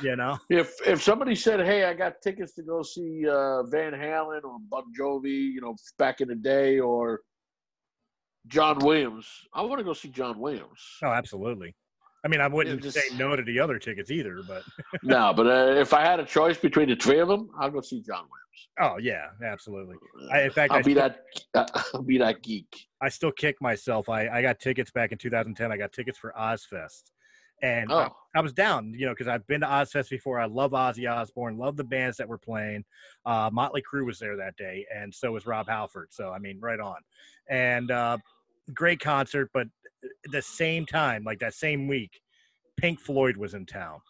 You 0.00 0.16
know? 0.16 0.38
If 0.48 0.74
if 0.86 1.02
somebody 1.02 1.34
said, 1.34 1.60
"Hey, 1.60 1.84
I 1.84 1.92
got 1.92 2.14
tickets 2.22 2.54
to 2.54 2.62
go 2.62 2.82
see 2.82 3.28
uh, 3.28 3.64
Van 3.64 3.92
Halen 3.92 4.44
or 4.44 4.56
Bon 4.68 4.84
Jovi," 4.98 5.52
you 5.52 5.60
know, 5.60 5.74
back 5.98 6.20
in 6.20 6.28
the 6.28 6.34
day, 6.34 6.78
or 6.78 7.20
John 8.46 8.78
Williams, 8.78 9.28
I 9.52 9.62
want 9.62 9.78
to 9.80 9.84
go 9.84 9.92
see 9.92 10.08
John 10.08 10.38
Williams. 10.38 10.80
Oh, 11.02 11.10
absolutely. 11.10 11.74
I 12.24 12.28
mean, 12.28 12.40
I 12.40 12.46
wouldn't 12.48 12.82
just- 12.82 12.96
say 12.96 13.16
no 13.16 13.34
to 13.34 13.42
the 13.42 13.58
other 13.58 13.78
tickets 13.78 14.10
either, 14.10 14.42
but 14.46 14.62
no, 15.02 15.32
but 15.34 15.46
uh, 15.46 15.80
if 15.80 15.92
I 15.92 16.02
had 16.02 16.20
a 16.20 16.24
choice 16.24 16.56
between 16.58 16.88
the 16.88 16.96
three 16.96 17.18
of 17.18 17.28
them, 17.28 17.50
I'll 17.58 17.70
go 17.70 17.80
see 17.80 18.00
John 18.00 18.24
Williams. 18.30 18.68
oh 18.80 18.98
yeah, 18.98 19.26
absolutely. 19.44 19.96
I, 20.32 20.42
in 20.42 20.50
fact, 20.50 20.72
I'll 20.72 20.78
I 20.78 20.82
be 20.82 20.92
still, 20.92 21.10
that. 21.54 21.84
I'll 21.94 22.02
be 22.02 22.18
that 22.18 22.42
geek. 22.42 22.86
I 23.00 23.08
still 23.08 23.32
kick 23.32 23.60
myself. 23.60 24.08
I, 24.08 24.28
I 24.28 24.42
got 24.42 24.60
tickets 24.60 24.90
back 24.90 25.10
in 25.12 25.18
2010. 25.18 25.72
I 25.72 25.76
got 25.76 25.92
tickets 25.92 26.16
for 26.18 26.32
Ozzfest, 26.38 27.10
and 27.62 27.92
I, 27.92 28.04
Oh, 28.06 28.16
I 28.36 28.40
was 28.40 28.52
down, 28.52 28.94
you 28.96 29.06
know, 29.06 29.12
because 29.12 29.28
I've 29.28 29.46
been 29.48 29.60
to 29.62 29.66
Ozzfest 29.66 30.08
before. 30.08 30.38
I 30.38 30.46
love 30.46 30.70
Ozzy 30.70 31.10
Osbourne, 31.10 31.58
love 31.58 31.76
the 31.76 31.84
bands 31.84 32.16
that 32.18 32.28
were 32.28 32.38
playing. 32.38 32.84
Uh, 33.26 33.50
Motley 33.52 33.82
Crue 33.82 34.06
was 34.06 34.18
there 34.20 34.36
that 34.36 34.56
day, 34.56 34.86
and 34.94 35.12
so 35.12 35.32
was 35.32 35.44
Rob 35.44 35.68
Halford. 35.68 36.08
So 36.12 36.30
I 36.30 36.38
mean, 36.38 36.60
right 36.60 36.80
on. 36.80 36.96
And 37.50 37.90
uh, 37.90 38.18
great 38.72 39.00
concert, 39.00 39.50
but 39.52 39.66
the 40.30 40.42
same 40.42 40.86
time, 40.86 41.24
like 41.24 41.38
that 41.40 41.54
same 41.54 41.88
week, 41.88 42.20
Pink 42.76 43.00
Floyd 43.00 43.36
was 43.36 43.54
in 43.54 43.66
town. 43.66 44.00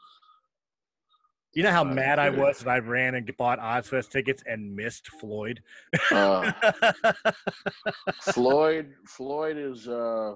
You 1.54 1.62
know 1.62 1.70
how 1.70 1.82
Oh, 1.82 1.84
mad 1.84 2.18
I 2.18 2.30
good. 2.30 2.38
was 2.38 2.60
that 2.60 2.68
I 2.70 2.78
ran 2.78 3.14
and 3.14 3.30
bought 3.36 3.58
Ozzfest 3.58 4.10
tickets 4.10 4.42
and 4.46 4.74
missed 4.74 5.08
Floyd. 5.20 5.62
uh, 6.10 6.50
Floyd. 8.22 8.94
Floyd 9.06 9.56
is. 9.58 9.86
Uh, 9.88 10.34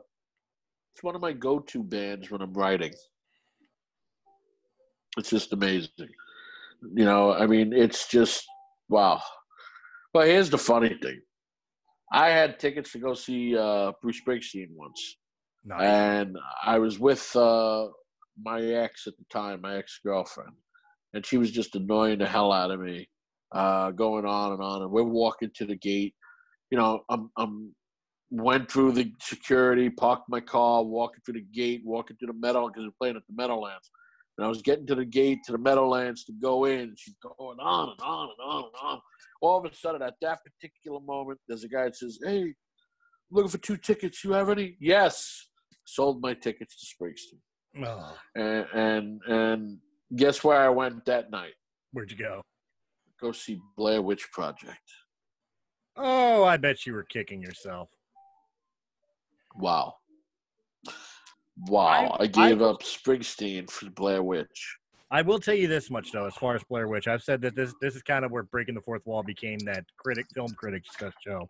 it's 0.95 1.03
one 1.03 1.15
of 1.15 1.21
my 1.21 1.33
go-to 1.33 1.83
bands 1.83 2.31
when 2.31 2.41
I'm 2.43 2.53
writing. 2.55 2.93
It's 5.19 5.31
just 5.31 5.53
amazing. 5.53 5.91
You 6.95 7.05
know, 7.05 7.33
I 7.33 7.47
mean, 7.47 7.73
it's 7.73 8.09
just 8.09 8.45
wow. 8.89 9.21
But 10.13 10.27
here's 10.27 10.51
the 10.51 10.59
funny 10.59 10.97
thing. 11.03 11.21
I 12.13 12.29
had 12.29 12.59
tickets 12.59 12.93
to 12.93 12.99
go 12.99 13.15
see 13.15 13.57
uh, 13.57 13.93
Bruce 14.03 14.21
Springsteen 14.27 14.69
once. 14.71 15.17
Nice. 15.67 15.83
and 15.83 16.39
I 16.65 16.79
was 16.79 17.01
with 17.01 17.35
uh, 17.35 17.89
my 18.41 18.63
ex 18.63 19.09
at 19.09 19.17
the 19.19 19.25
time, 19.33 19.63
my 19.63 19.77
ex 19.77 19.99
girlfriend, 20.05 20.53
and 21.13 21.27
she 21.27 21.39
was 21.39 21.51
just 21.51 21.75
annoying 21.75 22.21
the 22.21 22.27
hell 22.27 22.53
out 22.53 22.71
of 22.71 22.79
me, 22.79 23.09
uh, 23.53 23.91
going 23.91 24.25
on 24.25 24.53
and 24.53 24.63
on. 24.63 24.83
And 24.83 24.93
we're 24.93 25.03
walking 25.03 25.51
to 25.57 25.67
the 25.67 25.75
gate. 25.75 26.15
You 26.71 26.79
know, 26.79 27.01
I'm 27.09 27.31
I'm 27.37 27.75
went 28.31 28.71
through 28.71 28.93
the 28.93 29.13
security, 29.21 29.91
parked 29.91 30.29
my 30.29 30.41
car, 30.41 30.85
walking 30.85 31.21
through 31.25 31.35
the 31.35 31.47
gate, 31.53 31.83
walking 31.85 32.17
to 32.21 32.27
the 32.27 32.33
meadow 32.33 32.69
because 32.69 32.85
we're 32.85 32.99
playing 33.01 33.17
at 33.17 33.23
the 33.29 33.35
Meadowlands. 33.37 33.91
And 34.39 34.45
I 34.45 34.49
was 34.49 34.63
getting 34.63 34.87
to 34.87 34.95
the 34.95 35.05
gate 35.05 35.39
to 35.47 35.53
the 35.53 35.59
Meadowlands 35.59 36.25
to 36.25 36.33
go 36.33 36.67
in. 36.67 36.81
And 36.81 36.99
she's 36.99 37.15
going 37.23 37.59
on 37.59 37.89
and 37.89 38.01
on 38.01 38.29
and 38.29 38.39
on 38.41 38.65
and 38.65 38.73
on. 38.83 39.01
All 39.41 39.59
of 39.59 39.65
a 39.65 39.75
sudden, 39.75 40.03
at 40.03 40.15
that 40.23 40.41
particular 40.45 41.01
moment, 41.01 41.41
there's 41.49 41.65
a 41.65 41.69
guy 41.69 41.85
that 41.85 41.97
says, 41.97 42.21
"Hey, 42.23 42.55
looking 43.33 43.51
for 43.51 43.59
two 43.59 43.77
tickets. 43.77 44.23
You 44.23 44.33
have 44.33 44.49
any?" 44.49 44.77
Yes 44.79 45.49
sold 45.87 46.21
my 46.21 46.35
tickets 46.35 46.77
to 46.77 46.87
Springsteen. 46.87 47.41
Oh, 47.87 48.17
And 48.35 48.67
and 48.75 49.21
and 49.29 49.79
guess 50.17 50.45
where 50.45 50.59
I 50.61 50.69
went 50.69 51.05
that 51.07 51.31
night? 51.31 51.53
where'd 51.93 52.11
you 52.11 52.19
go? 52.19 52.43
Go 53.21 53.33
see 53.33 53.59
Blair 53.77 54.03
Witch 54.03 54.31
Project. 54.33 54.83
Oh, 55.97 56.45
I 56.45 56.59
bet 56.59 56.85
you 56.85 56.93
were 56.93 57.05
kicking 57.05 57.41
yourself. 57.41 57.89
Wow. 59.55 59.95
Wow. 61.69 62.17
I- 62.21 62.25
I, 62.25 62.27
gave 62.27 62.61
I- 62.61 62.65
up 62.67 62.83
Springsteen 62.83 63.71
for 63.71 63.89
Blair 63.91 64.23
Witch. 64.23 64.77
I 65.11 65.23
will 65.23 65.39
tell 65.39 65.55
you 65.55 65.69
this 65.69 65.89
much 65.91 66.11
though, 66.13 66.27
as 66.27 66.35
far 66.35 66.57
as 66.57 66.65
Blair 66.65 66.89
Witch, 66.89 67.07
I've 67.07 67.23
said 67.23 67.41
that 67.43 67.55
this 67.55 67.73
this 67.81 67.95
is 67.95 68.03
kind 68.03 68.25
of 68.25 68.33
where 68.33 68.43
Breaking 68.43 68.75
the 68.75 68.81
Fourth 68.81 69.07
Wall 69.07 69.23
became 69.23 69.59
that 69.61 69.85
critic 69.97 70.27
film 70.35 70.51
critic 70.55 70.83
show. 71.25 71.47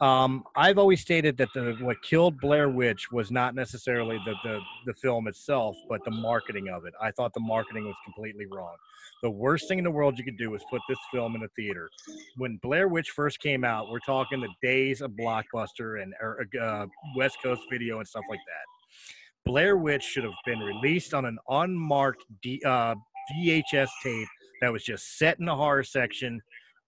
Um, 0.00 0.44
I've 0.54 0.76
always 0.76 1.00
stated 1.00 1.38
that 1.38 1.48
the 1.54 1.74
what 1.80 2.02
killed 2.02 2.38
Blair 2.38 2.68
Witch 2.68 3.10
was 3.10 3.30
not 3.30 3.54
necessarily 3.54 4.18
the, 4.26 4.34
the 4.44 4.60
the 4.84 4.92
film 4.94 5.26
itself, 5.26 5.74
but 5.88 6.04
the 6.04 6.10
marketing 6.10 6.68
of 6.68 6.84
it. 6.84 6.92
I 7.00 7.10
thought 7.10 7.32
the 7.32 7.40
marketing 7.40 7.86
was 7.86 7.94
completely 8.04 8.46
wrong. 8.46 8.76
The 9.22 9.30
worst 9.30 9.68
thing 9.68 9.78
in 9.78 9.84
the 9.84 9.90
world 9.90 10.18
you 10.18 10.24
could 10.24 10.36
do 10.36 10.50
was 10.50 10.62
put 10.68 10.82
this 10.86 10.98
film 11.10 11.34
in 11.34 11.42
a 11.42 11.48
theater. 11.56 11.88
When 12.36 12.58
Blair 12.62 12.88
Witch 12.88 13.10
first 13.10 13.40
came 13.40 13.64
out, 13.64 13.88
we're 13.90 14.00
talking 14.00 14.40
the 14.40 14.48
days 14.62 15.00
of 15.00 15.12
Blockbuster 15.12 16.02
and 16.02 16.12
or, 16.20 16.46
uh, 16.60 16.86
West 17.16 17.38
Coast 17.42 17.62
Video 17.70 17.98
and 17.98 18.06
stuff 18.06 18.24
like 18.28 18.40
that. 18.46 19.50
Blair 19.50 19.78
Witch 19.78 20.02
should 20.02 20.24
have 20.24 20.34
been 20.44 20.58
released 20.58 21.14
on 21.14 21.24
an 21.24 21.38
unmarked 21.48 22.22
D, 22.42 22.60
uh, 22.66 22.94
VHS 23.34 23.88
tape 24.02 24.28
that 24.60 24.70
was 24.70 24.84
just 24.84 25.16
set 25.18 25.38
in 25.38 25.46
the 25.46 25.56
horror 25.56 25.84
section 25.84 26.42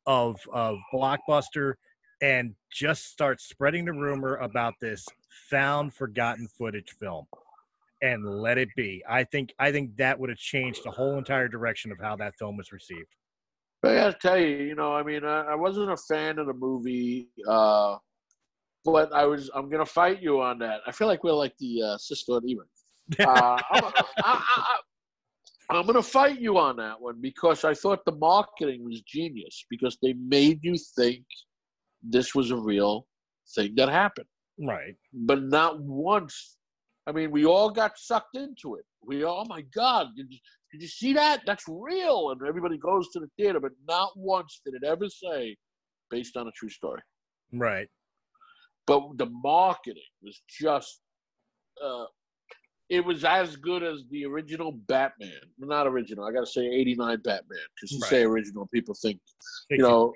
of 0.06 0.36
of 0.52 0.76
Blockbuster 0.92 1.74
and 2.20 2.54
just 2.72 3.06
start 3.06 3.40
spreading 3.40 3.84
the 3.84 3.92
rumor 3.92 4.36
about 4.36 4.74
this 4.80 5.06
found 5.50 5.94
forgotten 5.94 6.48
footage 6.58 6.90
film 7.00 7.26
and 8.02 8.24
let 8.24 8.58
it 8.58 8.68
be. 8.76 9.02
I 9.08 9.24
think 9.24 9.52
I 9.58 9.72
think 9.72 9.96
that 9.96 10.18
would 10.18 10.30
have 10.30 10.38
changed 10.38 10.84
the 10.84 10.90
whole 10.90 11.18
entire 11.18 11.48
direction 11.48 11.90
of 11.92 11.98
how 12.00 12.16
that 12.16 12.34
film 12.38 12.56
was 12.56 12.72
received. 12.72 13.08
But 13.82 13.92
I 13.92 13.94
gotta 13.94 14.18
tell 14.20 14.38
you, 14.38 14.48
you 14.48 14.74
know, 14.74 14.94
I 14.94 15.02
mean, 15.02 15.24
I, 15.24 15.42
I 15.42 15.54
wasn't 15.54 15.90
a 15.90 15.96
fan 15.96 16.38
of 16.38 16.46
the 16.46 16.54
movie, 16.54 17.28
uh, 17.46 17.96
but 18.84 19.12
I 19.12 19.24
was. 19.24 19.50
I'm 19.54 19.68
gonna 19.68 19.86
fight 19.86 20.20
you 20.20 20.40
on 20.40 20.58
that. 20.60 20.80
I 20.86 20.92
feel 20.92 21.06
like 21.06 21.24
we're 21.24 21.32
like 21.32 21.54
the 21.58 21.82
uh, 21.82 21.96
Siskel 21.96 22.38
and 22.38 22.50
Ebert. 22.50 22.68
Uh, 23.20 23.58
I'm, 23.72 23.84
I, 23.84 23.92
I, 24.24 24.78
I'm 25.70 25.86
gonna 25.86 26.02
fight 26.02 26.40
you 26.40 26.58
on 26.58 26.76
that 26.76 27.00
one 27.00 27.20
because 27.20 27.64
I 27.64 27.74
thought 27.74 28.04
the 28.04 28.12
marketing 28.12 28.84
was 28.84 29.00
genius 29.02 29.64
because 29.70 29.98
they 30.02 30.14
made 30.14 30.60
you 30.62 30.76
think 30.96 31.24
this 32.02 32.34
was 32.34 32.50
a 32.50 32.56
real 32.56 33.06
thing 33.54 33.74
that 33.76 33.88
happened. 33.88 34.26
Right. 34.58 34.94
But 35.12 35.42
not 35.44 35.80
once. 35.80 36.56
I 37.06 37.12
mean, 37.12 37.30
we 37.30 37.46
all 37.46 37.70
got 37.70 37.98
sucked 37.98 38.36
into 38.36 38.74
it. 38.74 38.84
We 39.02 39.24
all, 39.24 39.44
oh 39.44 39.48
my 39.48 39.62
God, 39.74 40.08
did 40.14 40.26
you, 40.28 40.38
did 40.72 40.82
you 40.82 40.88
see 40.88 41.14
that? 41.14 41.40
That's 41.46 41.64
real. 41.66 42.30
And 42.30 42.40
everybody 42.46 42.76
goes 42.76 43.08
to 43.12 43.20
the 43.20 43.30
theater, 43.38 43.60
but 43.60 43.72
not 43.86 44.10
once 44.16 44.60
did 44.64 44.74
it 44.74 44.84
ever 44.84 45.08
say 45.08 45.56
based 46.10 46.36
on 46.36 46.48
a 46.48 46.50
true 46.52 46.68
story. 46.68 47.00
Right. 47.52 47.88
But 48.86 49.16
the 49.16 49.26
marketing 49.26 50.02
was 50.22 50.40
just, 50.48 51.00
uh, 51.82 52.04
it 52.90 53.04
was 53.04 53.24
as 53.24 53.56
good 53.56 53.82
as 53.82 54.02
the 54.10 54.24
original 54.24 54.72
Batman. 54.72 55.40
Not 55.58 55.86
original. 55.86 56.24
I 56.24 56.32
got 56.32 56.40
to 56.40 56.46
say 56.46 56.66
89 56.66 57.20
Batman 57.22 57.58
because 57.74 57.92
you 57.92 58.00
Right. 58.00 58.10
say 58.10 58.22
original, 58.24 58.66
people 58.72 58.94
think 58.94 59.20
you 59.70 59.78
know 59.78 60.12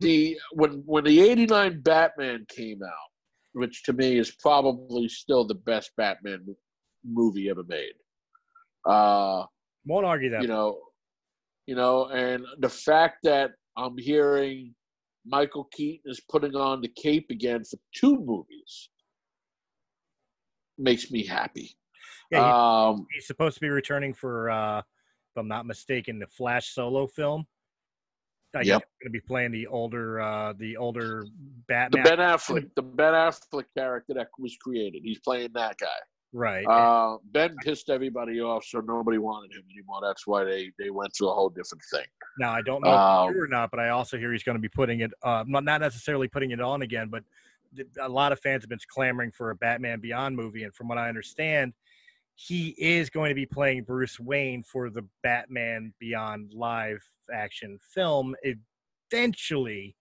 the 0.00 0.38
when 0.52 0.82
when 0.86 1.04
the 1.04 1.20
89 1.20 1.80
batman 1.80 2.44
came 2.48 2.80
out 2.82 3.10
which 3.52 3.82
to 3.84 3.92
me 3.92 4.18
is 4.18 4.32
probably 4.40 5.08
still 5.08 5.46
the 5.46 5.54
best 5.54 5.90
batman 5.96 6.44
movie 7.04 7.48
ever 7.48 7.64
made 7.68 7.92
uh 8.88 9.44
won't 9.86 10.06
argue 10.06 10.30
that. 10.30 10.42
you 10.42 10.48
know 10.48 10.78
you 11.66 11.74
know 11.74 12.06
and 12.06 12.44
the 12.58 12.68
fact 12.68 13.18
that 13.22 13.52
i'm 13.76 13.96
hearing 13.98 14.74
michael 15.26 15.64
keaton 15.72 16.10
is 16.10 16.20
putting 16.28 16.54
on 16.56 16.80
the 16.80 16.92
cape 17.00 17.26
again 17.30 17.62
for 17.64 17.78
two 17.94 18.18
movies 18.24 18.90
makes 20.78 21.10
me 21.10 21.24
happy 21.24 21.76
yeah, 22.30 22.38
he- 22.38 22.44
um 22.50 23.06
he's 23.14 23.26
supposed 23.26 23.54
to 23.54 23.60
be 23.60 23.68
returning 23.68 24.12
for, 24.14 24.50
uh, 24.50 24.78
if 24.78 25.36
I'm 25.36 25.48
not 25.48 25.66
mistaken, 25.66 26.18
the 26.18 26.26
Flash 26.26 26.74
solo 26.74 27.06
film. 27.06 27.46
I 28.54 28.58
guess 28.60 28.66
Yep. 28.68 28.82
he's 28.82 29.02
going 29.02 29.12
to 29.12 29.20
be 29.20 29.20
playing 29.20 29.52
the 29.52 29.66
older, 29.66 30.20
uh, 30.20 30.52
the 30.54 30.76
older 30.76 31.26
Batman. 31.66 32.02
the 32.04 32.10
Batman. 32.10 32.18
ben 32.18 32.38
affleck 32.38 32.70
the 32.74 32.82
ben 32.82 33.12
affleck 33.14 33.64
character 33.76 34.14
that 34.14 34.28
was 34.38 34.56
created 34.56 35.02
he's 35.02 35.18
playing 35.20 35.50
that 35.54 35.76
guy 35.78 35.86
right. 36.32 36.64
Uh, 36.66 37.18
ben 37.32 37.54
pissed 37.64 37.88
everybody 37.90 38.40
off, 38.40 38.64
so 38.64 38.80
nobody 38.80 39.18
wanted 39.18 39.52
him 39.56 39.62
anymore. 39.72 40.00
That's 40.02 40.26
why 40.26 40.44
they 40.44 40.72
they 40.78 40.90
went 40.90 41.14
through 41.16 41.30
a 41.30 41.34
whole 41.34 41.48
different 41.48 41.82
thing. 41.92 42.06
Now 42.38 42.52
I 42.52 42.60
don't 42.62 42.82
know 42.82 42.92
if 42.92 42.98
Um, 42.98 43.32
true 43.32 43.44
or 43.44 43.48
not, 43.48 43.70
but 43.70 43.80
I 43.80 43.90
also 43.90 44.18
hear 44.18 44.32
he's 44.32 44.42
going 44.42 44.56
to 44.56 44.62
be 44.62 44.68
putting 44.68 45.00
it, 45.00 45.12
uh, 45.22 45.44
not 45.46 45.64
not 45.64 45.80
necessarily 45.80 46.28
putting 46.28 46.50
it 46.50 46.60
on 46.60 46.82
again, 46.82 47.08
but 47.08 47.22
a 48.00 48.08
lot 48.08 48.32
of 48.32 48.40
fans 48.40 48.62
have 48.62 48.68
been 48.68 48.78
clamoring 48.88 49.32
for 49.32 49.50
a 49.50 49.56
Batman 49.56 50.00
Beyond 50.00 50.36
movie, 50.36 50.64
and 50.64 50.74
from 50.74 50.88
what 50.88 50.98
I 50.98 51.08
understand, 51.08 51.72
he 52.34 52.74
is 52.78 53.10
going 53.10 53.28
to 53.28 53.34
be 53.34 53.46
playing 53.46 53.84
Bruce 53.84 54.18
Wayne 54.18 54.62
for 54.62 54.90
the 54.90 55.06
Batman 55.22 55.92
Beyond 55.98 56.52
live 56.54 57.02
action 57.32 57.78
film 57.94 58.34
eventually. 59.12 59.96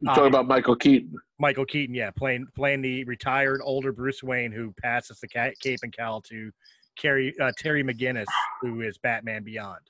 You're 0.00 0.14
talking 0.14 0.28
about 0.28 0.46
Michael 0.48 0.76
Keaton? 0.76 1.14
Michael 1.38 1.66
Keaton, 1.66 1.94
yeah, 1.94 2.10
playing 2.10 2.46
playing 2.54 2.80
the 2.80 3.04
retired 3.04 3.60
older 3.62 3.92
Bruce 3.92 4.22
Wayne 4.22 4.52
who 4.52 4.72
passes 4.80 5.20
the 5.20 5.28
ca- 5.28 5.52
cape 5.60 5.80
and 5.82 5.94
cowl 5.94 6.22
to 6.22 6.50
Carrie, 6.96 7.34
uh, 7.40 7.52
Terry 7.58 7.84
McGinnis, 7.84 8.26
who 8.62 8.80
is 8.80 8.96
Batman 8.98 9.42
Beyond. 9.42 9.80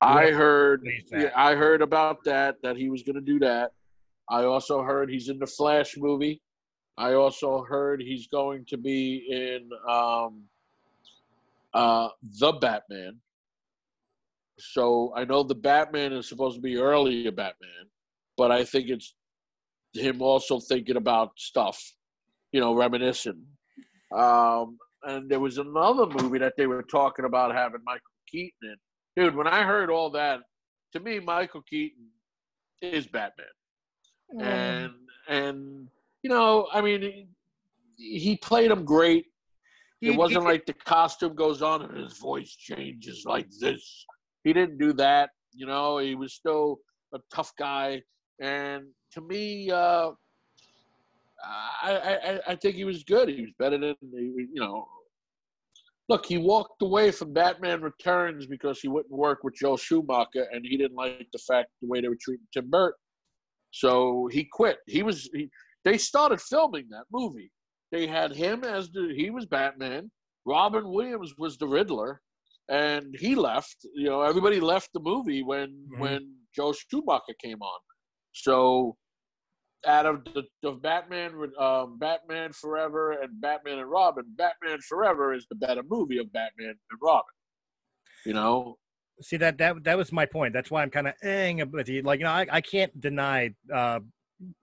I 0.00 0.30
heard. 0.30 0.86
Yeah, 1.12 1.30
I 1.36 1.54
heard 1.54 1.82
about 1.82 2.24
that. 2.24 2.56
That 2.62 2.76
he 2.76 2.88
was 2.88 3.02
going 3.02 3.16
to 3.16 3.20
do 3.20 3.38
that. 3.40 3.72
I 4.28 4.44
also 4.44 4.82
heard 4.82 5.10
he's 5.10 5.28
in 5.28 5.38
the 5.38 5.46
Flash 5.46 5.96
movie. 5.98 6.40
I 6.98 7.14
also 7.14 7.64
heard 7.64 8.00
he's 8.00 8.26
going 8.26 8.64
to 8.68 8.76
be 8.76 9.26
in 9.30 9.70
um, 9.90 10.42
uh, 11.74 12.08
the 12.38 12.52
Batman. 12.52 13.18
So 14.58 15.12
I 15.16 15.24
know 15.24 15.42
the 15.42 15.54
Batman 15.54 16.12
is 16.12 16.28
supposed 16.28 16.56
to 16.56 16.62
be 16.62 16.76
earlier 16.76 17.32
Batman, 17.32 17.88
but 18.36 18.50
I 18.52 18.64
think 18.64 18.88
it's 18.90 19.14
him 19.94 20.22
also 20.22 20.60
thinking 20.60 20.96
about 20.96 21.32
stuff, 21.36 21.82
you 22.52 22.60
know, 22.60 22.74
reminiscing. 22.74 23.42
Um, 24.14 24.78
and 25.04 25.28
there 25.30 25.40
was 25.40 25.58
another 25.58 26.06
movie 26.06 26.38
that 26.38 26.54
they 26.56 26.66
were 26.66 26.82
talking 26.82 27.24
about 27.24 27.54
having 27.54 27.80
Michael 27.84 28.02
Keaton 28.30 28.52
in. 28.62 28.76
Dude, 29.16 29.34
when 29.34 29.46
I 29.48 29.62
heard 29.64 29.90
all 29.90 30.10
that, 30.10 30.40
to 30.92 31.00
me, 31.00 31.18
Michael 31.18 31.62
Keaton 31.62 32.06
is 32.80 33.06
Batman 33.06 33.46
and 34.40 34.92
and 35.28 35.88
you 36.22 36.30
know, 36.30 36.68
I 36.72 36.80
mean, 36.80 37.28
he, 37.96 38.36
played 38.36 38.70
him 38.70 38.84
great. 38.84 39.26
It 40.00 40.10
wasn't 40.16 40.44
like 40.44 40.66
the 40.66 40.72
costume 40.72 41.34
goes 41.34 41.62
on 41.62 41.82
and 41.82 41.96
his 41.96 42.18
voice 42.18 42.54
changes 42.56 43.24
like 43.26 43.48
this. 43.60 44.04
He 44.44 44.52
didn't 44.52 44.78
do 44.78 44.92
that. 44.94 45.30
You 45.52 45.66
know, 45.66 45.98
he 45.98 46.14
was 46.14 46.34
still 46.34 46.78
a 47.14 47.18
tough 47.32 47.52
guy, 47.58 48.02
and 48.40 48.84
to 49.12 49.20
me, 49.20 49.70
uh, 49.70 50.10
I, 51.82 51.90
I 51.92 52.32
I- 52.32 52.40
I 52.48 52.56
think 52.56 52.76
he 52.76 52.84
was 52.84 53.04
good. 53.04 53.28
He 53.28 53.42
was 53.42 53.52
better 53.58 53.78
than 53.78 53.96
you 54.12 54.48
know. 54.56 54.86
Look, 56.08 56.26
he 56.26 56.36
walked 56.38 56.82
away 56.82 57.10
from 57.10 57.32
Batman 57.32 57.80
Returns 57.80 58.46
because 58.46 58.80
he 58.80 58.88
wouldn't 58.88 59.12
work 59.12 59.44
with 59.44 59.54
Joe 59.54 59.76
Schumacher, 59.76 60.48
and 60.52 60.64
he 60.64 60.76
didn't 60.76 60.96
like 60.96 61.28
the 61.32 61.38
fact 61.38 61.68
the 61.80 61.88
way 61.88 62.00
they 62.00 62.08
were 62.08 62.18
treating 62.20 62.46
Tim 62.52 62.68
Burton. 62.70 62.98
So 63.70 64.28
he 64.32 64.44
quit. 64.50 64.78
He 64.86 65.02
was. 65.02 65.30
He, 65.32 65.48
they 65.84 65.98
started 65.98 66.40
filming 66.40 66.88
that 66.90 67.04
movie. 67.12 67.50
They 67.90 68.06
had 68.06 68.32
him 68.32 68.64
as 68.64 68.90
the 68.90 69.12
he 69.16 69.30
was 69.30 69.46
Batman. 69.46 70.10
Robin 70.46 70.88
Williams 70.88 71.34
was 71.38 71.56
the 71.58 71.66
Riddler, 71.68 72.20
and 72.68 73.14
he 73.18 73.34
left. 73.34 73.76
You 73.94 74.08
know, 74.08 74.22
everybody 74.22 74.60
left 74.60 74.90
the 74.94 75.00
movie 75.00 75.42
when 75.42 75.68
Mhm. 75.92 75.98
when 75.98 76.36
Joe 76.54 76.72
Schumacher 76.72 77.34
came 77.42 77.60
on. 77.62 77.80
So, 78.32 78.96
out 79.86 80.06
of 80.06 80.24
the, 80.24 80.44
the 80.62 80.72
Batman, 80.72 81.38
with, 81.38 81.56
um, 81.58 81.98
Batman 81.98 82.52
Forever 82.52 83.12
and 83.12 83.40
Batman 83.40 83.78
and 83.78 83.90
Robin, 83.90 84.24
Batman 84.36 84.78
Forever 84.88 85.34
is 85.34 85.46
the 85.48 85.56
better 85.56 85.82
movie 85.82 86.18
of 86.18 86.32
Batman 86.32 86.74
and 86.90 86.98
Robin. 87.02 87.34
You 88.24 88.34
know, 88.34 88.78
See 89.20 89.36
that 89.36 89.58
that 89.58 89.84
that 89.84 89.96
was 89.96 90.10
my 90.12 90.26
point. 90.26 90.52
That's 90.52 90.70
why 90.70 90.82
I'm 90.82 90.90
kind 90.90 91.08
of 91.08 91.14
eh 91.22 91.62
with 91.64 91.88
you. 91.88 92.02
Like 92.02 92.18
you 92.20 92.24
know, 92.24 92.30
I, 92.32 92.46
I 92.50 92.60
can't 92.60 92.98
deny 93.00 93.54
uh, 93.72 94.00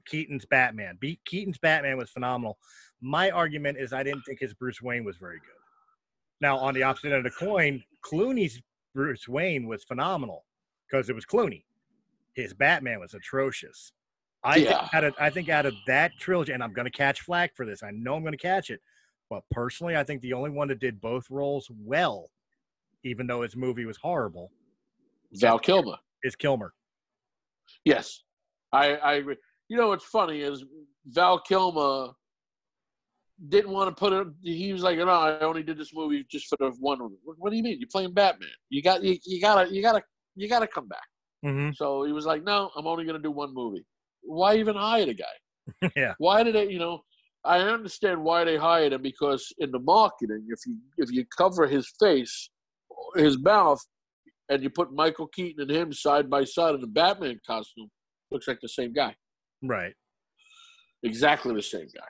Keaton's 0.06 0.46
Batman. 0.46 0.98
Be- 1.00 1.20
Keaton's 1.26 1.58
Batman 1.58 1.98
was 1.98 2.10
phenomenal. 2.10 2.58
My 3.02 3.30
argument 3.32 3.78
is 3.80 3.94
I 3.94 4.04
didn't 4.04 4.24
think 4.24 4.40
his 4.40 4.54
Bruce 4.54 4.82
Wayne 4.82 5.04
was 5.06 5.18
very 5.18 5.40
good. 5.40 5.56
Now 6.42 6.58
on 6.58 6.74
the 6.74 6.84
opposite 6.84 7.08
end 7.14 7.16
of 7.16 7.24
the 7.24 7.32
coin, 7.46 7.84
Clooney's 8.06 8.62
Bruce 8.96 9.28
Wayne 9.28 9.68
was 9.68 9.84
phenomenal 9.84 10.46
because 10.90 11.10
it 11.10 11.16
was 11.16 11.26
Clooney. 11.26 11.64
His 12.34 12.54
Batman 12.54 13.00
was 13.00 13.14
atrocious. 13.14 13.92
I 14.44 14.58
Yeah. 14.58 14.80
think 14.82 14.94
out 14.94 15.04
of 15.04 15.14
I 15.20 15.30
think 15.30 15.50
out 15.50 15.66
of 15.66 15.74
that 15.88 16.12
trilogy, 16.20 16.54
and 16.54 16.64
I'm 16.64 16.74
going 16.74 16.86
to 16.86 16.92
catch 16.92 17.22
flack 17.22 17.56
for 17.56 17.66
this. 17.66 17.84
I 17.84 17.92
know 17.92 18.16
I'm 18.16 18.22
going 18.22 18.32
to 18.32 18.38
catch 18.38 18.70
it, 18.70 18.82
but 19.30 19.44
personally, 19.52 19.98
I 19.98 20.04
think 20.04 20.22
the 20.22 20.34
only 20.34 20.50
one 20.50 20.70
that 20.70 20.80
did 20.80 21.02
both 21.02 21.30
roles 21.30 21.70
well, 21.78 22.30
even 23.04 23.28
though 23.28 23.42
his 23.42 23.56
movie 23.58 23.86
was 23.86 23.98
horrible, 23.98 24.52
Val 25.34 25.60
Kilmer. 25.60 25.98
is 26.24 26.36
Kilmer. 26.38 26.74
Yes, 27.86 28.24
I, 28.72 28.96
I 28.96 29.14
agree. 29.16 29.36
You 29.70 29.78
know 29.78 29.90
what's 29.90 30.06
funny 30.06 30.42
is 30.42 30.64
Val 31.06 31.40
Kilmer 31.40 32.10
didn't 33.48 33.72
want 33.72 33.90
to 33.90 33.98
put 33.98 34.12
it. 34.12 34.28
He 34.42 34.74
was 34.74 34.84
like, 34.84 34.98
"No, 34.98 35.08
I 35.08 35.40
only 35.40 35.64
did 35.64 35.78
this 35.78 35.94
movie 35.94 36.26
just 36.30 36.48
for 36.48 36.58
the 36.60 36.72
one." 36.80 37.00
What, 37.00 37.38
what 37.38 37.52
do 37.52 37.56
you 37.56 37.64
mean? 37.64 37.80
You're 37.80 37.88
playing 37.92 38.14
Batman. 38.14 38.50
You 38.70 38.82
got 38.82 39.04
you, 39.04 39.18
you 39.26 39.40
gotta 39.40 39.74
you 39.74 39.82
gotta 39.82 40.04
you 40.36 40.50
gotta 40.50 40.68
come 40.68 40.88
back. 40.88 41.08
Mm-hmm. 41.46 41.72
So 41.76 42.04
he 42.04 42.12
was 42.12 42.26
like, 42.26 42.44
"No, 42.44 42.70
I'm 42.76 42.88
only 42.88 43.06
gonna 43.06 43.20
do 43.20 43.32
one 43.32 43.54
movie." 43.54 43.86
why 44.22 44.56
even 44.56 44.76
hire 44.76 45.06
the 45.06 45.14
guy? 45.14 45.90
yeah. 45.96 46.14
Why 46.18 46.44
did 46.44 46.56
they? 46.56 46.70
You 46.70 46.80
know, 46.80 47.02
I 47.44 47.60
understand 47.60 48.24
why 48.24 48.44
they 48.44 48.58
hired 48.58 48.94
him 48.94 49.02
because 49.02 49.52
in 49.60 49.72
the 49.72 49.80
marketing, 49.80 50.48
if 50.50 50.60
you 50.66 50.78
if 50.98 51.12
you 51.12 51.26
cover 51.38 51.68
his 51.68 51.92
face, 52.00 52.50
his 53.16 53.38
mouth, 53.40 53.80
and 54.50 54.64
you 54.64 54.70
put 54.70 54.94
Michael 54.94 55.28
Keaton 55.28 55.62
and 55.62 55.72
him 55.72 55.94
side 55.94 56.30
by 56.30 56.44
side 56.44 56.76
in 56.76 56.82
the 56.82 56.88
Batman 56.88 57.40
costume, 57.46 57.90
looks 58.32 58.48
like 58.48 58.60
the 58.62 58.70
same 58.70 58.94
guy, 58.94 59.16
Right. 59.64 59.94
exactly 61.04 61.54
the 61.54 61.62
same 61.62 61.88
guy. 61.96 62.04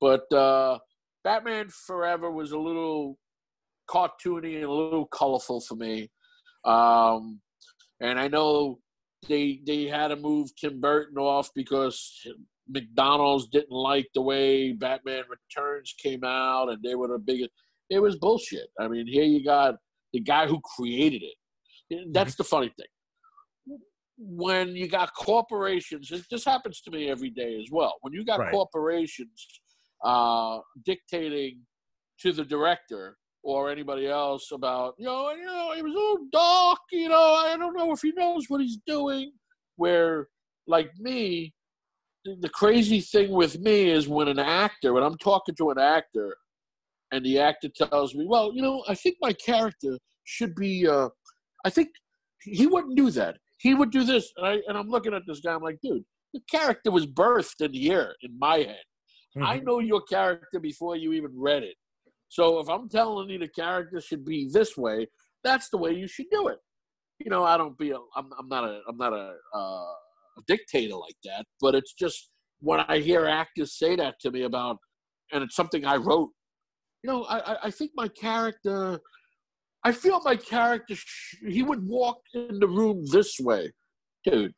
But 0.00 0.32
uh, 0.36 0.78
Batman 1.24 1.68
Forever 1.86 2.30
was 2.30 2.52
a 2.52 2.58
little 2.58 3.18
cartoony 3.88 4.56
and 4.56 4.64
a 4.64 4.72
little 4.72 5.06
colorful 5.06 5.60
for 5.60 5.76
me, 5.76 6.10
um, 6.64 7.40
and 8.00 8.18
I 8.18 8.28
know 8.28 8.78
they 9.28 9.60
they 9.64 9.84
had 9.84 10.08
to 10.08 10.16
move 10.16 10.50
Tim 10.56 10.80
Burton 10.80 11.18
off 11.18 11.50
because 11.54 12.26
McDonald's 12.68 13.48
didn't 13.48 13.70
like 13.70 14.08
the 14.14 14.22
way 14.22 14.72
Batman 14.72 15.24
Returns 15.28 15.94
came 16.02 16.24
out, 16.24 16.68
and 16.68 16.82
they 16.82 16.94
were 16.94 17.08
the 17.08 17.18
biggest. 17.18 17.50
It 17.90 18.00
was 18.00 18.16
bullshit. 18.16 18.68
I 18.80 18.88
mean, 18.88 19.06
here 19.06 19.24
you 19.24 19.44
got 19.44 19.76
the 20.12 20.20
guy 20.20 20.46
who 20.46 20.60
created 20.76 21.22
it. 21.22 22.12
That's 22.12 22.34
the 22.34 22.44
funny 22.44 22.72
thing. 22.76 22.86
When 24.24 24.76
you 24.76 24.86
got 24.88 25.12
corporations, 25.14 26.08
this- 26.08 26.44
happens 26.44 26.80
to 26.82 26.90
me 26.90 27.10
every 27.10 27.30
day 27.30 27.60
as 27.60 27.68
well. 27.70 27.96
When 28.02 28.12
you 28.12 28.24
got 28.24 28.38
Right. 28.40 28.52
corporations 28.52 29.46
uh, 30.04 30.60
dictating 30.84 31.64
to 32.20 32.32
the 32.32 32.44
director 32.44 33.16
or 33.42 33.70
anybody 33.70 34.06
else 34.08 34.50
about, 34.52 34.94
you 34.98 35.06
know, 35.06 35.32
you 35.32 35.44
know, 35.44 35.72
he 35.74 35.82
was 35.82 35.92
a 35.92 35.94
little 35.96 36.26
dark, 36.32 36.78
you 36.92 37.08
know, 37.08 37.34
I 37.34 37.56
don't 37.56 37.76
know 37.76 37.92
if 37.92 38.00
he 38.02 38.12
knows 38.12 38.46
what 38.48 38.60
he's 38.60 38.78
doing. 38.86 39.32
Where, 39.76 40.28
like 40.66 40.90
me, 40.98 41.52
the 42.24 42.36
the 42.40 42.48
crazy 42.48 43.00
thing 43.00 43.30
with 43.32 43.58
me 43.58 43.90
is 43.90 44.08
when 44.08 44.28
an 44.28 44.38
actor, 44.38 44.92
when 44.92 45.02
I'm 45.02 45.18
talking 45.18 45.54
to 45.56 45.70
an 45.70 45.78
actor, 45.78 46.36
and 47.10 47.24
the 47.24 47.38
actor 47.40 47.68
tells 47.68 48.14
me, 48.14 48.26
"Well, 48.26 48.52
you 48.54 48.62
know, 48.62 48.84
I 48.88 48.94
think 48.94 49.16
my 49.20 49.32
character 49.32 49.98
should 50.24 50.54
be. 50.54 50.86
Uh, 50.86 51.08
I 51.64 51.70
think 51.70 51.88
he 52.42 52.66
wouldn't 52.66 52.96
do 52.96 53.10
that. 53.10 53.38
He 53.62 53.74
would 53.74 53.90
do 53.90 54.04
this." 54.04 54.32
And, 54.36 54.46
I, 54.46 54.52
and 54.68 54.76
I'm 54.78 54.88
looking 54.88 55.14
at 55.14 55.22
this 55.26 55.40
guy. 55.40 55.54
I'm 55.54 55.62
like, 55.62 55.80
"Dude, 55.82 56.04
the 56.34 56.40
character 56.50 56.90
was 56.90 57.06
birthed 57.06 57.60
in 57.64 57.72
the 57.72 57.90
air 57.90 58.14
in 58.22 58.38
my 58.38 58.58
head. 58.58 58.84
I 59.42 59.58
Mhm. 59.58 59.64
know 59.64 59.78
your 59.78 60.02
character 60.02 60.60
before 60.60 60.94
you 60.96 61.12
even 61.14 61.32
read 61.48 61.62
it. 61.62 61.76
So 62.28 62.58
if 62.60 62.68
I'm 62.68 62.88
telling 62.88 63.30
you 63.30 63.38
the 63.38 63.48
character 63.48 64.00
should 64.00 64.24
be 64.24 64.48
this 64.52 64.76
way, 64.76 65.06
that's 65.44 65.68
the 65.70 65.78
way 65.78 65.92
you 65.92 66.06
should 66.06 66.30
do 66.30 66.48
it. 66.48 66.58
You 67.18 67.30
know, 67.30 67.44
I 67.44 67.56
don't 67.56 67.76
be. 67.78 67.90
A, 67.92 67.98
I'm, 68.16 68.28
I'm 68.38 68.48
not 68.48 68.64
a. 68.64 68.80
I'm 68.88 68.96
not 68.98 69.12
a, 69.12 69.36
uh, 69.54 69.58
a 70.38 70.42
dictator 70.46 70.96
like 70.96 71.16
that. 71.24 71.44
But 71.60 71.74
it's 71.74 71.92
just 71.94 72.30
when 72.60 72.80
I 72.80 72.98
hear 72.98 73.26
actors 73.26 73.78
say 73.78 73.96
that 73.96 74.14
to 74.20 74.30
me 74.30 74.42
about, 74.42 74.78
and 75.32 75.42
it's 75.44 75.56
something 75.56 75.84
I 75.84 75.96
wrote. 75.96 76.30
You 77.02 77.10
know, 77.10 77.24
I, 77.24 77.38
I- 77.54 77.58
I 77.64 77.70
think 77.70 77.92
my 77.94 78.08
character. 78.08 79.00
I 79.84 79.92
feel 79.92 80.20
my 80.20 80.36
character. 80.36 80.94
Sh- 80.94 81.36
he 81.46 81.62
would 81.62 81.86
walk 81.86 82.20
in 82.34 82.58
the 82.60 82.68
room 82.68 83.04
this 83.06 83.38
way, 83.40 83.72
dude. 84.24 84.54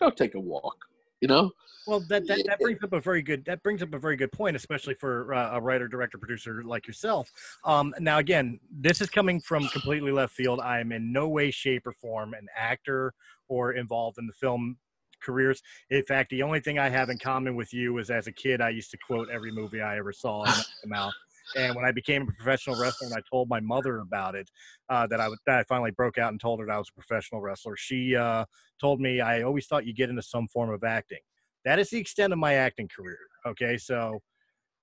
Go 0.00 0.10
take 0.10 0.34
a 0.34 0.40
walk. 0.40 0.76
You 1.20 1.28
know. 1.28 1.50
Well, 1.86 2.00
that, 2.08 2.26
that, 2.28 2.42
that 2.46 2.60
brings 2.60 2.82
up 2.82 2.94
a 2.94 3.00
very 3.00 3.20
good 3.20 3.44
that 3.44 3.62
brings 3.62 3.82
up 3.82 3.92
a 3.92 3.98
very 3.98 4.16
good 4.16 4.32
point, 4.32 4.56
especially 4.56 4.94
for 4.94 5.34
uh, 5.34 5.56
a 5.56 5.60
writer, 5.60 5.86
director, 5.86 6.16
producer 6.16 6.62
like 6.64 6.86
yourself. 6.86 7.30
Um, 7.64 7.94
now, 8.00 8.18
again, 8.18 8.58
this 8.70 9.02
is 9.02 9.10
coming 9.10 9.38
from 9.40 9.68
completely 9.68 10.10
left 10.10 10.32
field. 10.32 10.60
I 10.60 10.80
am 10.80 10.92
in 10.92 11.12
no 11.12 11.28
way, 11.28 11.50
shape, 11.50 11.86
or 11.86 11.92
form 11.92 12.32
an 12.32 12.46
actor 12.56 13.12
or 13.48 13.72
involved 13.72 14.18
in 14.18 14.26
the 14.26 14.32
film 14.32 14.78
careers. 15.22 15.62
In 15.90 16.02
fact, 16.04 16.30
the 16.30 16.42
only 16.42 16.60
thing 16.60 16.78
I 16.78 16.88
have 16.88 17.10
in 17.10 17.18
common 17.18 17.54
with 17.54 17.72
you 17.72 17.98
is 17.98 18.10
as 18.10 18.26
a 18.26 18.32
kid, 18.32 18.60
I 18.60 18.70
used 18.70 18.90
to 18.92 18.98
quote 19.06 19.28
every 19.30 19.52
movie 19.52 19.80
I 19.80 19.98
ever 19.98 20.12
saw 20.12 20.44
in 20.44 20.50
my 20.84 20.96
mouth. 20.96 21.14
And 21.56 21.74
when 21.74 21.84
I 21.84 21.92
became 21.92 22.22
a 22.22 22.26
professional 22.26 22.76
wrestler, 22.76 23.06
and 23.08 23.16
I 23.16 23.22
told 23.30 23.48
my 23.48 23.60
mother 23.60 23.98
about 23.98 24.34
it, 24.34 24.50
uh, 24.88 25.06
that 25.08 25.20
I 25.20 25.28
would, 25.28 25.38
that 25.46 25.58
I 25.58 25.64
finally 25.64 25.90
broke 25.90 26.18
out 26.18 26.32
and 26.32 26.40
told 26.40 26.60
her 26.60 26.66
that 26.66 26.72
I 26.72 26.78
was 26.78 26.88
a 26.88 27.00
professional 27.00 27.40
wrestler. 27.40 27.76
She 27.76 28.16
uh, 28.16 28.44
told 28.80 29.00
me 29.00 29.20
I 29.20 29.42
always 29.42 29.66
thought 29.66 29.86
you'd 29.86 29.96
get 29.96 30.10
into 30.10 30.22
some 30.22 30.48
form 30.48 30.70
of 30.70 30.84
acting. 30.84 31.20
That 31.64 31.78
is 31.78 31.90
the 31.90 31.98
extent 31.98 32.32
of 32.32 32.38
my 32.38 32.54
acting 32.54 32.88
career. 32.94 33.18
Okay, 33.46 33.76
so 33.76 34.20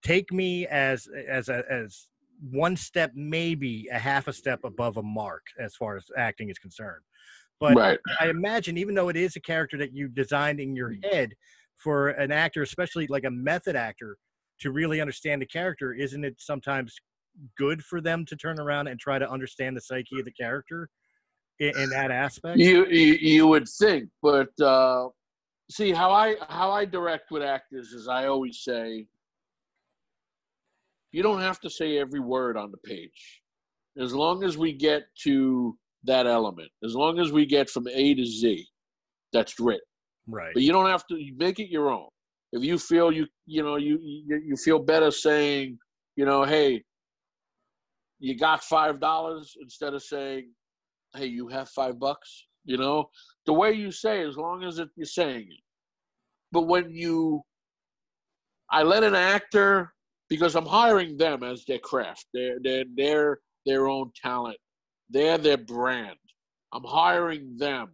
take 0.03 0.31
me 0.31 0.67
as 0.67 1.07
as 1.29 1.49
a, 1.49 1.63
as 1.69 2.07
one 2.49 2.75
step, 2.75 3.11
maybe 3.13 3.87
a 3.91 3.99
half 3.99 4.27
a 4.27 4.33
step 4.33 4.61
above 4.63 4.97
a 4.97 5.03
mark 5.03 5.43
as 5.59 5.75
far 5.75 5.95
as 5.95 6.05
acting 6.17 6.49
is 6.49 6.57
concerned. 6.57 7.03
But 7.59 7.75
right. 7.75 7.99
I 8.19 8.29
imagine, 8.29 8.77
even 8.77 8.95
though 8.95 9.09
it 9.09 9.15
is 9.15 9.35
a 9.35 9.39
character 9.39 9.77
that 9.77 9.93
you 9.93 10.07
designed 10.07 10.59
in 10.59 10.75
your 10.75 10.95
head 11.03 11.33
for 11.75 12.09
an 12.09 12.31
actor, 12.31 12.63
especially 12.63 13.05
like 13.07 13.23
a 13.23 13.29
method 13.29 13.75
actor, 13.75 14.17
to 14.61 14.71
really 14.71 15.01
understand 15.01 15.41
the 15.41 15.45
character, 15.45 15.93
isn't 15.93 16.23
it 16.23 16.35
sometimes 16.39 16.95
good 17.57 17.83
for 17.83 18.01
them 18.01 18.25
to 18.25 18.35
turn 18.35 18.59
around 18.59 18.87
and 18.87 18.99
try 18.99 19.17
to 19.17 19.29
understand 19.29 19.75
the 19.75 19.81
psyche 19.81 20.19
of 20.19 20.25
the 20.25 20.31
character 20.31 20.89
in, 21.59 21.77
in 21.77 21.89
that 21.89 22.11
aspect? 22.11 22.57
You, 22.57 22.85
you 22.87 23.13
you 23.13 23.47
would 23.47 23.67
think, 23.67 24.09
but 24.21 24.49
uh, 24.61 25.07
see 25.69 25.91
how 25.91 26.11
I 26.11 26.35
how 26.47 26.71
I 26.71 26.85
direct 26.85 27.31
with 27.31 27.43
actors 27.43 27.89
is 27.93 28.07
I 28.07 28.27
always 28.27 28.63
say 28.63 29.07
you 31.11 31.23
don't 31.23 31.41
have 31.41 31.59
to 31.61 31.69
say 31.69 31.97
every 31.97 32.19
word 32.19 32.57
on 32.57 32.71
the 32.71 32.77
page, 32.77 33.41
as 33.97 34.13
long 34.13 34.43
as 34.43 34.57
we 34.57 34.73
get 34.73 35.03
to 35.23 35.77
that 36.03 36.25
element, 36.25 36.71
as 36.83 36.95
long 36.95 37.19
as 37.19 37.31
we 37.31 37.45
get 37.45 37.69
from 37.69 37.87
A 37.87 38.13
to 38.13 38.25
Z, 38.25 38.65
that's 39.33 39.59
written. 39.59 39.81
Right. 40.27 40.51
But 40.53 40.63
you 40.63 40.71
don't 40.71 40.89
have 40.89 41.05
to 41.07 41.19
make 41.35 41.59
it 41.59 41.69
your 41.69 41.89
own. 41.89 42.07
If 42.51 42.63
you 42.63 42.77
feel 42.77 43.11
you 43.11 43.27
you 43.45 43.63
know 43.63 43.77
you 43.77 43.99
you, 44.01 44.55
feel 44.57 44.79
better 44.79 45.11
saying 45.11 45.77
you 46.15 46.25
know 46.25 46.43
hey 46.43 46.83
you 48.19 48.37
got 48.37 48.63
five 48.63 48.99
dollars 48.99 49.55
instead 49.61 49.93
of 49.93 50.03
saying 50.03 50.51
hey 51.15 51.25
you 51.25 51.47
have 51.47 51.69
five 51.69 51.99
bucks 51.99 52.45
you 52.63 52.77
know? 52.77 53.09
The 53.47 53.53
way 53.53 53.71
you 53.71 53.91
say 53.91 54.21
as 54.21 54.37
long 54.37 54.63
as 54.63 54.77
it, 54.77 54.89
you're 54.95 55.07
saying 55.07 55.47
it. 55.49 55.63
But 56.51 56.67
when 56.67 56.91
you 56.91 57.41
i 58.69 58.83
let 58.83 59.03
an 59.03 59.15
actor 59.15 59.91
because 60.29 60.55
i'm 60.55 60.65
hiring 60.65 61.17
them 61.17 61.43
as 61.43 61.65
their 61.65 61.79
craft 61.79 62.25
they're 62.33 62.57
they're, 62.61 62.85
they're 62.95 63.39
their 63.65 63.87
own 63.89 64.11
talent 64.21 64.57
they're 65.11 65.37
their 65.37 65.57
brand. 65.57 66.17
I'm 66.73 66.85
hiring 66.85 67.57
them 67.57 67.89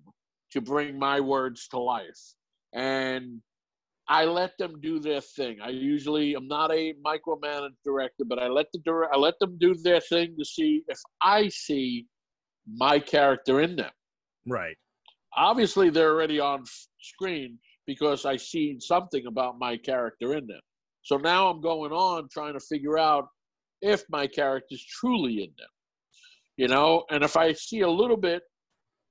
to 0.52 0.62
bring 0.62 0.98
my 1.00 1.20
words 1.20 1.68
to 1.70 1.80
life. 1.80 2.36
And 2.74 3.42
I 4.10 4.24
let 4.24 4.58
them 4.58 4.80
do 4.82 5.00
their 5.00 5.22
thing. 5.22 5.58
I 5.62 5.70
usually 5.70 6.34
I'm 6.34 6.48
not 6.48 6.72
a 6.72 6.94
micromanaged 7.06 7.76
director, 7.84 8.24
but 8.26 8.40
I 8.40 8.48
let 8.48 8.68
the 8.72 8.80
dir- 8.80 9.14
I 9.14 9.18
let 9.18 9.38
them 9.40 9.58
do 9.60 9.76
their 9.76 10.00
thing 10.00 10.36
to 10.38 10.46
see 10.46 10.84
if 10.88 11.00
I 11.22 11.50
see 11.50 12.08
my 12.66 13.00
character 13.00 13.62
in 13.62 13.76
them. 13.76 13.92
Right. 14.48 14.78
Obviously, 15.36 15.90
they're 15.90 16.14
already 16.14 16.40
on 16.40 16.64
screen 17.02 17.60
because 17.86 18.26
I 18.26 18.38
seen 18.38 18.80
something 18.80 19.26
about 19.28 19.60
my 19.60 19.78
character 19.78 20.34
in 20.36 20.48
them. 20.48 20.62
So 21.04 21.18
now 21.18 21.50
I'm 21.50 21.62
going 21.62 21.92
on 21.92 22.28
trying 22.32 22.54
to 22.54 22.60
figure 22.60 22.98
out 22.98 23.28
if 23.82 24.04
my 24.10 24.28
character's 24.28 24.84
truly 24.84 25.44
in 25.44 25.52
them. 25.58 25.70
You 26.58 26.68
know, 26.68 27.04
and 27.12 27.24
if 27.24 27.38
I 27.38 27.54
see 27.54 27.82
a 27.82 27.90
little 27.90 28.18
bit, 28.18 28.42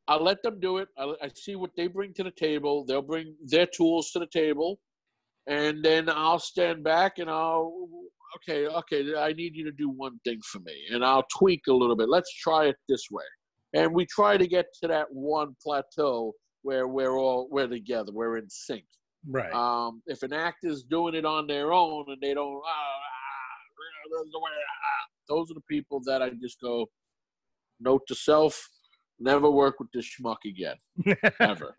I'll 0.08 0.22
let 0.22 0.42
them 0.42 0.60
do 0.60 0.78
it. 0.78 0.88
I, 0.98 1.14
I 1.22 1.30
see 1.34 1.56
what 1.56 1.70
they 1.76 1.86
bring 1.86 2.12
to 2.14 2.24
the 2.24 2.30
table. 2.30 2.84
They'll 2.84 3.02
bring 3.02 3.34
their 3.44 3.66
tools 3.66 4.10
to 4.12 4.18
the 4.18 4.26
table, 4.26 4.78
and 5.46 5.84
then 5.84 6.08
I'll 6.08 6.38
stand 6.38 6.82
back 6.82 7.18
and 7.18 7.30
I'll 7.30 7.88
okay, 8.36 8.66
okay. 8.66 9.14
I 9.16 9.32
need 9.32 9.54
you 9.54 9.64
to 9.64 9.72
do 9.72 9.88
one 9.88 10.18
thing 10.24 10.40
for 10.44 10.58
me, 10.60 10.74
and 10.92 11.04
I'll 11.04 11.26
tweak 11.38 11.62
a 11.68 11.72
little 11.72 11.96
bit. 11.96 12.08
Let's 12.08 12.32
try 12.34 12.66
it 12.66 12.76
this 12.88 13.06
way, 13.10 13.24
and 13.74 13.94
we 13.94 14.06
try 14.06 14.36
to 14.36 14.46
get 14.46 14.66
to 14.82 14.88
that 14.88 15.06
one 15.10 15.56
plateau 15.62 16.32
where 16.62 16.88
we're 16.88 17.16
all 17.16 17.48
we're 17.50 17.68
together, 17.68 18.12
we're 18.12 18.38
in 18.38 18.48
sync. 18.48 18.84
Right. 19.28 19.52
Um, 19.52 20.02
if 20.06 20.22
an 20.22 20.32
actor's 20.32 20.84
doing 20.84 21.14
it 21.14 21.24
on 21.24 21.46
their 21.46 21.72
own 21.72 22.04
and 22.08 22.18
they 22.20 22.34
don't, 22.34 22.62
ah, 22.64 22.68
ah, 22.68 24.18
way, 24.22 24.50
ah," 24.50 25.08
those 25.28 25.50
are 25.50 25.54
the 25.54 25.60
people 25.68 26.00
that 26.06 26.22
I 26.22 26.30
just 26.40 26.60
go, 26.60 26.86
note 27.80 28.02
to 28.06 28.14
self, 28.14 28.68
never 29.18 29.50
work 29.50 29.80
with 29.80 29.88
this 29.92 30.06
schmuck 30.06 30.36
again, 30.46 30.76
ever. 31.40 31.74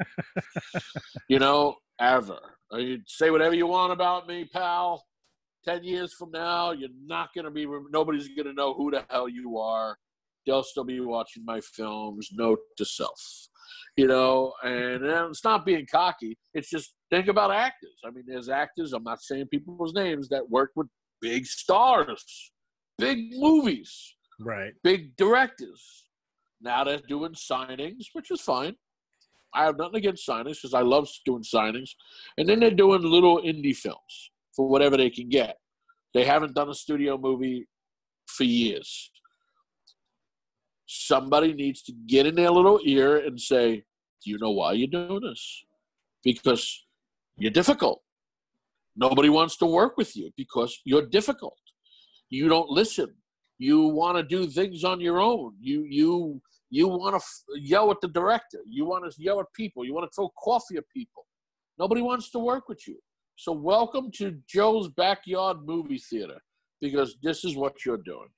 you 1.29 1.39
know, 1.39 1.75
ever. 1.99 2.39
You 2.71 2.99
say 3.07 3.29
whatever 3.29 3.55
you 3.55 3.67
want 3.67 3.93
about 3.93 4.27
me, 4.27 4.45
pal. 4.45 5.05
Ten 5.65 5.83
years 5.83 6.13
from 6.13 6.31
now, 6.31 6.71
you're 6.71 6.89
not 7.05 7.29
gonna 7.35 7.51
be. 7.51 7.67
Nobody's 7.91 8.29
gonna 8.29 8.53
know 8.53 8.73
who 8.73 8.91
the 8.91 9.05
hell 9.09 9.27
you 9.27 9.57
are. 9.57 9.97
They'll 10.45 10.63
still 10.63 10.85
be 10.85 10.99
watching 10.99 11.43
my 11.43 11.59
films. 11.61 12.29
Note 12.31 12.59
to 12.77 12.85
self 12.85 13.49
you 13.97 14.07
know, 14.07 14.53
and, 14.63 15.03
and 15.03 15.29
it's 15.29 15.43
not 15.43 15.65
being 15.65 15.85
cocky. 15.91 16.37
It's 16.53 16.69
just 16.69 16.93
think 17.09 17.27
about 17.27 17.51
actors. 17.51 17.99
I 18.05 18.11
mean, 18.11 18.25
there's 18.27 18.47
actors. 18.47 18.93
I'm 18.93 19.03
not 19.03 19.21
saying 19.21 19.47
people's 19.47 19.93
names 19.93 20.29
that 20.29 20.49
work 20.49 20.71
with 20.75 20.87
big 21.19 21.45
stars, 21.45 22.51
big 22.97 23.31
movies, 23.31 24.15
right. 24.39 24.71
big 24.83 25.15
directors. 25.17 26.05
Now 26.61 26.83
they're 26.83 27.01
doing 27.07 27.33
signings, 27.33 28.05
which 28.13 28.31
is 28.31 28.41
fine. 28.41 28.75
I 29.53 29.65
have 29.65 29.77
nothing 29.77 29.97
against 29.97 30.27
signings 30.27 30.61
because 30.61 30.73
I 30.73 30.81
love 30.81 31.09
doing 31.25 31.43
signings. 31.43 31.91
And 32.37 32.47
then 32.47 32.59
they're 32.59 32.71
doing 32.71 33.01
little 33.01 33.41
indie 33.41 33.75
films 33.75 34.31
for 34.55 34.67
whatever 34.67 34.97
they 34.97 35.09
can 35.09 35.29
get. 35.29 35.57
They 36.13 36.25
haven't 36.25 36.53
done 36.53 36.69
a 36.69 36.73
studio 36.73 37.17
movie 37.17 37.67
for 38.27 38.43
years. 38.43 39.11
Somebody 40.85 41.53
needs 41.53 41.81
to 41.83 41.93
get 42.07 42.25
in 42.25 42.35
their 42.35 42.51
little 42.51 42.79
ear 42.83 43.17
and 43.17 43.39
say, 43.39 43.83
Do 44.23 44.31
you 44.31 44.37
know 44.39 44.51
why 44.51 44.73
you're 44.73 44.87
doing 44.87 45.21
this? 45.21 45.65
Because 46.23 46.85
you're 47.37 47.51
difficult. 47.51 48.01
Nobody 48.95 49.29
wants 49.29 49.57
to 49.57 49.65
work 49.65 49.95
with 49.97 50.15
you 50.15 50.31
because 50.35 50.79
you're 50.83 51.05
difficult. 51.05 51.57
You 52.29 52.49
don't 52.49 52.69
listen. 52.69 53.13
You 53.59 53.87
want 53.87 54.17
to 54.17 54.23
do 54.23 54.47
things 54.47 54.83
on 54.83 54.99
your 54.99 55.19
own. 55.19 55.55
You 55.59 55.83
you 55.83 56.41
you 56.69 56.87
want 56.87 57.13
to 57.13 57.17
f- 57.17 57.43
yell 57.61 57.91
at 57.91 58.01
the 58.01 58.07
director. 58.07 58.59
You 58.65 58.85
want 58.85 59.09
to 59.09 59.21
yell 59.21 59.39
at 59.39 59.45
people. 59.53 59.85
You 59.85 59.93
want 59.93 60.09
to 60.11 60.15
throw 60.15 60.29
coffee 60.41 60.77
at 60.77 60.83
people. 60.93 61.25
Nobody 61.79 62.01
wants 62.01 62.29
to 62.31 62.39
work 62.39 62.67
with 62.67 62.87
you. 62.87 62.97
So 63.35 63.51
welcome 63.51 64.11
to 64.15 64.37
Joe's 64.49 64.89
backyard 64.89 65.57
movie 65.65 65.99
theater 65.99 66.39
because 66.81 67.15
this 67.21 67.45
is 67.45 67.55
what 67.55 67.85
you're 67.85 67.97
doing. 67.97 68.29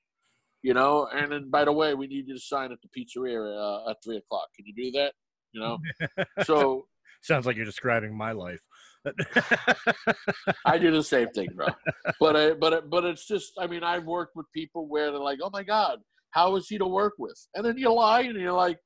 You 0.62 0.74
know, 0.74 1.08
and 1.14 1.32
then 1.32 1.50
by 1.50 1.64
the 1.64 1.72
way, 1.72 1.94
we 1.94 2.08
need 2.08 2.28
you 2.28 2.34
to 2.36 2.40
sign 2.40 2.72
at 2.74 2.80
the 2.82 2.90
pizzeria 2.90 3.86
uh, 3.88 3.90
at 3.90 3.98
three 4.04 4.18
o'clock. 4.18 4.48
Can 4.56 4.66
you 4.68 4.74
do 4.76 4.92
that? 5.00 5.14
You 5.54 5.62
know, 5.62 5.78
so 6.44 6.86
Sounds 7.22 7.46
like 7.46 7.56
you're 7.56 7.66
describing 7.66 8.16
my 8.16 8.32
life. 8.32 8.62
I 10.66 10.78
do 10.78 10.92
the 10.92 11.04
same 11.04 11.30
thing, 11.30 11.50
bro. 11.56 11.68
But 12.20 12.36
I, 12.36 12.54
but 12.54 12.90
but 12.90 13.06
it's 13.06 13.26
just, 13.26 13.54
I 13.58 13.68
mean, 13.68 13.84
I've 13.84 14.06
worked 14.06 14.36
with 14.36 14.46
people 14.54 14.88
where 14.88 15.12
they're 15.12 15.20
like, 15.20 15.40
"Oh 15.42 15.50
my 15.52 15.64
God, 15.64 16.00
how 16.32 16.56
is 16.56 16.68
he 16.68 16.78
to 16.78 16.88
work 16.88 17.14
with?" 17.18 17.40
And 17.56 17.66
then 17.66 17.78
you 17.78 17.94
lie 17.94 18.22
and 18.22 18.40
you're 18.40 18.54
like, 18.54 18.80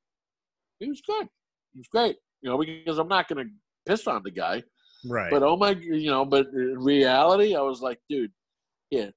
"He 0.79 0.89
was 0.89 1.01
good. 1.01 1.27
He 1.73 1.79
was 1.79 1.87
great." 1.87 2.17
You 2.41 2.49
know, 2.49 2.57
because 2.57 2.97
I'm 2.99 3.07
not 3.07 3.27
going 3.29 3.45
to 3.45 3.51
piss 3.85 4.05
on 4.07 4.21
the 4.23 4.31
guy. 4.31 4.63
right. 5.05 5.31
But 5.31 5.43
oh 5.43 5.55
my, 5.57 5.71
you 5.71 6.09
know, 6.09 6.25
but 6.25 6.47
in 6.53 6.77
reality, 6.79 7.55
I 7.55 7.61
was 7.61 7.81
like, 7.81 7.99
dude, 8.09 8.31
yeah, 8.91 9.09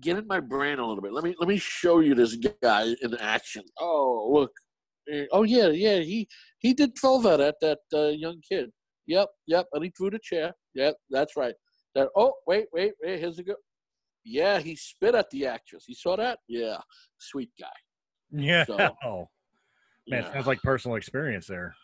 get 0.00 0.18
in 0.18 0.26
my 0.26 0.40
brain 0.40 0.78
a 0.78 0.86
little 0.86 1.02
bit. 1.02 1.12
Let 1.12 1.24
me 1.24 1.34
let 1.40 1.48
me 1.48 1.58
show 1.58 2.00
you 2.00 2.14
this 2.14 2.36
guy 2.62 2.94
in 3.02 3.14
action. 3.18 3.62
Oh, 3.78 4.30
look. 4.32 4.52
Eh, 5.10 5.26
Oh 5.32 5.42
yeah, 5.44 5.68
yeah. 5.68 5.98
He 6.00 6.28
he 6.58 6.74
did 6.74 6.92
throw 6.98 7.20
that 7.22 7.40
at 7.40 7.56
that 7.60 7.78
uh, 7.94 8.08
young 8.08 8.40
kid. 8.48 8.70
Yep, 9.06 9.28
yep. 9.46 9.66
And 9.72 9.84
he 9.84 9.90
threw 9.96 10.10
the 10.10 10.20
chair. 10.22 10.52
Yep, 10.74 10.94
that's 11.10 11.36
right. 11.36 11.54
That. 11.94 12.08
Oh 12.16 12.34
wait, 12.46 12.66
wait, 12.72 12.92
wait. 13.02 13.18
Here's 13.20 13.38
a 13.38 13.42
go. 13.42 13.54
Yeah, 14.24 14.58
he 14.58 14.76
spit 14.76 15.14
at 15.14 15.30
the 15.30 15.46
actress. 15.46 15.84
You 15.88 15.94
saw 15.94 16.16
that? 16.16 16.38
Yeah, 16.48 16.78
sweet 17.18 17.50
guy. 17.58 17.66
yeah. 18.30 18.64
so, 18.64 18.76
oh, 19.04 19.28
man, 20.08 20.22
Yeah. 20.24 20.32
sounds 20.32 20.46
like 20.46 20.60
personal 20.62 20.96
experience 20.96 21.46
there. 21.46 21.74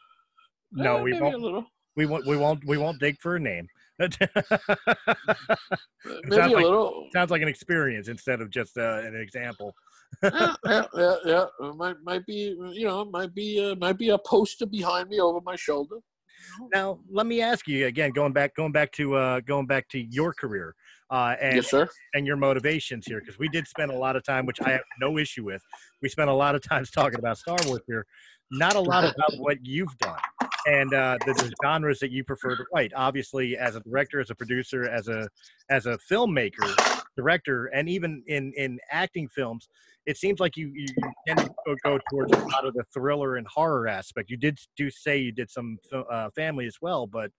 No, 0.72 0.98
Eh, 0.98 1.02
we 1.02 1.20
won't. 1.20 1.66
We 1.96 2.04
won't. 2.06 2.26
We 2.26 2.36
won't. 2.36 2.64
We 2.66 2.76
won't 2.76 3.00
dig 3.00 3.16
for 3.22 3.36
a 3.36 3.40
name. 3.40 3.66
Maybe 3.98 4.18
a 6.36 6.36
like- 6.36 6.54
little. 6.64 7.08
Sounds 7.12 7.30
like 7.30 7.42
an 7.42 7.48
experience 7.48 8.08
instead 8.08 8.40
of 8.40 8.50
just 8.50 8.76
uh, 8.76 9.00
an 9.04 9.16
example. 9.16 9.72
yeah, 10.22 10.54
yeah, 10.66 10.84
yeah, 10.94 11.14
yeah. 11.24 11.44
Might 11.76 11.96
might 12.04 12.26
be 12.26 12.54
you 12.72 12.86
know 12.86 13.04
might 13.06 13.34
be 13.34 13.64
uh, 13.64 13.74
might 13.76 13.98
be 13.98 14.10
a 14.10 14.18
poster 14.18 14.66
behind 14.66 15.08
me 15.08 15.20
over 15.20 15.40
my 15.44 15.56
shoulder. 15.56 15.96
Now, 16.74 17.00
let 17.10 17.26
me 17.26 17.40
ask 17.40 17.66
you 17.66 17.86
again, 17.86 18.10
going 18.10 18.32
back, 18.32 18.54
going 18.54 18.72
back 18.72 18.92
to 18.92 19.14
uh, 19.16 19.40
going 19.40 19.66
back 19.66 19.88
to 19.90 19.98
your 19.98 20.32
career 20.34 20.74
uh, 21.10 21.36
and 21.40 21.56
yes, 21.56 21.70
sir. 21.70 21.88
and 22.14 22.26
your 22.26 22.36
motivations 22.36 23.06
here, 23.06 23.20
because 23.20 23.38
we 23.38 23.48
did 23.48 23.66
spend 23.66 23.90
a 23.90 23.96
lot 23.96 24.16
of 24.16 24.24
time, 24.24 24.46
which 24.46 24.60
I 24.60 24.70
have 24.70 24.82
no 25.00 25.18
issue 25.18 25.44
with. 25.44 25.62
We 26.02 26.08
spent 26.08 26.30
a 26.30 26.34
lot 26.34 26.54
of 26.54 26.62
times 26.62 26.90
talking 26.90 27.18
about 27.18 27.38
Star 27.38 27.56
Wars 27.66 27.82
here, 27.86 28.04
not 28.50 28.76
a 28.76 28.80
lot 28.80 29.04
about 29.04 29.30
what 29.38 29.58
you've 29.62 29.96
done 29.98 30.18
and 30.66 30.92
uh, 30.92 31.16
the, 31.24 31.32
the 31.32 31.52
genres 31.64 32.00
that 32.00 32.10
you 32.10 32.24
prefer 32.24 32.56
to 32.56 32.64
write. 32.74 32.92
Obviously, 32.94 33.56
as 33.56 33.76
a 33.76 33.80
director, 33.80 34.20
as 34.20 34.30
a 34.30 34.34
producer, 34.34 34.88
as 34.88 35.08
a 35.08 35.28
as 35.70 35.86
a 35.86 35.98
filmmaker, 36.10 36.74
director, 37.16 37.66
and 37.66 37.88
even 37.88 38.22
in 38.26 38.52
in 38.56 38.78
acting 38.90 39.28
films, 39.28 39.68
it 40.06 40.16
seems 40.16 40.40
like 40.40 40.56
you 40.56 40.72
you, 40.74 40.86
tend 41.26 41.38
to 41.38 41.50
go, 41.66 41.76
go 41.84 41.98
towards 42.10 42.32
a 42.32 42.38
lot 42.46 42.66
of 42.66 42.74
the 42.74 42.84
thriller 42.92 43.36
and 43.36 43.46
horror 43.46 43.86
aspect. 43.86 44.28
You 44.28 44.36
did 44.36 44.58
do 44.76 44.90
say 44.90 45.18
you 45.18 45.32
did 45.32 45.50
some 45.50 45.78
uh, 45.92 46.30
family 46.34 46.66
as 46.66 46.76
well, 46.82 47.06
but 47.06 47.30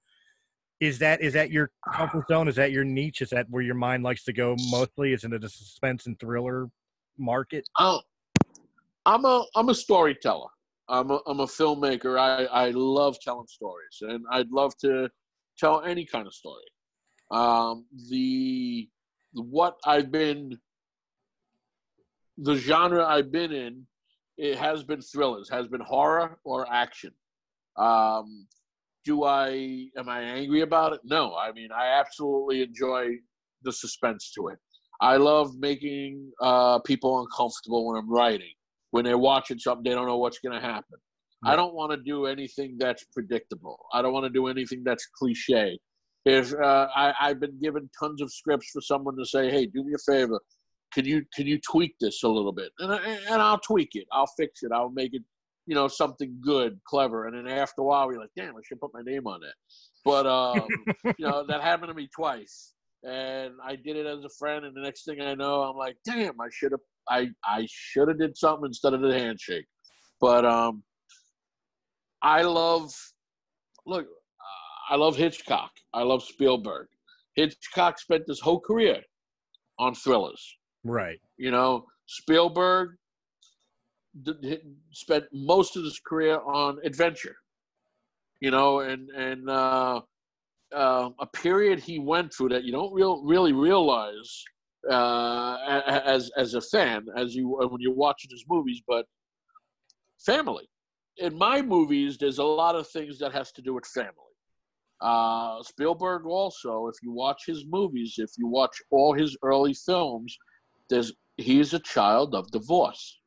is 0.80 1.00
that 1.00 1.22
is 1.22 1.34
that 1.34 1.52
your 1.52 1.72
comfort 1.92 2.28
zone? 2.28 2.48
Is 2.48 2.56
that 2.56 2.72
your 2.72 2.84
niche? 2.84 3.22
Is 3.22 3.30
that 3.32 3.50
where 3.50 3.64
your 3.64 3.76
mind 3.76 4.04
likes 4.04 4.24
to 4.26 4.34
go 4.34 4.56
mostly? 4.70 5.14
Is 5.14 5.24
it 5.24 5.34
a 5.34 5.50
suspense 5.50 6.06
and 6.06 6.20
thriller 6.20 6.70
market? 7.18 7.68
Oh, 7.80 8.02
I'm 9.06 9.26
a 9.26 9.46
I'm 9.56 9.70
a 9.70 9.76
storyteller. 9.76 10.50
I'm 10.90 11.12
a, 11.12 11.20
I'm 11.28 11.40
a 11.42 11.46
filmmaker. 11.46 12.18
I, 12.18 12.46
I 12.46 12.70
love 12.70 13.20
telling 13.20 13.48
stories, 13.48 14.02
and 14.02 14.24
I'd 14.32 14.50
love 14.52 14.78
to 14.78 15.10
tell 15.58 15.82
any 15.82 16.06
kind 16.06 16.28
of 16.28 16.34
story. 16.34 16.64
Um, 17.32 17.86
the 18.10 18.88
what 19.34 19.78
I've 19.86 20.12
been, 20.12 20.58
the 22.38 22.56
genre 22.56 23.06
I've 23.06 23.32
been 23.32 23.52
in, 23.52 23.86
it 24.38 24.58
has 24.58 24.84
been 24.84 25.02
thrillers, 25.02 25.50
has 25.50 25.68
been 25.68 25.82
horror 25.82 26.40
or 26.46 26.72
action. 26.72 27.12
Um, 27.76 28.48
do 29.08 29.24
I 29.24 29.88
am 29.98 30.10
I 30.10 30.20
angry 30.22 30.62
about 30.62 30.92
it? 30.94 31.00
No. 31.06 31.34
I 31.36 31.54
mean, 31.54 31.70
I 31.72 31.98
absolutely 32.00 32.62
enjoy 32.62 33.06
the 33.64 33.72
suspense 33.72 34.32
to 34.36 34.50
it. 34.50 34.60
I 35.00 35.16
love 35.16 35.56
making 35.58 36.30
uh, 36.42 36.80
people 36.80 37.22
uncomfortable 37.22 37.88
when 37.88 37.98
I'm 37.98 38.12
writing. 38.12 38.54
When 38.92 39.06
they're 39.06 39.18
watching 39.18 39.60
something, 39.60 39.84
they 39.84 39.96
don't 39.96 40.08
know 40.08 40.18
what's 40.18 40.40
going 40.40 40.60
to 40.60 40.66
happen. 40.66 41.00
I 41.46 41.56
don't 41.56 41.76
want 41.76 41.92
to 41.92 41.98
do 41.98 42.26
anything 42.26 42.78
that's 42.80 43.06
predictable. 43.14 43.78
I 43.94 44.02
don't 44.02 44.12
want 44.12 44.26
to 44.26 44.30
do 44.30 44.48
anything 44.48 44.82
that's 44.84 45.06
cliche. 45.18 45.78
If 46.26 46.54
uh, 46.54 46.88
I, 46.96 47.14
I've 47.22 47.40
been 47.40 47.58
given 47.60 47.90
tons 47.98 48.22
of 48.22 48.34
scripts 48.34 48.72
for 48.74 48.82
someone 48.82 49.16
to 49.18 49.26
say, 49.26 49.50
"Hey, 49.50 49.68
do 49.68 49.84
me 49.84 49.94
a 49.94 50.12
favor, 50.12 50.40
can 50.94 51.06
you 51.06 51.24
can 51.36 51.46
you 51.46 51.60
tweak 51.72 51.94
this 52.02 52.24
a 52.24 52.28
little 52.28 52.52
bit?" 52.52 52.72
and 52.80 52.92
I, 52.92 52.98
and 53.32 53.42
I'll 53.42 53.60
tweak 53.60 53.92
it. 53.94 54.08
I'll 54.12 54.32
fix 54.36 54.64
it. 54.64 54.72
I'll 54.74 54.90
make 54.90 55.14
it, 55.14 55.22
you 55.68 55.76
know, 55.76 55.88
something 55.88 56.40
good, 56.42 56.80
clever. 56.88 57.28
And 57.28 57.38
then 57.38 57.48
after 57.48 57.82
a 57.82 57.86
while, 57.86 58.08
we're 58.08 58.20
like, 58.20 58.32
"Damn, 58.36 58.56
I 58.56 58.62
should 58.68 58.80
put 58.80 58.92
my 58.94 59.02
name 59.06 59.28
on 59.28 59.42
it. 59.44 59.54
But 60.04 60.26
um, 60.26 60.68
you 61.20 61.28
know, 61.28 61.46
that 61.48 61.62
happened 61.62 61.90
to 61.90 61.94
me 61.94 62.10
twice 62.16 62.74
and 63.04 63.54
I 63.64 63.76
did 63.76 63.96
it 63.96 64.06
as 64.06 64.24
a 64.24 64.30
friend. 64.38 64.66
And 64.66 64.76
the 64.76 64.82
next 64.82 65.06
thing 65.06 65.22
I 65.22 65.36
know, 65.36 65.62
I'm 65.64 65.78
like, 65.78 65.98
damn, 66.06 66.40
I 66.42 66.48
should 66.52 66.72
have, 66.72 66.82
I, 67.10 67.30
I 67.46 67.68
should 67.70 68.08
have 68.08 68.20
did 68.20 68.38
something 68.38 68.66
instead 68.66 68.94
of 68.94 69.02
the 69.02 69.14
handshake. 69.14 69.66
But 70.20 70.46
um, 70.46 70.84
I 72.22 72.42
love, 72.42 72.92
look, 73.86 74.06
uh, 74.06 74.94
I 74.94 74.98
love 74.98 75.16
Hitchcock. 75.16 75.72
I 75.94 76.04
love 76.04 76.24
Spielberg. 76.24 76.88
Hitchcock 77.36 78.00
spent 78.00 78.24
his 78.28 78.40
whole 78.40 78.60
career 78.60 79.02
on 79.80 79.94
thrillers. 79.94 80.44
Right. 80.84 81.20
You 81.38 81.52
know, 81.52 81.86
Spielberg 82.08 82.98
spent 84.92 85.26
most 85.32 85.76
of 85.78 85.84
his 85.84 86.00
career 86.06 86.40
on 86.42 86.80
adventure. 86.84 87.36
You 88.40 88.52
know, 88.52 88.82
and 88.82 89.10
and 89.10 89.50
uh, 89.50 90.02
uh, 90.74 91.10
a 91.20 91.28
period 91.28 91.80
he 91.80 92.00
went 92.00 92.34
through 92.34 92.50
that 92.50 92.64
you 92.64 92.72
don't 92.72 92.94
real, 92.94 93.24
really 93.24 93.54
realize 93.54 94.44
uh, 94.90 95.82
as 96.06 96.30
as 96.38 96.54
a 96.54 96.62
fan 96.62 97.06
as 97.16 97.36
you 97.36 97.50
when 97.50 97.82
you're 97.82 97.94
watching 97.94 98.30
his 98.32 98.46
movies, 98.48 98.82
but 98.88 99.06
family. 100.26 100.68
In 101.18 101.36
my 101.36 101.64
movies, 101.64 102.18
there's 102.18 102.38
a 102.38 102.44
lot 102.44 102.76
of 102.76 102.88
things 102.88 103.18
that 103.20 103.34
has 103.34 103.52
to 103.54 103.62
do 103.62 103.74
with 103.74 103.86
family. 103.88 104.12
Uh, 105.02 105.62
Spielberg 105.64 106.26
also, 106.26 106.88
if 106.88 106.96
you 107.02 107.12
watch 107.12 107.44
his 107.46 107.66
movies, 107.68 108.16
if 108.18 108.32
you 108.38 108.48
watch 108.48 108.82
all 108.92 109.14
his 109.14 109.36
early 109.44 109.74
films, 109.74 110.38
there's 110.90 111.14
he's 111.38 111.74
a 111.74 111.80
child 111.80 112.34
of 112.34 112.50
divorce, 112.52 113.20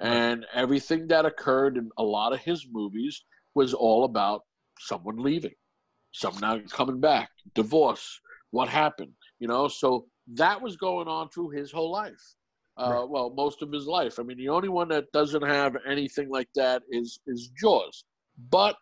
and 0.00 0.46
everything 0.52 1.08
that 1.08 1.26
occurred 1.26 1.76
in 1.76 1.90
a 1.98 2.02
lot 2.02 2.32
of 2.32 2.40
his 2.40 2.66
movies 2.70 3.24
was 3.54 3.74
all 3.74 4.04
about 4.04 4.42
someone 4.78 5.16
leaving 5.16 5.54
someone 6.12 6.40
not 6.40 6.70
coming 6.70 7.00
back, 7.00 7.30
divorce, 7.54 8.20
what 8.50 8.68
happened, 8.68 9.12
you 9.38 9.48
know? 9.48 9.68
So 9.68 10.06
that 10.34 10.60
was 10.60 10.76
going 10.76 11.08
on 11.08 11.28
through 11.28 11.50
his 11.50 11.70
whole 11.70 11.90
life. 11.90 12.34
Uh, 12.76 13.04
Well, 13.08 13.30
most 13.30 13.62
of 13.62 13.72
his 13.72 13.86
life. 13.86 14.18
I 14.18 14.22
mean, 14.22 14.38
the 14.38 14.48
only 14.48 14.68
one 14.68 14.88
that 14.88 15.10
doesn't 15.12 15.42
have 15.42 15.76
anything 15.86 16.28
like 16.30 16.48
that 16.54 16.82
is 16.90 17.18
is 17.26 17.50
Jaws. 17.60 18.04
But 18.50 18.76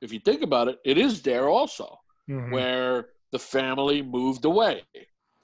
if 0.00 0.12
you 0.12 0.20
think 0.20 0.42
about 0.42 0.68
it, 0.68 0.78
it 0.84 0.98
is 0.98 1.22
there 1.22 1.48
also, 1.48 2.00
Mhm. 2.28 2.50
where 2.50 3.10
the 3.32 3.38
family 3.38 4.02
moved 4.02 4.44
away. 4.44 4.82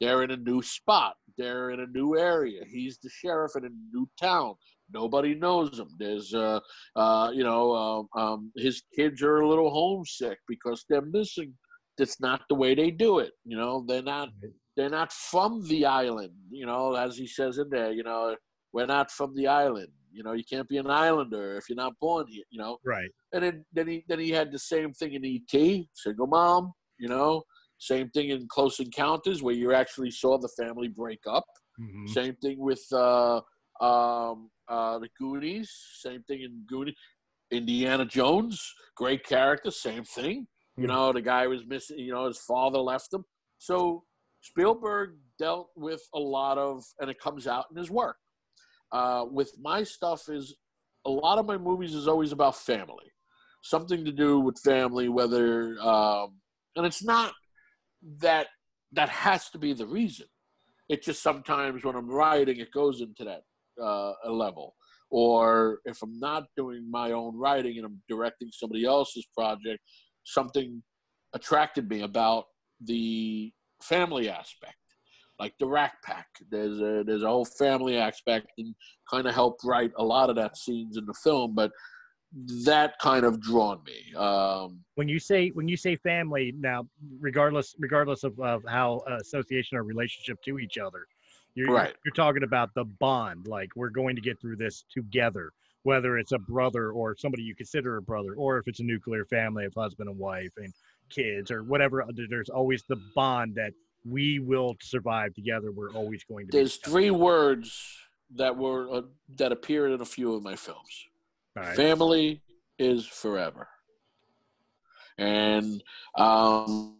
They're 0.00 0.22
in 0.22 0.30
a 0.30 0.36
new 0.36 0.62
spot. 0.62 1.16
They're 1.36 1.70
in 1.70 1.80
a 1.80 1.86
new 1.86 2.16
area. 2.18 2.64
He's 2.64 2.98
the 2.98 3.10
sheriff 3.10 3.52
in 3.56 3.66
a 3.66 3.70
new 3.92 4.08
town. 4.18 4.56
Nobody 4.92 5.34
knows 5.34 5.78
him. 5.78 5.88
There's, 5.98 6.32
uh, 6.34 6.60
uh, 6.96 7.30
you 7.34 7.44
know, 7.44 7.74
um, 7.74 8.08
um, 8.16 8.52
his 8.56 8.82
kids 8.94 9.22
are 9.22 9.40
a 9.40 9.48
little 9.48 9.70
homesick 9.70 10.38
because 10.48 10.84
they're 10.88 11.02
missing. 11.02 11.54
That's 11.98 12.20
not 12.20 12.42
the 12.48 12.54
way 12.54 12.74
they 12.74 12.90
do 12.90 13.18
it. 13.18 13.32
You 13.44 13.56
know, 13.56 13.84
they're 13.86 14.02
not. 14.02 14.28
They're 14.76 14.88
not 14.88 15.12
from 15.12 15.66
the 15.68 15.84
island. 15.84 16.32
You 16.50 16.64
know, 16.66 16.94
as 16.94 17.16
he 17.16 17.26
says 17.26 17.58
in 17.58 17.68
there. 17.70 17.92
You 17.92 18.04
know, 18.04 18.36
we're 18.72 18.86
not 18.86 19.10
from 19.10 19.34
the 19.34 19.46
island. 19.46 19.88
You 20.12 20.22
know, 20.22 20.32
you 20.32 20.44
can't 20.44 20.68
be 20.68 20.78
an 20.78 20.88
islander 20.90 21.56
if 21.56 21.68
you're 21.68 21.76
not 21.76 21.92
born 22.00 22.26
here. 22.28 22.44
You 22.50 22.60
know, 22.60 22.78
Right. 22.84 23.10
and 23.32 23.42
then 23.44 23.64
then 23.72 23.86
he 23.88 24.04
then 24.08 24.18
he 24.20 24.30
had 24.30 24.50
the 24.52 24.58
same 24.58 24.92
thing 24.92 25.12
in 25.14 25.24
ET, 25.24 25.88
single 25.94 26.26
mom. 26.26 26.72
You 26.98 27.08
know, 27.08 27.42
same 27.78 28.08
thing 28.10 28.30
in 28.30 28.46
Close 28.48 28.78
Encounters 28.80 29.42
where 29.42 29.54
you 29.54 29.72
actually 29.74 30.10
saw 30.10 30.38
the 30.38 30.52
family 30.60 30.88
break 30.88 31.20
up. 31.26 31.46
Mhm. 31.80 32.08
Same 32.08 32.36
thing 32.36 32.58
with 32.58 32.84
uh, 32.92 33.40
um, 33.80 34.50
uh, 34.70 34.98
the 34.98 35.08
Goonies. 35.18 35.70
Same 36.00 36.22
thing 36.22 36.42
in 36.42 36.64
Goonies. 36.66 36.94
Indiana 37.50 38.04
Jones, 38.06 38.72
great 38.96 39.24
character. 39.26 39.70
Same 39.70 40.04
thing. 40.04 40.46
You 40.76 40.84
Mhm. 40.84 40.88
know, 40.88 41.12
the 41.12 41.20
guy 41.20 41.46
was 41.48 41.66
missing. 41.66 41.98
You 41.98 42.12
know, 42.12 42.26
his 42.26 42.38
father 42.38 42.78
left 42.78 43.12
him. 43.12 43.24
So 43.58 44.04
Spielberg 44.40 45.18
dealt 45.38 45.70
with 45.76 46.02
a 46.14 46.18
lot 46.18 46.56
of, 46.58 46.84
and 47.00 47.10
it 47.10 47.18
comes 47.18 47.46
out 47.46 47.66
in 47.70 47.76
his 47.76 47.90
work. 47.90 48.16
Uh, 48.92 49.26
with 49.28 49.52
my 49.58 49.82
stuff 49.82 50.28
is 50.28 50.56
a 51.04 51.10
lot 51.10 51.38
of 51.38 51.46
my 51.46 51.58
movies 51.58 51.94
is 51.94 52.08
always 52.08 52.32
about 52.32 52.56
family, 52.56 53.12
something 53.62 54.04
to 54.04 54.12
do 54.12 54.38
with 54.40 54.58
family. 54.60 55.08
Whether 55.08 55.78
um, 55.80 56.40
and 56.76 56.86
it's 56.86 57.02
not 57.02 57.34
that 58.18 58.48
that 58.92 59.08
has 59.08 59.50
to 59.50 59.58
be 59.58 59.72
the 59.72 59.86
reason. 59.86 60.26
It 60.88 61.02
just 61.02 61.22
sometimes 61.22 61.84
when 61.84 61.96
I'm 61.96 62.10
writing, 62.10 62.58
it 62.58 62.72
goes 62.72 63.00
into 63.00 63.24
that 63.24 63.42
uh, 63.82 64.12
a 64.24 64.30
level. 64.30 64.74
Or 65.10 65.80
if 65.84 66.02
I'm 66.02 66.18
not 66.20 66.44
doing 66.56 66.88
my 66.88 67.12
own 67.12 67.36
writing 67.36 67.78
and 67.78 67.86
I'm 67.86 68.00
directing 68.08 68.50
somebody 68.52 68.84
else's 68.84 69.26
project, 69.36 69.80
something 70.24 70.82
attracted 71.32 71.88
me 71.88 72.02
about 72.02 72.44
the 72.80 73.52
family 73.82 74.28
aspect, 74.28 74.76
like 75.38 75.54
the 75.58 75.66
Rack 75.66 76.02
Pack. 76.04 76.26
There's 76.50 76.80
a 76.80 77.02
there's 77.04 77.24
a 77.24 77.28
whole 77.28 77.44
family 77.44 77.96
aspect, 77.96 78.52
and 78.58 78.74
kind 79.10 79.26
of 79.26 79.34
helped 79.34 79.64
write 79.64 79.92
a 79.96 80.04
lot 80.04 80.30
of 80.30 80.36
that 80.36 80.56
scenes 80.56 80.96
in 80.96 81.06
the 81.06 81.14
film. 81.14 81.54
But 81.54 81.72
that 82.64 82.98
kind 83.00 83.24
of 83.24 83.40
drawn 83.40 83.80
me. 83.84 84.14
Um, 84.14 84.80
when 84.94 85.08
you 85.08 85.18
say 85.18 85.48
when 85.48 85.66
you 85.66 85.76
say 85.76 85.96
family 85.96 86.54
now 86.56 86.86
regardless 87.18 87.74
regardless 87.78 88.22
of, 88.22 88.38
of 88.38 88.62
how 88.68 89.02
uh, 89.10 89.16
association 89.16 89.76
or 89.76 89.82
relationship 89.82 90.38
to 90.44 90.58
each 90.60 90.78
other 90.78 91.06
you're, 91.54 91.72
Right. 91.72 91.94
you're 92.04 92.14
talking 92.14 92.42
about 92.42 92.74
the 92.74 92.84
bond 92.84 93.46
like 93.46 93.70
we're 93.76 93.90
going 93.90 94.16
to 94.16 94.22
get 94.22 94.40
through 94.40 94.56
this 94.56 94.84
together 94.92 95.52
whether 95.82 96.18
it's 96.18 96.32
a 96.32 96.38
brother 96.38 96.90
or 96.92 97.16
somebody 97.16 97.42
you 97.42 97.54
consider 97.54 97.96
a 97.96 98.02
brother 98.02 98.34
or 98.34 98.58
if 98.58 98.68
it's 98.68 98.80
a 98.80 98.84
nuclear 98.84 99.24
family 99.24 99.64
of 99.64 99.74
husband 99.74 100.08
and 100.08 100.18
wife 100.18 100.52
and 100.58 100.72
kids 101.08 101.50
or 101.50 101.62
whatever 101.64 102.04
there's 102.28 102.50
always 102.50 102.82
the 102.88 103.00
bond 103.14 103.54
that 103.54 103.72
we 104.08 104.38
will 104.38 104.76
survive 104.80 105.34
together 105.34 105.72
we're 105.72 105.90
always 105.92 106.22
going 106.24 106.46
to 106.46 106.52
there's 106.52 106.76
three 106.76 107.10
words 107.10 107.98
that 108.36 108.56
were 108.56 108.90
uh, 108.92 109.02
that 109.36 109.52
appeared 109.52 109.92
in 109.92 110.00
a 110.00 110.04
few 110.04 110.34
of 110.34 110.42
my 110.42 110.56
films. 110.56 111.06
Right. 111.56 111.76
Family 111.76 112.42
is 112.78 113.06
forever. 113.06 113.68
And 115.18 115.82
um, 116.14 116.96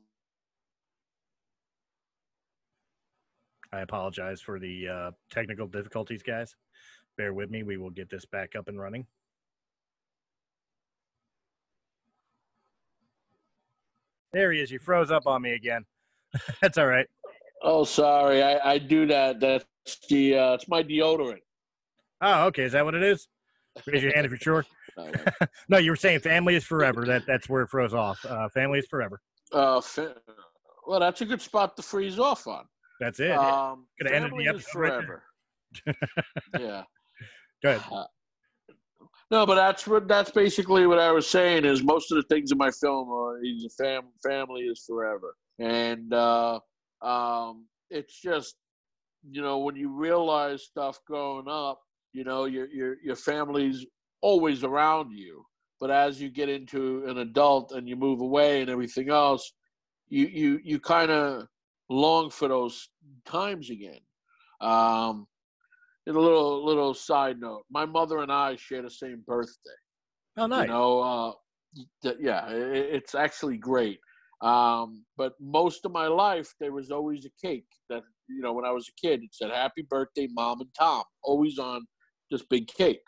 I 3.73 3.81
apologize 3.81 4.41
for 4.41 4.59
the 4.59 4.89
uh, 4.89 5.11
technical 5.31 5.67
difficulties, 5.67 6.23
guys. 6.23 6.55
Bear 7.17 7.33
with 7.35 7.51
me. 7.51 7.63
We 7.63 7.77
will 7.77 7.91
get 7.91 8.11
this 8.11 8.25
back 8.25 8.57
up 8.57 8.69
and 8.69 8.81
running. 8.81 9.07
There 14.33 14.53
he 14.53 14.61
is. 14.61 14.71
You 14.71 14.79
froze 14.79 15.11
up 15.11 15.27
on 15.27 15.43
me 15.43 15.53
again. 15.55 15.85
That's 16.63 16.79
all 16.79 16.87
right. 16.87 17.07
oh, 17.63 17.85
sorry, 17.85 18.43
I, 18.43 18.73
I 18.75 18.79
do 18.79 19.07
that. 19.07 19.41
That's 19.41 19.65
the 20.09 20.37
uh, 20.39 20.53
it's 20.55 20.69
my 20.69 20.83
deodorant. 20.83 21.41
Oh, 22.21 22.47
okay. 22.47 22.65
Is 22.65 22.73
that 22.73 22.85
what 22.85 22.95
it 22.95 23.03
is? 23.03 23.27
Raise 23.87 24.03
your 24.03 24.13
hand 24.15 24.27
if 24.27 24.31
you're 24.33 24.39
sure. 24.39 24.67
No, 25.71 25.79
you 25.79 25.91
were 25.93 25.97
saying 25.97 26.21
family 26.21 26.57
is 26.57 26.65
forever. 26.65 27.07
That 27.07 27.23
that's 27.27 27.49
where 27.49 27.63
it 27.63 27.69
froze 27.71 27.95
off. 27.95 28.23
Uh, 28.27 28.49
family 28.51 28.81
is 28.81 28.87
forever. 28.87 29.19
uh, 29.53 29.81
fa- 29.81 30.17
well, 30.87 31.01
that's 31.01 31.23
a 31.23 31.25
good 31.25 31.41
spot 31.41 31.75
to 31.77 31.83
freeze 31.83 32.19
off 32.19 32.47
on. 32.47 32.67
That's 33.01 33.19
it. 33.19 33.33
Um, 33.33 33.87
ended 34.01 34.31
family 34.31 34.45
the 34.45 34.51
is 34.51 34.57
episode 34.57 34.79
right 34.79 34.93
forever. 34.93 35.23
yeah. 36.61 36.83
Go 37.63 37.71
ahead. 37.71 37.83
Uh, 37.91 38.05
no, 39.31 39.47
but 39.47 39.55
that's 39.55 39.87
what 39.87 40.07
that's 40.07 40.31
basically 40.31 40.87
what 40.87 40.99
I 40.99 41.11
was 41.11 41.27
saying 41.29 41.65
is 41.65 41.83
most 41.83 42.13
of 42.13 42.17
the 42.17 42.23
things 42.35 42.53
in 42.53 42.59
my 42.59 42.71
film 42.71 43.11
are 43.11 43.39
a 43.39 43.69
fam 43.79 44.03
family 44.23 44.63
is 44.63 44.85
forever, 44.87 45.35
and 45.59 46.13
uh, 46.13 46.61
um, 47.01 47.67
it's 47.89 48.21
just 48.21 48.55
you 49.29 49.41
know 49.41 49.59
when 49.59 49.77
you 49.77 49.89
realize 49.91 50.65
stuff 50.65 50.99
growing 51.07 51.49
up, 51.49 51.81
you 52.13 52.25
know 52.25 52.45
your 52.45 52.69
your 52.69 52.97
your 53.03 53.17
family's 53.17 53.87
always 54.21 54.63
around 54.63 55.13
you, 55.13 55.43
but 55.81 55.91
as 55.91 56.21
you 56.21 56.31
get 56.31 56.51
into 56.51 57.05
an 57.07 57.19
adult 57.19 57.73
and 57.73 57.89
you 57.89 57.97
move 57.97 58.21
away 58.21 58.61
and 58.61 58.69
everything 58.69 59.09
else, 59.09 59.53
you 60.09 60.27
you 60.27 60.61
you 60.63 60.79
kind 60.79 61.11
of 61.11 61.47
long 61.91 62.31
for 62.31 62.49
those 62.49 62.89
times 63.27 63.69
again. 63.69 64.01
Um, 64.61 65.27
and 66.07 66.17
a 66.17 66.21
little 66.21 66.65
little 66.65 66.95
side 66.95 67.39
note: 67.41 67.65
my 67.71 67.85
mother 67.85 68.19
and 68.19 68.33
I 68.33 68.57
share 68.57 68.83
the 68.83 68.91
same 68.91 69.23
birthday. 69.27 69.71
Oh, 70.37 70.47
nice. 70.47 70.63
You 70.63 70.69
know, 70.69 71.01
uh, 71.01 71.33
th- 72.03 72.17
yeah, 72.21 72.45
i 72.47 72.55
it's 72.55 73.15
actually 73.15 73.59
great. 73.59 74.01
Um, 74.41 75.05
but 75.19 75.35
most 75.39 75.85
of 75.85 75.93
my 75.93 76.07
life, 76.07 76.55
there 76.59 76.73
was 76.73 76.91
always 76.91 77.27
a 77.27 77.47
cake 77.47 77.67
that 77.91 78.03
you 78.29 78.41
know 78.41 78.53
when 78.55 78.65
I 78.65 78.71
was 78.71 78.89
a 78.89 79.07
kid. 79.07 79.23
It 79.23 79.35
said 79.35 79.51
"Happy 79.51 79.83
Birthday, 79.83 80.29
Mom 80.33 80.61
and 80.61 80.71
Tom," 80.79 81.05
always 81.23 81.59
on 81.59 81.87
this 82.31 82.43
big 82.43 82.69
cake. 82.69 83.03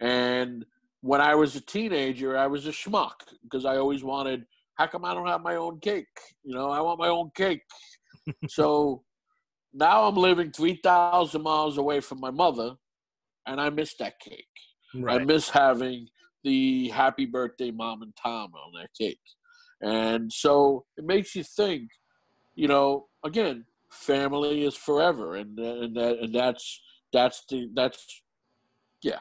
And 0.00 0.64
when 1.00 1.20
I 1.20 1.34
was 1.34 1.56
a 1.56 1.60
teenager, 1.60 2.36
I 2.36 2.46
was 2.46 2.66
a 2.66 2.70
schmuck 2.70 3.14
because 3.42 3.64
I 3.64 3.76
always 3.76 4.04
wanted. 4.04 4.44
How 4.78 4.86
come 4.86 5.04
I 5.04 5.12
don't 5.12 5.26
have 5.26 5.42
my 5.42 5.56
own 5.56 5.80
cake? 5.80 6.06
You 6.44 6.54
know, 6.54 6.70
I 6.70 6.80
want 6.80 7.00
my 7.00 7.08
own 7.08 7.30
cake. 7.34 7.62
so 8.48 9.02
now 9.74 10.06
I'm 10.06 10.16
living 10.16 10.52
three 10.52 10.80
thousand 10.82 11.42
miles 11.42 11.78
away 11.78 12.00
from 12.00 12.20
my 12.20 12.30
mother, 12.30 12.74
and 13.46 13.60
I 13.60 13.70
miss 13.70 13.94
that 13.96 14.20
cake. 14.20 14.46
I 15.08 15.18
miss 15.24 15.50
having 15.50 16.08
the 16.44 16.88
happy 16.88 17.26
birthday 17.26 17.70
mom 17.70 18.02
and 18.02 18.14
Tom 18.16 18.52
on 18.54 18.72
that 18.80 18.90
cake. 18.98 19.20
And 19.82 20.32
so 20.32 20.86
it 20.96 21.04
makes 21.04 21.34
you 21.34 21.44
think, 21.44 21.90
you 22.54 22.68
know, 22.68 23.06
again, 23.24 23.64
family 23.90 24.64
is 24.64 24.74
forever 24.74 25.36
and 25.36 25.58
and 25.58 25.96
that 25.96 26.18
and 26.20 26.34
that's 26.34 26.80
that's 27.12 27.44
the 27.48 27.68
that's 27.74 28.22
yeah. 29.02 29.20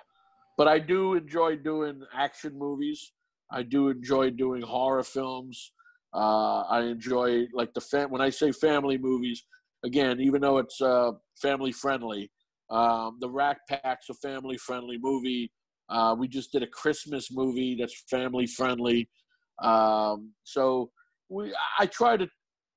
But 0.57 0.67
I 0.67 0.79
do 0.79 1.15
enjoy 1.15 1.57
doing 1.57 2.01
action 2.13 2.57
movies. 2.57 3.11
I 3.51 3.63
do 3.63 3.89
enjoy 3.89 4.31
doing 4.31 4.61
horror 4.61 5.03
films. 5.03 5.71
Uh, 6.13 6.61
I 6.61 6.81
enjoy 6.83 7.47
like 7.53 7.73
the 7.73 7.81
fam- 7.81 8.11
when 8.11 8.21
I 8.21 8.29
say 8.29 8.51
family 8.51 8.97
movies. 8.97 9.43
Again, 9.83 10.19
even 10.19 10.41
though 10.41 10.57
it's 10.57 10.81
uh, 10.81 11.11
family 11.39 11.71
friendly, 11.71 12.31
um, 12.69 13.17
the 13.19 13.29
Rack 13.29 13.59
Pack's 13.69 14.09
a 14.09 14.13
family 14.15 14.57
friendly 14.57 14.97
movie. 14.99 15.51
Uh, 15.89 16.15
we 16.17 16.27
just 16.27 16.51
did 16.51 16.63
a 16.63 16.67
Christmas 16.67 17.31
movie 17.31 17.75
that's 17.75 18.03
family 18.09 18.47
friendly. 18.47 19.09
Um, 19.61 20.33
so 20.43 20.91
we, 21.29 21.53
I 21.79 21.85
try 21.85 22.17
to 22.17 22.27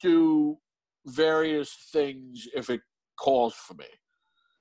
do 0.03 0.59
various 1.07 1.75
things 1.93 2.47
if 2.55 2.71
it 2.71 2.81
calls 3.19 3.55
for 3.55 3.75
me, 3.75 3.87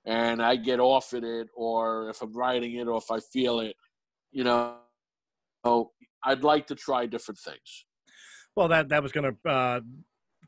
and 0.05 0.41
I 0.41 0.55
get 0.55 0.79
offered 0.79 1.23
it, 1.23 1.47
or 1.55 2.09
if 2.09 2.21
I'm 2.21 2.33
writing 2.33 2.75
it, 2.75 2.87
or 2.87 2.97
if 2.97 3.11
I 3.11 3.19
feel 3.19 3.59
it, 3.59 3.75
you 4.31 4.43
know. 4.43 4.75
So 5.65 5.91
I'd 6.23 6.43
like 6.43 6.67
to 6.67 6.75
try 6.75 7.05
different 7.05 7.39
things. 7.39 7.85
Well, 8.55 8.67
that 8.69 8.89
that 8.89 9.03
was 9.03 9.11
going 9.11 9.35
to 9.43 9.49
uh, 9.49 9.79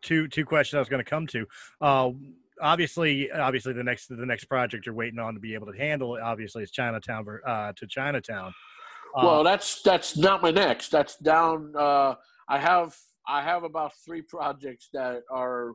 two 0.01 0.27
two 0.27 0.45
questions 0.45 0.75
I 0.77 0.79
was 0.79 0.89
going 0.89 1.03
to 1.03 1.09
come 1.09 1.27
to. 1.27 1.45
Uh, 1.79 2.11
obviously, 2.61 3.31
obviously 3.31 3.73
the 3.73 3.83
next 3.83 4.07
the 4.07 4.25
next 4.25 4.45
project 4.45 4.85
you're 4.85 4.95
waiting 4.95 5.19
on 5.19 5.33
to 5.33 5.39
be 5.39 5.53
able 5.53 5.67
to 5.71 5.77
handle. 5.77 6.17
Obviously, 6.21 6.63
is 6.63 6.71
Chinatown 6.71 7.25
uh, 7.47 7.73
to 7.75 7.87
Chinatown. 7.87 8.53
Uh, 9.15 9.23
well, 9.23 9.43
that's 9.43 9.81
that's 9.81 10.17
not 10.17 10.41
my 10.41 10.51
next. 10.51 10.89
That's 10.89 11.17
down. 11.17 11.73
Uh, 11.75 12.15
I 12.47 12.59
have 12.59 12.95
I 13.27 13.41
have 13.41 13.63
about 13.63 13.93
three 14.05 14.21
projects 14.21 14.89
that 14.93 15.21
are 15.29 15.73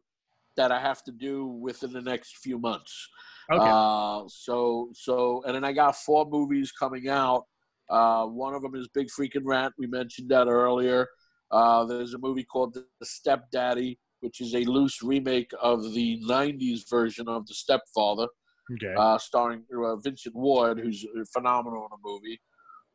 that 0.56 0.72
I 0.72 0.80
have 0.80 1.02
to 1.04 1.12
do 1.12 1.46
within 1.46 1.92
the 1.92 2.00
next 2.00 2.38
few 2.38 2.58
months. 2.58 3.08
okay. 3.52 3.62
Uh, 3.62 4.24
so 4.28 4.90
so 4.94 5.42
and 5.46 5.54
then 5.54 5.64
I 5.64 5.72
got 5.72 5.96
four 5.96 6.26
movies 6.26 6.72
coming 6.72 7.08
out. 7.08 7.44
Uh, 7.88 8.26
one 8.26 8.54
of 8.54 8.62
them 8.62 8.74
is 8.74 8.88
Big 8.88 9.08
Freaking 9.08 9.44
Rat. 9.44 9.72
We 9.78 9.86
mentioned 9.86 10.28
that 10.30 10.48
earlier. 10.48 11.06
Uh, 11.50 11.84
there's 11.84 12.14
a 12.14 12.18
movie 12.18 12.44
called 12.44 12.74
The 12.74 13.06
Stepdaddy, 13.06 13.98
which 14.20 14.40
is 14.40 14.54
a 14.54 14.64
loose 14.64 15.02
remake 15.02 15.50
of 15.60 15.94
the 15.94 16.20
'90s 16.24 16.88
version 16.90 17.28
of 17.28 17.46
The 17.46 17.54
Stepfather 17.54 18.26
okay. 18.72 18.94
uh, 18.96 19.18
starring 19.18 19.64
uh, 19.72 19.96
Vincent 19.96 20.34
Ward, 20.34 20.78
who's 20.78 21.04
phenomenal 21.32 21.84
in 21.84 21.88
the 21.90 22.08
movie. 22.08 22.40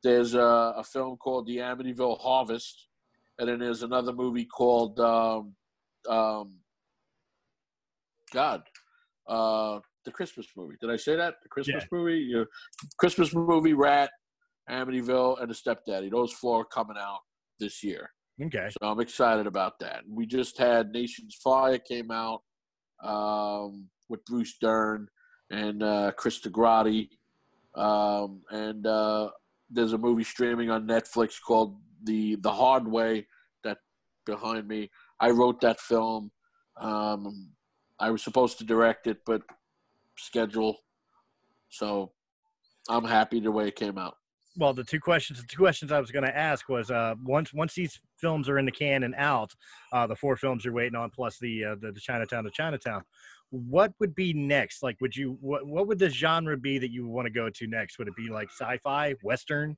There's 0.04 0.34
a, 0.34 0.74
a 0.78 0.84
film 0.84 1.18
called 1.18 1.48
The 1.48 1.58
Amityville 1.58 2.20
Harvest, 2.20 2.88
and 3.40 3.48
then 3.48 3.60
there's 3.60 3.84
another 3.84 4.14
movie 4.14 4.46
called 4.46 5.00
um, 5.00 5.56
um, 6.10 6.60
God, 8.34 8.64
uh, 9.28 9.80
the 10.06 10.12
Christmas 10.12 10.48
movie. 10.58 10.76
Did 10.82 10.90
I 10.90 10.96
say 10.96 11.16
that? 11.16 11.36
The 11.44 11.50
Christmas 11.50 11.84
yeah. 11.84 11.98
movie? 11.98 12.20
You 12.20 12.48
Christmas 12.98 13.34
movie, 13.34 13.74
Rat, 13.74 14.10
Amityville, 14.70 15.42
and 15.42 15.52
a 15.52 15.54
Stepdaddy. 15.54 16.10
Those 16.10 16.34
four 16.34 16.62
are 16.62 16.66
coming 16.66 16.98
out 17.00 17.20
this 17.60 17.84
year. 17.84 18.12
Okay. 18.42 18.70
So 18.70 18.88
I'm 18.88 19.00
excited 19.00 19.48
about 19.48 19.80
that. 19.80 20.04
We 20.10 20.26
just 20.26 20.58
had 20.58 20.92
Nation's 20.92 21.36
Fire 21.36 21.78
came 21.78 22.12
out 22.12 22.42
um, 23.04 23.90
with 24.10 24.24
Bruce 24.26 24.58
Dern 24.60 25.08
and 25.52 25.84
uh, 25.84 26.12
Chris 26.18 26.40
DeGrati. 26.42 27.10
Um, 27.76 28.42
and 28.50 28.86
uh, 28.88 29.30
there's 29.70 29.94
a 29.94 29.98
movie 29.98 30.24
streaming 30.24 30.70
on 30.70 30.88
Netflix 30.88 31.36
called 31.46 31.78
The 32.04 32.36
The 32.36 32.52
Hard 32.52 32.88
Way 32.88 33.28
that 33.64 33.78
behind 34.26 34.68
me. 34.68 34.90
I 35.20 35.30
wrote 35.30 35.62
that 35.62 35.80
film. 35.80 36.32
Um, 36.80 37.52
I 38.00 38.10
was 38.10 38.24
supposed 38.24 38.58
to 38.58 38.66
direct 38.66 39.08
it, 39.08 39.20
but 39.26 39.44
schedule. 40.18 40.78
So 41.70 42.12
I'm 42.90 43.06
happy 43.06 43.40
the 43.40 43.52
way 43.52 43.68
it 43.68 43.76
came 43.76 43.98
out. 43.98 44.16
Well, 44.58 44.74
the 44.74 44.84
two 44.84 45.00
questions, 45.00 45.40
the 45.40 45.48
two 45.48 45.58
questions 45.58 45.92
I 45.92 46.00
was 46.00 46.12
going 46.12 46.26
to 46.26 46.38
ask 46.38 46.68
was 46.68 46.92
uh, 46.92 47.16
once 47.24 47.54
once 47.54 47.74
these 47.74 48.00
films 48.18 48.50
are 48.50 48.58
in 48.58 48.66
the 48.66 48.72
can 48.72 49.04
and 49.04 49.16
out, 49.16 49.54
uh, 49.94 50.08
the 50.08 50.16
four 50.16 50.36
films 50.36 50.66
you're 50.66 50.74
waiting 50.74 50.96
on 50.96 51.10
plus 51.10 51.38
the 51.40 51.66
uh, 51.66 51.76
the, 51.80 51.92
the 51.92 52.00
Chinatown 52.00 52.44
to 52.44 52.52
Chinatown. 52.52 53.02
What 53.50 53.94
would 54.00 54.14
be 54.14 54.34
next? 54.34 54.84
Like, 54.84 54.98
would 55.00 55.16
you 55.16 55.38
what 55.40 55.66
what 55.66 55.88
would 55.88 56.00
the 56.00 56.10
genre 56.10 56.58
be 56.58 56.80
that 56.80 56.92
you 56.92 57.08
want 57.08 57.28
to 57.28 57.32
go 57.32 57.50
to 57.50 57.68
next? 57.68 57.98
Would 57.98 58.10
it 58.10 58.16
be 58.16 58.30
like 58.30 58.50
sci-fi, 58.50 59.16
western? 59.24 59.78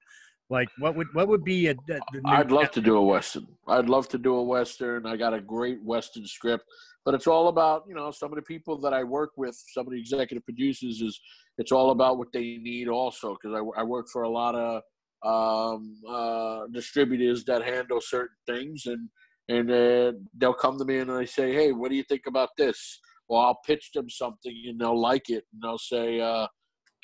Like, 0.50 0.70
what 0.80 0.96
would 0.96 1.08
what 1.14 1.28
would 1.28 1.44
be 1.44 1.68
a? 1.68 1.76
a 1.90 2.00
I'd 2.26 2.52
love 2.52 2.72
to 2.72 2.82
do 2.82 2.98
a 2.98 3.02
western. 3.02 3.48
I'd 3.68 3.90
love 3.90 4.10
to 4.10 4.18
do 4.18 4.36
a 4.36 4.44
western. 4.44 5.06
I 5.06 5.18
got 5.18 5.36
a 5.36 5.42
great 5.42 5.84
western 5.84 6.26
script 6.26 6.66
but 7.06 7.14
it's 7.14 7.28
all 7.28 7.48
about 7.48 7.84
you 7.88 7.96
know 7.96 8.12
some 8.12 8.32
of 8.32 8.36
the 8.36 8.42
people 8.42 8.78
that 8.80 8.94
I 8.94 9.04
work 9.04 9.32
with, 9.36 9.62
some 9.74 9.86
of 9.86 9.92
the 9.92 10.00
executive 10.00 10.46
producers 10.46 11.02
is 11.02 11.20
it's 11.58 11.72
all 11.72 11.92
about 11.92 12.18
what 12.18 12.32
they 12.34 12.58
need 12.58 12.88
also 12.88 13.36
because 13.42 13.56
I, 13.56 13.82
I, 13.82 13.84
work 13.84 14.08
for 14.12 14.24
a 14.24 14.30
lot 14.30 14.56
of 14.56 14.82
um, 15.24 15.96
uh, 16.10 16.62
distributors 16.72 17.44
that 17.46 17.64
handle 17.64 18.02
certain 18.02 18.36
things 18.48 18.86
and 18.86 19.10
and 19.50 19.70
uh, 19.70 20.14
they'll 20.38 20.54
come 20.54 20.78
to 20.78 20.86
me 20.86 21.00
and 21.00 21.10
they 21.10 21.26
say, 21.26 21.54
hey, 21.54 21.74
what 21.74 21.90
do 21.90 21.98
you 21.98 22.04
think 22.04 22.24
about 22.28 22.50
this? 22.58 23.00
Well, 23.28 23.42
I'll 23.42 23.60
pitch 23.66 23.92
them 23.94 24.10
something 24.10 24.56
and 24.68 24.80
they'll 24.80 25.00
like 25.00 25.30
it 25.30 25.44
and 25.52 25.62
they'll 25.62 25.78
say, 25.78 26.22
uh, 26.22 26.48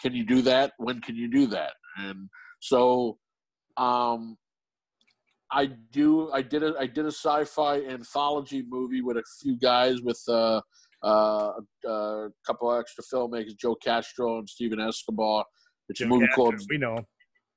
can 0.01 0.13
you 0.13 0.25
do 0.25 0.41
that? 0.43 0.71
When 0.77 1.01
can 1.01 1.17
you 1.17 1.29
do 1.29 1.47
that? 1.47 1.73
And 1.97 2.29
so 2.61 3.17
um, 3.75 4.37
I 5.51 5.71
do. 5.91 6.31
I 6.31 6.41
did 6.41 6.63
a. 6.63 6.75
I 6.79 6.85
did 6.85 7.05
a 7.05 7.11
sci-fi 7.11 7.81
anthology 7.81 8.63
movie 8.67 9.01
with 9.01 9.17
a 9.17 9.23
few 9.41 9.57
guys 9.57 10.01
with 10.01 10.21
uh, 11.03 11.51
a 11.85 12.27
couple 12.45 12.73
extra 12.73 13.03
filmmakers, 13.03 13.57
Joe 13.57 13.75
Castro 13.75 14.39
and 14.39 14.49
Steven 14.49 14.79
Escobar. 14.79 15.45
It's 15.87 15.99
Joe 15.99 16.05
a 16.05 16.09
movie 16.09 16.27
Castro, 16.27 16.43
called. 16.43 16.61
We 16.69 16.77
know. 16.77 16.97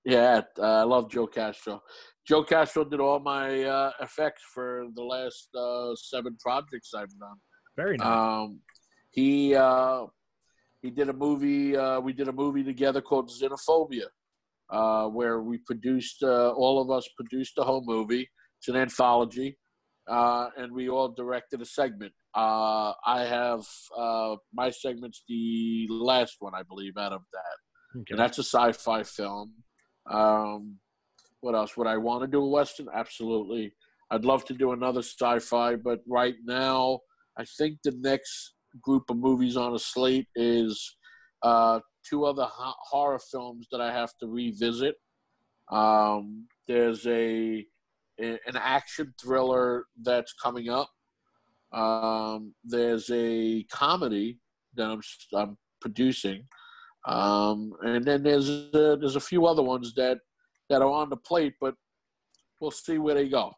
Yeah, 0.05 0.43
uh, 0.59 0.63
I 0.63 0.83
love 0.83 1.11
Joe 1.11 1.27
Castro. 1.27 1.81
Joe 2.27 2.45
Castro 2.45 2.85
did 2.85 3.01
all 3.01 3.21
my 3.21 3.63
uh, 3.65 3.93
effects 4.01 4.43
for 4.55 4.87
the 4.95 5.03
last 5.03 5.49
uh, 5.57 5.95
seven 5.97 6.37
projects 6.41 6.93
I've 6.95 7.17
done. 7.19 7.37
Very 7.77 7.97
nice. 7.97 8.07
Um, 8.07 8.61
he 9.11 9.55
uh, 9.55 10.07
he 10.81 10.91
did 10.91 11.09
a 11.09 11.13
movie. 11.13 11.77
Uh, 11.77 12.01
we 12.01 12.13
did 12.13 12.29
a 12.29 12.33
movie 12.33 12.65
together 12.65 13.01
called 13.01 13.31
Xenophobia 13.31 14.07
uh, 14.73 15.07
where 15.07 15.43
we 15.43 15.59
produced, 15.59 16.23
uh, 16.23 16.51
all 16.51 16.81
of 16.81 16.91
us 16.91 17.09
produced 17.17 17.59
a 17.59 17.63
whole 17.63 17.85
movie. 17.85 18.29
It's 18.59 18.69
an 18.69 18.77
anthology, 18.77 19.59
uh, 20.09 20.49
and 20.57 20.73
we 20.73 20.89
all 20.89 21.09
directed 21.09 21.61
a 21.61 21.65
segment. 21.65 22.13
Uh, 22.35 22.93
I 23.07 23.25
have 23.25 23.65
uh, 23.97 24.37
my 24.53 24.71
segment's 24.71 25.23
the 25.29 25.87
last 25.91 26.37
one, 26.41 26.55
I 26.55 26.63
believe, 26.63 26.97
out 26.97 27.13
of 27.13 27.23
that, 27.33 28.01
okay. 28.01 28.11
and 28.11 28.19
that's 28.19 28.39
a 28.39 28.43
sci-fi 28.43 29.03
film. 29.03 29.53
Um, 30.11 30.79
what 31.41 31.55
else? 31.55 31.77
Would 31.77 31.87
I 31.87 31.97
want 31.97 32.23
to 32.23 32.29
do 32.29 32.43
a 32.43 32.49
western? 32.49 32.87
Absolutely. 32.95 33.73
I'd 34.11 34.25
love 34.25 34.45
to 34.47 34.55
do 34.55 34.73
another 34.73 35.01
sci-fi, 35.01 35.77
but 35.77 36.01
right 36.07 36.35
now, 36.45 37.01
I 37.39 37.45
think 37.45 37.79
the 37.83 37.95
next 37.99 38.55
group 38.81 39.05
of 39.11 39.17
movies 39.17 39.57
on 39.57 39.75
a 39.75 39.79
slate 39.79 40.29
is 40.35 40.97
uh, 41.43 41.81
two 42.09 42.25
other 42.25 42.47
horror 42.49 43.19
films 43.19 43.67
that 43.73 43.81
I 43.81 43.93
have 43.93 44.13
to 44.21 44.27
revisit. 44.27 44.97
Um, 45.71 46.47
there's 46.69 47.07
a, 47.07 47.65
an 48.23 48.57
action 48.57 49.13
thriller 49.21 49.87
that's 50.03 50.33
coming 50.35 50.69
up. 50.69 50.89
Um, 51.73 52.55
there's 52.65 53.11
a 53.11 53.65
comedy 53.65 54.39
that 54.75 54.89
I'm, 54.91 55.01
I'm 55.35 55.57
producing, 55.81 56.45
um, 57.07 57.73
and 57.83 58.05
then 58.05 58.23
there's 58.23 58.49
a, 58.49 58.97
there's 59.01 59.17
a 59.17 59.21
few 59.21 59.47
other 59.47 59.63
ones 59.63 59.95
that 59.95 60.19
that 60.69 60.83
are 60.83 60.91
on 60.91 61.11
the 61.11 61.17
plate, 61.17 61.55
but 61.61 61.75
we'll 62.61 62.71
see 62.71 62.99
where 62.99 63.15
they 63.15 63.29
go. 63.29 63.53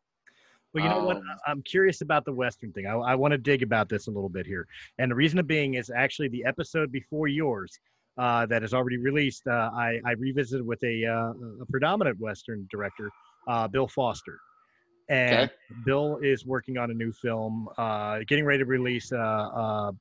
Well, 0.73 0.83
you 0.83 0.91
know 0.91 0.99
um, 0.99 1.07
what? 1.07 1.19
I'm 1.47 1.63
curious 1.63 2.01
about 2.01 2.25
the 2.25 2.33
Western 2.33 2.73
thing. 2.73 2.87
I, 2.87 2.95
I 2.95 3.15
want 3.15 3.33
to 3.33 3.39
dig 3.39 3.63
about 3.63 3.89
this 3.89 4.09
a 4.09 4.11
little 4.11 4.29
bit 4.29 4.45
here. 4.45 4.67
And 4.99 5.11
the 5.11 5.15
reason 5.15 5.39
of 5.39 5.47
being 5.47 5.75
is 5.75 5.91
actually 5.95 6.29
the 6.29 6.45
episode 6.45 6.91
before 6.91 7.29
yours 7.29 7.79
uh, 8.19 8.47
that 8.47 8.65
is 8.65 8.75
already 8.75 8.99
released, 8.99 9.47
uh, 9.47 9.71
I, 9.73 10.01
I, 10.05 10.13
revisited 10.13 10.67
with 10.67 10.83
a, 10.85 11.05
uh, 11.05 11.33
a 11.63 11.67
predominant 11.71 12.19
Western 12.21 12.67
director, 12.71 13.11
uh, 13.49 13.69
Bill 13.69 13.89
Foster. 13.89 14.39
And 15.09 15.51
okay. 15.51 15.53
Bill 15.85 16.19
is 16.23 16.47
working 16.47 16.79
on 16.79 16.91
a 16.91 16.95
new 16.95 17.13
film, 17.13 17.69
uh, 17.77 18.21
getting 18.27 18.45
ready 18.45 18.61
to 18.61 18.65
release 18.65 19.13
uh, 19.13 19.93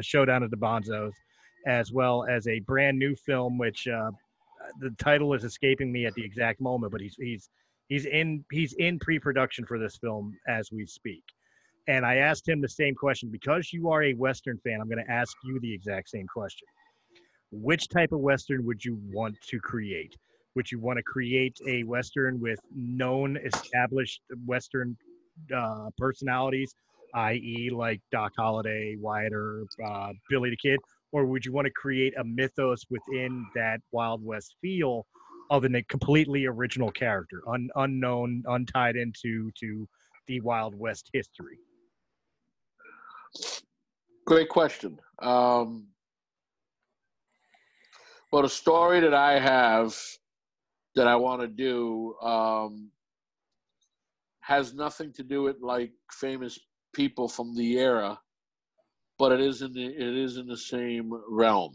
Showdown 0.00 0.42
of 0.42 0.50
the 0.50 0.56
Bonzos, 0.56 1.12
as 1.66 1.92
well 1.92 2.24
as 2.28 2.46
a 2.46 2.60
brand 2.60 2.98
new 2.98 3.16
film, 3.16 3.58
which 3.58 3.84
the 3.84 4.90
title 4.98 5.34
is 5.34 5.44
escaping 5.44 5.92
me 5.92 6.06
at 6.06 6.14
the 6.14 6.24
exact 6.24 6.60
moment, 6.60 6.92
but 6.92 7.00
he's 7.00 7.16
he's 7.18 7.50
he's 7.88 8.06
in 8.06 8.44
he's 8.52 8.74
in 8.74 8.98
pre-production 8.98 9.66
for 9.66 9.78
this 9.78 9.96
film 9.96 10.36
as 10.48 10.70
we 10.72 10.86
speak. 10.86 11.22
And 11.86 12.06
I 12.06 12.16
asked 12.16 12.48
him 12.48 12.62
the 12.62 12.68
same 12.68 12.94
question 12.94 13.28
because 13.30 13.72
you 13.72 13.90
are 13.90 14.04
a 14.04 14.14
Western 14.14 14.58
fan. 14.58 14.80
I'm 14.80 14.88
going 14.88 15.04
to 15.04 15.12
ask 15.12 15.36
you 15.44 15.60
the 15.60 15.74
exact 15.74 16.08
same 16.08 16.26
question 16.26 16.66
which 17.62 17.88
type 17.88 18.12
of 18.12 18.20
western 18.20 18.64
would 18.66 18.84
you 18.84 18.98
want 19.12 19.36
to 19.42 19.58
create 19.60 20.16
would 20.54 20.70
you 20.70 20.78
want 20.78 20.96
to 20.98 21.02
create 21.02 21.56
a 21.66 21.82
western 21.84 22.40
with 22.40 22.60
known 22.74 23.36
established 23.44 24.22
western 24.46 24.96
uh, 25.54 25.88
personalities 25.98 26.74
i.e 27.14 27.70
like 27.72 28.00
doc 28.10 28.32
holliday 28.36 28.96
wyatt 29.00 29.32
earp 29.32 29.68
uh, 29.84 30.12
billy 30.28 30.50
the 30.50 30.56
kid? 30.56 30.80
Or 31.12 31.26
would 31.26 31.44
you 31.44 31.52
want 31.52 31.66
to 31.66 31.72
create 31.72 32.12
a 32.18 32.24
mythos 32.24 32.84
within 32.90 33.46
that 33.54 33.78
wild 33.92 34.24
west 34.24 34.56
feel 34.60 35.06
of 35.48 35.64
a 35.64 35.82
completely 35.84 36.46
original 36.46 36.90
character 36.90 37.40
un- 37.48 37.70
unknown 37.76 38.42
untied 38.46 38.96
into 38.96 39.52
to 39.60 39.88
the 40.26 40.40
wild 40.40 40.74
west 40.74 41.08
history? 41.12 41.60
Great 44.26 44.48
question. 44.48 44.98
Um, 45.20 45.86
well, 48.32 48.42
the 48.42 48.48
story 48.48 48.98
that 48.98 49.14
I 49.14 49.38
have 49.38 49.96
that 50.94 51.08
I 51.08 51.16
want 51.16 51.40
to 51.42 51.48
do 51.48 52.14
um, 52.22 52.90
has 54.40 54.74
nothing 54.74 55.12
to 55.14 55.22
do 55.22 55.42
with 55.42 55.56
like 55.60 55.92
famous 56.12 56.58
people 56.94 57.28
from 57.28 57.54
the 57.56 57.78
era, 57.78 58.18
but 59.18 59.32
it 59.32 59.40
is 59.40 59.62
in 59.62 59.72
the 59.72 59.84
it 59.84 60.16
is 60.16 60.36
in 60.36 60.46
the 60.46 60.56
same 60.56 61.10
realm. 61.28 61.74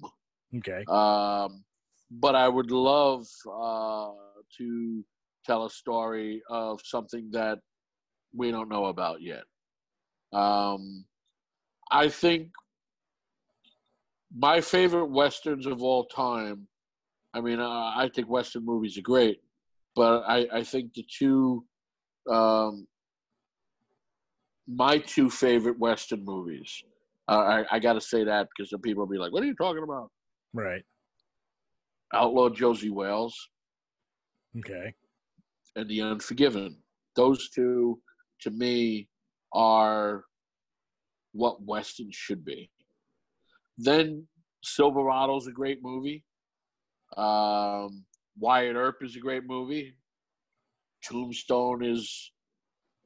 Okay. 0.58 0.84
Um, 0.88 1.64
but 2.12 2.36
I 2.36 2.48
would 2.48 2.72
love 2.72 3.28
uh, 3.52 4.12
to 4.58 5.06
tell 5.46 5.66
a 5.66 5.70
story 5.70 6.41
of 6.50 6.80
something 6.84 7.30
that 7.32 7.60
we 8.34 8.52
don't 8.52 8.70
know 8.70 8.86
about 8.86 9.22
yet. 9.22 9.44
Um, 10.32 11.06
I 11.91 12.10
think 12.10 12.50
my 14.36 14.62
favorite 14.62 15.10
westerns 15.10 15.66
of 15.66 15.82
all 15.82 16.06
time. 16.06 16.68
I 17.34 17.42
mean, 17.42 17.60
uh, 17.60 17.92
I 17.96 18.10
think 18.14 18.30
western 18.30 18.66
movies 18.66 18.98
are 18.98 19.02
great, 19.02 19.42
but 19.96 20.24
I, 20.28 20.48
I 20.52 20.64
think 20.64 20.94
the 20.94 21.06
two, 21.18 21.64
um, 22.30 22.88
my 24.68 24.98
two 24.98 25.30
favorite 25.30 25.80
western 25.80 26.26
movies. 26.26 26.84
Uh, 27.28 27.64
I, 27.72 27.76
I 27.76 27.80
got 27.80 27.94
to 27.94 28.02
say 28.02 28.24
that 28.24 28.48
because 28.50 28.72
some 28.72 28.82
people 28.82 29.04
will 29.06 29.12
be 29.12 29.20
like, 29.20 29.32
"What 29.32 29.44
are 29.44 29.48
you 29.48 29.56
talking 29.56 29.84
about?" 29.84 30.10
Right. 30.54 30.84
Outlaw 32.14 32.50
Josey 32.50 32.90
Wales. 32.90 33.36
Okay. 34.58 34.94
And 35.76 35.88
The 35.88 36.02
Unforgiven. 36.02 36.78
Those 37.16 37.50
two, 37.50 38.00
to 38.42 38.50
me, 38.50 39.08
are 39.54 40.24
what 41.34 41.62
westerns 41.62 42.16
should 42.16 42.44
be. 42.44 42.72
Then 43.78 44.28
Silverado's 44.64 45.48
a 45.48 45.52
great 45.52 45.80
movie. 45.84 46.24
Um, 47.20 48.06
Wyatt 48.38 48.76
Earp 48.76 48.98
is 49.02 49.16
a 49.16 49.20
great 49.20 49.46
movie. 49.46 49.96
Tombstone 51.04 51.84
is 51.84 52.32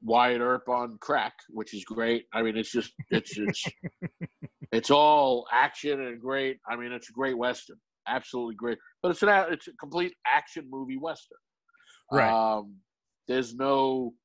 Wyatt 0.01 0.41
Earp 0.41 0.67
on 0.69 0.97
crack, 0.99 1.33
which 1.49 1.73
is 1.73 1.83
great. 1.85 2.25
I 2.33 2.41
mean, 2.41 2.57
it's 2.57 2.71
just 2.71 2.93
it's 3.09 3.37
it's 3.37 3.63
It's 4.73 4.89
all 4.89 5.45
action 5.51 6.01
and 6.01 6.19
great. 6.19 6.57
I 6.67 6.75
mean, 6.75 6.91
it's 6.91 7.07
a 7.07 7.13
great 7.13 7.37
western, 7.37 7.77
absolutely 8.07 8.55
great. 8.55 8.79
But 9.03 9.11
it's 9.11 9.21
an 9.21 9.29
it's 9.51 9.67
a 9.67 9.73
complete 9.73 10.15
action 10.25 10.67
movie 10.67 10.97
western. 10.97 11.37
Right. 12.11 12.27
Um, 12.31 12.77
there's 13.27 13.53
no. 13.53 14.15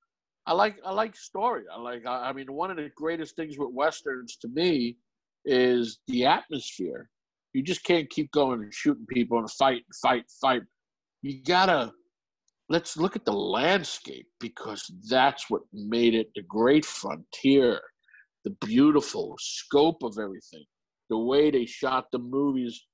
I 0.47 0.55
like 0.55 0.79
I 0.87 0.93
like 0.93 1.17
story. 1.17 1.65
I 1.71 1.79
like. 1.79 2.07
I, 2.07 2.31
I 2.31 2.33
mean, 2.33 2.51
one 2.51 2.71
of 2.71 2.79
the 2.79 2.91
greatest 2.97 3.37
things 3.37 3.59
with 3.59 3.75
westerns 3.75 4.39
to 4.41 4.49
me 4.49 4.97
is 5.45 5.99
the 6.07 6.25
atmosphere. 6.25 7.11
You 7.53 7.63
just 7.63 7.85
can't 7.85 8.09
keep 8.11 8.31
going 8.33 8.63
and 8.63 8.73
shooting 8.73 9.07
people 9.07 9.39
and 9.39 9.51
fight, 9.51 9.83
fight, 10.03 10.25
fight. 10.41 10.63
You 11.23 11.43
gotta 11.43 11.93
let's 12.69 12.97
look 12.97 13.17
at 13.17 13.25
the 13.25 13.33
landscape 13.33 14.27
because 14.41 14.91
that's 15.09 15.49
what 15.49 15.63
made 15.73 16.15
it 16.15 16.31
the 16.35 16.43
great 16.43 16.85
frontier, 16.85 17.81
the 18.45 18.51
beautiful 18.67 19.37
scope 19.41 20.03
of 20.03 20.19
everything, 20.19 20.65
the 21.09 21.19
way 21.19 21.51
they 21.51 21.67
shot 21.67 22.07
the 22.13 22.19
movies. 22.19 22.87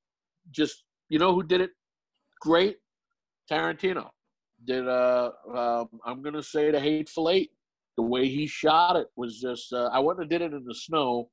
Just 0.51 0.85
you 1.09 1.19
know 1.19 1.35
who 1.35 1.43
did 1.43 1.61
it 1.61 1.71
great? 2.41 2.77
Tarantino 3.51 4.09
did. 4.65 4.89
Uh, 4.89 5.31
um 5.55 5.89
I'm 6.07 6.23
gonna 6.23 6.43
say 6.43 6.71
the 6.71 6.81
Hateful 6.81 7.31
Eight. 7.31 7.51
The 7.97 8.03
way 8.03 8.29
he 8.29 8.47
shot 8.47 8.97
it 8.97 9.07
was 9.17 9.41
just. 9.41 9.73
Uh, 9.73 9.89
I 9.93 9.99
wouldn't 10.01 10.25
have 10.25 10.31
did 10.31 10.43
it 10.43 10.55
in 10.55 10.65
the 10.65 10.75
snow, 10.75 11.31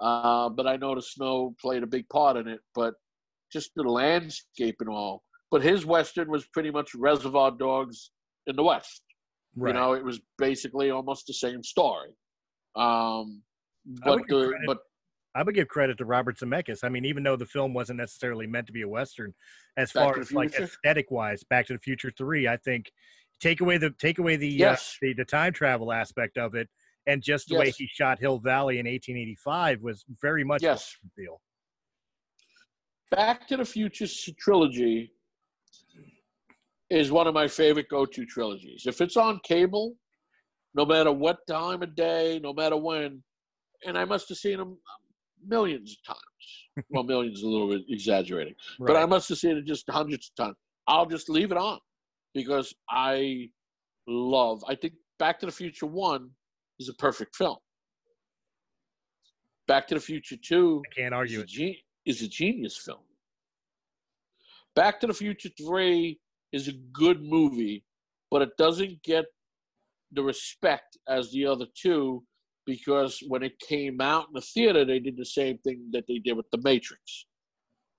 uh, 0.00 0.48
but 0.48 0.66
I 0.66 0.76
know 0.76 0.94
the 0.94 1.02
snow 1.02 1.54
played 1.60 1.82
a 1.82 1.86
big 1.86 2.08
part 2.08 2.36
in 2.36 2.48
it. 2.48 2.60
But 2.74 2.94
just 3.52 3.70
the 3.76 3.82
landscape 3.82 4.76
and 4.80 4.88
all. 4.88 5.22
But 5.50 5.62
his 5.62 5.86
western 5.86 6.30
was 6.30 6.46
pretty 6.48 6.70
much 6.70 6.94
Reservoir 6.94 7.52
Dogs 7.52 8.10
in 8.46 8.56
the 8.56 8.62
West. 8.64 9.02
right. 9.56 9.74
You 9.74 9.80
know, 9.80 9.92
it 9.92 10.04
was 10.04 10.20
basically 10.38 10.90
almost 10.90 11.26
the 11.26 11.34
same 11.34 11.62
story. 11.62 12.10
Um, 12.74 13.42
but 14.04 14.20
the, 14.28 14.48
credit- 14.48 14.66
but 14.66 14.78
I 15.36 15.42
would 15.42 15.54
give 15.54 15.68
credit 15.68 15.98
to 15.98 16.04
Robert 16.04 16.38
Zemeckis. 16.38 16.84
I 16.84 16.88
mean, 16.88 17.04
even 17.04 17.22
though 17.22 17.36
the 17.36 17.46
film 17.46 17.74
wasn't 17.74 17.98
necessarily 17.98 18.46
meant 18.46 18.66
to 18.68 18.72
be 18.72 18.82
a 18.82 18.88
western, 18.88 19.34
as 19.76 19.92
Back 19.92 20.14
far 20.14 20.18
as 20.20 20.32
like 20.32 20.54
aesthetic 20.54 21.10
wise, 21.10 21.42
Back 21.44 21.66
to 21.66 21.72
the 21.72 21.78
Future 21.80 22.12
Three, 22.16 22.46
I 22.48 22.56
think 22.56 22.90
take 23.40 23.60
away 23.60 23.78
the 23.78 23.90
take 23.90 24.18
away 24.18 24.36
the 24.36 24.48
Yes. 24.48 24.96
uh, 24.96 25.06
the, 25.06 25.14
the 25.14 25.24
time 25.24 25.52
travel 25.52 25.92
aspect 25.92 26.38
of 26.38 26.54
it, 26.54 26.68
and 27.06 27.22
just 27.22 27.48
the 27.48 27.56
way 27.56 27.70
he 27.70 27.86
shot 27.86 28.18
Hill 28.18 28.38
Valley 28.38 28.78
in 28.78 28.86
1885 28.86 29.82
was 29.82 30.04
very 30.22 30.44
much 30.44 30.62
Yes. 30.62 30.96
feel. 31.16 31.40
Back 33.10 33.46
to 33.48 33.56
the 33.56 33.64
Future 33.64 34.06
trilogy 34.38 35.12
is 36.90 37.12
one 37.12 37.26
of 37.26 37.34
my 37.34 37.46
favorite 37.46 37.88
go-to 37.88 38.24
trilogies. 38.24 38.84
If 38.86 39.00
it's 39.00 39.16
on 39.16 39.40
cable, 39.44 39.96
no 40.74 40.84
matter 40.84 41.12
what 41.12 41.38
time 41.46 41.82
of 41.82 41.94
day, 41.94 42.40
no 42.42 42.52
matter 42.52 42.76
when, 42.76 43.22
and 43.86 43.98
I 43.98 44.04
must 44.04 44.28
have 44.28 44.38
seen 44.38 44.58
them 44.58 44.78
millions 45.46 45.92
of 45.92 46.14
times. 46.14 46.86
well, 46.90 47.04
millions 47.04 47.38
is 47.38 47.44
a 47.44 47.48
little 47.48 47.68
bit 47.68 47.82
exaggerating, 47.88 48.54
but 48.78 48.96
I 48.96 49.06
must 49.06 49.28
have 49.28 49.38
seen 49.38 49.56
it 49.56 49.64
just 49.64 49.88
hundreds 49.88 50.32
of 50.36 50.44
times. 50.44 50.56
I'll 50.86 51.06
just 51.06 51.28
leave 51.28 51.52
it 51.52 51.58
on 51.58 51.78
because 52.34 52.74
I 52.90 53.50
love. 54.06 54.64
I 54.68 54.74
think 54.74 54.94
Back 55.18 55.38
to 55.40 55.46
the 55.46 55.52
Future 55.52 55.86
One 55.86 56.30
is 56.80 56.88
a 56.88 56.94
perfect 56.94 57.36
film. 57.36 57.56
Back 59.66 59.86
to 59.88 59.94
the 59.94 60.00
Future 60.00 60.36
Two 60.36 60.82
I 60.90 60.94
can't 61.00 61.14
is 61.14 61.18
argue 61.18 61.38
a, 61.40 61.42
it. 61.42 61.48
ge- 61.48 61.84
is 62.06 62.22
a 62.22 62.28
genius 62.28 62.76
film. 62.76 63.00
Back 64.76 65.00
to 65.00 65.06
the 65.06 65.14
Future 65.14 65.50
3 65.56 66.18
is 66.52 66.68
a 66.68 66.72
good 66.92 67.22
movie, 67.22 67.84
but 68.30 68.42
it 68.42 68.50
doesn't 68.58 69.02
get 69.02 69.24
the 70.12 70.22
respect 70.22 70.98
as 71.08 71.30
the 71.30 71.46
other 71.46 71.66
two 71.80 72.22
because 72.66 73.20
when 73.28 73.42
it 73.42 73.58
came 73.60 74.00
out 74.00 74.26
in 74.28 74.34
the 74.34 74.40
theater, 74.40 74.84
they 74.84 74.98
did 74.98 75.16
the 75.16 75.24
same 75.24 75.58
thing 75.58 75.88
that 75.92 76.04
they 76.08 76.18
did 76.18 76.36
with 76.36 76.46
The 76.50 76.58
Matrix. 76.64 77.26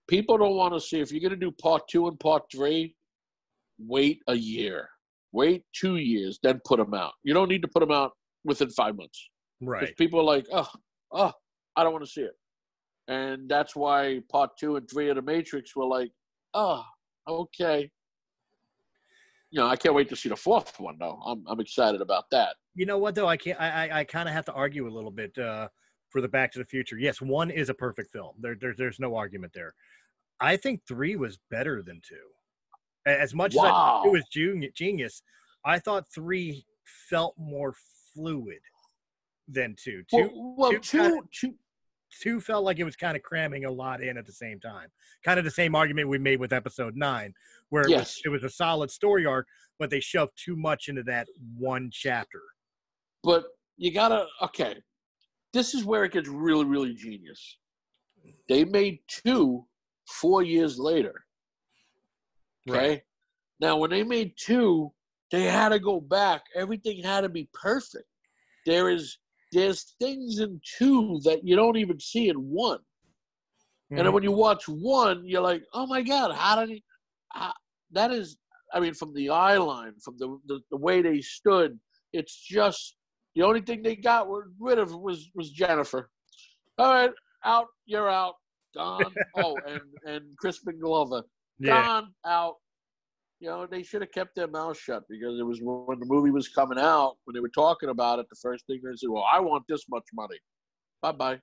People 0.07 0.37
don't 0.37 0.55
want 0.55 0.73
to 0.73 0.79
see, 0.79 0.99
if 0.99 1.11
you're 1.11 1.21
going 1.21 1.39
to 1.39 1.45
do 1.45 1.51
part 1.51 1.83
two 1.87 2.07
and 2.07 2.19
part 2.19 2.43
three, 2.51 2.95
wait 3.79 4.19
a 4.27 4.35
year, 4.35 4.89
wait 5.31 5.63
two 5.73 5.97
years, 5.97 6.39
then 6.43 6.61
put 6.65 6.77
them 6.77 6.93
out. 6.93 7.13
You 7.23 7.33
don't 7.33 7.49
need 7.49 7.61
to 7.61 7.67
put 7.67 7.79
them 7.79 7.91
out 7.91 8.11
within 8.45 8.69
five 8.69 8.95
months 8.95 9.29
Right. 9.61 9.95
people 9.97 10.19
are 10.19 10.23
like, 10.23 10.45
oh, 10.53 10.69
oh, 11.11 11.31
I 11.75 11.83
don't 11.83 11.91
want 11.93 12.05
to 12.05 12.11
see 12.11 12.21
it, 12.21 12.33
and 13.07 13.49
that's 13.49 13.75
why 13.75 14.21
part 14.31 14.51
two 14.59 14.75
and 14.77 14.89
three 14.89 15.09
of 15.09 15.15
the 15.15 15.21
Matrix 15.21 15.75
were 15.75 15.85
like, 15.85 16.11
oh, 16.53 16.83
okay. 17.27 17.89
You 19.51 19.61
know, 19.61 19.67
I 19.67 19.75
can't 19.77 19.95
wait 19.95 20.09
to 20.09 20.15
see 20.15 20.29
the 20.29 20.35
fourth 20.35 20.79
one 20.79 20.97
though. 20.99 21.19
I'm 21.25 21.43
I'm 21.47 21.59
excited 21.59 22.01
about 22.01 22.25
that. 22.31 22.55
You 22.75 22.85
know 22.85 22.97
what 22.97 23.15
though? 23.15 23.27
I 23.27 23.37
can't. 23.37 23.59
I 23.59 23.87
I, 23.87 23.99
I 23.99 24.03
kind 24.03 24.27
of 24.27 24.35
have 24.35 24.45
to 24.45 24.53
argue 24.53 24.87
a 24.87 24.93
little 24.93 25.11
bit 25.11 25.37
uh, 25.37 25.69
for 26.09 26.19
the 26.21 26.27
Back 26.27 26.51
to 26.53 26.59
the 26.59 26.65
Future. 26.65 26.97
Yes, 26.97 27.21
one 27.21 27.49
is 27.49 27.69
a 27.69 27.73
perfect 27.73 28.11
film. 28.11 28.35
There, 28.39 28.55
there 28.59 28.75
there's 28.77 28.99
no 28.99 29.15
argument 29.15 29.53
there. 29.53 29.73
I 30.41 30.57
think 30.57 30.81
three 30.87 31.15
was 31.15 31.39
better 31.49 31.81
than 31.81 32.01
two. 32.07 32.15
As 33.05 33.33
much 33.33 33.55
as 33.55 33.63
I 33.63 33.69
Wow. 33.69 34.01
thought 34.03 34.03
two 34.03 34.11
was 34.11 34.71
genius, 34.75 35.21
I 35.63 35.79
thought 35.79 36.05
three 36.13 36.65
felt 37.09 37.35
more 37.37 37.73
fluid 38.15 38.59
than 39.47 39.75
two. 39.81 40.03
Two 40.09 40.29
Well, 40.33 40.55
well 40.57 40.71
two 40.71 40.79
two, 40.79 40.97
kinda- 40.97 41.21
two, 41.31 41.55
two 42.21 42.41
felt 42.41 42.63
like 42.63 42.79
it 42.79 42.83
was 42.83 42.95
kind 42.95 43.15
of 43.15 43.23
cramming 43.23 43.65
a 43.65 43.71
lot 43.71 44.01
in 44.01 44.17
at 44.17 44.25
the 44.25 44.31
same 44.31 44.59
time. 44.59 44.87
Kind 45.23 45.37
of 45.37 45.45
the 45.45 45.51
same 45.51 45.75
argument 45.75 46.07
we 46.09 46.17
made 46.17 46.39
with 46.39 46.53
episode 46.53 46.95
nine, 46.95 47.33
where 47.69 47.83
it, 47.83 47.89
was, 47.99 48.21
it 48.25 48.29
was 48.29 48.43
a 48.43 48.49
solid 48.49 48.89
story 48.89 49.25
arc, 49.25 49.47
but 49.79 49.89
they 49.89 49.99
shoved 49.99 50.31
too 50.43 50.55
much 50.55 50.87
into 50.87 51.03
that 51.03 51.27
one 51.57 51.89
chapter. 51.91 52.41
but 53.23 53.45
you 53.77 53.91
gotta 53.91 54.25
okay. 54.41 54.75
This 55.51 55.73
is 55.73 55.83
where 55.83 56.05
it 56.05 56.13
gets 56.13 56.29
really, 56.29 56.63
really 56.63 56.93
genius. 56.93 57.57
They 58.47 58.63
made 58.63 58.99
two 59.07 59.65
four 60.07 60.43
years 60.43 60.79
later. 60.79 61.25
Okay. 62.69 63.03
Now, 63.59 63.77
when 63.77 63.89
they 63.89 64.03
made 64.03 64.33
two, 64.37 64.93
they 65.35 65.43
had 65.43 65.69
to 65.69 65.79
go 65.79 65.99
back. 65.99 66.43
Everything 66.55 67.03
had 67.03 67.21
to 67.21 67.29
be 67.29 67.49
perfect. 67.53 68.05
There 68.65 68.89
is 68.89 69.17
there's 69.51 69.95
things 69.99 70.39
in 70.39 70.59
two 70.77 71.19
that 71.23 71.41
you 71.43 71.55
don't 71.55 71.77
even 71.77 71.99
see 71.99 72.29
in 72.29 72.35
one. 72.37 72.79
And 73.91 73.99
then 73.99 74.05
Mhm. 74.07 74.13
when 74.13 74.23
you 74.23 74.31
watch 74.31 74.67
one, 74.67 75.25
you're 75.25 75.41
like, 75.41 75.63
oh 75.73 75.85
my 75.87 76.01
God, 76.01 76.33
how 76.33 76.55
did 76.59 76.69
he? 76.69 76.83
How, 77.31 77.53
that 77.91 78.11
is, 78.11 78.37
I 78.73 78.79
mean, 78.79 78.93
from 78.93 79.13
the 79.13 79.29
eye 79.29 79.57
line, 79.57 79.93
from 80.03 80.17
the, 80.17 80.39
the, 80.47 80.59
the 80.71 80.77
way 80.77 81.01
they 81.01 81.21
stood, 81.21 81.79
it's 82.11 82.35
just 82.35 82.97
the 83.35 83.43
only 83.43 83.61
thing 83.61 83.81
they 83.83 83.95
got 83.95 84.27
rid 84.59 84.79
of 84.79 84.95
was 84.95 85.29
was 85.35 85.51
Jennifer. 85.51 86.09
All 86.77 86.91
right, 86.91 87.11
out, 87.43 87.67
you're 87.85 88.09
out, 88.09 88.35
gone. 88.75 89.13
oh, 89.35 89.61
and 89.67 89.81
and 90.05 90.37
Crispin 90.37 90.79
Glover, 90.79 91.23
yeah. 91.59 91.83
gone, 91.83 92.13
out. 92.25 92.55
You 93.39 93.49
know, 93.49 93.67
they 93.67 93.83
should 93.83 94.01
have 94.01 94.11
kept 94.11 94.35
their 94.35 94.47
mouth 94.47 94.77
shut 94.77 95.03
because 95.09 95.37
it 95.39 95.43
was 95.43 95.59
when 95.61 95.99
the 95.99 96.05
movie 96.05 96.31
was 96.31 96.47
coming 96.47 96.79
out, 96.79 97.17
when 97.25 97.33
they 97.33 97.41
were 97.41 97.49
talking 97.49 97.89
about 97.89 98.19
it, 98.19 98.27
the 98.29 98.37
first 98.41 98.65
thing 98.65 98.79
they 98.83 98.95
said, 98.95 99.09
well, 99.09 99.25
I 99.31 99.39
want 99.39 99.63
this 99.67 99.85
much 99.89 100.05
money. 100.13 100.37
Bye 101.01 101.11
bye 101.11 101.39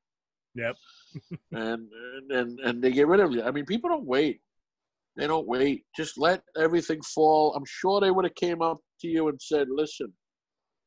Yep. 0.54 0.76
and 1.52 1.88
and 1.88 2.32
and, 2.32 2.60
and 2.60 2.82
they 2.82 2.92
get 2.92 3.08
rid 3.08 3.20
of 3.20 3.32
you. 3.32 3.42
I 3.42 3.50
mean, 3.50 3.64
people 3.64 3.90
don't 3.90 4.06
wait. 4.06 4.40
They 5.16 5.26
don't 5.26 5.46
wait. 5.46 5.84
Just 5.94 6.18
let 6.18 6.42
everything 6.56 7.00
fall. 7.02 7.54
I'm 7.54 7.64
sure 7.66 8.00
they 8.00 8.10
would 8.10 8.24
have 8.24 8.34
came 8.34 8.62
up 8.62 8.78
to 9.00 9.08
you 9.08 9.28
and 9.28 9.40
said, 9.40 9.68
"Listen, 9.70 10.12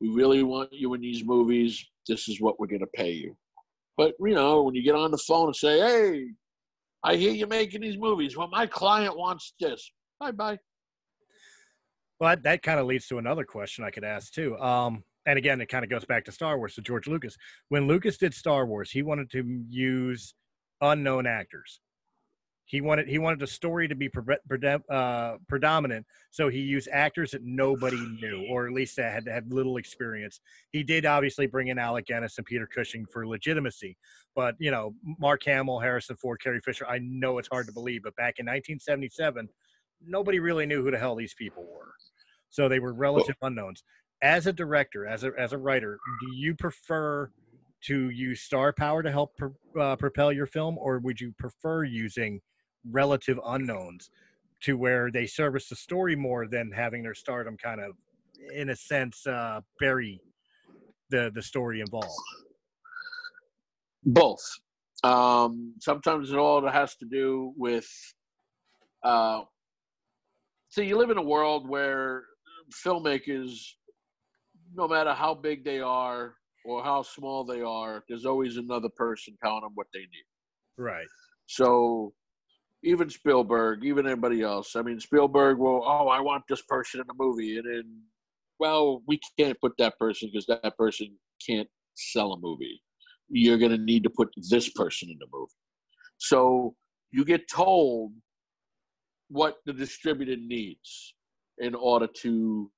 we 0.01 0.09
really 0.09 0.43
want 0.43 0.73
you 0.73 0.93
in 0.93 1.01
these 1.01 1.23
movies. 1.23 1.83
This 2.07 2.27
is 2.27 2.41
what 2.41 2.59
we're 2.59 2.67
going 2.67 2.79
to 2.79 2.87
pay 2.87 3.11
you." 3.11 3.35
But 3.97 4.15
you 4.19 4.33
know, 4.33 4.63
when 4.63 4.75
you 4.75 4.83
get 4.83 4.95
on 4.95 5.11
the 5.11 5.17
phone 5.17 5.47
and 5.47 5.55
say, 5.55 5.79
"Hey, 5.79 6.25
I 7.03 7.15
hear 7.15 7.31
you're 7.31 7.47
making 7.47 7.81
these 7.81 7.97
movies. 7.97 8.35
Well, 8.37 8.49
my 8.49 8.65
client 8.65 9.17
wants 9.17 9.53
this." 9.59 9.91
Bye 10.19 10.31
bye. 10.31 10.57
Well, 12.19 12.35
that, 12.43 12.63
kind 12.63 12.79
of 12.79 12.85
leads 12.85 13.07
to 13.07 13.17
another 13.17 13.43
question 13.43 13.83
I 13.83 13.91
could 13.91 14.03
ask 14.03 14.31
too. 14.31 14.57
Um, 14.57 15.03
and 15.25 15.37
again, 15.37 15.59
it 15.59 15.67
kind 15.67 15.83
of 15.83 15.89
goes 15.89 16.05
back 16.05 16.23
to 16.25 16.31
Star 16.31 16.57
Wars 16.57 16.75
to 16.75 16.81
George 16.81 17.07
Lucas. 17.07 17.35
When 17.69 17.87
Lucas 17.87 18.17
did 18.17 18.33
Star 18.33 18.65
Wars, 18.65 18.91
he 18.91 19.01
wanted 19.01 19.29
to 19.31 19.63
use 19.69 20.33
unknown 20.81 21.25
actors. 21.25 21.81
He 22.67 22.81
wanted 22.81 23.07
he 23.07 23.19
wanted 23.19 23.39
the 23.39 23.47
story 23.47 23.87
to 23.87 23.95
be 23.95 24.09
pre- 24.09 24.37
pre- 24.47 24.77
uh, 24.89 25.37
predominant, 25.47 26.05
so 26.31 26.49
he 26.49 26.61
used 26.61 26.89
actors 26.91 27.31
that 27.31 27.43
nobody 27.43 27.99
knew, 28.19 28.47
or 28.49 28.65
at 28.65 28.73
least 28.73 28.95
that 28.95 29.13
had 29.13 29.27
had 29.27 29.53
little 29.53 29.77
experience. 29.77 30.39
He 30.71 30.81
did 30.81 31.05
obviously 31.05 31.45
bring 31.45 31.67
in 31.67 31.77
Alec 31.77 32.07
Guinness 32.07 32.39
and 32.39 32.45
Peter 32.45 32.65
Cushing 32.65 33.05
for 33.05 33.27
legitimacy, 33.27 33.95
but 34.35 34.55
you 34.57 34.71
know 34.71 34.95
Mark 35.19 35.43
Hamill, 35.43 35.79
Harrison 35.79 36.15
Ford, 36.15 36.41
Carrie 36.41 36.59
Fisher. 36.59 36.87
I 36.87 36.99
know 37.03 37.37
it's 37.37 37.49
hard 37.49 37.67
to 37.67 37.73
believe, 37.73 38.01
but 38.01 38.15
back 38.15 38.39
in 38.39 38.47
1977, 38.47 39.47
nobody 40.07 40.39
really 40.39 40.65
knew 40.65 40.83
who 40.83 40.91
the 40.91 40.97
hell 40.97 41.15
these 41.15 41.33
people 41.33 41.63
were, 41.63 41.93
so 42.49 42.67
they 42.67 42.79
were 42.79 42.93
relative 42.93 43.35
unknowns. 43.41 43.83
As 44.21 44.47
a 44.47 44.53
director, 44.53 45.05
as 45.05 45.23
a 45.23 45.31
as 45.37 45.53
a 45.53 45.57
writer, 45.57 45.97
do 46.21 46.35
you 46.35 46.55
prefer 46.55 47.29
to 47.83 48.09
use 48.09 48.41
star 48.41 48.73
power 48.73 49.03
to 49.03 49.11
help 49.11 49.31
uh, 49.79 49.95
propel 49.95 50.31
your 50.31 50.47
film, 50.47 50.77
or 50.77 50.99
would 50.99 51.19
you 51.19 51.33
prefer 51.37 51.83
using 51.83 52.41
relative 52.89 53.39
unknowns 53.45 54.09
to 54.61 54.77
where 54.77 55.11
they 55.11 55.27
service 55.27 55.69
the 55.69 55.75
story 55.75 56.15
more 56.15 56.47
than 56.47 56.71
having 56.71 57.03
their 57.03 57.13
stardom 57.13 57.57
kind 57.57 57.81
of, 57.81 57.91
in 58.53 58.69
a 58.69 58.75
sense, 58.75 59.27
uh, 59.27 59.59
bury 59.79 60.19
the 61.09 61.31
the 61.35 61.41
story 61.41 61.81
involved? 61.81 62.09
Both. 64.03 64.43
Um, 65.03 65.73
sometimes 65.79 66.31
it 66.31 66.37
all 66.37 66.67
has 66.67 66.95
to 66.97 67.05
do 67.05 67.53
with. 67.57 67.87
Uh, 69.03 69.41
so 70.75 70.81
you 70.81 70.97
live 70.97 71.09
in 71.09 71.17
a 71.17 71.23
world 71.23 71.69
where 71.69 72.25
filmmakers, 72.85 73.61
no 74.73 74.89
matter 74.89 75.13
how 75.13 75.33
big 75.33 75.63
they 75.63 75.79
are 75.79 76.33
or 76.65 76.83
how 76.83 77.01
small 77.01 77.45
they 77.45 77.61
are, 77.61 78.03
there's 78.09 78.25
always 78.25 78.57
another 78.57 78.89
person 78.97 79.37
telling 79.41 79.61
them 79.61 79.71
what 79.75 79.87
they 79.93 80.01
need. 80.01 80.25
Right. 80.77 81.07
So 81.45 82.11
even 82.83 83.09
Spielberg, 83.09 83.85
even 83.85 84.05
anybody 84.05 84.41
else. 84.41 84.75
I 84.75 84.81
mean, 84.81 84.99
Spielberg 84.99 85.59
will, 85.59 85.81
oh, 85.85 86.09
I 86.09 86.19
want 86.19 86.43
this 86.49 86.63
person 86.63 86.99
in 86.99 87.07
the 87.07 87.13
movie, 87.17 87.57
and 87.57 87.65
then, 87.65 88.01
well, 88.59 89.01
we 89.07 89.17
can't 89.39 89.57
put 89.61 89.71
that 89.77 89.97
person 89.97 90.29
because 90.29 90.45
that 90.47 90.75
person 90.77 91.07
can't 91.47 91.69
sell 91.93 92.33
a 92.33 92.37
movie. 92.41 92.81
You're 93.29 93.59
going 93.59 93.71
to 93.71 93.77
need 93.77 94.03
to 94.03 94.09
put 94.09 94.27
this 94.49 94.67
person 94.71 95.09
in 95.09 95.19
the 95.19 95.27
movie. 95.31 95.53
So 96.17 96.75
you 97.11 97.23
get 97.23 97.49
told 97.49 98.11
what 99.29 99.57
the 99.65 99.73
distributor 99.73 100.35
needs 100.37 101.13
in 101.59 101.73
order 101.75 102.07
to 102.21 102.71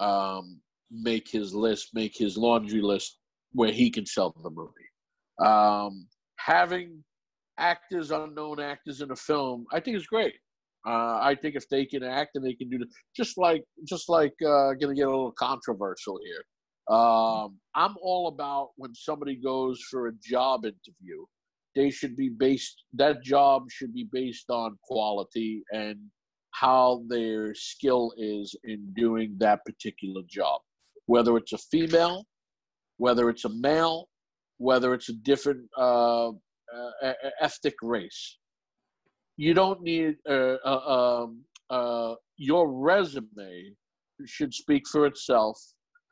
um, 0.00 0.60
make 0.90 1.28
his 1.28 1.54
list, 1.54 1.90
make 1.94 2.16
his 2.16 2.36
laundry 2.36 2.82
list 2.82 3.18
where 3.52 3.72
he 3.72 3.90
can 3.90 4.06
sell 4.06 4.34
the 4.42 4.50
movie. 4.50 4.72
Um, 5.44 6.06
having 6.36 7.02
actors, 7.58 8.10
unknown 8.10 8.60
actors 8.60 9.00
in 9.00 9.10
a 9.10 9.16
film, 9.16 9.66
I 9.72 9.80
think 9.80 9.96
is 9.96 10.06
great. 10.06 10.34
Uh, 10.86 11.18
I 11.20 11.36
think 11.40 11.56
if 11.56 11.68
they 11.68 11.84
can 11.84 12.02
act 12.02 12.30
and 12.34 12.44
they 12.44 12.54
can 12.54 12.70
do 12.70 12.78
the, 12.78 12.86
just 13.16 13.36
like 13.36 13.64
just 13.86 14.08
like 14.08 14.34
uh, 14.42 14.72
gonna 14.80 14.94
get 14.94 15.06
a 15.06 15.10
little 15.10 15.32
controversial 15.32 16.18
here. 16.24 16.96
Um, 16.96 17.58
I'm 17.74 17.96
all 18.00 18.28
about 18.28 18.70
when 18.76 18.94
somebody 18.94 19.36
goes 19.36 19.80
for 19.90 20.06
a 20.06 20.12
job 20.22 20.64
interview, 20.64 21.26
they 21.78 21.90
should 21.90 22.16
be 22.16 22.28
based. 22.28 22.82
That 22.94 23.22
job 23.22 23.70
should 23.70 23.94
be 23.94 24.08
based 24.10 24.50
on 24.50 24.76
quality 24.82 25.62
and 25.72 25.96
how 26.50 27.04
their 27.08 27.54
skill 27.54 28.12
is 28.18 28.56
in 28.64 28.80
doing 28.96 29.36
that 29.38 29.64
particular 29.64 30.22
job. 30.26 30.60
Whether 31.06 31.36
it's 31.36 31.52
a 31.52 31.58
female, 31.58 32.26
whether 32.96 33.30
it's 33.30 33.44
a 33.44 33.54
male, 33.68 34.08
whether 34.56 34.92
it's 34.92 35.08
a 35.08 35.12
different 35.30 35.62
uh, 35.78 36.30
uh, 36.30 37.12
ethnic 37.40 37.76
race. 37.80 38.38
You 39.36 39.54
don't 39.54 39.80
need 39.80 40.16
uh, 40.28 40.56
uh, 40.64 40.84
um, 40.96 41.44
uh, 41.70 42.14
your 42.36 42.72
resume 42.72 43.52
should 44.26 44.52
speak 44.52 44.82
for 44.88 45.06
itself, 45.06 45.56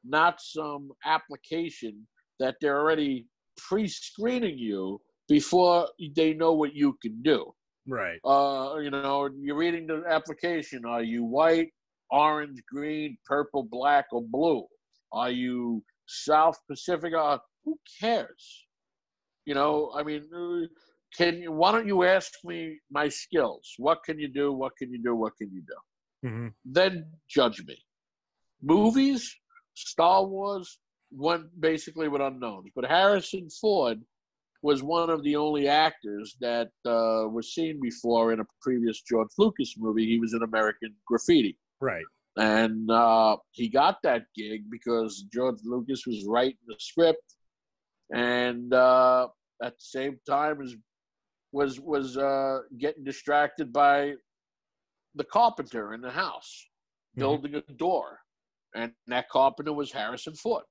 not 0.04 0.40
some 0.40 0.92
application 1.04 2.06
that 2.38 2.54
they're 2.60 2.80
already 2.80 3.26
pre-screening 3.56 4.58
you 4.58 5.00
before 5.28 5.88
they 6.14 6.34
know 6.34 6.52
what 6.52 6.74
you 6.74 6.96
can 7.02 7.22
do. 7.22 7.52
Right. 7.88 8.18
Uh, 8.24 8.76
you 8.78 8.90
know, 8.90 9.28
you're 9.38 9.56
reading 9.56 9.86
the 9.86 10.02
application. 10.08 10.84
Are 10.84 11.02
you 11.02 11.24
white, 11.24 11.70
orange, 12.10 12.60
green, 12.72 13.16
purple, 13.24 13.62
black, 13.62 14.06
or 14.12 14.22
blue? 14.22 14.66
Are 15.12 15.30
you 15.30 15.82
South 16.06 16.58
Pacific? 16.68 17.14
Uh, 17.14 17.38
who 17.64 17.78
cares? 18.00 18.64
You 19.44 19.54
know, 19.54 19.92
I 19.94 20.02
mean, 20.02 20.24
uh, 20.34 20.66
can 21.16 21.42
you? 21.42 21.52
Why 21.52 21.72
don't 21.72 21.86
you 21.86 22.02
ask 22.04 22.32
me 22.44 22.78
my 22.90 23.08
skills? 23.08 23.74
What 23.78 24.02
can 24.04 24.18
you 24.18 24.28
do? 24.28 24.52
What 24.52 24.76
can 24.76 24.90
you 24.90 25.00
do? 25.02 25.14
What 25.14 25.36
can 25.36 25.50
you 25.52 25.62
do? 25.62 26.28
Mm-hmm. 26.28 26.48
Then 26.64 27.06
judge 27.28 27.62
me. 27.66 27.78
Movies, 28.62 29.32
Star 29.74 30.24
Wars, 30.24 30.78
went 31.12 31.44
basically 31.60 32.08
with 32.08 32.20
unknowns. 32.20 32.70
But 32.74 32.86
Harrison 32.86 33.48
Ford 33.60 34.00
was 34.66 34.82
one 34.82 35.10
of 35.10 35.22
the 35.22 35.36
only 35.36 35.68
actors 35.68 36.36
that 36.40 36.68
uh, 36.84 37.22
was 37.36 37.54
seen 37.54 37.80
before 37.80 38.32
in 38.32 38.40
a 38.40 38.46
previous 38.60 39.00
George 39.02 39.28
Lucas 39.38 39.74
movie. 39.78 40.06
He 40.06 40.18
was 40.18 40.34
in 40.34 40.42
American 40.42 40.92
Graffiti. 41.06 41.56
Right. 41.80 42.04
And 42.36 42.90
uh, 42.90 43.36
he 43.52 43.68
got 43.68 43.96
that 44.02 44.22
gig 44.34 44.60
because 44.70 45.24
George 45.32 45.60
Lucas 45.64 46.02
was 46.06 46.26
writing 46.26 46.58
the 46.66 46.76
script, 46.78 47.28
and 48.12 48.74
uh, 48.74 49.28
at 49.62 49.74
the 49.78 49.84
same 49.98 50.18
time 50.28 50.58
was 50.58 50.76
was 51.52 51.80
was 51.80 52.18
uh, 52.18 52.58
getting 52.76 53.04
distracted 53.04 53.72
by 53.72 54.14
the 55.14 55.24
carpenter 55.24 55.94
in 55.94 56.00
the 56.02 56.10
house 56.10 56.52
Mhm. 57.16 57.20
building 57.20 57.54
a 57.54 57.62
door, 57.86 58.08
and 58.74 58.92
that 59.06 59.28
carpenter 59.30 59.72
was 59.72 59.90
Harrison 59.92 60.34
Ford. 60.34 60.64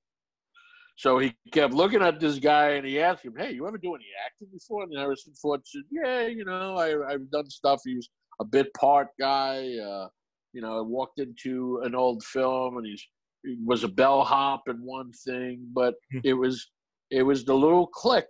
So 0.97 1.19
he 1.19 1.35
kept 1.51 1.73
looking 1.73 2.01
at 2.01 2.19
this 2.19 2.39
guy 2.39 2.71
and 2.71 2.85
he 2.85 3.01
asked 3.01 3.23
him, 3.23 3.33
Hey, 3.37 3.51
you 3.51 3.67
ever 3.67 3.77
do 3.77 3.95
any 3.95 4.05
acting 4.25 4.47
before? 4.51 4.83
And 4.83 4.97
Harrison 4.97 5.33
Ford 5.41 5.61
said, 5.65 5.83
Yeah, 5.91 6.27
you 6.27 6.45
know, 6.45 6.75
I, 6.75 7.13
I've 7.13 7.29
done 7.31 7.49
stuff. 7.49 7.81
He 7.83 7.95
was 7.95 8.09
a 8.39 8.45
bit 8.45 8.73
part 8.75 9.09
guy. 9.19 9.77
Uh, 9.77 10.07
you 10.53 10.61
know, 10.61 10.77
I 10.77 10.81
walked 10.81 11.19
into 11.19 11.81
an 11.83 11.95
old 11.95 12.23
film 12.23 12.77
and 12.77 12.85
he's, 12.85 13.05
he 13.43 13.57
was 13.63 13.83
a 13.83 13.89
bellhop 13.89 14.63
in 14.67 14.77
one 14.77 15.11
thing, 15.25 15.67
but 15.73 15.95
Hmm. 16.11 16.19
it 16.23 16.33
was 16.33 16.71
it 17.11 17.21
was 17.21 17.45
the 17.45 17.53
little 17.53 17.85
click 17.85 18.27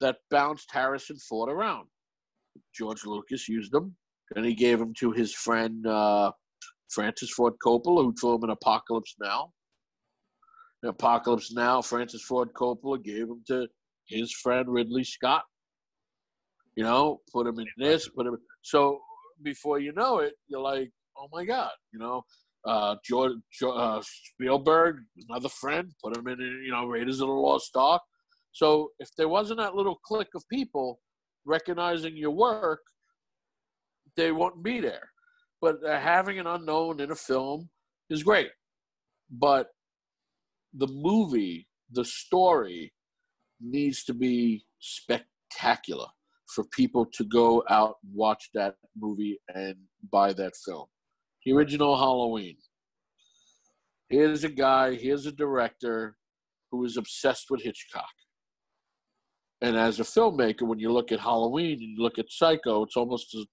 that 0.00 0.16
bounced 0.30 0.70
Harrison 0.70 1.16
Ford 1.16 1.50
around. 1.50 1.88
George 2.74 3.06
Lucas 3.06 3.48
used 3.48 3.72
them, 3.72 3.96
and 4.36 4.44
he 4.44 4.54
gave 4.54 4.78
them 4.78 4.92
to 4.98 5.10
his 5.12 5.32
friend 5.32 5.86
uh, 5.86 6.30
Francis 6.90 7.30
Ford 7.30 7.54
Coppola, 7.64 8.02
who 8.02 8.34
him 8.36 8.44
in 8.44 8.50
Apocalypse 8.50 9.14
Now. 9.18 9.53
Apocalypse 10.88 11.52
Now, 11.52 11.82
Francis 11.82 12.22
Ford 12.22 12.52
Coppola 12.52 13.02
gave 13.02 13.22
him 13.22 13.42
to 13.48 13.66
his 14.06 14.32
friend 14.32 14.68
Ridley 14.68 15.04
Scott. 15.04 15.42
You 16.76 16.84
know, 16.84 17.20
put 17.32 17.46
him 17.46 17.58
in 17.58 17.66
this, 17.76 18.08
put 18.08 18.26
him. 18.26 18.36
So 18.62 19.00
before 19.42 19.78
you 19.78 19.92
know 19.92 20.18
it, 20.18 20.34
you're 20.48 20.60
like, 20.60 20.90
oh 21.16 21.28
my 21.32 21.44
god, 21.44 21.70
you 21.92 21.98
know. 21.98 22.22
Uh, 22.66 22.96
George, 23.04 23.34
uh, 23.62 24.00
Spielberg, 24.02 24.96
another 25.28 25.50
friend, 25.50 25.92
put 26.02 26.16
him 26.16 26.26
in, 26.28 26.38
you 26.64 26.70
know, 26.70 26.86
Raiders 26.86 27.20
of 27.20 27.28
the 27.28 27.34
Lost 27.34 27.76
Ark. 27.76 28.00
So 28.52 28.88
if 28.98 29.10
there 29.18 29.28
wasn't 29.28 29.58
that 29.58 29.74
little 29.74 29.96
clique 29.96 30.34
of 30.34 30.42
people 30.50 30.98
recognizing 31.44 32.16
your 32.16 32.30
work, 32.30 32.80
they 34.16 34.32
wouldn't 34.32 34.62
be 34.62 34.80
there. 34.80 35.10
But 35.60 35.76
having 35.84 36.38
an 36.38 36.46
unknown 36.46 37.00
in 37.00 37.10
a 37.10 37.16
film 37.16 37.68
is 38.08 38.22
great. 38.22 38.50
But 39.30 39.66
the 40.76 40.88
movie, 40.88 41.68
the 41.90 42.04
story, 42.04 42.92
needs 43.60 44.04
to 44.04 44.14
be 44.14 44.64
spectacular 44.80 46.06
for 46.54 46.64
people 46.72 47.06
to 47.14 47.24
go 47.24 47.64
out 47.70 47.96
and 48.02 48.14
watch 48.14 48.50
that 48.54 48.74
movie 48.96 49.38
and 49.54 49.76
buy 50.10 50.32
that 50.32 50.52
film. 50.64 50.86
The 51.44 51.52
original 51.52 51.96
Halloween. 51.96 52.56
Here's 54.08 54.44
a 54.44 54.48
guy, 54.48 54.94
here's 54.94 55.26
a 55.26 55.32
director 55.32 56.16
who 56.70 56.84
is 56.84 56.96
obsessed 56.96 57.46
with 57.50 57.62
Hitchcock. 57.62 58.04
And 59.60 59.76
as 59.76 59.98
a 59.98 60.02
filmmaker, 60.02 60.62
when 60.62 60.78
you 60.78 60.92
look 60.92 61.10
at 61.10 61.20
Halloween 61.20 61.74
and 61.80 61.96
you 61.96 62.02
look 62.02 62.18
at 62.18 62.26
Psycho, 62.30 62.84
it's 62.84 62.96
almost 62.96 63.34
as 63.34 63.46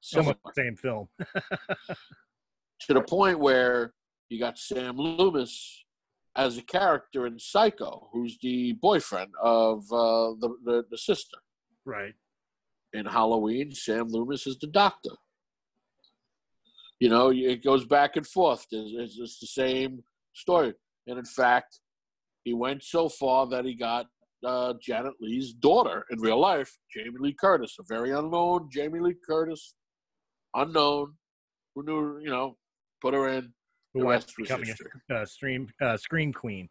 similar 0.00 0.34
Almost 0.44 0.56
the 0.56 0.62
same 0.62 0.76
film. 0.76 1.08
to 2.80 2.94
the 2.94 3.00
point 3.00 3.38
where 3.38 3.92
you 4.28 4.38
got 4.38 4.58
Sam 4.58 4.96
Loomis 4.96 5.84
as 6.34 6.58
a 6.58 6.62
character 6.62 7.26
in 7.26 7.38
Psycho, 7.38 8.08
who's 8.12 8.38
the 8.42 8.72
boyfriend 8.74 9.32
of 9.42 9.84
uh, 9.92 10.34
the, 10.40 10.56
the 10.64 10.84
the 10.90 10.98
sister. 10.98 11.38
right. 11.84 12.14
In 12.92 13.04
Halloween, 13.04 13.72
Sam 13.72 14.08
Loomis 14.08 14.46
is 14.46 14.58
the 14.58 14.68
doctor. 14.68 15.10
You 16.98 17.10
know, 17.10 17.30
it 17.30 17.62
goes 17.62 17.84
back 17.84 18.16
and 18.16 18.26
forth. 18.26 18.66
It's, 18.70 18.92
it's, 18.96 19.18
it's 19.18 19.38
the 19.38 19.46
same 19.46 20.02
story. 20.32 20.72
And 21.06 21.18
in 21.18 21.24
fact, 21.24 21.80
he 22.44 22.54
went 22.54 22.82
so 22.82 23.08
far 23.08 23.46
that 23.48 23.66
he 23.66 23.74
got 23.74 24.06
uh, 24.44 24.74
Janet 24.80 25.14
Leigh's 25.20 25.52
daughter 25.52 26.06
in 26.10 26.20
real 26.20 26.40
life, 26.40 26.78
Jamie 26.94 27.18
Lee 27.18 27.34
Curtis, 27.38 27.76
a 27.78 27.82
very 27.82 28.12
unknown 28.12 28.68
Jamie 28.72 29.00
Lee 29.00 29.16
Curtis, 29.28 29.74
unknown, 30.54 31.14
who 31.74 31.82
knew, 31.84 32.18
you 32.22 32.30
know, 32.30 32.56
put 33.02 33.12
her 33.12 33.28
in. 33.28 33.52
The 33.96 34.04
winds 34.04 34.24
rest 34.24 34.30
up 34.30 34.38
was 34.38 34.48
becoming 34.48 34.66
history. 34.66 34.90
a 35.10 35.14
uh, 35.14 35.26
stream 35.26 35.68
uh, 35.82 35.96
screen 35.96 36.32
queen. 36.32 36.68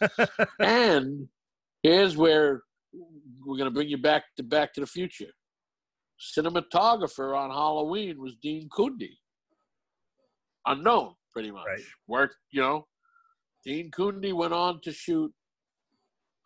and 0.60 1.28
here's 1.82 2.16
where 2.16 2.62
we're 3.44 3.56
going 3.56 3.68
to 3.68 3.74
bring 3.74 3.88
you 3.88 3.98
back 3.98 4.24
to 4.36 4.42
Back 4.42 4.74
to 4.74 4.80
the 4.80 4.86
Future. 4.86 5.30
Cinematographer 6.20 7.36
on 7.36 7.50
Halloween 7.50 8.20
was 8.20 8.36
Dean 8.36 8.68
Cundey. 8.68 9.16
Unknown, 10.66 11.14
pretty 11.32 11.50
much. 11.50 11.66
Right. 11.66 11.84
Worked, 12.08 12.36
you 12.50 12.60
know. 12.60 12.86
Dean 13.64 13.90
Cundey 13.90 14.32
went 14.32 14.52
on 14.52 14.80
to 14.82 14.92
shoot 14.92 15.32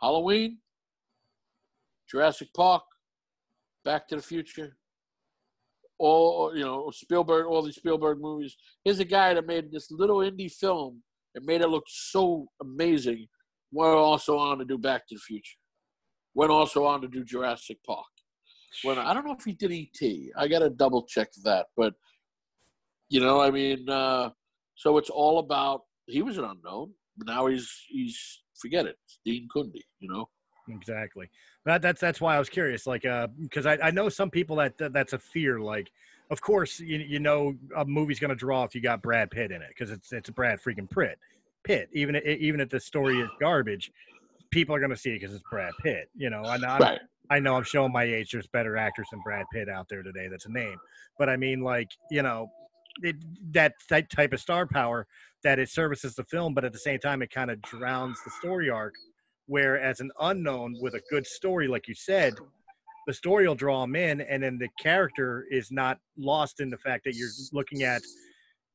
Halloween, 0.00 0.58
Jurassic 2.10 2.48
Park, 2.54 2.82
Back 3.84 4.08
to 4.08 4.16
the 4.16 4.22
Future, 4.22 4.76
all 6.00 6.52
you 6.56 6.64
know, 6.64 6.90
Spielberg, 6.92 7.46
all 7.46 7.62
these 7.62 7.76
Spielberg 7.76 8.20
movies. 8.20 8.56
Here's 8.84 8.98
a 9.00 9.04
guy 9.04 9.34
that 9.34 9.46
made 9.46 9.70
this 9.70 9.90
little 9.90 10.18
indie 10.18 10.50
film 10.50 11.02
and 11.34 11.44
made 11.44 11.60
it 11.60 11.68
look 11.68 11.84
so 11.86 12.48
amazing. 12.60 13.28
We're 13.72 13.96
also 13.96 14.38
on 14.38 14.58
to 14.58 14.64
do 14.64 14.78
Back 14.78 15.06
to 15.08 15.14
the 15.14 15.20
Future. 15.20 15.56
Went 16.34 16.50
also 16.50 16.84
on 16.86 17.02
to 17.02 17.08
do 17.08 17.24
Jurassic 17.24 17.78
Park. 17.86 18.06
When 18.82 18.98
I 18.98 19.12
don't 19.12 19.26
know 19.26 19.36
if 19.38 19.44
he 19.44 19.52
did 19.52 19.72
ET. 19.72 20.08
I 20.36 20.48
got 20.48 20.60
to 20.60 20.70
double 20.70 21.02
check 21.04 21.28
that, 21.44 21.66
but 21.76 21.94
you 23.08 23.20
know, 23.20 23.40
I 23.40 23.50
mean, 23.50 23.88
uh, 23.88 24.30
so 24.76 24.96
it's 24.98 25.10
all 25.10 25.38
about. 25.38 25.82
He 26.06 26.22
was 26.22 26.38
an 26.38 26.44
unknown, 26.44 26.92
now 27.26 27.46
he's 27.46 27.70
he's 27.88 28.42
forget 28.60 28.86
it, 28.86 28.96
Dean 29.24 29.48
Cundey. 29.54 29.82
You 29.98 30.12
know. 30.12 30.28
Exactly. 30.68 31.28
That, 31.66 31.82
that's 31.82 32.00
that's 32.00 32.20
why 32.20 32.36
I 32.36 32.38
was 32.38 32.48
curious, 32.48 32.86
like, 32.86 33.04
uh, 33.04 33.28
because 33.40 33.66
I, 33.66 33.76
I 33.82 33.90
know 33.90 34.08
some 34.08 34.30
people 34.30 34.56
that, 34.56 34.78
that 34.78 34.92
that's 34.92 35.12
a 35.12 35.18
fear. 35.18 35.60
Like, 35.60 35.90
of 36.30 36.40
course, 36.40 36.80
you 36.80 36.98
you 36.98 37.20
know 37.20 37.54
a 37.76 37.84
movie's 37.84 38.18
gonna 38.18 38.34
draw 38.34 38.64
if 38.64 38.74
you 38.74 38.80
got 38.80 39.02
Brad 39.02 39.30
Pitt 39.30 39.50
in 39.50 39.60
it 39.60 39.68
because 39.68 39.90
it's 39.90 40.12
it's 40.12 40.30
Brad 40.30 40.58
freaking 40.60 40.88
Pitt. 40.90 41.18
Pitt. 41.62 41.90
Even 41.92 42.16
even 42.16 42.60
if 42.60 42.70
the 42.70 42.80
story 42.80 43.20
is 43.20 43.28
garbage, 43.38 43.92
people 44.50 44.74
are 44.74 44.80
gonna 44.80 44.96
see 44.96 45.10
it 45.10 45.20
because 45.20 45.34
it's 45.34 45.44
Brad 45.50 45.72
Pitt. 45.82 46.08
You 46.16 46.30
know, 46.30 46.42
and 46.44 46.64
I'm, 46.64 46.80
Right. 46.80 47.00
I 47.28 47.38
know 47.38 47.56
I'm 47.56 47.64
showing 47.64 47.92
my 47.92 48.04
age. 48.04 48.32
There's 48.32 48.46
better 48.46 48.76
actors 48.76 49.08
than 49.10 49.20
Brad 49.20 49.44
Pitt 49.52 49.68
out 49.68 49.86
there 49.88 50.02
today. 50.02 50.28
That's 50.28 50.46
a 50.46 50.52
name, 50.52 50.76
but 51.18 51.28
I 51.28 51.36
mean, 51.36 51.60
like, 51.60 51.90
you 52.10 52.22
know, 52.22 52.50
it, 53.02 53.16
that 53.52 53.74
that 53.90 54.10
type 54.10 54.32
of 54.32 54.40
star 54.40 54.66
power 54.66 55.06
that 55.42 55.58
it 55.58 55.68
services 55.68 56.14
the 56.14 56.24
film, 56.24 56.54
but 56.54 56.64
at 56.64 56.72
the 56.72 56.78
same 56.78 56.98
time, 56.98 57.22
it 57.22 57.30
kind 57.30 57.50
of 57.50 57.60
drowns 57.62 58.18
the 58.24 58.30
story 58.30 58.68
arc. 58.70 58.94
Where 59.50 59.80
as 59.80 59.98
an 59.98 60.12
unknown 60.20 60.76
with 60.80 60.94
a 60.94 61.02
good 61.10 61.26
story, 61.26 61.66
like 61.66 61.88
you 61.88 61.94
said, 61.96 62.34
the 63.08 63.12
story 63.12 63.48
will 63.48 63.56
draw 63.56 63.80
them 63.80 63.96
in, 63.96 64.20
and 64.20 64.40
then 64.40 64.58
the 64.58 64.68
character 64.80 65.44
is 65.50 65.72
not 65.72 65.98
lost 66.16 66.60
in 66.60 66.70
the 66.70 66.78
fact 66.78 67.02
that 67.04 67.16
you're 67.16 67.30
looking 67.52 67.82
at 67.82 68.00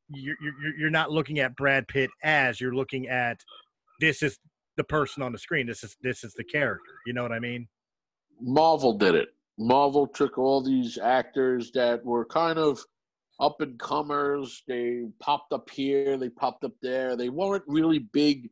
you're 0.10 0.35
you're, 0.41 0.77
you're 0.77 0.89
not 0.89 1.11
looking 1.11 1.39
at 1.39 1.56
Brad 1.56 1.88
Pitt 1.88 2.10
as 2.23 2.60
you're 2.60 2.76
looking 2.76 3.07
at 3.07 3.39
this 4.02 4.22
is 4.22 4.38
the 4.76 4.84
person 4.84 5.23
on 5.23 5.31
the 5.31 5.38
screen. 5.38 5.65
This 5.65 5.81
is 5.81 5.95
this 6.02 6.26
is 6.26 6.34
the 6.34 6.43
character. 6.43 6.91
You 7.06 7.14
know 7.14 7.23
what 7.23 7.31
I 7.31 7.39
mean? 7.39 7.69
Marvel 8.41 8.97
did 8.97 9.15
it. 9.15 9.30
Marvel 9.57 10.06
took 10.06 10.38
all 10.38 10.61
these 10.61 10.97
actors 10.97 11.72
that 11.72 12.03
were 12.03 12.26
kind 12.26 12.60
of 12.60 12.84
up 13.39 13.61
and 13.61 13.80
comers. 13.80 14.61
They 14.68 15.06
popped 15.22 15.53
up 15.53 15.69
here, 15.69 16.18
they 16.18 16.27
popped 16.27 16.65
up 16.65 16.73
there. 16.81 17.15
They 17.15 17.30
weren't 17.30 17.64
really 17.65 17.99
big 17.99 18.49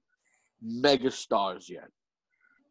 mega 0.61 1.11
stars 1.11 1.69
yet. 1.69 1.89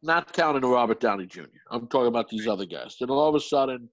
Not 0.02 0.32
counting 0.32 0.68
Robert 0.68 1.00
Downey 1.00 1.26
Jr. 1.26 1.42
I'm 1.70 1.86
talking 1.86 2.08
about 2.08 2.28
these 2.28 2.48
other 2.48 2.66
guys. 2.66 2.96
Then 2.98 3.10
all 3.10 3.28
of 3.28 3.34
a 3.34 3.40
sudden, 3.40 3.88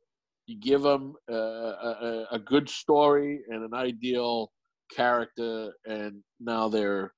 you 0.48 0.60
give 0.60 0.82
them 0.82 1.14
a, 1.30 1.34
a, 1.34 2.28
a 2.32 2.40
good 2.40 2.68
story 2.68 3.42
and 3.50 3.64
an 3.64 3.74
ideal 3.76 4.52
character, 4.96 5.72
and 5.86 6.24
now 6.40 6.68
they're, 6.68 7.14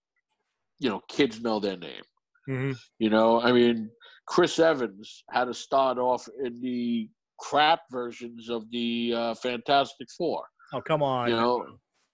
you 0.80 0.90
know, 0.90 1.02
kids 1.08 1.42
know 1.42 1.60
their 1.60 1.78
name. 1.78 2.04
Mm-hmm. 2.50 2.72
You 3.00 3.10
know, 3.10 3.40
I 3.42 3.54
mean, 3.54 3.90
Chris 4.28 4.60
Evans 4.60 5.24
had 5.30 5.46
to 5.46 5.54
start 5.54 5.98
off 5.98 6.28
in 6.44 6.60
the 6.62 7.10
crap 7.40 7.82
versions 7.92 8.50
of 8.50 8.70
the 8.72 9.14
uh, 9.16 9.36
Fantastic 9.36 10.08
Four. 10.18 10.44
Oh 10.74 10.82
come 10.82 11.04
on! 11.04 11.30
You 11.30 11.36
know, 11.36 11.66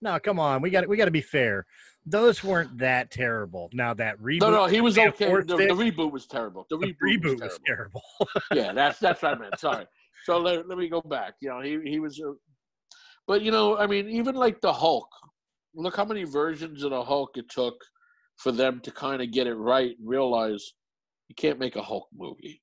no, 0.02 0.20
come 0.20 0.40
on. 0.40 0.62
We 0.62 0.70
got 0.70 0.88
we 0.88 0.98
got 0.98 1.06
to 1.06 1.12
be 1.12 1.22
fair. 1.22 1.66
Those 2.06 2.44
weren't 2.44 2.78
that 2.78 3.12
terrible. 3.12 3.70
Now 3.74 3.94
that 3.96 4.18
reboot, 4.20 4.42
no, 4.42 4.52
no, 4.52 4.66
he 4.66 4.80
was 4.80 4.98
okay. 4.98 5.26
The, 5.26 5.44
the 5.44 5.74
reboot 5.74 6.12
was 6.12 6.26
terrible. 6.26 6.66
The, 6.70 6.78
the 6.78 6.88
reboot, 6.88 6.98
reboot 7.02 7.32
was 7.34 7.42
was 7.42 7.60
terrible. 7.66 8.02
terrible. 8.18 8.42
yeah, 8.54 8.74
that's 8.74 9.00
that's 9.00 9.22
what 9.22 9.36
I 9.36 9.40
meant. 9.40 9.60
Sorry. 9.60 9.86
So 10.26 10.38
let, 10.38 10.68
let 10.68 10.78
me 10.78 10.90
go 10.90 11.02
back. 11.02 11.34
You 11.42 11.50
know, 11.50 11.62
he 11.62 11.80
he 11.84 12.00
was, 12.00 12.20
a, 12.20 12.34
but 13.28 13.42
you 13.42 13.52
know, 13.52 13.78
I 13.78 13.88
mean, 13.88 14.10
even 14.10 14.36
like 14.36 14.62
the 14.62 14.74
Hulk. 14.74 15.10
Look 15.76 15.96
how 15.96 16.06
many 16.06 16.24
versions 16.24 16.84
of 16.84 16.92
the 16.92 17.04
Hulk 17.04 17.32
it 17.36 17.50
took 17.50 17.76
for 18.38 18.52
them 18.52 18.80
to 18.82 18.92
kind 18.92 19.22
of 19.22 19.32
get 19.32 19.48
it 19.48 19.56
right 19.56 19.96
and 19.98 20.08
realize 20.08 20.74
you 21.28 21.36
can't 21.36 21.60
make 21.60 21.76
a 21.76 21.82
Hulk 21.82 22.08
movie. 22.16 22.62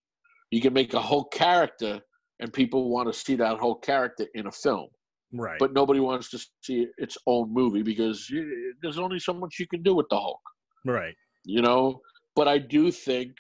You 0.51 0.61
can 0.61 0.73
make 0.73 0.95
a 0.95 1.01
Hulk 1.01 1.33
character, 1.33 2.01
and 2.41 2.53
people 2.53 2.91
want 2.91 3.13
to 3.13 3.19
see 3.19 3.37
that 3.37 3.59
Hulk 3.59 3.85
character 3.85 4.27
in 4.35 4.47
a 4.47 4.53
film. 4.53 4.89
Right. 5.35 5.59
But 5.59 5.73
nobody 5.73 6.01
wants 6.01 6.31
to 6.31 6.39
see 6.63 6.89
its 6.99 7.19
own 7.27 7.53
movie 7.53 7.83
because 7.83 8.29
you, 8.31 8.75
there's 8.83 8.99
only 8.99 9.19
so 9.19 9.33
much 9.33 9.59
you 9.59 9.67
can 9.67 9.83
do 9.83 9.95
with 9.95 10.09
the 10.11 10.19
Hulk 10.19 10.41
right. 10.85 11.15
you 11.45 11.63
know. 11.63 12.01
But 12.37 12.49
I 12.49 12.59
do 12.59 12.91
think 12.91 13.33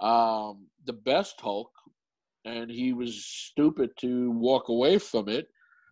um, 0.00 0.66
the 0.86 0.92
best 0.92 1.40
Hulk, 1.40 1.70
and 2.44 2.70
he 2.70 2.92
was 2.92 3.24
stupid 3.24 3.90
to 4.00 4.30
walk 4.32 4.68
away 4.68 4.98
from 4.98 5.28
it, 5.28 5.46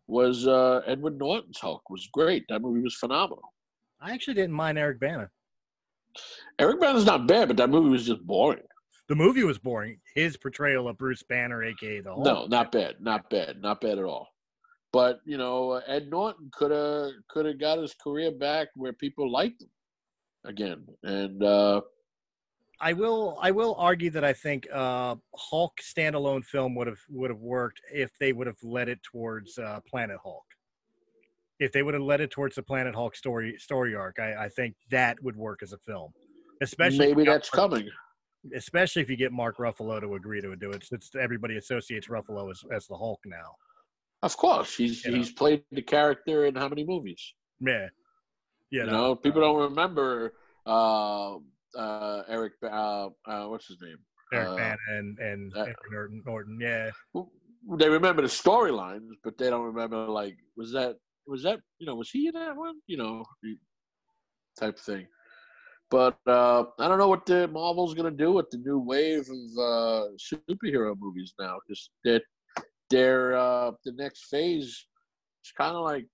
was 0.07 0.47
uh, 0.47 0.81
Edward 0.87 1.19
Norton's 1.19 1.59
Hulk. 1.59 1.89
Was 1.91 2.09
great. 2.13 2.45
That 2.49 2.63
movie 2.63 2.81
was 2.81 2.95
phenomenal. 2.95 3.53
I 4.01 4.13
actually 4.13 4.35
didn't 4.35 4.55
mind 4.55 4.79
Eric 4.79 5.01
Bana. 5.01 5.29
Eric 6.59 6.81
Bana's 6.81 7.07
not 7.07 7.27
bad, 7.27 7.49
but 7.49 7.57
that 7.57 7.71
movie 7.71 7.89
was 7.89 8.07
just 8.07 8.27
boring. 8.27 8.63
The 9.09 9.15
movie 9.15 9.45
was 9.45 9.59
boring. 9.59 9.99
His 10.15 10.37
portrayal 10.37 10.89
of 10.89 10.99
Bruce 10.99 11.23
Banner, 11.23 11.63
aka 11.65 12.01
the 12.01 12.11
Hulk. 12.11 12.25
No, 12.25 12.47
not 12.47 12.73
bad, 12.73 12.97
not 13.01 13.29
bad, 13.31 13.61
not 13.61 13.81
bad 13.81 13.99
at 13.99 14.05
all. 14.05 14.32
But 14.93 15.20
you 15.24 15.39
know, 15.39 15.81
Ed 15.86 16.10
Norton 16.10 16.51
could 16.52 16.70
have 16.70 17.12
could 17.28 17.47
have 17.47 17.59
got 17.59 17.78
his 17.78 17.94
career 17.94 18.31
back 18.31 18.69
where 18.74 18.93
people 18.93 19.31
liked 19.31 19.62
him 19.62 19.70
again, 20.44 20.85
and 21.02 21.43
uh, 21.43 21.81
I 22.82 22.93
will 22.93 23.39
I 23.40 23.52
will 23.52 23.77
argue 23.78 24.10
that 24.10 24.24
I 24.24 24.32
think 24.32 24.66
uh, 24.73 25.14
Hulk 25.36 25.78
standalone 25.81 26.44
film 26.44 26.74
would 26.74 26.89
have 26.89 26.98
would 27.09 27.31
have 27.31 27.40
worked 27.40 27.81
if 27.93 28.10
they 28.19 28.32
would 28.32 28.48
have 28.48 28.62
led 28.62 28.89
it 28.89 29.01
towards 29.05 29.56
uh, 29.56 29.81
Planet 29.89 30.19
Hulk. 30.23 30.44
If 31.60 31.70
they 31.70 31.85
would 31.85 31.94
have 31.94 32.02
led 32.02 32.20
it 32.20 32.32
towards 32.32 32.56
the 32.56 32.62
Planet 32.62 32.93
Hulk 32.93 33.14
story 33.14 33.56
story 33.59 33.94
arc, 33.94 34.19
I, 34.19 34.44
I 34.44 34.48
think 34.48 34.74
that 34.90 35.23
would 35.23 35.36
work 35.36 35.62
as 35.62 35.73
a 35.73 35.78
film. 35.78 36.12
Especially 36.60 37.06
if 37.06 37.16
maybe 37.16 37.24
that's 37.31 37.55
Mark- 37.55 37.70
coming. 37.70 37.89
Especially 38.55 39.01
if 39.01 39.09
you 39.09 39.16
get 39.16 39.31
Mark 39.31 39.59
Ruffalo 39.59 40.01
to 40.01 40.16
agree 40.16 40.40
to 40.40 40.56
do 40.56 40.73
it. 40.73 40.85
Since 40.85 41.12
everybody 41.14 41.59
associates 41.59 42.09
Ruffalo 42.09 42.51
as, 42.51 42.64
as 42.73 42.89
the 42.89 42.97
Hulk 42.97 43.20
now. 43.24 43.55
Of 44.23 44.36
course, 44.36 44.77
he's 44.77 45.05
You 45.05 45.12
know. 45.12 45.16
he's 45.19 45.32
played 45.32 45.65
the 45.70 45.82
character 45.82 46.44
in 46.47 46.55
how 46.55 46.69
many 46.69 46.85
movies? 46.85 47.35
Yeah. 47.61 47.89
You 48.70 48.81
You 48.81 48.86
know, 48.86 48.93
know, 48.93 49.15
people 49.16 49.40
don't 49.40 49.61
remember 49.70 50.32
uh, 50.66 51.36
uh, 51.77 52.23
Eric. 52.28 52.53
Uh, 52.62 53.09
uh, 53.27 53.44
what's 53.47 53.66
his 53.66 53.81
name? 53.82 53.99
Eric 54.32 54.49
uh, 54.49 54.57
Bana 54.57 54.77
and 54.99 55.19
and 55.19 55.57
uh, 55.57 55.66
Norton, 55.90 56.23
Norton. 56.24 56.59
Yeah. 56.61 56.90
They 57.78 57.89
remember 57.89 58.23
the 58.23 58.28
storylines, 58.28 59.11
but 59.23 59.36
they 59.39 59.51
don't 59.51 59.66
remember 59.73 60.07
like 60.07 60.36
was 60.57 60.73
that 60.73 60.97
was 61.27 61.43
that 61.43 61.61
you 61.78 61.86
know 61.86 61.94
was 61.97 62.11
he 62.11 62.28
in 62.28 62.35
that 62.35 62.57
one? 62.57 62.77
You 62.86 62.97
know, 62.99 63.24
type 64.59 64.78
thing. 64.78 65.07
But 65.90 66.19
uh, 66.27 66.65
I 66.78 66.89
don't 66.89 66.99
know 66.99 67.09
what 67.09 67.27
the 67.27 67.47
Marvel's 67.49 67.94
gonna 67.94 68.11
do 68.11 68.32
with 68.32 68.49
the 68.51 68.59
new 68.59 68.78
wave 68.78 69.27
of 69.28 69.43
uh, 69.70 70.05
superhero 70.19 70.94
movies 70.99 71.35
now, 71.39 71.59
because 71.61 71.90
that 72.05 72.23
their 72.93 73.36
uh, 73.36 73.73
the 73.85 73.93
next 73.93 74.27
phase 74.27 74.86
It's 75.43 75.52
kind 75.52 75.74
of 75.74 75.82
like 75.85 76.06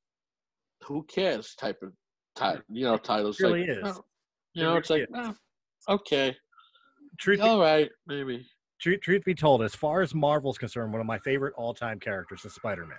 who 0.85 1.05
cares 1.05 1.55
type 1.57 1.79
of 1.83 1.93
type 2.37 2.63
you 2.69 2.85
know 2.85 2.97
titles. 2.97 3.39
It 3.41 3.45
really 3.45 3.67
like, 3.67 3.71
is. 3.71 3.85
oh, 3.85 3.91
It 3.91 3.97
you 4.55 4.63
know, 4.63 4.77
it's 4.77 4.91
like 4.91 5.07
oh, 5.15 5.35
okay, 5.89 6.35
Truth 7.19 7.41
be 7.41 7.43
all 7.43 7.61
right, 7.61 7.91
maybe. 8.07 8.47
truth, 8.81 9.01
truth 9.03 9.25
be 9.25 9.35
told, 9.35 9.63
as 9.63 9.75
far 9.75 10.03
as 10.03 10.15
Marvel's 10.15 10.59
concerned, 10.59 10.93
one 10.93 11.01
of 11.01 11.07
my 11.07 11.19
favorite 11.19 11.55
all-time 11.57 11.99
characters 11.99 12.45
is 12.45 12.55
Spider-Man. 12.55 12.97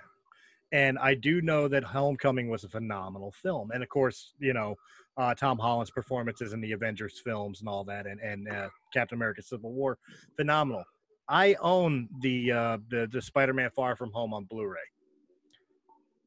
And 0.72 0.98
I 0.98 1.14
do 1.14 1.40
know 1.40 1.66
that 1.68 1.82
Homecoming 1.82 2.48
was 2.48 2.64
a 2.64 2.68
phenomenal 2.68 3.32
film, 3.32 3.70
and 3.72 3.82
of 3.82 3.88
course, 3.88 4.34
you 4.38 4.52
know, 4.52 4.76
uh, 5.16 5.34
Tom 5.34 5.58
Holland's 5.58 5.90
performances 5.90 6.52
in 6.52 6.60
the 6.60 6.72
Avengers 6.72 7.20
films 7.24 7.60
and 7.60 7.68
all 7.68 7.82
that, 7.84 8.06
and 8.06 8.20
and 8.20 8.48
uh, 8.48 8.68
Captain 8.92 9.16
America: 9.16 9.42
Civil 9.42 9.72
War, 9.72 9.98
phenomenal. 10.36 10.84
I 11.30 11.54
own 11.60 12.08
the 12.20 12.50
uh, 12.52 12.78
the 12.90 13.08
the 13.10 13.22
Spider-Man 13.22 13.70
Far 13.70 13.94
From 13.94 14.10
Home 14.10 14.34
on 14.34 14.44
Blu-ray. 14.44 14.80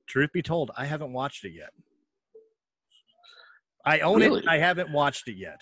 Truth 0.08 0.32
be 0.32 0.42
told, 0.42 0.72
I 0.78 0.86
haven't 0.86 1.12
watched 1.12 1.44
it 1.44 1.52
yet. 1.52 1.72
I 3.86 4.00
own 4.00 4.22
Really? 4.22 4.40
it. 4.40 4.48
I 4.48 4.58
haven't 4.58 4.92
watched 4.94 5.28
it 5.28 5.36
yet. 5.36 5.60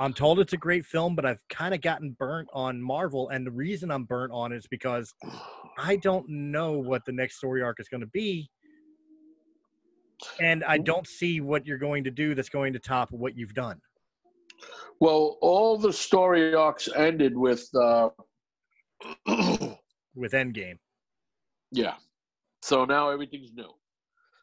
I'm 0.00 0.12
told 0.12 0.40
it's 0.40 0.54
a 0.54 0.56
great 0.56 0.84
film, 0.84 1.14
but 1.14 1.24
I've 1.24 1.38
kind 1.48 1.72
of 1.72 1.80
gotten 1.80 2.16
burnt 2.18 2.48
on 2.52 2.82
Marvel, 2.82 3.28
and 3.28 3.46
the 3.46 3.52
reason 3.52 3.92
I'm 3.92 4.04
burnt 4.04 4.32
on 4.32 4.50
it 4.52 4.56
is 4.56 4.66
because 4.68 5.14
I 5.78 5.94
don't 5.96 6.28
know 6.28 6.72
what 6.72 7.04
the 7.04 7.12
next 7.12 7.36
story 7.36 7.62
arc 7.62 7.78
is 7.78 7.88
going 7.88 8.00
to 8.00 8.08
be, 8.08 8.50
and 10.40 10.64
I 10.64 10.78
don't 10.78 11.06
see 11.06 11.40
what 11.40 11.64
you're 11.64 11.78
going 11.78 12.02
to 12.04 12.10
do 12.10 12.34
that's 12.34 12.48
going 12.48 12.72
to 12.72 12.80
top 12.80 13.12
what 13.12 13.36
you've 13.36 13.54
done. 13.54 13.80
Well, 14.98 15.38
all 15.40 15.76
the 15.78 15.92
story 15.92 16.54
arcs 16.54 16.88
ended 16.96 17.36
with, 17.36 17.68
uh, 17.80 18.08
with 20.14 20.32
Endgame. 20.32 20.78
yeah. 21.72 21.94
So 22.62 22.84
now 22.84 23.10
everything's 23.10 23.52
new. 23.54 23.72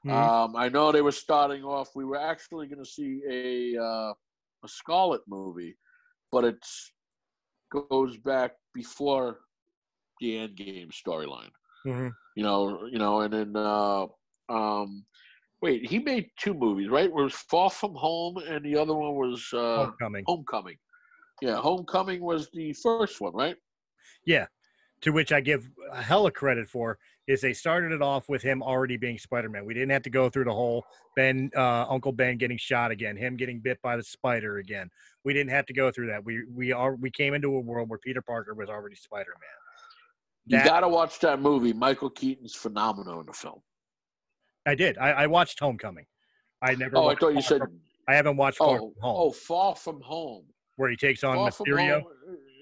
Mhm. 0.05 0.13
Um, 0.13 0.55
I 0.55 0.69
know 0.69 0.91
they 0.91 1.01
were 1.01 1.11
starting 1.11 1.63
off. 1.63 1.89
We 1.95 2.05
were 2.05 2.19
actually 2.19 2.67
going 2.67 2.83
to 2.83 2.89
see 2.89 3.21
a 3.29 3.77
uh, 3.81 4.13
a 4.63 4.67
Scarlet 4.67 5.21
movie, 5.27 5.77
but 6.31 6.43
it 6.45 6.65
goes 7.71 8.17
back 8.17 8.53
before 8.73 9.39
the 10.19 10.35
Endgame 10.37 10.89
storyline. 10.91 11.51
Mhm. 11.85 12.11
You 12.35 12.43
know, 12.43 12.85
you 12.91 12.99
know, 12.99 13.21
and 13.21 13.33
then 13.33 13.55
uh, 13.55 14.05
um, 14.49 15.05
wait, 15.61 15.89
he 15.89 15.99
made 15.99 16.29
two 16.37 16.53
movies, 16.53 16.89
right? 16.89 17.05
It 17.05 17.13
was 17.13 17.33
Far 17.33 17.69
From 17.69 17.93
Home, 17.95 18.37
and 18.37 18.63
the 18.65 18.77
other 18.77 18.93
one 18.93 19.15
was 19.15 19.51
uh, 19.53 19.85
Homecoming. 19.85 20.25
Homecoming. 20.25 20.77
Yeah, 21.41 21.57
Homecoming 21.57 22.21
was 22.21 22.49
the 22.51 22.73
first 22.73 23.11
one, 23.13 23.27
right? 23.27 23.49
Yeah, 24.25 24.47
to 25.01 25.11
which 25.11 25.31
I 25.31 25.41
give 25.41 25.69
a 25.91 26.01
hella 26.01 26.31
credit 26.31 26.67
for 26.67 26.97
is 27.27 27.41
they 27.41 27.53
started 27.53 27.91
it 27.91 28.01
off 28.01 28.27
with 28.29 28.41
him 28.41 28.61
already 28.61 28.97
being 28.97 29.17
Spider-Man. 29.17 29.65
We 29.65 29.73
didn't 29.73 29.91
have 29.91 30.03
to 30.03 30.09
go 30.09 30.29
through 30.29 30.45
the 30.45 30.53
whole 30.53 30.83
Ben, 31.15 31.49
uh, 31.55 31.85
Uncle 31.89 32.11
Ben 32.11 32.37
getting 32.37 32.57
shot 32.57 32.91
again, 32.91 33.15
him 33.15 33.37
getting 33.37 33.59
bit 33.59 33.79
by 33.81 33.95
the 33.95 34.03
spider 34.03 34.57
again. 34.57 34.89
We 35.23 35.33
didn't 35.33 35.51
have 35.51 35.65
to 35.67 35.73
go 35.73 35.91
through 35.91 36.07
that. 36.07 36.23
We 36.25 36.43
we 36.53 36.71
are 36.71 36.95
we 36.95 37.09
came 37.11 37.33
into 37.33 37.55
a 37.55 37.59
world 37.59 37.89
where 37.89 37.99
Peter 37.99 38.21
Parker 38.21 38.53
was 38.53 38.69
already 38.69 38.95
Spider-Man. 38.95 39.37
You 40.47 40.63
got 40.63 40.79
to 40.81 40.89
watch 40.89 41.19
that 41.19 41.39
movie. 41.39 41.71
Michael 41.73 42.09
Keaton's 42.09 42.55
phenomenal 42.55 43.19
in 43.19 43.27
the 43.27 43.33
film. 43.33 43.61
I 44.65 44.75
did. 44.75 44.97
I, 44.97 45.11
I 45.11 45.27
watched 45.27 45.59
Homecoming. 45.59 46.05
I 46.61 46.75
never. 46.75 46.97
Oh, 46.97 47.07
I 47.09 47.15
thought 47.15 47.35
you 47.35 47.41
said. 47.41 47.59
From- 47.61 47.79
I 48.07 48.15
haven't 48.15 48.35
watched 48.37 48.57
Far 48.57 48.77
Oh, 48.77 48.77
From 48.77 49.01
Home, 49.01 49.15
oh, 49.19 49.31
Far 49.31 49.75
From 49.75 50.01
Home. 50.01 50.45
where 50.77 50.89
he 50.89 50.97
takes 50.97 51.23
on 51.23 51.35
Far 51.35 51.51
Mysterio. 51.51 52.03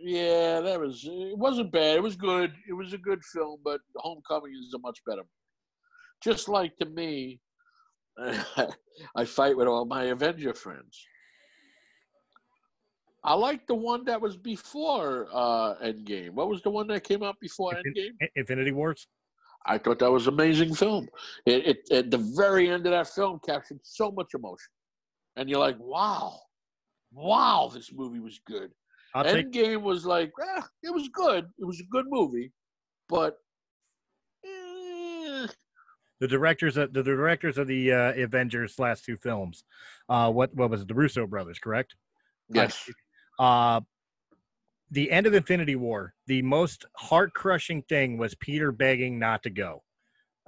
Yeah, 0.01 0.61
that 0.61 0.80
was. 0.80 1.03
It 1.05 1.38
wasn't 1.38 1.71
bad. 1.71 1.97
It 1.97 2.03
was 2.03 2.15
good. 2.15 2.53
It 2.67 2.73
was 2.73 2.93
a 2.93 2.97
good 2.97 3.23
film, 3.23 3.59
but 3.63 3.81
Homecoming 3.97 4.53
is 4.53 4.73
a 4.73 4.80
much 4.80 4.99
better. 5.05 5.23
Just 6.23 6.49
like 6.49 6.77
to 6.77 6.85
me, 6.85 7.39
I 9.15 9.26
fight 9.26 9.57
with 9.57 9.67
all 9.67 9.85
my 9.85 10.05
Avenger 10.05 10.53
friends. 10.53 11.05
I 13.23 13.34
like 13.34 13.67
the 13.67 13.76
one 13.76 14.05
that 14.05 14.21
was 14.21 14.38
before 14.38 15.27
uh, 15.34 15.76
Endgame. 15.84 16.31
What 16.31 16.49
was 16.49 16.61
the 16.61 16.69
one 16.69 16.88
that 16.88 17.03
came 17.03 17.21
out 17.23 17.35
before 17.41 17.73
Infin- 17.73 17.93
Endgame? 18.21 18.30
Infinity 18.35 18.71
Wars. 18.71 19.07
I 19.65 19.77
thought 19.77 19.99
that 19.99 20.11
was 20.11 20.27
an 20.27 20.34
amazing 20.34 20.73
film. 20.73 21.09
It, 21.45 21.67
it 21.67 21.91
at 21.91 22.11
the 22.11 22.17
very 22.17 22.69
end 22.69 22.85
of 22.85 22.91
that 22.91 23.07
film 23.07 23.39
captured 23.45 23.80
so 23.84 24.09
much 24.09 24.30
emotion, 24.34 24.71
and 25.35 25.49
you're 25.49 25.59
like, 25.59 25.77
wow, 25.80 26.39
wow, 27.11 27.69
this 27.73 27.91
movie 27.91 28.19
was 28.19 28.39
good. 28.47 28.71
I'll 29.14 29.23
take. 29.23 29.81
Was 29.81 30.06
like, 30.06 30.31
eh, 30.41 30.61
it 30.84 30.94
was 30.94 31.10
good. 31.10 31.45
It 31.57 31.65
was 31.65 31.80
a 31.80 31.86
good 31.90 32.06
movie, 32.07 32.52
but 33.07 33.38
eh, 34.45 35.48
the 36.19 36.27
directors 36.27 36.77
of 36.77 36.94
the 36.94 37.03
directors 37.03 37.57
of 37.57 37.68
the 37.68 37.91
uh, 37.91 38.14
Avengers 38.14 38.77
last 38.77 39.06
two 39.06 39.18
films. 39.18 39.64
Uh, 40.07 40.31
what 40.31 40.53
what 40.53 40.69
was 40.69 40.81
it? 40.81 40.88
The 40.88 40.94
Russo 40.94 41.26
brothers, 41.26 41.60
correct? 41.60 41.95
yes, 42.49 42.90
Uh, 43.40 43.81
the 44.91 45.11
end 45.11 45.27
of 45.27 45.34
Infinity 45.34 45.76
War. 45.76 46.14
The 46.27 46.41
most 46.41 46.86
heart 46.95 47.34
crushing 47.34 47.84
thing 47.84 48.18
was 48.18 48.36
Peter 48.36 48.72
begging 48.72 49.19
not 49.19 49.44
to 49.44 49.49
go. 49.49 49.84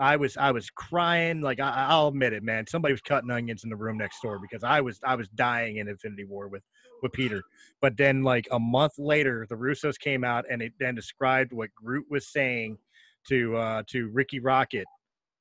I 0.02 0.15
was 0.15 0.36
I 0.36 0.52
was 0.52 0.69
crying 0.72 1.41
like 1.41 1.60
I, 1.60 1.86
I'll 1.90 2.07
admit 2.07 2.34
it, 2.34 2.41
man. 2.41 2.65
Somebody 2.65 2.91
was 2.94 3.02
cutting 3.02 3.30
onions 3.30 3.64
in 3.64 3.69
the 3.69 3.76
room 3.76 3.98
next 3.99 4.19
door 4.22 4.40
because 4.40 4.64
I 4.64 4.82
was 4.82 4.99
I 5.06 5.15
was 5.15 5.28
dying 5.30 5.78
in 5.78 5.88
Infinity 5.88 6.26
War 6.26 6.48
with 6.48 6.64
with 7.03 7.11
Peter. 7.14 7.44
But 7.82 7.98
then 7.98 8.23
like 8.23 8.48
a 8.52 8.60
month 8.60 8.94
later, 8.98 9.45
the 9.48 9.56
Russos 9.56 9.99
came 9.99 10.23
out 10.23 10.45
and 10.49 10.61
it 10.61 10.73
then 10.80 10.95
described 10.95 11.53
what 11.53 11.69
Groot 11.76 12.06
was 12.10 12.28
saying 12.28 12.80
to 13.28 13.56
uh, 13.56 13.84
to 13.91 14.10
Ricky 14.10 14.40
Rocket 14.40 14.88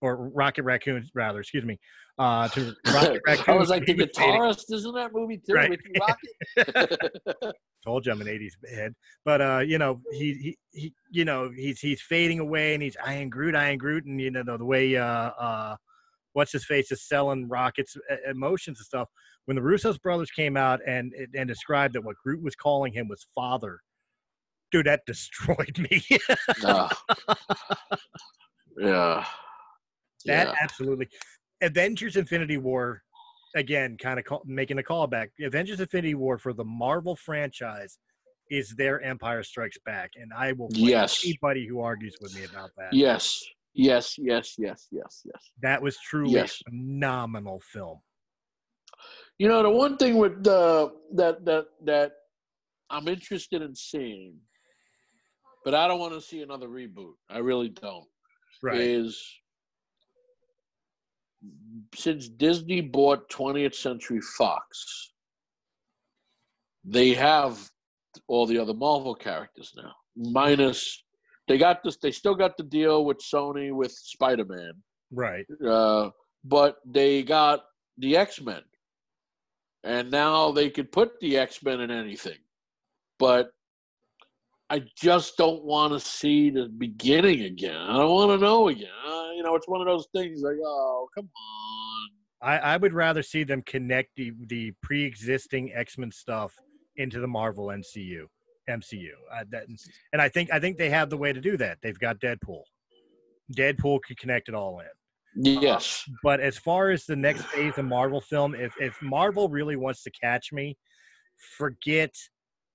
or 0.00 0.28
Rocket 0.30 0.62
Raccoon 0.62 1.08
rather, 1.14 1.40
excuse 1.40 1.64
me, 1.64 1.78
uh, 2.18 2.48
to 2.48 2.74
Rocket 2.86 3.22
Raccoon. 3.26 3.54
I 3.54 3.58
was 3.58 3.68
like 3.68 3.86
the 3.86 3.94
guitarist, 3.94 4.72
isn't 4.72 4.94
that 4.94 5.12
movie 5.12 5.38
too? 5.38 5.54
Right. 5.54 5.78
Told 7.84 8.04
you 8.04 8.12
I'm 8.12 8.20
an 8.20 8.26
'80s 8.26 8.52
head, 8.74 8.94
but 9.24 9.40
uh, 9.40 9.58
you 9.66 9.78
know, 9.78 10.00
he, 10.12 10.34
he 10.34 10.58
he 10.72 10.94
you 11.10 11.24
know 11.24 11.50
he's 11.54 11.80
he's 11.80 12.02
fading 12.02 12.38
away, 12.38 12.74
and 12.74 12.82
he's 12.82 12.96
I 13.02 13.14
am 13.14 13.30
Groot, 13.30 13.54
I 13.54 13.70
am 13.70 13.78
Groot, 13.78 14.04
and 14.04 14.20
you 14.20 14.30
know 14.30 14.42
the, 14.44 14.58
the 14.58 14.64
way 14.64 14.96
uh 14.96 15.04
uh 15.04 15.76
what's 16.34 16.52
his 16.52 16.64
face 16.64 16.92
is 16.92 17.08
selling 17.08 17.48
rockets 17.48 17.96
emotions 18.28 18.78
and 18.78 18.84
stuff. 18.84 19.08
When 19.46 19.56
the 19.56 19.62
Russos 19.62 20.00
brothers 20.00 20.30
came 20.30 20.56
out 20.56 20.80
and 20.86 21.12
and 21.34 21.48
described 21.48 21.94
that 21.94 22.04
what 22.04 22.16
Groot 22.22 22.42
was 22.42 22.54
calling 22.54 22.92
him 22.92 23.08
was 23.08 23.26
father, 23.34 23.80
dude, 24.70 24.86
that 24.86 25.00
destroyed 25.06 25.78
me. 25.90 26.02
No. 26.62 26.88
yeah. 28.78 29.24
That 30.26 30.48
yeah. 30.48 30.54
absolutely. 30.60 31.08
Avengers 31.62 32.16
Infinity 32.16 32.58
War, 32.58 33.02
again, 33.54 33.96
kind 34.00 34.18
of 34.18 34.24
call, 34.24 34.42
making 34.46 34.78
a 34.78 34.82
callback. 34.82 35.28
Avengers 35.40 35.80
Infinity 35.80 36.14
War 36.14 36.38
for 36.38 36.52
the 36.52 36.64
Marvel 36.64 37.16
franchise 37.16 37.98
is 38.50 38.74
their 38.76 39.00
Empire 39.02 39.42
Strikes 39.42 39.78
Back. 39.84 40.10
And 40.16 40.32
I 40.36 40.52
will 40.52 40.68
Yes. 40.72 41.24
anybody 41.24 41.66
who 41.66 41.80
argues 41.80 42.16
with 42.20 42.34
me 42.34 42.44
about 42.44 42.70
that. 42.76 42.92
Yes. 42.92 43.42
Yes. 43.74 44.16
Yes. 44.18 44.56
Yes. 44.58 44.88
Yes. 44.90 45.22
Yes. 45.24 45.50
That 45.62 45.80
was 45.80 45.96
truly 45.98 46.32
Yes. 46.32 46.60
a 46.66 46.70
phenomenal 46.70 47.60
film. 47.60 48.00
You 49.38 49.48
know, 49.48 49.62
the 49.62 49.70
one 49.70 49.96
thing 49.96 50.18
with 50.18 50.42
the 50.42 50.92
that 51.14 51.44
that 51.46 51.66
that 51.84 52.12
I'm 52.90 53.08
interested 53.08 53.62
in 53.62 53.74
seeing, 53.74 54.36
but 55.64 55.74
I 55.74 55.86
don't 55.88 56.00
want 56.00 56.12
to 56.12 56.20
see 56.20 56.42
another 56.42 56.68
reboot. 56.68 57.14
I 57.30 57.38
really 57.38 57.68
don't. 57.68 58.06
Right. 58.62 58.80
Is 58.80 59.39
since 61.94 62.28
Disney 62.28 62.80
bought 62.80 63.28
20th 63.30 63.74
Century 63.74 64.20
Fox, 64.20 65.12
they 66.84 67.12
have 67.14 67.70
all 68.28 68.46
the 68.46 68.58
other 68.58 68.74
Marvel 68.74 69.14
characters 69.14 69.72
now. 69.76 69.92
Minus, 70.16 71.02
they 71.48 71.58
got 71.58 71.82
this. 71.82 71.96
They 71.96 72.10
still 72.10 72.34
got 72.34 72.56
the 72.56 72.62
deal 72.62 73.04
with 73.04 73.18
Sony 73.18 73.72
with 73.72 73.92
Spider 73.92 74.44
Man, 74.44 74.72
right. 75.12 75.46
uh, 75.66 76.10
but 76.44 76.76
they 76.84 77.22
got 77.22 77.60
the 77.98 78.16
X 78.16 78.40
Men, 78.40 78.62
and 79.84 80.10
now 80.10 80.50
they 80.50 80.70
could 80.70 80.90
put 80.92 81.18
the 81.20 81.36
X 81.38 81.62
Men 81.62 81.80
in 81.80 81.90
anything. 81.90 82.38
But 83.18 83.50
I 84.70 84.82
just 84.96 85.36
don't 85.36 85.64
want 85.64 85.92
to 85.92 86.00
see 86.00 86.50
the 86.50 86.66
beginning 86.66 87.42
again. 87.42 87.76
I 87.76 87.98
don't 87.98 88.14
want 88.14 88.40
to 88.40 88.44
know 88.44 88.68
again. 88.68 88.88
Uh, 89.40 89.42
you 89.42 89.44
know, 89.44 89.56
it's 89.56 89.68
one 89.68 89.80
of 89.80 89.86
those 89.86 90.06
things 90.14 90.42
like, 90.42 90.56
oh, 90.64 91.08
come 91.14 91.28
on. 91.36 92.08
I, 92.42 92.58
I 92.58 92.76
would 92.76 92.92
rather 92.92 93.22
see 93.22 93.44
them 93.44 93.62
connect 93.62 94.10
the, 94.16 94.32
the 94.46 94.72
pre 94.82 95.04
existing 95.04 95.72
X 95.74 95.98
Men 95.98 96.10
stuff 96.10 96.54
into 96.96 97.20
the 97.20 97.26
Marvel 97.26 97.66
MCU. 97.66 98.24
MCU. 98.68 99.10
Uh, 99.34 99.44
that, 99.50 99.64
and 100.12 100.22
I 100.22 100.28
think 100.28 100.52
I 100.52 100.60
think 100.60 100.78
they 100.78 100.90
have 100.90 101.10
the 101.10 101.16
way 101.16 101.32
to 101.32 101.40
do 101.40 101.56
that. 101.56 101.78
They've 101.82 101.98
got 101.98 102.20
Deadpool. 102.20 102.62
Deadpool 103.56 104.00
could 104.06 104.16
connect 104.18 104.48
it 104.48 104.54
all 104.54 104.80
in. 104.80 104.86
Yes. 105.60 106.04
But 106.22 106.40
as 106.40 106.56
far 106.56 106.90
as 106.90 107.04
the 107.04 107.16
next 107.16 107.44
phase 107.46 107.76
of 107.78 107.84
Marvel 107.84 108.20
film, 108.20 108.54
if 108.54 108.72
if 108.80 109.00
Marvel 109.02 109.48
really 109.48 109.76
wants 109.76 110.02
to 110.04 110.10
catch 110.10 110.52
me, 110.52 110.76
forget 111.58 112.14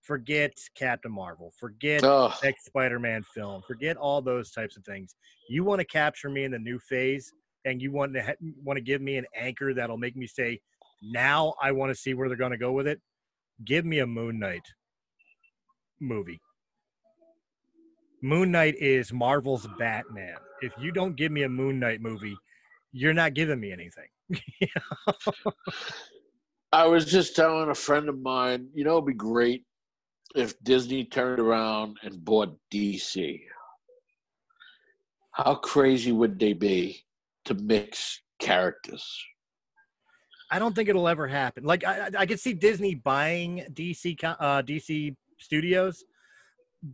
forget 0.05 0.53
Captain 0.75 1.11
Marvel, 1.11 1.51
forget 1.59 2.03
Ugh. 2.03 2.31
next 2.43 2.65
Spider-Man 2.65 3.23
film, 3.23 3.61
forget 3.67 3.97
all 3.97 4.21
those 4.21 4.51
types 4.51 4.77
of 4.77 4.83
things. 4.85 5.15
You 5.49 5.63
want 5.63 5.79
to 5.79 5.85
capture 5.85 6.29
me 6.29 6.43
in 6.43 6.51
the 6.51 6.59
new 6.59 6.79
phase, 6.79 7.33
and 7.65 7.81
you 7.81 7.91
want 7.91 8.13
to 8.13 8.21
ha- 8.21 8.35
want 8.63 8.77
to 8.77 8.81
give 8.81 9.01
me 9.01 9.17
an 9.17 9.25
anchor 9.35 9.73
that'll 9.73 9.97
make 9.97 10.15
me 10.15 10.27
say, 10.27 10.59
"Now 11.01 11.55
I 11.61 11.71
want 11.71 11.91
to 11.91 11.95
see 11.95 12.13
where 12.13 12.27
they're 12.27 12.37
going 12.37 12.51
to 12.51 12.57
go 12.57 12.71
with 12.71 12.87
it." 12.87 13.01
Give 13.65 13.85
me 13.85 13.99
a 13.99 14.07
Moon 14.07 14.39
Knight 14.39 14.65
movie. 15.99 16.39
Moon 18.21 18.51
Knight 18.51 18.75
is 18.75 19.11
Marvel's 19.13 19.67
Batman. 19.79 20.35
If 20.61 20.73
you 20.79 20.91
don't 20.91 21.15
give 21.15 21.31
me 21.31 21.43
a 21.43 21.49
Moon 21.49 21.79
Knight 21.79 22.01
movie, 22.01 22.35
you're 22.91 23.13
not 23.13 23.33
giving 23.33 23.59
me 23.59 23.71
anything. 23.71 24.07
I 26.71 26.85
was 26.85 27.05
just 27.05 27.35
telling 27.35 27.69
a 27.69 27.75
friend 27.75 28.09
of 28.09 28.19
mine, 28.19 28.67
you 28.73 28.83
know, 28.83 28.93
it'd 28.93 29.05
be 29.05 29.13
great 29.13 29.63
if 30.35 30.61
Disney 30.63 31.05
turned 31.05 31.39
around 31.39 31.97
and 32.03 32.23
bought 32.23 32.57
DC. 32.71 33.41
How 35.31 35.55
crazy 35.55 36.11
would 36.11 36.39
they 36.39 36.53
be 36.53 37.03
to 37.45 37.53
mix 37.55 38.21
characters? 38.39 39.05
I 40.51 40.59
don't 40.59 40.75
think 40.75 40.89
it'll 40.89 41.07
ever 41.07 41.27
happen. 41.27 41.63
Like 41.63 41.83
I, 41.83 42.09
I- 42.17 42.25
could 42.25 42.39
see 42.39 42.53
Disney 42.53 42.95
buying 42.95 43.65
DC 43.73 44.23
uh, 44.23 44.61
DC 44.61 45.15
Studios, 45.39 46.03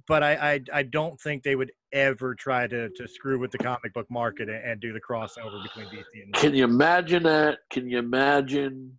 but 0.07 0.23
I, 0.23 0.53
I 0.53 0.59
I 0.73 0.83
don't 0.83 1.19
think 1.19 1.43
they 1.43 1.55
would 1.55 1.71
ever 1.91 2.33
try 2.33 2.65
to 2.67 2.89
to 2.89 3.07
screw 3.07 3.37
with 3.39 3.51
the 3.51 3.57
comic 3.57 3.93
book 3.93 4.09
market 4.09 4.49
and, 4.49 4.63
and 4.63 4.81
do 4.81 4.93
the 4.93 5.01
crossover 5.01 5.61
between 5.61 5.85
DC 5.87 6.23
and 6.23 6.33
Can 6.33 6.55
you 6.55 6.63
imagine 6.63 7.23
that? 7.23 7.59
Can 7.69 7.89
you 7.89 7.99
imagine 7.99 8.97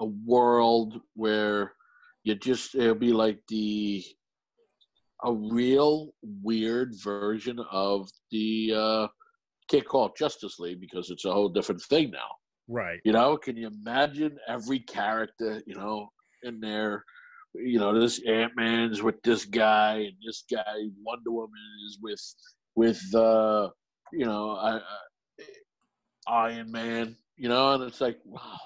a 0.00 0.06
world 0.06 1.00
where 1.14 1.72
you 2.24 2.34
just 2.34 2.74
it'll 2.74 2.94
be 2.94 3.12
like 3.12 3.38
the 3.48 4.04
a 5.24 5.32
real 5.32 6.10
weird 6.42 6.94
version 7.02 7.58
of 7.70 8.08
the 8.30 8.72
uh 8.74 9.06
can't 9.70 9.86
call 9.86 10.06
it 10.06 10.16
Justice 10.18 10.58
League 10.58 10.80
because 10.80 11.10
it's 11.10 11.24
a 11.24 11.32
whole 11.32 11.48
different 11.48 11.80
thing 11.82 12.10
now. 12.10 12.28
right. 12.68 12.98
You 13.04 13.12
know, 13.12 13.36
can 13.36 13.56
you 13.56 13.68
imagine 13.68 14.36
every 14.48 14.80
character, 14.80 15.62
you 15.66 15.76
know, 15.76 16.08
in 16.42 16.60
there? 16.60 17.04
You 17.54 17.78
know, 17.78 17.98
this 17.98 18.20
Ant 18.26 18.52
Man's 18.56 19.02
with 19.02 19.22
this 19.22 19.44
guy, 19.44 19.94
and 19.96 20.14
this 20.24 20.44
guy 20.50 20.62
Wonder 21.04 21.30
Woman 21.30 21.50
is 21.88 21.98
with 22.02 22.20
with 22.76 23.02
uh, 23.14 23.68
you 24.12 24.24
know, 24.24 24.52
I, 24.52 24.76
I, 24.76 24.82
Iron 26.28 26.70
Man. 26.70 27.16
You 27.36 27.48
know, 27.48 27.72
and 27.72 27.82
it's 27.84 28.00
like, 28.00 28.18
wow, 28.24 28.58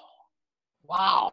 wow. 0.83 1.31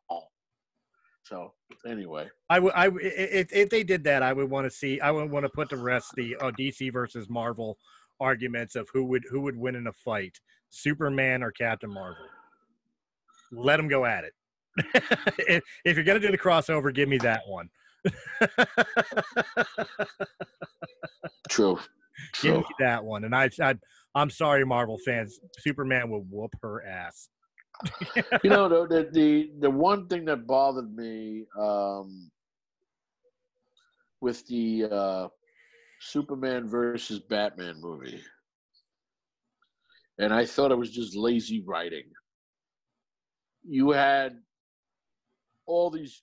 So 1.24 1.52
anyway, 1.86 2.28
I 2.50 2.58
would. 2.58 2.72
I 2.74 2.90
if 3.00 3.52
if 3.52 3.70
they 3.70 3.84
did 3.84 4.04
that, 4.04 4.22
I 4.22 4.32
would 4.32 4.50
want 4.50 4.64
to 4.66 4.70
see. 4.70 5.00
I 5.00 5.10
would 5.10 5.30
want 5.30 5.44
to 5.44 5.50
put 5.50 5.68
to 5.70 5.76
rest 5.76 6.12
the 6.16 6.36
uh, 6.36 6.50
DC 6.50 6.92
versus 6.92 7.28
Marvel 7.28 7.78
arguments 8.20 8.76
of 8.76 8.88
who 8.92 9.04
would 9.04 9.24
who 9.30 9.40
would 9.40 9.56
win 9.56 9.76
in 9.76 9.86
a 9.86 9.92
fight, 9.92 10.38
Superman 10.70 11.42
or 11.42 11.52
Captain 11.52 11.92
Marvel. 11.92 12.24
Let 13.52 13.76
them 13.76 13.88
go 13.88 14.04
at 14.04 14.24
it. 14.24 14.32
if, 15.38 15.62
if 15.84 15.96
you're 15.96 16.04
gonna 16.04 16.20
do 16.20 16.30
the 16.30 16.38
crossover, 16.38 16.94
give 16.94 17.08
me 17.08 17.18
that 17.18 17.42
one. 17.46 17.68
true, 21.48 21.78
give 22.40 22.56
me 22.56 22.64
that 22.80 23.04
one. 23.04 23.24
And 23.24 23.34
I, 23.34 23.50
I, 23.60 23.74
I'm 24.14 24.30
sorry, 24.30 24.64
Marvel 24.64 24.98
fans. 25.04 25.38
Superman 25.58 26.10
will 26.10 26.24
whoop 26.30 26.54
her 26.62 26.84
ass. 26.84 27.28
You 28.42 28.50
know 28.50 28.68
the, 28.68 29.08
the 29.12 29.50
the 29.60 29.70
one 29.70 30.06
thing 30.06 30.24
that 30.26 30.46
bothered 30.46 30.94
me 30.94 31.44
um, 31.58 32.30
with 34.20 34.46
the 34.46 34.84
uh, 34.90 35.28
Superman 36.00 36.68
versus 36.68 37.20
Batman 37.20 37.80
movie, 37.80 38.20
and 40.18 40.32
I 40.32 40.44
thought 40.44 40.72
it 40.72 40.78
was 40.78 40.90
just 40.90 41.16
lazy 41.16 41.62
writing. 41.66 42.04
You 43.64 43.90
had 43.90 44.38
all 45.66 45.90
these 45.90 46.22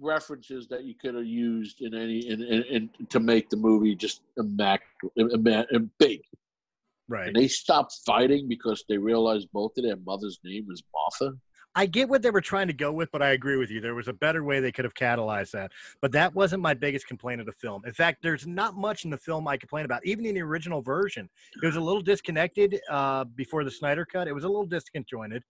references 0.00 0.66
that 0.68 0.84
you 0.84 0.94
could 0.94 1.14
have 1.14 1.26
used 1.26 1.80
in 1.80 1.94
any 1.94 2.26
in, 2.28 2.42
in, 2.42 2.62
in 2.64 2.90
to 3.08 3.20
make 3.20 3.48
the 3.50 3.56
movie 3.56 3.94
just 3.94 4.22
immaculate, 4.36 5.90
big. 5.98 6.22
Right. 7.12 7.26
And 7.26 7.36
they 7.36 7.46
stopped 7.46 7.94
fighting 8.06 8.48
because 8.48 8.84
they 8.88 8.96
realized 8.96 9.48
both 9.52 9.72
of 9.76 9.84
their 9.84 9.96
mother's 9.96 10.38
name 10.42 10.64
was 10.66 10.82
Martha. 10.94 11.36
I 11.74 11.84
get 11.84 12.08
what 12.08 12.22
they 12.22 12.30
were 12.30 12.40
trying 12.40 12.68
to 12.68 12.72
go 12.72 12.90
with, 12.90 13.10
but 13.12 13.20
I 13.20 13.32
agree 13.32 13.58
with 13.58 13.70
you. 13.70 13.82
There 13.82 13.94
was 13.94 14.08
a 14.08 14.14
better 14.14 14.44
way 14.44 14.60
they 14.60 14.72
could 14.72 14.86
have 14.86 14.94
catalyzed 14.94 15.50
that. 15.50 15.72
But 16.00 16.12
that 16.12 16.34
wasn't 16.34 16.62
my 16.62 16.72
biggest 16.72 17.06
complaint 17.06 17.40
of 17.40 17.46
the 17.46 17.52
film. 17.52 17.82
In 17.84 17.92
fact, 17.92 18.22
there's 18.22 18.46
not 18.46 18.76
much 18.76 19.04
in 19.04 19.10
the 19.10 19.18
film 19.18 19.46
I 19.46 19.58
complain 19.58 19.84
about. 19.84 20.06
Even 20.06 20.24
in 20.24 20.34
the 20.34 20.40
original 20.40 20.80
version, 20.80 21.28
it 21.62 21.66
was 21.66 21.76
a 21.76 21.80
little 21.80 22.00
disconnected 22.00 22.80
uh, 22.90 23.24
before 23.24 23.62
the 23.62 23.70
Snyder 23.70 24.06
cut. 24.06 24.26
It 24.26 24.34
was 24.34 24.44
a 24.44 24.48
little 24.48 24.66
disconjointed. 24.66 25.42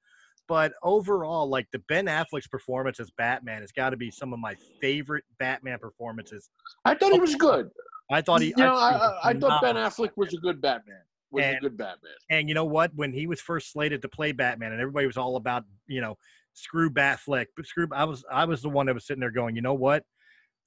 But 0.49 0.73
overall, 0.83 1.49
like 1.49 1.69
the 1.71 1.79
Ben 1.89 2.07
Affleck's 2.07 2.49
performance 2.49 2.99
as 2.99 3.09
Batman 3.13 3.61
has 3.61 3.71
got 3.71 3.91
to 3.91 3.97
be 3.97 4.11
some 4.11 4.33
of 4.33 4.41
my 4.41 4.57
favorite 4.81 5.23
Batman 5.39 5.79
performances. 5.79 6.51
I 6.85 6.97
thought 6.97 7.13
he 7.13 7.21
was 7.21 7.37
good. 7.37 7.71
I 8.11 8.21
thought 8.21 8.41
he. 8.41 8.49
You 8.49 8.57
know, 8.57 8.75
I, 8.75 8.91
I, 8.91 9.31
I 9.31 9.35
thought 9.35 9.63
Ben. 9.63 9.77
Affleck 9.77 10.11
was 10.17 10.35
a 10.35 10.39
good 10.39 10.61
Batman. 10.61 11.03
Was 11.33 11.45
And- 11.45 11.57
a 11.57 11.61
good 11.61 11.77
Batman. 11.77 12.13
And 12.31 12.49
you 12.49 12.55
know 12.55 12.65
what? 12.67 12.95
When 12.95 13.13
he 13.13 13.27
was 13.27 13.41
first 13.41 13.73
slated 13.73 14.03
to 14.03 14.09
play 14.09 14.33
Batman, 14.33 14.73
and 14.73 14.81
everybody 14.81 15.07
was 15.07 15.17
all 15.17 15.37
about, 15.37 15.65
you 15.87 16.01
know, 16.01 16.17
screw 16.53 16.91
Batfleck, 16.91 17.47
but 17.57 17.67
screw. 17.67 17.89
I 17.91 18.05
was 18.05 18.25
I 18.31 18.45
was 18.45 18.63
the 18.63 18.69
one 18.69 18.87
that 18.87 18.95
was 18.95 19.07
sitting 19.07 19.21
there 19.21 19.31
going, 19.31 19.57
you 19.57 19.63
know 19.63 19.75
what? 19.75 20.05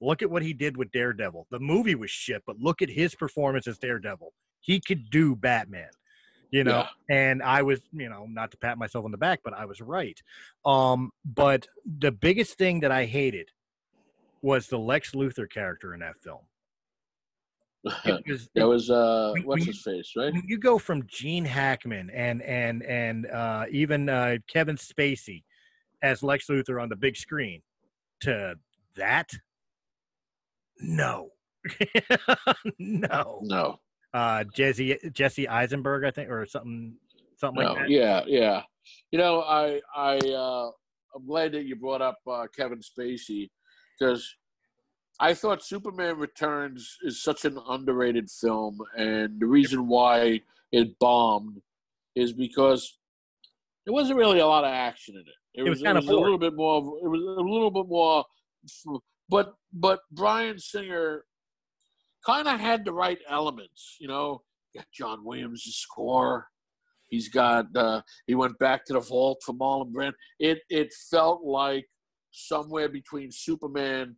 Look 0.00 0.20
at 0.22 0.30
what 0.30 0.42
he 0.42 0.52
did 0.52 0.76
with 0.76 0.90
Daredevil. 0.90 1.46
The 1.50 1.60
movie 1.60 1.94
was 1.94 2.10
shit, 2.10 2.42
but 2.46 2.58
look 2.58 2.82
at 2.82 2.90
his 2.90 3.14
performance 3.14 3.66
as 3.66 3.78
Daredevil. 3.78 4.32
He 4.60 4.80
could 4.80 5.08
do 5.10 5.34
Batman. 5.36 5.88
You 6.50 6.62
know, 6.64 6.86
and 7.10 7.42
I 7.42 7.62
was, 7.62 7.80
you 7.92 8.08
know, 8.08 8.26
not 8.28 8.50
to 8.52 8.56
pat 8.56 8.78
myself 8.78 9.04
on 9.04 9.10
the 9.10 9.16
back, 9.18 9.40
but 9.44 9.52
I 9.52 9.64
was 9.64 9.80
right. 9.80 10.18
Um, 10.64 11.10
but 11.24 11.66
the 11.84 12.12
biggest 12.12 12.56
thing 12.56 12.80
that 12.80 12.92
I 12.92 13.04
hated 13.04 13.50
was 14.42 14.68
the 14.68 14.78
Lex 14.78 15.10
Luthor 15.12 15.50
character 15.50 15.92
in 15.92 16.00
that 16.00 16.18
film. 16.20 16.42
Was, 18.26 18.48
that 18.54 18.66
was 18.66 18.90
uh, 18.90 19.30
When- 19.34 19.44
what's 19.44 19.60
when 19.60 19.66
his 19.66 19.82
face, 19.82 20.12
right? 20.16 20.32
when 20.32 20.42
you 20.46 20.58
go 20.58 20.78
from 20.78 21.06
Gene 21.06 21.44
Hackman 21.44 22.10
and 22.10 22.42
and 22.42 22.82
and 22.82 23.26
uh, 23.26 23.64
even 23.70 24.08
uh, 24.08 24.36
Kevin 24.48 24.76
Spacey 24.76 25.44
as 26.02 26.22
Lex 26.22 26.48
Luthor 26.48 26.82
on 26.82 26.88
the 26.88 26.96
big 26.96 27.16
screen 27.16 27.62
to 28.20 28.54
that, 28.96 29.30
no, 30.80 31.30
no. 32.78 33.40
No, 33.42 33.78
Uh, 34.12 34.44
Jesse 34.54 34.98
Jesse 35.12 35.48
Eisenberg, 35.48 36.04
I 36.04 36.10
think, 36.10 36.30
or 36.30 36.46
something, 36.46 36.94
something 37.36 37.62
no, 37.62 37.72
like 37.72 37.82
that. 37.82 37.90
yeah, 37.90 38.22
yeah. 38.26 38.62
You 39.10 39.18
know, 39.18 39.40
I, 39.42 39.80
I, 39.94 40.16
uh, 40.18 40.70
I'm 41.14 41.26
glad 41.26 41.52
that 41.52 41.64
you 41.64 41.76
brought 41.76 42.02
up 42.02 42.18
uh, 42.26 42.46
Kevin 42.56 42.80
Spacey 42.80 43.48
because 43.98 44.32
I 45.18 45.34
thought 45.34 45.64
Superman 45.64 46.18
Returns 46.18 46.98
is 47.02 47.22
such 47.22 47.44
an 47.44 47.58
underrated 47.68 48.30
film, 48.30 48.80
and 48.96 49.40
the 49.40 49.46
reason 49.46 49.88
why 49.88 50.42
it 50.72 50.98
bombed 50.98 51.60
is 52.14 52.32
because 52.32 52.98
there 53.84 53.94
wasn't 53.94 54.18
really 54.18 54.40
a 54.40 54.46
lot 54.46 54.64
of 54.64 54.70
action 54.70 55.14
in 55.14 55.20
it. 55.22 55.62
It, 55.66 55.68
was 55.68 55.80
kinda 55.80 56.00
a 56.00 56.02
little 56.02 56.38
bit 56.38 56.54
more. 56.54 56.78
It 57.02 57.08
was 57.08 57.20
a 57.20 57.40
little 57.40 57.70
bit 57.70 57.88
more, 57.88 58.24
but 59.28 59.54
but 59.72 60.00
Bryan 60.10 60.58
Singer 60.58 61.24
kind 62.24 62.46
of 62.46 62.60
had 62.60 62.84
the 62.84 62.92
right 62.92 63.18
elements. 63.28 63.96
You 63.98 64.08
know, 64.08 64.42
got 64.74 64.86
John 64.92 65.24
Williams' 65.24 65.62
score. 65.64 66.48
He's 67.08 67.28
got. 67.28 67.74
Uh, 67.74 68.02
he 68.26 68.34
went 68.34 68.58
back 68.58 68.84
to 68.86 68.92
the 68.92 69.00
vault 69.00 69.42
for 69.44 69.54
Marlon 69.54 69.92
Brand. 69.92 70.14
It 70.38 70.58
it 70.68 70.92
felt 71.10 71.42
like 71.42 71.86
somewhere 72.32 72.90
between 72.90 73.30
Superman 73.30 74.16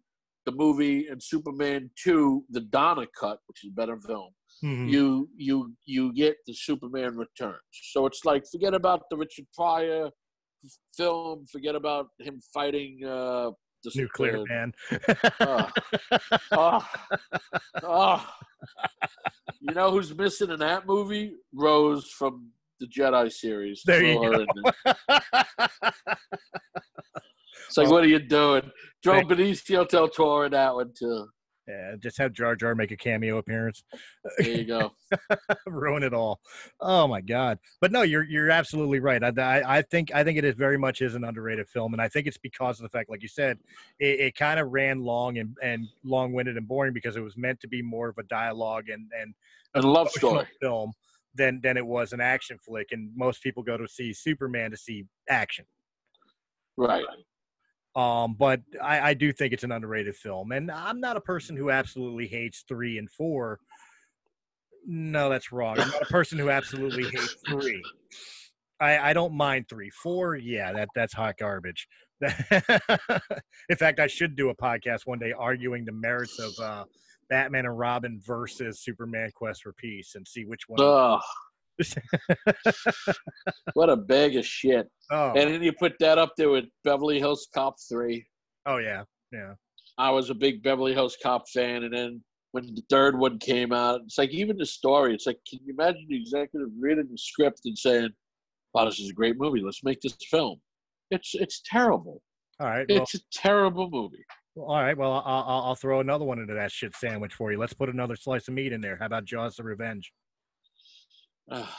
the 0.49 0.57
movie 0.57 1.09
and 1.09 1.23
Superman 1.23 1.91
Two, 2.03 2.45
the 2.49 2.61
Donner 2.61 3.07
cut, 3.21 3.39
which 3.47 3.65
is 3.65 3.71
a 3.71 3.75
better 3.81 3.99
film. 4.01 4.31
Mhm. 4.65 4.89
You 4.89 5.29
you 5.37 5.57
you 5.85 6.13
get 6.15 6.37
the 6.47 6.55
Superman 6.55 7.17
Returns. 7.17 7.75
So 7.93 8.07
it's 8.07 8.25
like 8.25 8.45
forget 8.51 8.75
about 8.75 9.01
the 9.11 9.17
Richard 9.17 9.47
Pryor 9.55 10.11
film. 10.97 11.47
Forget 11.53 11.75
about 11.75 12.07
him 12.19 12.41
fighting 12.55 13.05
uh, 13.05 13.51
the 13.85 13.91
Nuclear 13.95 14.43
man. 14.49 14.73
uh, 15.41 15.71
oh, 16.53 16.89
oh. 17.83 18.27
You 19.61 19.75
know 19.75 19.91
who's 19.91 20.15
missing 20.17 20.51
in 20.51 20.59
that 20.61 20.87
movie? 20.87 21.35
Rose 21.53 22.07
from 22.11 22.49
the 22.81 22.87
Jedi 22.87 23.31
series. 23.33 23.83
There 23.85 24.05
you 24.05 24.45
go. 24.47 24.73
It's 27.67 27.77
like, 27.77 27.91
what 27.91 28.03
are 28.03 28.09
you 28.09 28.19
doing? 28.19 28.71
Throw 29.03 29.15
Thank- 29.17 29.31
Benicio 29.31 29.87
del 29.89 30.09
Toro 30.09 30.47
in 30.47 30.53
that 30.53 30.75
one 30.75 30.91
too. 30.99 31.29
yeah, 31.69 31.97
just 32.03 32.17
have 32.17 32.33
Jar 32.33 32.57
Jar 32.57 32.75
make 32.75 32.91
a 32.93 32.97
cameo 32.97 33.37
appearance. 33.37 33.85
There 34.39 34.49
you 34.49 34.65
go. 34.65 34.93
ruin 35.67 36.03
it 36.03 36.15
all. 36.15 36.41
Oh 36.81 37.07
my 37.07 37.21
god! 37.21 37.59
But 37.83 37.93
no, 37.93 38.01
you're 38.03 38.25
you're 38.25 38.51
absolutely 38.51 39.01
right. 39.01 39.23
I, 39.23 39.33
I, 39.39 39.79
I 39.79 39.83
think 39.83 40.15
I 40.15 40.25
think 40.25 40.39
it 40.39 40.45
is 40.47 40.55
very 40.55 40.79
much 40.79 41.03
is 41.03 41.15
an 41.15 41.25
underrated 41.25 41.69
film, 41.69 41.93
and 41.93 42.01
I 42.01 42.09
think 42.09 42.27
it's 42.27 42.39
because 42.39 42.79
of 42.81 42.85
the 42.85 42.89
fact, 42.89 43.11
like 43.11 43.21
you 43.23 43.29
said, 43.29 43.59
it, 44.01 44.19
it 44.21 44.35
kind 44.35 44.59
of 44.59 44.71
ran 44.73 45.03
long 45.05 45.37
and 45.37 45.55
and 45.63 45.87
long 46.05 46.33
winded 46.33 46.57
and 46.57 46.67
boring 46.67 46.95
because 46.95 47.17
it 47.17 47.23
was 47.23 47.37
meant 47.37 47.61
to 47.61 47.69
be 47.69 47.83
more 47.83 48.09
of 48.09 48.17
a 48.17 48.23
dialogue 48.23 48.89
and 48.89 49.11
and 49.21 49.35
And 49.75 49.85
love 49.85 50.09
story. 50.11 50.47
film 50.63 50.93
than 51.35 51.61
than 51.63 51.77
it 51.77 51.87
was 51.87 52.13
an 52.13 52.21
action 52.21 52.59
flick. 52.65 52.89
And 52.93 53.11
most 53.17 53.43
people 53.43 53.63
go 53.63 53.77
to 53.77 53.89
see 53.89 54.13
Superman 54.13 54.71
to 54.71 54.77
see 54.77 55.05
action. 55.29 55.65
Right. 56.77 57.05
Um, 57.97 58.37
but 58.39 58.61
I, 58.83 59.11
I 59.11 59.15
do 59.15 59.33
think 59.33 59.53
it's 59.53 59.65
an 59.65 59.73
underrated 59.73 60.15
film, 60.15 60.53
and 60.53 60.71
I'm 60.71 61.01
not 61.01 61.17
a 61.17 61.21
person 61.21 61.57
who 61.57 61.71
absolutely 61.71 62.29
hates 62.29 62.65
three 62.69 62.99
and 62.99 63.11
four. 63.11 63.59
No, 64.87 65.29
that's 65.29 65.51
wrong. 65.51 65.81
I'm 65.81 65.89
not 65.89 66.03
a 66.03 66.07
person 66.07 66.39
who 66.39 66.49
absolutely 66.49 67.05
hates 67.05 67.37
three. 67.49 67.83
I, 68.81 69.11
I 69.11 69.13
don't 69.13 69.35
mind 69.35 69.67
three. 69.69 69.91
Four, 69.91 70.37
yeah, 70.37 70.73
that 70.73 70.89
that's 70.95 71.13
hot 71.13 71.37
garbage. 71.39 71.89
In 72.23 73.77
fact, 73.77 74.01
I 74.01 74.07
should 74.07 74.37
do 74.37 74.51
a 74.51 74.57
podcast 74.57 75.01
one 75.07 75.19
day 75.19 75.33
arguing 75.33 75.85
the 75.85 75.93
merits 75.93 76.39
of 76.39 76.53
uh, 76.65 76.85
Batman 77.31 77.67
and 77.67 77.79
Robin 77.79 78.21
versus 78.25 78.81
Superman 78.83 79.31
Quest 79.35 79.63
for 79.63 79.73
Peace 79.75 80.15
and 80.15 80.27
see 80.27 80.45
which 80.45 80.63
one. 80.69 80.81
Ugh. 80.81 81.21
what 83.75 83.91
a 83.91 83.97
bag 83.97 84.37
of 84.37 84.45
shit. 84.45 84.89
oh, 85.11 85.33
And 85.37 85.53
then 85.53 85.63
you 85.63 85.73
put 85.73 85.95
that 86.01 86.19
up 86.19 86.33
there 86.37 86.51
with 86.51 86.65
Beverly 86.85 87.19
Hills 87.19 87.49
Cop 87.55 87.77
3. 87.89 88.25
oh 88.67 88.79
yeah, 88.79 89.05
yeah. 89.33 89.55
I 89.97 90.11
was 90.11 90.31
a 90.31 90.35
big 90.35 90.63
Beverly 90.63 90.93
Hills 90.95 91.17
Cop 91.23 91.49
fan, 91.49 91.85
and 91.85 91.93
then 91.93 92.23
when 92.53 92.67
the 92.75 92.83
third 92.89 93.19
one 93.19 93.39
came 93.39 93.73
out, 93.73 94.01
it's 94.05 94.17
like 94.19 94.31
even 94.31 94.57
the 94.57 94.67
story. 94.67 95.13
It's 95.15 95.27
like, 95.27 95.39
can 95.49 95.59
you 95.65 95.75
imagine 95.75 96.07
the 96.09 96.17
executive 96.21 96.69
reading 96.79 97.09
the 97.11 97.19
script 97.19 97.63
and 97.65 97.77
saying, 97.77 98.11
"Wow, 98.75 98.85
this 98.85 99.01
is 99.01 99.11
a 99.11 99.13
great 99.15 99.37
movie. 99.39 99.61
Let's 99.61 99.83
make 99.83 100.01
this 100.01 100.17
film." 100.31 100.61
It's 101.11 101.35
it's 101.35 101.63
terrible. 101.65 102.23
All 102.61 102.69
right. 102.69 102.87
Well, 102.89 103.03
It's 103.03 103.15
a 103.17 103.21
terrible 103.33 103.91
movie. 103.91 104.25
All 104.59 104.83
right. 104.83 104.97
Well, 104.97 105.13
I'll, 105.13 105.45
I'll, 105.47 105.63
I'll 105.67 105.75
throw 105.75 106.01
another 106.01 106.25
one 106.25 106.39
into 106.39 106.55
that 106.55 106.73
shit 106.73 106.95
sandwich 106.97 107.35
for 107.35 107.53
you. 107.53 107.59
Let's 107.59 107.73
put 107.75 107.89
another 107.89 108.17
slice 108.17 108.49
of 108.49 108.55
meat 108.55 108.73
in 108.73 108.81
there. 108.81 108.97
How 108.97 109.07
about 109.07 109.25
Jaws: 109.25 109.57
The 109.57 109.63
Revenge? 109.63 110.13
Ah. 111.51 111.79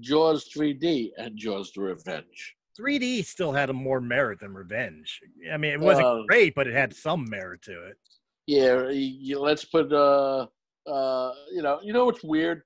Jaws 0.00 0.48
3D 0.54 1.10
and 1.18 1.36
Jaws: 1.36 1.72
The 1.74 1.82
Revenge. 1.82 2.56
3D 2.78 3.24
still 3.24 3.52
had 3.52 3.70
a 3.70 3.72
more 3.72 4.00
merit 4.00 4.40
than 4.40 4.52
Revenge. 4.52 5.20
I 5.52 5.56
mean, 5.56 5.72
it 5.72 5.80
wasn't 5.80 6.06
Uh, 6.06 6.22
great, 6.26 6.54
but 6.54 6.66
it 6.66 6.74
had 6.74 6.94
some 6.94 7.24
merit 7.28 7.62
to 7.62 7.86
it. 7.86 7.96
Yeah, 8.46 8.88
you- 8.90 9.40
let's 9.40 9.64
put. 9.64 9.92
Uh, 9.92 10.46
uh, 10.86 11.32
you 11.52 11.62
know, 11.62 11.80
you 11.82 11.92
know 11.92 12.04
what's 12.04 12.22
weird? 12.24 12.62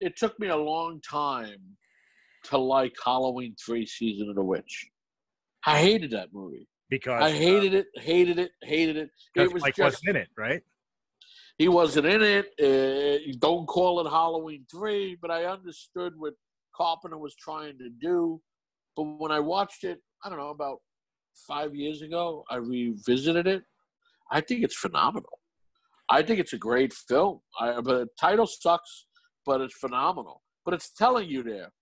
It 0.00 0.16
took 0.16 0.38
me 0.38 0.48
a 0.48 0.56
long 0.56 1.00
time 1.00 1.60
to 2.44 2.58
like 2.58 2.94
Halloween 3.04 3.54
Three: 3.64 3.86
Season 3.86 4.28
of 4.28 4.34
the 4.34 4.44
Witch. 4.44 4.88
I 5.64 5.78
hated 5.78 6.10
that 6.10 6.32
movie. 6.32 6.66
Because 6.92 7.22
I 7.22 7.30
hated 7.30 7.72
it, 7.72 7.86
hated 7.96 8.38
it, 8.38 8.50
hated 8.62 8.96
it. 8.98 9.08
It 9.34 9.52
was 9.52 9.62
Mike 9.62 9.76
just 9.76 9.84
wasn't 10.02 10.10
in 10.10 10.16
it, 10.16 10.28
right? 10.36 10.62
he 11.56 11.68
wasn't 11.68 12.06
in 12.06 12.22
it. 12.22 12.46
Uh, 12.60 13.32
don't 13.38 13.66
call 13.66 14.00
it 14.00 14.10
Halloween 14.10 14.66
three, 14.70 15.16
but 15.20 15.30
I 15.30 15.44
understood 15.44 16.12
what 16.18 16.34
Carpenter 16.76 17.18
was 17.18 17.34
trying 17.36 17.78
to 17.78 17.88
do. 17.88 18.40
But 18.94 19.04
when 19.04 19.32
I 19.32 19.40
watched 19.40 19.84
it, 19.84 20.00
I 20.22 20.28
don't 20.28 20.38
know 20.38 20.50
about 20.50 20.78
five 21.48 21.74
years 21.74 22.02
ago, 22.02 22.44
I 22.50 22.56
revisited 22.56 23.46
it. 23.46 23.62
I 24.30 24.42
think 24.42 24.62
it's 24.62 24.76
phenomenal. 24.76 25.38
I 26.10 26.22
think 26.22 26.40
it's 26.40 26.52
a 26.52 26.58
great 26.58 26.92
film. 26.92 27.40
I, 27.58 27.80
but 27.80 27.84
the 27.84 28.08
title 28.20 28.46
sucks, 28.46 29.06
but 29.46 29.60
it's 29.62 29.78
phenomenal. 29.78 30.42
But 30.64 30.74
it's 30.74 30.90
telling 30.92 31.28
you 31.28 31.42
there, 31.42 31.72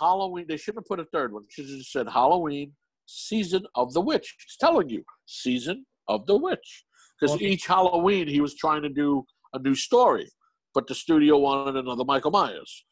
Halloween. 0.00 0.46
They 0.48 0.56
shouldn't 0.56 0.84
have 0.84 0.88
put 0.88 1.00
a 1.00 1.08
third 1.12 1.32
one. 1.32 1.44
Should 1.50 1.66
have 1.68 1.78
just 1.78 1.92
said 1.92 2.08
Halloween, 2.08 2.72
season 3.06 3.64
of 3.74 3.92
the 3.94 4.00
witch. 4.00 4.36
It's 4.44 4.56
telling 4.56 4.88
you, 4.88 5.02
season 5.26 5.86
of 6.08 6.26
the 6.26 6.36
witch. 6.36 6.84
Because 7.18 7.36
Okay. 7.36 7.46
each 7.46 7.66
Halloween 7.66 8.28
he 8.28 8.40
was 8.40 8.54
trying 8.54 8.82
to 8.82 8.88
do 8.90 9.24
a 9.54 9.58
new 9.58 9.74
story, 9.74 10.30
but 10.74 10.86
the 10.86 10.94
studio 10.94 11.38
wanted 11.38 11.76
another 11.76 12.04
Michael 12.04 12.30
Myers. 12.30 12.84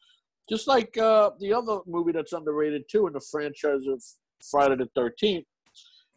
Just 0.49 0.67
like 0.67 0.97
uh, 0.97 1.31
the 1.39 1.53
other 1.53 1.79
movie 1.85 2.11
that's 2.11 2.33
underrated 2.33 2.83
too 2.89 3.07
in 3.07 3.13
the 3.13 3.21
franchise 3.31 3.85
of 3.87 4.01
Friday 4.49 4.75
the 4.75 4.87
Thirteenth 4.95 5.45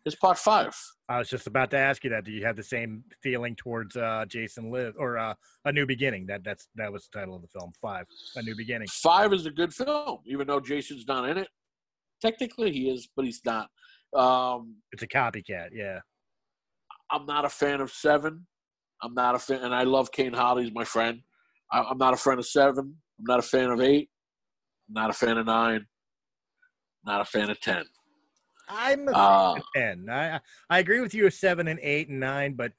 is 0.05 0.15
Part 0.15 0.39
Five. 0.39 0.75
I 1.11 1.19
was 1.19 1.29
just 1.31 1.47
about 1.47 1.71
to 1.71 1.79
ask 1.79 2.05
you 2.05 2.11
that. 2.11 2.25
Do 2.25 2.33
you 2.33 2.45
have 2.45 2.57
the 2.57 2.63
same 2.63 3.03
feeling 3.23 3.57
towards 3.57 3.97
uh, 3.97 4.25
Jason 4.29 4.71
Live 4.71 4.95
or 4.99 5.17
uh, 5.17 5.35
A 5.65 5.73
New 5.73 5.87
Beginning? 5.87 6.27
That 6.27 6.45
that's 6.45 6.69
that 6.77 6.93
was 6.93 7.09
the 7.09 7.19
title 7.19 7.35
of 7.37 7.43
the 7.43 7.49
film. 7.49 7.73
Five, 7.81 8.05
A 8.37 8.43
New 8.43 8.55
Beginning. 8.57 8.89
Five 8.89 9.33
is 9.33 9.47
a 9.47 9.51
good 9.51 9.73
film, 9.73 10.19
even 10.27 10.47
though 10.47 10.61
Jason's 10.61 11.07
not 11.07 11.29
in 11.29 11.39
it. 11.39 11.49
Technically, 12.21 12.73
he 12.73 12.91
is, 12.91 13.09
but 13.15 13.25
he's 13.25 13.41
not. 13.45 13.69
Um, 14.15 14.77
It's 14.93 15.03
a 15.03 15.07
copycat. 15.09 15.69
Yeah. 15.73 16.01
I'm 17.11 17.27
not 17.27 17.45
a 17.45 17.49
fan 17.49 17.81
of 17.81 17.91
Seven. 17.91 18.47
I'm 19.03 19.15
not 19.15 19.35
a 19.35 19.39
fan, 19.39 19.63
and 19.63 19.75
I 19.75 19.85
love 19.85 20.11
Kane 20.13 20.33
Hodder. 20.33 20.63
He's 20.63 20.73
my 20.73 20.85
friend. 20.85 21.21
I, 21.73 21.83
I'm 21.83 21.99
not 21.99 22.15
a 22.15 22.17
fan 22.17 22.39
of 22.39 22.47
Seven. 22.47 22.97
I'm 23.19 23.25
not 23.27 23.39
a 23.39 23.43
fan 23.43 23.71
of 23.71 23.81
Eight. 23.81 24.11
I'm 24.89 24.95
not 24.95 25.11
a 25.11 25.13
fan 25.13 25.39
of 25.39 25.47
Nine. 25.47 25.87
Not 27.05 27.21
a 27.21 27.25
fan 27.25 27.49
of 27.51 27.61
Ten. 27.61 27.85
I'm 28.69 29.09
a 29.09 29.13
Uh, 29.13 29.55
ten. 29.75 30.07
I 30.11 30.41
I 30.69 30.79
agree 30.81 31.01
with 31.01 31.15
you 31.15 31.25
with 31.25 31.33
seven 31.33 31.69
and 31.69 31.81
eight 31.83 32.11
and 32.11 32.21
nine, 32.21 32.53
but 32.53 32.73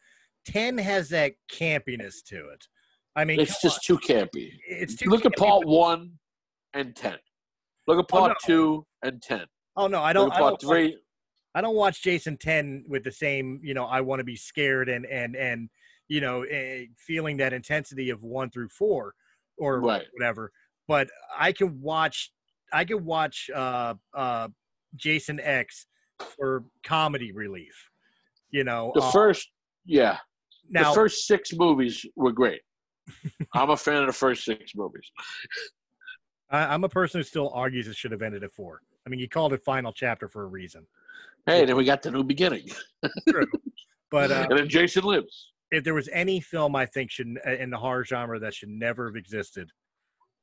ten 0.46 0.78
has 0.78 1.10
that 1.10 1.34
campiness 1.52 2.24
to 2.28 2.50
it. 2.50 2.68
I 3.16 3.26
mean, 3.26 3.40
it's 3.40 3.54
come 3.54 3.72
just 3.72 3.84
too 3.84 3.98
campy. 3.98 4.52
it's 4.68 4.96
too. 4.98 5.10
Look 5.10 5.26
at 5.26 5.36
Part 5.36 5.64
but- 5.64 5.70
One 5.72 6.12
and 6.76 6.96
Ten. 6.96 7.18
Look 7.88 7.98
at 7.98 8.06
Oh, 8.16 8.20
Part 8.20 8.30
no. 8.34 8.36
Two 8.46 8.86
and 9.04 9.22
Ten. 9.22 9.46
Oh 9.76 9.88
no, 9.88 10.02
I 10.02 10.14
don't. 10.14 10.32
I 10.32 10.40
don't, 10.40 10.62
Three. 10.62 10.98
I 11.56 11.62
don't 11.62 11.76
watch 11.76 12.04
Jason 12.04 12.38
10 12.38 12.86
with 12.88 13.04
the 13.04 13.12
same, 13.12 13.60
you 13.64 13.74
know, 13.74 13.86
I 13.86 14.02
want 14.02 14.20
to 14.20 14.24
be 14.24 14.36
scared 14.36 14.88
and 14.88 15.06
and 15.06 15.36
and 15.36 15.70
you 16.08 16.22
know, 16.22 16.44
eh, 16.44 16.86
feeling 16.98 17.38
that 17.38 17.54
intensity 17.54 18.10
of 18.10 18.24
1 18.24 18.50
through 18.50 18.70
4 18.70 19.14
or 19.58 19.82
Right. 19.82 20.06
whatever. 20.14 20.52
But 20.88 21.10
I 21.38 21.52
can 21.52 21.82
watch 21.82 22.32
I 22.72 22.86
can 22.86 23.04
watch 23.04 23.50
uh 23.54 23.96
uh 24.14 24.50
Jason 24.96 25.40
X 25.40 25.88
for 26.20 26.66
comedy 26.84 27.32
relief. 27.32 27.90
You 28.52 28.64
know, 28.64 28.92
The 28.96 29.02
uh, 29.02 29.12
first, 29.12 29.50
yeah, 29.86 30.18
now 30.70 30.92
the 30.92 30.96
first 30.96 31.28
six 31.28 31.54
movies 31.54 32.06
were 32.16 32.32
great. 32.32 32.62
I'm 33.54 33.70
a 33.72 33.78
fan 33.78 34.02
of 34.02 34.08
the 34.08 34.14
first 34.14 34.44
six 34.44 34.74
movies. 34.76 35.10
I, 36.52 36.66
I'm 36.74 36.84
a 36.84 36.90
person 36.90 37.20
who 37.20 37.24
still 37.24 37.52
argues 37.54 37.88
it 37.88 37.96
should 37.96 38.12
have 38.12 38.24
ended 38.24 38.44
at 38.44 38.52
4. 38.54 38.82
I 39.06 39.10
mean, 39.10 39.20
you 39.20 39.28
called 39.30 39.54
it 39.54 39.64
final 39.64 39.92
chapter 39.94 40.28
for 40.28 40.44
a 40.44 40.48
reason. 40.48 40.86
Hey, 41.46 41.66
then 41.66 41.76
we 41.76 41.86
got 41.86 42.02
the 42.04 42.12
new 42.12 42.24
beginning, 42.24 42.68
True. 43.30 43.46
But 44.12 44.32
uh, 44.32 44.48
and 44.50 44.60
then 44.60 44.70
Jason 44.70 45.04
lives. 45.04 45.52
if 45.72 45.84
there 45.84 45.94
was 45.94 46.10
any 46.12 46.40
film 46.42 46.76
I 46.76 46.86
think 46.86 47.12
should 47.12 47.38
in 47.60 47.70
the 47.70 47.78
horror 47.78 48.04
genre 48.04 48.40
that 48.40 48.54
should 48.54 48.70
never 48.70 49.08
have 49.08 49.16
existed, 49.16 49.72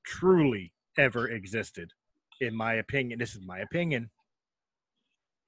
truly 0.04 0.72
ever 0.98 1.28
existed, 1.28 1.92
in 2.40 2.54
my 2.54 2.74
opinion, 2.74 3.18
this 3.18 3.34
is 3.34 3.42
my 3.42 3.58
opinion, 3.60 4.10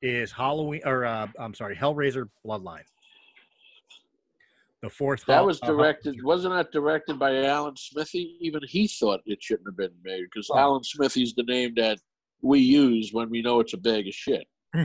is 0.02 0.30
Halloween 0.32 0.82
or 0.84 1.04
uh, 1.06 1.26
I'm 1.38 1.54
sorry, 1.54 1.74
Hellraiser 1.76 2.28
Bloodline. 2.46 2.84
The 4.82 4.88
fourth. 4.90 5.24
That 5.26 5.38
Hall- 5.38 5.46
was 5.46 5.58
uh, 5.62 5.66
directed. 5.66 6.22
Wasn't 6.22 6.54
that 6.54 6.70
directed 6.70 7.18
by 7.18 7.44
Alan 7.44 7.74
Smithee? 7.76 8.36
Even 8.40 8.60
he 8.68 8.86
thought 8.86 9.20
it 9.26 9.42
shouldn't 9.42 9.66
have 9.68 9.76
been 9.76 9.94
made 10.04 10.24
because 10.32 10.48
Oh. 10.52 10.58
Alan 10.58 10.84
Smithee's 10.84 11.34
the 11.34 11.42
name 11.44 11.72
that 11.76 11.98
we 12.42 12.60
use 12.60 13.10
when 13.12 13.30
we 13.30 13.42
know 13.42 13.60
it's 13.60 13.74
a 13.74 13.78
bag 13.78 14.06
of 14.06 14.14
shit. 14.14 14.46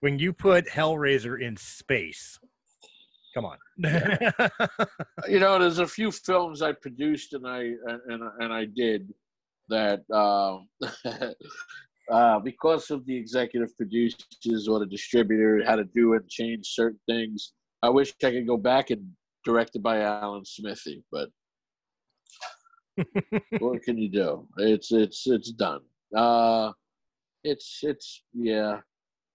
when 0.00 0.18
you 0.18 0.32
put 0.32 0.68
Hellraiser 0.68 1.40
in 1.40 1.56
space, 1.56 2.38
come 3.34 3.44
on. 3.44 3.58
You 5.28 5.38
know, 5.38 5.58
there's 5.58 5.78
a 5.78 5.86
few 5.86 6.10
films 6.10 6.62
I 6.62 6.72
produced 6.72 7.32
and 7.32 7.46
I 7.46 7.72
and 7.86 8.22
and 8.40 8.52
I 8.52 8.66
did 8.66 9.12
that 9.68 10.02
uh, 10.12 10.58
uh, 12.12 12.40
because 12.40 12.90
of 12.90 13.06
the 13.06 13.16
executive 13.16 13.76
producers 13.76 14.68
or 14.68 14.80
the 14.80 14.86
distributor 14.86 15.62
had 15.64 15.76
to 15.76 15.84
do 15.84 16.14
and 16.14 16.28
change 16.28 16.66
certain 16.66 17.00
things. 17.08 17.52
I 17.82 17.88
wish 17.88 18.12
I 18.22 18.30
could 18.30 18.46
go 18.46 18.56
back 18.56 18.90
and 18.90 19.06
directed 19.44 19.82
by 19.82 20.00
Alan 20.00 20.44
Smithee, 20.44 21.02
but 21.10 21.30
what 23.58 23.82
can 23.82 23.98
you 23.98 24.08
do? 24.08 24.46
It's 24.58 24.92
it's 24.92 25.26
it's 25.26 25.52
done. 25.52 25.80
Uh, 26.14 26.72
it's 27.44 27.80
it's 27.82 28.22
yeah, 28.34 28.80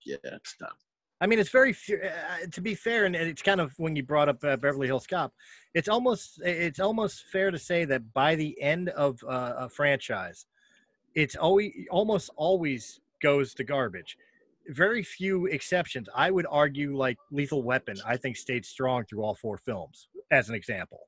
yeah, 0.06 0.18
it's 0.24 0.56
done. 0.60 0.70
I 1.22 1.28
mean, 1.28 1.40
it's 1.40 1.50
very 1.50 1.72
uh, 1.72 2.46
to 2.52 2.62
be 2.62 2.76
fair, 2.76 3.06
and 3.06 3.16
it's 3.16 3.42
kind 3.42 3.62
of 3.62 3.74
when 3.78 3.96
you 3.96 4.04
brought 4.04 4.30
up 4.30 4.44
uh, 4.44 4.58
Beverly 4.58 4.88
Hills 4.88 5.08
Cop, 5.08 5.34
it's 5.74 5.88
almost 5.88 6.42
it's 6.44 6.80
almost 6.80 7.26
fair 7.32 7.52
to 7.52 7.58
say 7.58 7.86
that 7.86 8.14
by 8.14 8.36
the 8.36 8.60
end 8.62 8.90
of 8.90 9.20
uh, 9.28 9.54
a 9.58 9.70
franchise, 9.70 10.46
it's 11.16 11.36
always 11.36 11.72
almost 11.90 12.30
always 12.36 13.00
goes 13.22 13.54
to 13.56 13.64
garbage. 13.64 14.18
Very 14.68 15.04
few 15.04 15.46
exceptions. 15.46 16.10
I 16.14 16.32
would 16.32 16.48
argue, 16.50 16.98
like 16.98 17.18
Lethal 17.32 17.64
Weapon, 17.64 17.98
I 18.06 18.18
think 18.18 18.36
stayed 18.36 18.66
strong 18.66 19.06
through 19.06 19.24
all 19.24 19.36
four 19.36 19.58
films. 19.58 20.10
As 20.32 20.50
an 20.50 20.56
example, 20.56 21.08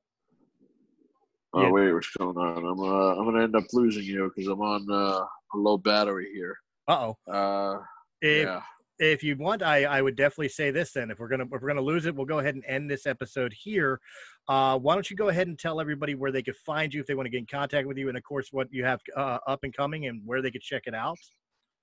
Oh 1.54 1.62
Yeah. 1.62 1.70
wait, 1.70 1.92
what's 1.92 2.10
going 2.10 2.36
on? 2.36 2.58
I'm 2.64 2.80
uh, 2.80 3.14
I'm 3.16 3.24
gonna 3.24 3.42
end 3.44 3.56
up 3.56 3.64
losing 3.72 4.04
you 4.04 4.30
because 4.34 4.48
I'm 4.50 4.60
on 4.60 4.86
uh, 4.90 5.24
a 5.54 5.56
low 5.56 5.78
battery 5.78 6.30
here. 6.34 6.56
uh 6.88 7.12
oh. 7.26 7.32
Uh, 7.32 7.80
If 8.20 8.46
yeah. 8.46 8.62
if 8.98 9.22
you 9.22 9.36
want, 9.36 9.62
I, 9.62 9.84
I 9.84 10.02
would 10.02 10.16
definitely 10.16 10.48
say 10.50 10.70
this. 10.70 10.92
Then, 10.92 11.10
if 11.10 11.18
we're 11.18 11.28
gonna 11.28 11.44
if 11.44 11.50
we're 11.62 11.68
gonna 11.68 11.80
lose 11.80 12.04
it, 12.06 12.14
we'll 12.14 12.26
go 12.26 12.40
ahead 12.40 12.54
and 12.54 12.64
end 12.66 12.90
this 12.90 13.06
episode 13.06 13.52
here. 13.58 14.00
Uh, 14.48 14.78
why 14.78 14.94
don't 14.94 15.08
you 15.10 15.16
go 15.16 15.28
ahead 15.28 15.46
and 15.46 15.58
tell 15.58 15.80
everybody 15.80 16.14
where 16.14 16.32
they 16.32 16.42
could 16.42 16.56
find 16.56 16.92
you 16.92 17.00
if 17.00 17.06
they 17.06 17.14
want 17.14 17.26
to 17.26 17.30
get 17.30 17.38
in 17.38 17.46
contact 17.46 17.86
with 17.88 17.96
you, 17.98 18.08
and 18.08 18.16
of 18.16 18.22
course, 18.24 18.48
what 18.50 18.66
you 18.70 18.84
have 18.84 19.00
uh, 19.16 19.38
up 19.46 19.60
and 19.62 19.74
coming, 19.74 20.06
and 20.06 20.20
where 20.26 20.42
they 20.42 20.50
could 20.50 20.62
check 20.62 20.82
it 20.86 20.94
out. 20.94 21.18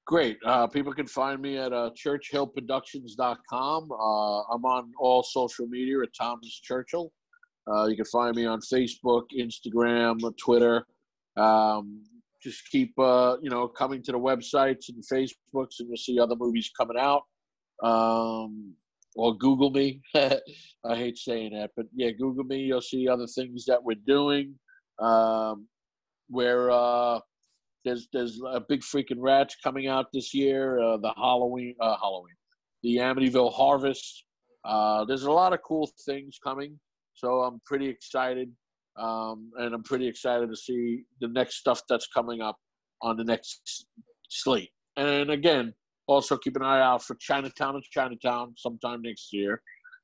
Great. 0.08 0.38
Uh, 0.46 0.68
people 0.68 0.94
can 0.94 1.08
find 1.08 1.42
me 1.42 1.58
at 1.58 1.74
uh, 1.74 1.90
churchhillproductions.com. 1.96 3.92
Uh, 3.92 4.42
I'm 4.54 4.64
on 4.66 4.92
all 5.00 5.24
social 5.24 5.66
media 5.68 6.00
at 6.04 6.10
Thomas 6.16 6.60
Churchill. 6.64 7.12
Uh, 7.72 7.86
you 7.86 7.96
can 7.96 8.06
find 8.06 8.36
me 8.36 8.46
on 8.46 8.60
Facebook, 8.62 9.24
Instagram, 9.38 10.20
Twitter. 10.38 10.86
Um, 11.38 12.04
just 12.42 12.70
keep, 12.70 12.94
uh, 13.00 13.38
you 13.42 13.50
know, 13.50 13.68
coming 13.68 14.04
to 14.04 14.12
the 14.12 14.20
websites 14.20 14.90
and 14.90 15.04
Facebooks, 15.04 15.80
and 15.80 15.90
you'll 15.90 15.98
see 15.98 16.20
other 16.20 16.36
movies 16.36 16.72
coming 16.78 16.98
out. 16.98 17.24
Um, 17.84 18.74
or 19.16 19.36
Google 19.38 19.72
me. 19.72 20.02
I 20.16 20.96
hate 20.96 21.18
saying 21.18 21.54
that, 21.54 21.72
but 21.76 21.88
yeah, 21.96 22.12
Google 22.12 22.44
me. 22.44 22.60
You'll 22.60 22.82
see 22.82 23.08
other 23.08 23.28
things 23.28 23.66
that 23.66 23.84
we're 23.84 23.96
doing. 24.06 24.54
Um, 25.00 25.68
where 26.30 26.72
uh, 26.72 27.20
there's 27.84 28.08
there's 28.12 28.42
a 28.48 28.60
big 28.60 28.82
freaking 28.82 29.20
rats 29.20 29.56
coming 29.64 29.88
out 29.88 30.08
this 30.14 30.34
year. 30.34 30.80
Uh, 30.80 30.98
the 30.98 31.14
Halloween, 31.16 31.76
uh, 31.80 31.96
Halloween, 32.02 32.36
the 32.84 32.98
Amityville 32.98 33.54
Harvest. 33.54 34.24
Uh, 34.64 35.06
there's 35.06 35.24
a 35.24 35.32
lot 35.32 35.54
of 35.54 35.60
cool 35.62 35.90
things 36.06 36.40
coming, 36.44 36.80
so 37.16 37.42
I'm 37.42 37.62
pretty 37.66 37.88
excited, 37.88 38.52
um, 38.98 39.52
and 39.58 39.74
I'm 39.74 39.84
pretty 39.84 40.08
excited 40.08 40.50
to 40.50 40.56
see 40.56 41.04
the 41.22 41.28
next 41.30 41.56
stuff 41.56 41.82
that's 41.90 42.08
coming 42.08 42.42
up 42.42 42.58
on 43.02 43.18
the 43.18 43.24
next 43.24 43.88
slate. 44.30 44.72
And 44.98 45.30
again, 45.30 45.74
also 46.08 46.38
keep 46.38 46.56
an 46.56 46.64
eye 46.64 46.82
out 46.82 47.04
for 47.04 47.16
Chinatown 47.16 47.76
and 47.76 47.84
Chinatown 47.84 48.54
sometime 48.58 49.02
next 49.02 49.34
year. 49.34 49.62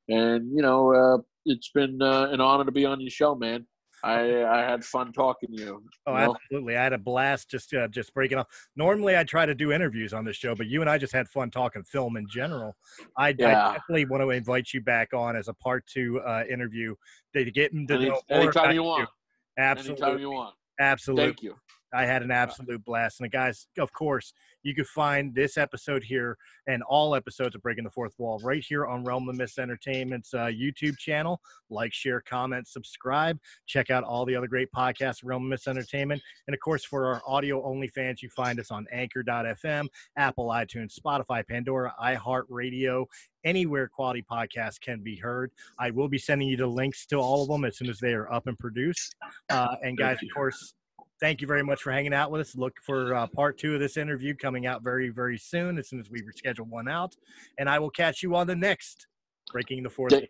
And 0.10 0.52
you 0.56 0.62
know, 0.62 0.94
uh, 0.94 1.22
it's 1.46 1.72
been 1.74 2.02
uh, 2.02 2.28
an 2.32 2.42
honor 2.42 2.66
to 2.66 2.72
be 2.72 2.86
on 2.86 3.00
your 3.02 3.10
show, 3.10 3.36
man. 3.36 3.66
I 4.04 4.44
I 4.44 4.60
had 4.60 4.84
fun 4.84 5.12
talking 5.14 5.52
to 5.56 5.62
you. 5.62 5.84
Oh, 6.08 6.14
you 6.14 6.20
know? 6.20 6.36
absolutely! 6.36 6.78
I 6.78 6.84
had 6.84 6.94
a 6.94 6.98
blast 6.98 7.50
just 7.50 7.74
uh, 7.74 7.88
just 7.88 8.14
breaking 8.14 8.40
off. 8.40 8.48
Normally, 8.76 9.18
I 9.18 9.24
try 9.24 9.46
to 9.46 9.54
do 9.54 9.72
interviews 9.72 10.14
on 10.14 10.26
this 10.26 10.36
show, 10.36 10.56
but 10.56 10.68
you 10.68 10.82
and 10.82 10.90
I 10.90 10.98
just 10.98 11.14
had 11.14 11.28
fun 11.28 11.52
talking 11.52 11.84
film 11.84 12.18
in 12.18 12.28
general. 12.30 12.76
I, 13.18 13.30
I 13.30 13.34
definitely 13.34 14.06
want 14.06 14.24
to 14.24 14.30
invite 14.32 14.74
you 14.74 14.82
back 14.82 15.14
on 15.14 15.36
as 15.36 15.48
a 15.48 15.54
part 15.54 15.86
two 15.88 16.20
uh, 16.22 16.44
interview 16.50 16.96
to 17.34 17.50
get 17.52 17.74
into 17.74 17.96
Any- 17.96 18.10
know 18.10 18.22
anytime 18.30 18.74
you 18.74 18.84
want. 18.84 19.10
Absolutely, 19.58 20.04
Anytime 20.04 20.20
you 20.20 20.32
want. 20.32 20.56
absolutely. 20.80 21.26
Thank 21.26 21.44
you. 21.44 21.56
I 21.94 22.06
had 22.06 22.24
an 22.24 22.32
absolute 22.32 22.84
blast. 22.86 23.20
And 23.20 23.26
the 23.26 23.30
guys, 23.30 23.68
of 23.78 23.92
course, 23.94 24.34
you 24.64 24.76
can 24.76 24.86
find 24.86 25.34
this 25.34 25.58
episode 25.58 26.04
here 26.04 26.38
and 26.68 26.84
all 26.84 27.16
episodes 27.16 27.56
of 27.56 27.62
Breaking 27.62 27.84
the 27.84 27.90
Fourth 27.90 28.14
Wall 28.18 28.40
right 28.44 28.64
here 28.64 28.86
on 28.86 29.04
Realm 29.04 29.28
of 29.28 29.36
Mist 29.36 29.60
Entertainment's 29.60 30.34
uh, 30.34 30.46
YouTube 30.46 30.98
channel. 30.98 31.42
Like, 31.70 31.94
share, 31.94 32.22
comment, 32.22 32.68
subscribe. 32.68 33.40
Check 33.66 33.90
out 33.90 34.04
all 34.04 34.26
the 34.26 34.36
other 34.36 34.48
great 34.48 34.70
podcasts, 34.76 35.22
Realm 35.24 35.44
of 35.44 35.50
Mist 35.50 35.68
Entertainment. 35.68 36.22
And 36.48 36.54
of 36.54 36.60
course, 36.60 36.86
for 36.86 37.08
our 37.08 37.22
audio 37.28 37.64
only 37.64 37.88
fans, 37.88 38.22
you 38.22 38.30
find 38.30 38.60
us 38.60 38.72
on 38.72 38.86
Anchor.fm, 38.92 39.88
Apple, 40.18 40.48
iTunes, 40.48 40.98
Spotify, 40.98 41.48
Pandora, 41.48 41.94
iHeartRadio, 42.02 43.06
anywhere 43.44 43.88
quality 43.88 44.24
podcasts 44.30 44.80
can 44.80 45.02
be 45.02 45.16
heard. 45.16 45.52
I 45.80 45.92
will 45.92 46.08
be 46.08 46.18
sending 46.18 46.48
you 46.48 46.58
the 46.58 46.68
links 46.68 47.06
to 47.08 47.18
all 47.18 47.44
of 47.44 47.50
them 47.50 47.66
as 47.66 47.78
soon 47.78 47.90
as 47.90 48.00
they 48.00 48.14
are 48.14 48.32
up 48.32 48.48
and 48.48 48.58
produced. 48.58 49.16
Uh, 49.50 49.76
and 49.84 49.98
guys, 49.98 50.18
of 50.22 50.30
course, 50.34 50.74
thank 51.22 51.40
you 51.40 51.48
very 51.48 51.64
much 51.64 51.82
for 51.84 51.92
hanging 51.92 52.14
out 52.14 52.32
with 52.32 52.42
us. 52.42 52.56
Look 52.56 52.74
for 52.82 53.16
uh, 53.16 53.28
part 53.28 53.58
two 53.58 53.76
of 53.76 53.80
this 53.80 53.96
interview 53.96 54.36
coming 54.36 54.66
out 54.66 54.84
very, 54.84 55.10
very 55.10 55.38
soon 55.38 55.78
as 55.78 55.88
soon 55.88 56.00
as 56.00 56.10
we 56.10 56.22
reschedule 56.22 56.68
one 56.68 56.90
out. 56.90 57.16
And 57.58 57.70
I 57.70 57.80
will 57.80 57.92
catch 57.92 58.24
you 58.24 58.36
on 58.36 58.48
the 58.48 58.56
next 58.56 59.08
Breaking 59.52 59.84
the 59.84 59.90
Fourth. 59.90 60.12
Thank, 60.12 60.30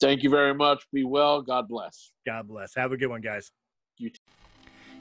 thank 0.00 0.22
you 0.22 0.30
very 0.30 0.54
much. 0.54 0.84
Be 0.92 1.04
well. 1.04 1.40
God 1.40 1.68
bless. 1.68 2.12
God 2.26 2.48
bless. 2.48 2.74
Have 2.74 2.92
a 2.92 2.96
good 2.96 3.08
one, 3.08 3.20
guys. 3.20 3.52